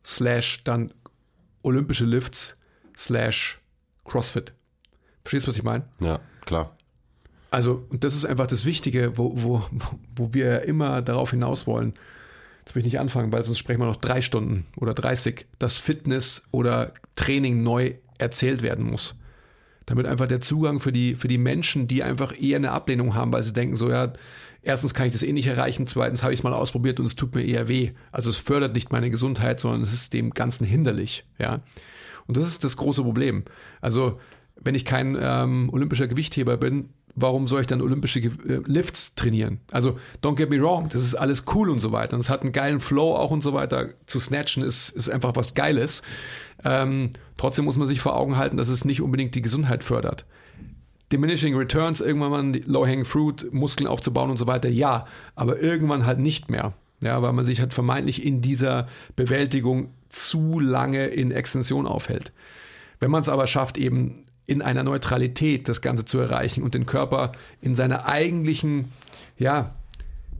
Slash 0.03 0.63
dann 0.63 0.93
olympische 1.63 2.05
Lifts, 2.05 2.57
slash 2.97 3.59
CrossFit. 4.05 4.53
Verstehst 5.23 5.47
du, 5.47 5.49
was 5.49 5.57
ich 5.57 5.63
meine? 5.63 5.85
Ja, 5.99 6.19
klar. 6.41 6.75
Also, 7.51 7.85
und 7.89 8.03
das 8.03 8.15
ist 8.15 8.25
einfach 8.25 8.47
das 8.47 8.65
Wichtige, 8.65 9.17
wo, 9.17 9.33
wo, 9.35 9.65
wo 10.15 10.33
wir 10.33 10.63
immer 10.63 11.01
darauf 11.01 11.31
hinaus 11.31 11.67
wollen. 11.67 11.93
Jetzt 12.65 12.75
will 12.75 12.79
ich 12.79 12.93
nicht 12.93 12.99
anfangen, 12.99 13.33
weil 13.33 13.43
sonst 13.43 13.59
sprechen 13.59 13.81
wir 13.81 13.87
noch 13.87 13.97
drei 13.97 14.21
Stunden 14.21 14.65
oder 14.77 14.93
30, 14.93 15.45
dass 15.59 15.77
Fitness 15.77 16.47
oder 16.51 16.93
Training 17.15 17.61
neu 17.61 17.95
erzählt 18.17 18.61
werden 18.61 18.89
muss. 18.89 19.15
Damit 19.85 20.05
einfach 20.05 20.27
der 20.27 20.39
Zugang 20.39 20.79
für 20.79 20.93
die, 20.93 21.15
für 21.15 21.27
die 21.27 21.37
Menschen, 21.37 21.87
die 21.87 22.03
einfach 22.03 22.39
eher 22.39 22.55
eine 22.55 22.71
Ablehnung 22.71 23.15
haben, 23.15 23.33
weil 23.33 23.43
sie 23.43 23.51
denken, 23.51 23.75
so 23.75 23.89
ja, 23.89 24.13
erstens 24.61 24.93
kann 24.93 25.07
ich 25.07 25.11
das 25.11 25.23
eh 25.23 25.33
nicht 25.33 25.47
erreichen, 25.47 25.87
zweitens 25.87 26.23
habe 26.23 26.33
ich 26.33 26.39
es 26.39 26.43
mal 26.43 26.53
ausprobiert 26.53 26.99
und 26.99 27.05
es 27.05 27.15
tut 27.15 27.35
mir 27.35 27.43
eher 27.43 27.67
weh. 27.67 27.91
Also 28.13 28.29
es 28.29 28.37
fördert 28.37 28.75
nicht 28.75 28.93
meine 28.93 29.09
Gesundheit, 29.09 29.59
sondern 29.59 29.81
es 29.81 29.91
ist 29.91 30.13
dem 30.13 30.29
Ganzen 30.29 30.65
hinderlich, 30.65 31.25
ja. 31.37 31.61
Und 32.27 32.37
das 32.37 32.45
ist 32.45 32.63
das 32.63 32.77
große 32.77 33.01
Problem. 33.01 33.43
Also, 33.81 34.19
wenn 34.55 34.75
ich 34.75 34.85
kein 34.85 35.17
ähm, 35.19 35.69
olympischer 35.73 36.07
Gewichtheber 36.07 36.55
bin, 36.55 36.89
warum 37.15 37.47
soll 37.47 37.61
ich 37.61 37.67
dann 37.67 37.81
olympische 37.81 38.19
äh, 38.19 38.61
Lifts 38.65 39.15
trainieren? 39.15 39.59
Also, 39.71 39.97
don't 40.23 40.35
get 40.35 40.49
me 40.49 40.61
wrong, 40.61 40.89
das 40.89 41.03
ist 41.03 41.15
alles 41.15 41.45
cool 41.53 41.69
und 41.69 41.79
so 41.79 41.91
weiter. 41.91 42.15
Und 42.15 42.21
es 42.21 42.29
hat 42.29 42.41
einen 42.41 42.51
geilen 42.51 42.79
Flow 42.79 43.15
auch 43.15 43.31
und 43.31 43.43
so 43.43 43.53
weiter. 43.53 43.89
Zu 44.05 44.19
snatchen 44.19 44.63
ist, 44.63 44.89
ist 44.89 45.09
einfach 45.09 45.35
was 45.35 45.53
Geiles. 45.53 46.01
Ähm, 46.63 47.11
trotzdem 47.37 47.65
muss 47.65 47.77
man 47.77 47.87
sich 47.87 48.01
vor 48.01 48.15
Augen 48.15 48.37
halten, 48.37 48.57
dass 48.57 48.69
es 48.69 48.85
nicht 48.85 49.01
unbedingt 49.01 49.35
die 49.35 49.41
Gesundheit 49.41 49.83
fördert. 49.83 50.25
Diminishing 51.11 51.55
Returns, 51.55 51.99
irgendwann 51.99 52.31
mal 52.31 52.61
Low-Hanging 52.65 53.05
Fruit, 53.05 53.51
Muskeln 53.53 53.87
aufzubauen 53.87 54.29
und 54.29 54.37
so 54.37 54.47
weiter, 54.47 54.69
ja, 54.69 55.05
aber 55.35 55.59
irgendwann 55.59 56.05
halt 56.05 56.19
nicht 56.19 56.49
mehr. 56.49 56.73
Ja, 57.03 57.21
weil 57.23 57.33
man 57.33 57.45
sich 57.45 57.59
halt 57.59 57.73
vermeintlich 57.73 58.23
in 58.23 58.41
dieser 58.41 58.87
Bewältigung 59.15 59.89
zu 60.09 60.59
lange 60.59 61.07
in 61.07 61.31
Extension 61.31 61.87
aufhält. 61.87 62.31
Wenn 62.99 63.09
man 63.09 63.21
es 63.21 63.29
aber 63.29 63.47
schafft, 63.47 63.77
eben 63.79 64.25
in 64.51 64.61
einer 64.61 64.83
Neutralität 64.83 65.67
das 65.69 65.81
Ganze 65.81 66.03
zu 66.05 66.19
erreichen 66.19 66.61
und 66.61 66.73
den 66.73 66.85
Körper 66.85 67.31
in 67.61 67.73
seiner 67.73 68.05
eigentlichen 68.05 68.91
ja, 69.37 69.73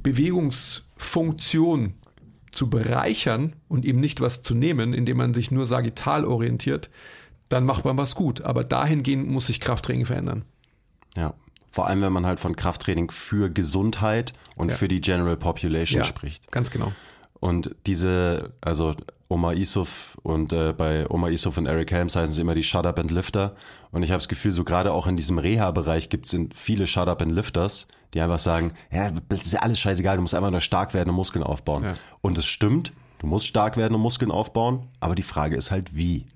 Bewegungsfunktion 0.03 1.93
zu 2.51 2.69
bereichern 2.69 3.53
und 3.69 3.85
ihm 3.85 3.99
nicht 3.99 4.19
was 4.21 4.43
zu 4.43 4.53
nehmen, 4.53 4.93
indem 4.93 5.17
man 5.17 5.33
sich 5.33 5.51
nur 5.51 5.65
sagittal 5.65 6.25
orientiert, 6.25 6.89
dann 7.49 7.65
macht 7.65 7.85
man 7.85 7.97
was 7.97 8.15
gut. 8.15 8.41
Aber 8.41 8.63
dahingehend 8.63 9.29
muss 9.29 9.47
sich 9.47 9.59
Krafttraining 9.61 10.05
verändern. 10.05 10.43
Ja. 11.15 11.33
Vor 11.73 11.87
allem, 11.87 12.01
wenn 12.01 12.11
man 12.11 12.25
halt 12.25 12.41
von 12.41 12.57
Krafttraining 12.57 13.11
für 13.11 13.49
Gesundheit 13.49 14.33
und 14.57 14.69
Ja. 14.71 14.75
für 14.75 14.89
die 14.89 14.99
General 14.99 15.37
Population 15.37 15.99
Ja, 16.01 16.03
spricht. 16.05 16.51
ganz 16.51 16.69
genau. 16.69 16.91
Und 17.41 17.75
diese, 17.87 18.53
also 18.61 18.93
Oma 19.27 19.53
Isuf 19.53 20.17
und 20.21 20.53
äh, 20.53 20.73
bei 20.73 21.09
Oma 21.09 21.29
Isuf 21.29 21.57
und 21.57 21.65
Eric 21.65 21.91
Helms 21.91 22.15
heißen 22.15 22.35
sie 22.35 22.41
immer 22.41 22.53
die 22.53 22.63
Shut 22.63 22.85
Up 22.85 22.99
and 22.99 23.09
Lifter. 23.09 23.55
Und 23.91 24.03
ich 24.03 24.11
habe 24.11 24.19
das 24.19 24.27
Gefühl, 24.27 24.51
so 24.51 24.63
gerade 24.63 24.93
auch 24.93 25.07
in 25.07 25.15
diesem 25.15 25.39
Reha-Bereich 25.39 26.09
gibt 26.09 26.31
es 26.31 26.37
viele 26.53 26.85
Shut 26.85 27.07
Up 27.07 27.21
and 27.21 27.31
Lifters, 27.31 27.87
die 28.13 28.21
einfach 28.21 28.39
sagen, 28.39 28.73
ja, 28.91 29.09
das 29.29 29.41
ist 29.41 29.53
ja 29.53 29.61
alles 29.61 29.79
scheißegal, 29.79 30.17
du 30.17 30.21
musst 30.21 30.35
einfach 30.35 30.51
nur 30.51 30.61
stark 30.61 30.93
werden 30.93 31.09
und 31.09 31.15
Muskeln 31.15 31.43
aufbauen. 31.43 31.83
Ja. 31.83 31.95
Und 32.21 32.37
es 32.37 32.45
stimmt, 32.45 32.93
du 33.19 33.27
musst 33.27 33.47
stark 33.47 33.75
werden 33.75 33.95
und 33.95 34.01
Muskeln 34.01 34.29
aufbauen, 34.29 34.87
aber 34.99 35.15
die 35.15 35.23
Frage 35.23 35.55
ist 35.55 35.71
halt 35.71 35.95
wie. 35.95 36.27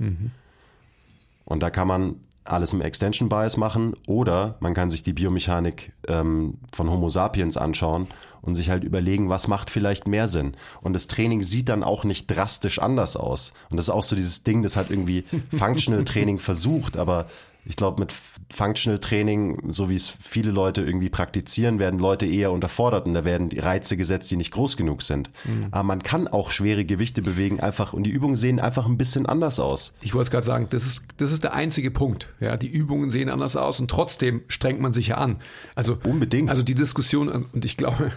Und 1.46 1.62
da 1.62 1.70
kann 1.70 1.88
man 1.88 2.16
alles 2.46 2.74
im 2.74 2.82
Extension 2.82 3.30
Bias 3.30 3.58
machen 3.58 3.94
oder 4.08 4.56
man 4.60 4.74
kann 4.74 4.90
sich 4.90 5.04
die 5.04 5.14
Biomechanik 5.14 5.94
ähm, 6.08 6.60
von 6.72 6.90
Homo 6.90 7.10
sapiens 7.10 7.58
anschauen 7.58 8.08
und 8.46 8.56
sich 8.56 8.70
halt 8.70 8.84
überlegen, 8.84 9.30
was 9.30 9.48
macht 9.48 9.70
vielleicht 9.70 10.08
mehr 10.08 10.28
Sinn. 10.28 10.56
Und 10.82 10.94
das 10.94 11.08
Training 11.08 11.44
sieht 11.44 11.70
dann 11.70 11.84
auch 11.84 12.04
nicht 12.04 12.28
drastisch 12.28 12.80
anders 12.80 13.18
aus. 13.18 13.54
Und 13.70 13.78
das 13.78 13.88
ist 13.88 13.94
auch 13.94 14.04
so 14.04 14.16
dieses 14.16 14.44
Ding, 14.44 14.64
das 14.64 14.76
hat 14.76 14.90
irgendwie 14.90 15.24
Functional 15.58 16.04
Training 16.04 16.40
versucht, 16.40 16.98
aber 16.98 17.28
ich 17.66 17.76
glaube, 17.76 18.00
mit 18.00 18.14
Functional 18.52 19.00
Training, 19.00 19.72
so 19.72 19.90
wie 19.90 19.96
es 19.96 20.10
viele 20.10 20.52
Leute 20.52 20.82
irgendwie 20.82 21.10
praktizieren, 21.10 21.80
werden 21.80 22.00
Leute 22.00 22.26
eher 22.26 22.52
unterfordert 22.52 23.06
und 23.06 23.14
da 23.14 23.26
werden 23.26 23.50
die 23.50 23.60
Reize 23.60 23.98
gesetzt, 23.98 24.30
die 24.32 24.38
nicht 24.38 24.52
groß 24.52 24.78
genug 24.78 25.02
sind. 25.02 25.32
Mhm. 25.46 25.68
Aber 25.72 25.84
man 25.84 26.04
kann 26.04 26.28
auch 26.28 26.52
schwere 26.52 26.86
Gewichte 26.86 27.22
bewegen 27.22 27.60
einfach 27.60 27.94
und 27.94 28.04
die 28.04 28.12
Übungen 28.12 28.36
sehen 28.36 28.60
einfach 28.60 28.86
ein 28.86 28.98
bisschen 28.98 29.26
anders 29.26 29.60
aus. 29.60 29.94
Ich 30.02 30.14
wollte 30.14 30.28
es 30.28 30.32
gerade 30.32 30.46
sagen, 30.46 30.68
das 30.70 30.86
ist, 30.86 31.06
das 31.18 31.32
ist 31.32 31.44
der 31.44 31.54
einzige 31.54 31.92
Punkt. 31.92 32.30
Ja, 32.40 32.56
die 32.56 32.68
Übungen 32.68 33.10
sehen 33.10 33.30
anders 33.30 33.56
aus 33.56 33.80
und 33.80 33.90
trotzdem 33.90 34.44
strengt 34.48 34.80
man 34.80 34.94
sich 34.94 35.08
ja 35.08 35.18
an. 35.18 35.38
Also 35.74 35.98
unbedingt. 36.06 36.50
Also 36.50 36.64
die 36.64 36.76
Diskussion 36.76 37.30
und 37.30 37.66
ich 37.66 37.78
glaube, 37.78 38.12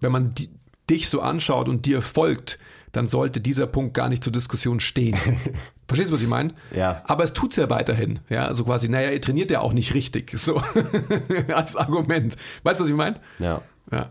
wenn 0.00 0.12
man 0.12 0.30
die, 0.30 0.48
dich 0.88 1.08
so 1.08 1.20
anschaut 1.20 1.68
und 1.68 1.86
dir 1.86 2.02
folgt, 2.02 2.58
dann 2.96 3.06
sollte 3.06 3.40
dieser 3.40 3.66
Punkt 3.66 3.94
gar 3.94 4.08
nicht 4.08 4.22
zur 4.22 4.32
Diskussion 4.32 4.80
stehen. 4.80 5.16
Verstehst 5.88 6.10
du, 6.10 6.14
was 6.14 6.22
ich 6.22 6.28
meine? 6.28 6.54
Ja. 6.74 7.02
Aber 7.06 7.24
es 7.24 7.32
tut's 7.32 7.56
ja 7.56 7.68
weiterhin. 7.68 8.20
Ja, 8.28 8.46
also 8.46 8.64
quasi, 8.64 8.88
naja, 8.88 9.10
ihr 9.10 9.20
trainiert 9.20 9.50
ja 9.50 9.60
auch 9.60 9.72
nicht 9.72 9.94
richtig. 9.94 10.32
So, 10.36 10.62
als 11.54 11.76
Argument. 11.76 12.36
Weißt 12.62 12.80
du, 12.80 12.84
was 12.84 12.90
ich 12.90 12.96
meine? 12.96 13.16
Ja. 13.38 13.60
Ja. 13.90 14.08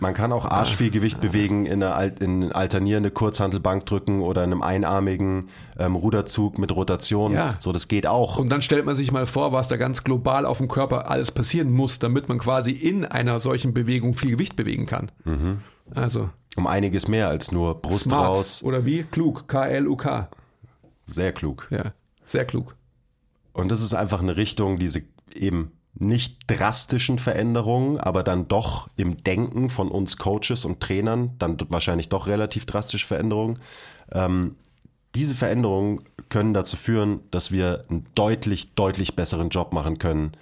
Man 0.00 0.14
kann 0.14 0.30
auch 0.30 0.44
arschviel 0.44 0.90
Gewicht 0.90 1.20
bewegen 1.20 1.66
in 1.66 1.82
eine, 1.82 2.14
in 2.20 2.52
alternierende 2.52 3.10
Kurzhantelbank 3.10 3.84
drücken 3.84 4.20
oder 4.20 4.44
in 4.44 4.52
einem 4.52 4.62
einarmigen 4.62 5.48
ähm, 5.76 5.96
Ruderzug 5.96 6.58
mit 6.58 6.74
Rotation. 6.74 7.32
Ja. 7.32 7.56
So, 7.58 7.72
das 7.72 7.88
geht 7.88 8.06
auch. 8.06 8.38
Und 8.38 8.48
dann 8.50 8.62
stellt 8.62 8.86
man 8.86 8.94
sich 8.94 9.10
mal 9.10 9.26
vor, 9.26 9.52
was 9.52 9.66
da 9.66 9.76
ganz 9.76 10.04
global 10.04 10.46
auf 10.46 10.58
dem 10.58 10.68
Körper 10.68 11.10
alles 11.10 11.32
passieren 11.32 11.72
muss, 11.72 11.98
damit 11.98 12.28
man 12.28 12.38
quasi 12.38 12.70
in 12.70 13.04
einer 13.04 13.40
solchen 13.40 13.74
Bewegung 13.74 14.14
viel 14.14 14.30
Gewicht 14.30 14.54
bewegen 14.54 14.86
kann. 14.86 15.10
Mhm. 15.24 15.62
Also. 15.94 16.30
Um 16.56 16.66
einiges 16.66 17.08
mehr 17.08 17.28
als 17.28 17.52
nur 17.52 17.80
Brust 17.80 18.04
Smart. 18.04 18.36
raus. 18.36 18.62
Oder 18.62 18.84
wie? 18.84 19.04
Klug. 19.04 19.46
K-L-U-K. 19.48 20.28
Sehr 21.06 21.32
klug. 21.32 21.68
Ja, 21.70 21.92
sehr 22.26 22.44
klug. 22.44 22.74
Und 23.52 23.70
das 23.70 23.82
ist 23.82 23.94
einfach 23.94 24.20
eine 24.20 24.36
Richtung, 24.36 24.78
diese 24.78 25.02
eben 25.34 25.72
nicht 25.94 26.38
drastischen 26.46 27.18
Veränderungen, 27.18 27.98
aber 27.98 28.22
dann 28.22 28.46
doch 28.46 28.88
im 28.96 29.22
Denken 29.24 29.68
von 29.68 29.90
uns 29.90 30.16
Coaches 30.16 30.64
und 30.64 30.80
Trainern, 30.80 31.34
dann 31.38 31.56
wahrscheinlich 31.68 32.08
doch 32.08 32.26
relativ 32.26 32.66
drastische 32.66 33.06
Veränderungen. 33.06 33.58
Ähm, 34.12 34.56
diese 35.14 35.34
Veränderungen 35.34 36.04
können 36.28 36.54
dazu 36.54 36.76
führen, 36.76 37.20
dass 37.30 37.50
wir 37.50 37.82
einen 37.88 38.06
deutlich, 38.14 38.74
deutlich 38.74 39.16
besseren 39.16 39.48
Job 39.48 39.72
machen 39.72 39.98
können 39.98 40.32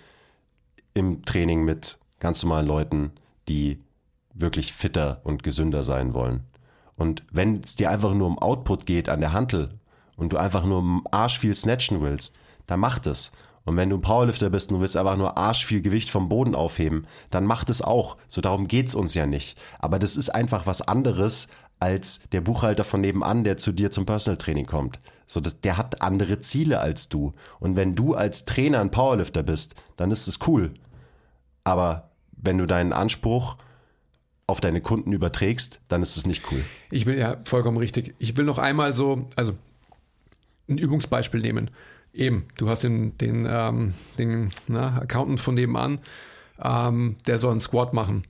im 0.92 1.24
Training 1.24 1.64
mit 1.64 1.98
ganz 2.20 2.42
normalen 2.42 2.66
Leuten, 2.66 3.12
die 3.48 3.78
wirklich 4.38 4.72
fitter 4.72 5.20
und 5.24 5.42
gesünder 5.42 5.82
sein 5.82 6.14
wollen. 6.14 6.44
Und 6.96 7.24
wenn 7.30 7.60
es 7.60 7.76
dir 7.76 7.90
einfach 7.90 8.14
nur 8.14 8.26
um 8.26 8.38
Output 8.38 8.86
geht 8.86 9.08
an 9.08 9.20
der 9.20 9.32
Hantel 9.32 9.78
und 10.16 10.32
du 10.32 10.38
einfach 10.38 10.64
nur 10.64 11.02
Arsch 11.10 11.38
viel 11.38 11.54
snatchen 11.54 12.00
willst, 12.00 12.38
dann 12.66 12.80
mach 12.80 12.98
das. 12.98 13.32
Und 13.64 13.76
wenn 13.76 13.90
du 13.90 13.96
ein 13.96 14.02
Powerlifter 14.02 14.48
bist 14.48 14.70
und 14.70 14.76
du 14.76 14.80
willst 14.80 14.96
einfach 14.96 15.16
nur 15.16 15.36
arsch 15.36 15.66
viel 15.66 15.82
Gewicht 15.82 16.08
vom 16.08 16.28
Boden 16.28 16.54
aufheben, 16.54 17.06
dann 17.30 17.44
mach 17.44 17.64
das 17.64 17.82
auch. 17.82 18.16
So 18.28 18.40
darum 18.40 18.68
geht's 18.68 18.94
uns 18.94 19.14
ja 19.14 19.26
nicht. 19.26 19.58
Aber 19.80 19.98
das 19.98 20.16
ist 20.16 20.30
einfach 20.30 20.66
was 20.66 20.82
anderes 20.82 21.48
als 21.80 22.20
der 22.30 22.40
Buchhalter 22.40 22.84
von 22.84 23.00
nebenan, 23.00 23.42
der 23.42 23.56
zu 23.56 23.72
dir 23.72 23.90
zum 23.90 24.06
Personal 24.06 24.38
Training 24.38 24.66
kommt. 24.66 25.00
So, 25.26 25.40
das, 25.40 25.60
der 25.60 25.76
hat 25.76 26.00
andere 26.00 26.40
Ziele 26.40 26.80
als 26.80 27.08
du. 27.08 27.34
Und 27.58 27.74
wenn 27.74 27.96
du 27.96 28.14
als 28.14 28.44
Trainer 28.44 28.80
ein 28.80 28.92
Powerlifter 28.92 29.42
bist, 29.42 29.74
dann 29.96 30.12
ist 30.12 30.28
es 30.28 30.38
cool. 30.46 30.72
Aber 31.64 32.10
wenn 32.30 32.58
du 32.58 32.66
deinen 32.66 32.92
Anspruch 32.92 33.56
auf 34.46 34.60
deine 34.60 34.80
Kunden 34.80 35.12
überträgst, 35.12 35.80
dann 35.88 36.02
ist 36.02 36.16
es 36.16 36.26
nicht 36.26 36.44
cool. 36.50 36.62
Ich 36.90 37.06
will 37.06 37.18
ja 37.18 37.36
vollkommen 37.44 37.78
richtig. 37.78 38.14
Ich 38.18 38.36
will 38.36 38.44
noch 38.44 38.58
einmal 38.58 38.94
so, 38.94 39.28
also 39.34 39.54
ein 40.68 40.78
Übungsbeispiel 40.78 41.40
nehmen. 41.40 41.70
Eben, 42.12 42.46
du 42.56 42.68
hast 42.68 42.84
den, 42.84 43.18
den, 43.18 43.46
ähm, 43.48 43.94
den 44.18 44.50
na, 44.68 45.00
Accountant 45.00 45.40
von 45.40 45.54
nebenan, 45.54 45.98
ähm, 46.62 47.16
der 47.26 47.38
soll 47.38 47.50
einen 47.50 47.60
Squat 47.60 47.92
machen. 47.92 48.24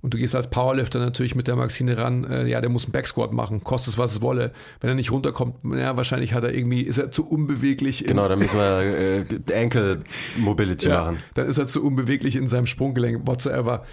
Und 0.00 0.14
du 0.14 0.18
gehst 0.18 0.34
als 0.36 0.48
Powerlifter 0.48 1.00
natürlich 1.00 1.34
mit 1.34 1.48
der 1.48 1.56
Maxine 1.56 1.98
ran, 1.98 2.24
äh, 2.24 2.46
ja, 2.46 2.60
der 2.60 2.70
muss 2.70 2.84
einen 2.84 2.92
Backsquat 2.92 3.32
machen, 3.32 3.64
kostet 3.64 3.94
es, 3.94 3.98
was 3.98 4.12
es 4.12 4.22
wolle. 4.22 4.52
Wenn 4.80 4.90
er 4.90 4.94
nicht 4.94 5.10
runterkommt, 5.10 5.56
ja, 5.76 5.96
wahrscheinlich 5.96 6.34
hat 6.34 6.44
er 6.44 6.54
irgendwie, 6.54 6.82
ist 6.82 6.98
er 6.98 7.10
zu 7.10 7.28
unbeweglich. 7.28 8.04
Genau, 8.04 8.28
dann 8.28 8.38
müssen 8.38 8.56
wir 8.56 9.26
äh, 9.48 9.60
Ankle 9.60 10.02
Mobility 10.36 10.88
ja, 10.88 11.02
machen. 11.02 11.18
Dann 11.34 11.48
ist 11.48 11.58
er 11.58 11.66
zu 11.66 11.84
unbeweglich 11.84 12.36
in 12.36 12.48
seinem 12.48 12.66
Sprunggelenk, 12.66 13.26
whatsoever. 13.26 13.84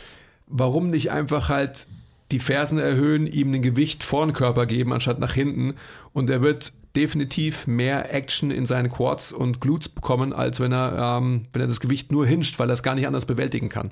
Warum 0.48 0.90
nicht 0.90 1.12
einfach 1.12 1.50
halt 1.50 1.88
die 2.32 2.40
Fersen 2.40 2.80
erhöhen, 2.80 3.28
ihm 3.28 3.54
ein 3.54 3.62
Gewicht 3.62 4.04
vor 4.04 4.26
den 4.26 4.34
Körper 4.34 4.66
geben, 4.66 4.94
anstatt 4.94 5.20
nach 5.20 5.34
hinten. 5.34 5.76
Und 6.14 6.30
er 6.30 6.42
wird 6.42 6.74
definitiv 6.96 7.68
mehr 7.68 8.14
Action 8.14 8.52
in 8.52 8.66
seine 8.66 8.90
Quads 8.90 9.32
und 9.32 9.62
Glutes 9.62 9.90
bekommen, 9.90 10.34
als 10.34 10.60
wenn 10.60 10.72
er, 10.72 11.18
ähm, 11.18 11.46
wenn 11.54 11.62
er 11.62 11.68
das 11.68 11.80
Gewicht 11.80 12.12
nur 12.12 12.26
hinscht, 12.26 12.58
weil 12.58 12.70
er 12.70 12.74
es 12.74 12.84
gar 12.84 12.96
nicht 12.96 13.06
anders 13.06 13.26
bewältigen 13.26 13.70
kann. 13.70 13.92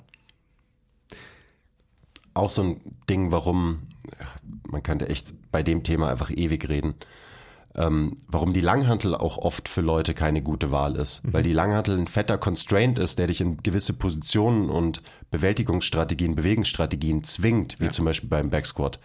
Auch 2.33 2.49
so 2.49 2.63
ein 2.63 2.81
Ding, 3.09 3.31
warum, 3.31 3.83
man 4.67 4.81
könnte 4.81 5.09
echt 5.09 5.33
bei 5.51 5.61
dem 5.61 5.83
Thema 5.83 6.09
einfach 6.09 6.31
ewig 6.31 6.67
reden 6.69 6.95
ähm, 7.75 8.17
warum 8.27 8.53
die 8.53 8.61
Langhantel 8.61 9.15
auch 9.15 9.37
oft 9.37 9.67
für 9.67 9.81
Leute 9.81 10.13
keine 10.13 10.41
gute 10.41 10.71
Wahl 10.71 10.95
ist. 10.95 11.23
Mhm. 11.23 11.33
Weil 11.33 11.43
die 11.43 11.53
Langhantel 11.53 11.97
ein 11.97 12.07
fetter 12.07 12.37
Constraint 12.37 12.99
ist, 12.99 13.17
der 13.19 13.27
dich 13.27 13.41
in 13.41 13.57
gewisse 13.57 13.93
Positionen 13.93 14.69
und 14.69 15.01
Bewältigungsstrategien, 15.31 16.35
Bewegungsstrategien 16.35 17.23
zwingt, 17.23 17.79
wie 17.79 17.85
ja. 17.85 17.91
zum 17.91 18.05
Beispiel 18.05 18.29
beim 18.29 18.49
Backsquat. 18.49 18.99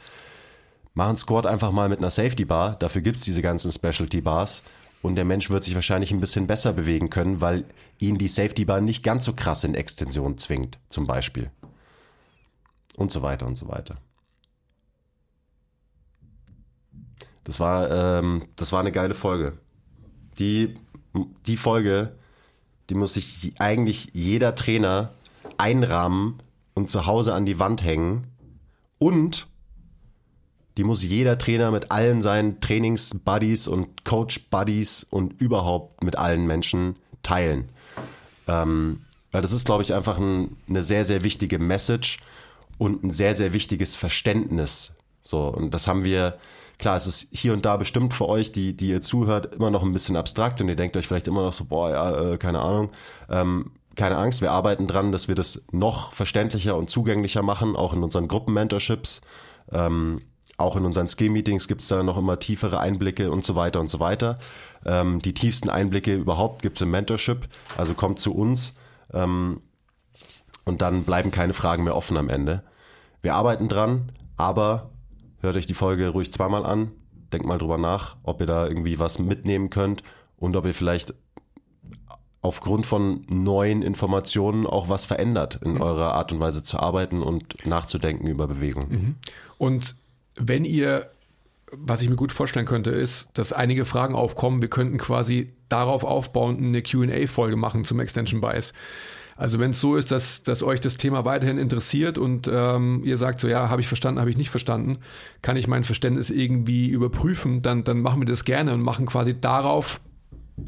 Mach 0.94 1.08
einen 1.08 1.16
Squat 1.16 1.46
einfach 1.46 1.70
mal 1.70 1.88
mit 1.88 1.98
einer 1.98 2.10
Safety 2.10 2.44
Bar, 2.44 2.76
dafür 2.76 3.02
gibt's 3.02 3.22
diese 3.22 3.42
ganzen 3.42 3.72
Specialty 3.72 4.20
Bars. 4.20 4.62
Und 5.00 5.14
der 5.14 5.24
Mensch 5.24 5.48
wird 5.48 5.62
sich 5.62 5.76
wahrscheinlich 5.76 6.10
ein 6.10 6.18
bisschen 6.18 6.48
besser 6.48 6.72
bewegen 6.72 7.08
können, 7.08 7.40
weil 7.40 7.64
ihn 8.00 8.18
die 8.18 8.26
Safety 8.26 8.64
Bar 8.64 8.80
nicht 8.80 9.04
ganz 9.04 9.24
so 9.24 9.32
krass 9.32 9.62
in 9.62 9.76
Extension 9.76 10.38
zwingt, 10.38 10.80
zum 10.88 11.06
Beispiel. 11.06 11.52
Und 12.96 13.12
so 13.12 13.22
weiter 13.22 13.46
und 13.46 13.56
so 13.56 13.68
weiter. 13.68 13.98
Das 17.48 17.60
war, 17.60 17.90
ähm, 17.90 18.42
das 18.56 18.72
war 18.72 18.80
eine 18.80 18.92
geile 18.92 19.14
Folge. 19.14 19.56
Die, 20.38 20.74
die 21.46 21.56
Folge, 21.56 22.14
die 22.90 22.94
muss 22.94 23.14
sich 23.14 23.54
eigentlich 23.58 24.10
jeder 24.12 24.54
Trainer 24.54 25.14
einrahmen 25.56 26.34
und 26.74 26.90
zu 26.90 27.06
Hause 27.06 27.32
an 27.32 27.46
die 27.46 27.58
Wand 27.58 27.82
hängen. 27.82 28.26
Und 28.98 29.46
die 30.76 30.84
muss 30.84 31.02
jeder 31.02 31.38
Trainer 31.38 31.70
mit 31.70 31.90
allen 31.90 32.20
seinen 32.20 32.60
Trainings-Buddies 32.60 33.66
und 33.66 34.04
Coach-Buddies 34.04 35.06
und 35.08 35.40
überhaupt 35.40 36.04
mit 36.04 36.16
allen 36.16 36.46
Menschen 36.46 36.96
teilen. 37.22 37.70
Ähm, 38.46 39.06
weil 39.32 39.40
das 39.40 39.52
ist, 39.52 39.64
glaube 39.64 39.82
ich, 39.82 39.94
einfach 39.94 40.18
ein, 40.18 40.58
eine 40.68 40.82
sehr, 40.82 41.06
sehr 41.06 41.24
wichtige 41.24 41.58
Message 41.58 42.18
und 42.76 43.04
ein 43.04 43.10
sehr, 43.10 43.34
sehr 43.34 43.54
wichtiges 43.54 43.96
Verständnis. 43.96 44.96
So, 45.22 45.48
und 45.48 45.72
das 45.72 45.88
haben 45.88 46.04
wir 46.04 46.38
Klar, 46.78 46.96
es 46.96 47.06
ist 47.06 47.28
hier 47.32 47.52
und 47.52 47.64
da 47.66 47.76
bestimmt 47.76 48.14
für 48.14 48.28
euch, 48.28 48.52
die, 48.52 48.76
die 48.76 48.90
ihr 48.90 49.00
zuhört, 49.00 49.54
immer 49.54 49.70
noch 49.70 49.82
ein 49.82 49.92
bisschen 49.92 50.16
abstrakt 50.16 50.60
und 50.60 50.68
ihr 50.68 50.76
denkt 50.76 50.96
euch 50.96 51.08
vielleicht 51.08 51.26
immer 51.26 51.42
noch 51.42 51.52
so, 51.52 51.64
boah, 51.64 51.90
ja, 51.90 52.32
äh, 52.32 52.38
keine 52.38 52.60
Ahnung. 52.60 52.92
Ähm, 53.28 53.72
keine 53.96 54.16
Angst, 54.16 54.42
wir 54.42 54.52
arbeiten 54.52 54.86
dran, 54.86 55.10
dass 55.10 55.26
wir 55.26 55.34
das 55.34 55.64
noch 55.72 56.12
verständlicher 56.12 56.76
und 56.76 56.88
zugänglicher 56.88 57.42
machen, 57.42 57.74
auch 57.74 57.94
in 57.94 58.04
unseren 58.04 58.28
Gruppen-Mentorships. 58.28 59.22
Ähm, 59.72 60.22
auch 60.56 60.76
in 60.76 60.84
unseren 60.84 61.08
Skill-Meetings 61.08 61.66
gibt 61.66 61.82
es 61.82 61.88
da 61.88 62.04
noch 62.04 62.16
immer 62.16 62.38
tiefere 62.38 62.78
Einblicke 62.78 63.30
und 63.32 63.44
so 63.44 63.56
weiter 63.56 63.80
und 63.80 63.90
so 63.90 63.98
weiter. 63.98 64.38
Ähm, 64.86 65.20
die 65.20 65.34
tiefsten 65.34 65.68
Einblicke 65.68 66.14
überhaupt 66.14 66.62
gibt 66.62 66.76
es 66.76 66.82
im 66.82 66.92
Mentorship. 66.92 67.48
Also 67.76 67.94
kommt 67.94 68.20
zu 68.20 68.34
uns 68.34 68.74
ähm, 69.12 69.62
und 70.64 70.80
dann 70.80 71.02
bleiben 71.02 71.32
keine 71.32 71.54
Fragen 71.54 71.82
mehr 71.82 71.96
offen 71.96 72.16
am 72.16 72.28
Ende. 72.28 72.62
Wir 73.20 73.34
arbeiten 73.34 73.68
dran, 73.68 74.12
aber 74.36 74.90
Hört 75.40 75.56
euch 75.56 75.66
die 75.66 75.74
Folge 75.74 76.08
ruhig 76.08 76.32
zweimal 76.32 76.64
an. 76.64 76.90
Denkt 77.32 77.46
mal 77.46 77.58
drüber 77.58 77.78
nach, 77.78 78.16
ob 78.22 78.40
ihr 78.40 78.46
da 78.46 78.66
irgendwie 78.66 78.98
was 78.98 79.18
mitnehmen 79.18 79.70
könnt 79.70 80.02
und 80.36 80.56
ob 80.56 80.64
ihr 80.64 80.74
vielleicht 80.74 81.14
aufgrund 82.40 82.86
von 82.86 83.24
neuen 83.28 83.82
Informationen 83.82 84.66
auch 84.66 84.88
was 84.88 85.04
verändert 85.04 85.60
in 85.62 85.74
mhm. 85.74 85.80
eurer 85.80 86.14
Art 86.14 86.32
und 86.32 86.40
Weise 86.40 86.62
zu 86.62 86.78
arbeiten 86.78 87.22
und 87.22 87.66
nachzudenken 87.66 88.26
über 88.26 88.46
Bewegung. 88.46 88.88
Mhm. 88.88 89.14
Und 89.58 89.96
wenn 90.36 90.64
ihr, 90.64 91.10
was 91.72 92.00
ich 92.00 92.08
mir 92.08 92.16
gut 92.16 92.32
vorstellen 92.32 92.66
könnte, 92.66 92.90
ist, 92.90 93.30
dass 93.34 93.52
einige 93.52 93.84
Fragen 93.84 94.14
aufkommen, 94.14 94.62
wir 94.62 94.70
könnten 94.70 94.98
quasi 94.98 95.52
darauf 95.68 96.04
aufbauend 96.04 96.60
eine 96.60 96.82
QA-Folge 96.82 97.56
machen 97.56 97.84
zum 97.84 98.00
Extension 98.00 98.40
Bias. 98.40 98.72
Also 99.38 99.60
wenn 99.60 99.70
es 99.70 99.80
so 99.80 99.94
ist, 99.94 100.10
dass, 100.10 100.42
dass 100.42 100.64
euch 100.64 100.80
das 100.80 100.96
Thema 100.96 101.24
weiterhin 101.24 101.58
interessiert 101.58 102.18
und 102.18 102.50
ähm, 102.52 103.02
ihr 103.04 103.16
sagt 103.16 103.38
so, 103.38 103.46
ja, 103.46 103.70
habe 103.70 103.80
ich 103.80 103.86
verstanden, 103.86 104.18
habe 104.18 104.30
ich 104.30 104.36
nicht 104.36 104.50
verstanden, 104.50 104.98
kann 105.42 105.56
ich 105.56 105.68
mein 105.68 105.84
Verständnis 105.84 106.28
irgendwie 106.28 106.88
überprüfen, 106.88 107.62
dann, 107.62 107.84
dann 107.84 108.00
machen 108.00 108.20
wir 108.20 108.26
das 108.26 108.44
gerne 108.44 108.74
und 108.74 108.82
machen 108.82 109.06
quasi 109.06 109.40
darauf 109.40 110.00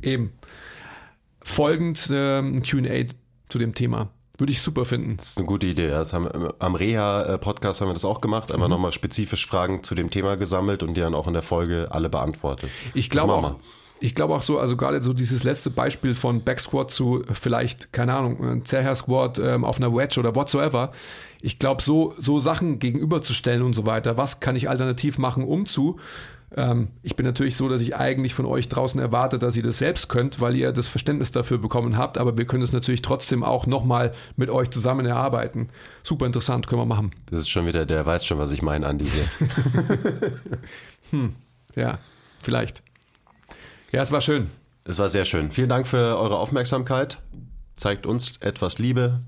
eben 0.03 0.33
folgend 1.43 2.11
ähm, 2.13 2.59
ein 2.59 2.63
QA 2.63 3.13
zu 3.49 3.59
dem 3.59 3.75
Thema. 3.75 4.11
Würde 4.39 4.53
ich 4.53 4.63
super 4.63 4.85
finden. 4.85 5.17
Das 5.17 5.31
ist 5.31 5.39
eine 5.39 5.47
gute 5.47 5.67
Idee. 5.67 5.89
Das 5.89 6.13
haben, 6.13 6.29
am 6.59 6.75
Reha-Podcast 6.77 7.81
haben 7.81 7.89
wir 7.89 7.95
das 7.95 8.05
auch 8.05 8.21
gemacht. 8.21 8.53
Einfach 8.53 8.69
mhm. 8.69 8.71
nochmal 8.71 8.93
spezifisch 8.93 9.47
Fragen 9.47 9.83
zu 9.83 9.97
dem 9.97 10.11
Thema 10.11 10.37
gesammelt 10.37 10.85
und 10.85 10.97
die 10.97 11.01
dann 11.01 11.15
auch 11.15 11.27
in 11.27 11.35
der 11.35 11.43
Folge 11.43 11.89
alle 11.91 12.09
beantwortet. 12.09 12.71
Ich 12.95 13.11
glaube 13.11 13.35
auch, 13.35 13.57
ich 14.01 14.15
glaube 14.15 14.35
auch 14.35 14.43
so, 14.43 14.59
also 14.59 14.77
gerade 14.77 15.03
so 15.03 15.13
dieses 15.13 15.45
letzte 15.45 15.71
Beispiel 15.71 16.15
von 16.15 16.43
Backsquat 16.43 16.91
zu 16.91 17.23
vielleicht, 17.33 17.93
keine 17.93 18.15
Ahnung, 18.15 18.65
Zerher 18.65 18.97
Squat 18.97 19.39
ähm, 19.39 19.65
auf 19.65 19.77
einer 19.77 19.95
Wedge 19.95 20.19
oder 20.19 20.35
whatsoever. 20.35 20.93
Ich 21.43 21.59
glaube, 21.59 21.83
so, 21.83 22.15
so 22.19 22.39
Sachen 22.41 22.79
gegenüberzustellen 22.79 23.63
und 23.63 23.75
so 23.75 23.87
weiter, 23.87 24.17
was 24.17 24.41
kann 24.41 24.57
ich 24.57 24.69
alternativ 24.69 25.19
machen, 25.19 25.45
um 25.45 25.67
zu, 25.67 25.99
ähm, 26.57 26.89
ich 27.03 27.17
bin 27.17 27.25
natürlich 27.25 27.57
so, 27.57 27.69
dass 27.69 27.81
ich 27.81 27.97
eigentlich 27.97 28.35
von 28.35 28.45
euch 28.45 28.69
draußen 28.69 29.01
erwarte, 29.01 29.39
dass 29.39 29.57
ihr 29.57 29.63
das 29.63 29.79
selbst 29.79 30.09
könnt, 30.09 30.41
weil 30.41 30.57
ihr 30.57 30.73
das 30.73 30.89
Verständnis 30.89 31.31
dafür 31.31 31.59
bekommen 31.59 31.97
habt, 31.97 32.19
aber 32.19 32.37
wir 32.37 32.45
können 32.45 32.63
es 32.63 32.73
natürlich 32.73 33.03
trotzdem 33.03 33.45
auch 33.45 33.67
nochmal 33.67 34.13
mit 34.37 34.51
euch 34.51 34.71
zusammen 34.71 35.07
erarbeiten. 35.07 35.69
Super 36.03 36.27
interessant, 36.27 36.67
können 36.67 36.81
wir 36.81 36.87
machen. 36.87 37.13
Das 37.31 37.41
ist 37.41 37.51
schon 37.51 37.67
wieder, 37.67 37.87
der 37.87 38.05
weiß 38.05 38.25
schon, 38.25 38.39
was 38.39 38.53
ich 38.53 38.63
meine, 38.63 38.87
Andi 38.87 39.07
hier. 39.07 40.33
hm, 41.11 41.35
ja, 41.77 41.99
vielleicht. 42.43 42.83
Ja, 43.93 44.03
es 44.03 44.13
war 44.13 44.21
schön. 44.21 44.51
Es 44.85 44.99
war 44.99 45.11
sehr 45.11 45.25
schön. 45.25 45.51
Vielen 45.51 45.69
Dank 45.69 45.87
für 45.87 46.19
eure 46.19 46.39
Aufmerksamkeit. 46.39 47.19
Zeigt 47.77 48.07
uns 48.07 48.37
etwas 48.39 48.79
Liebe. 48.79 49.21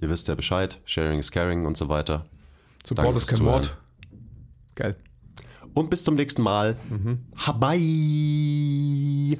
Ihr 0.00 0.08
wisst 0.10 0.28
ja 0.28 0.34
Bescheid. 0.34 0.80
Sharing 0.84 1.18
is 1.18 1.30
caring 1.30 1.66
und 1.66 1.76
so 1.76 1.88
weiter. 1.88 2.26
Support 2.84 3.16
ist 3.16 3.28
kein 3.28 3.44
Wort. 3.44 3.76
Geil 4.74 4.96
und 5.74 5.90
bis 5.90 6.04
zum 6.04 6.14
nächsten 6.14 6.42
Mal. 6.42 6.76
Mhm. 6.88 7.26
Bye. 7.58 9.38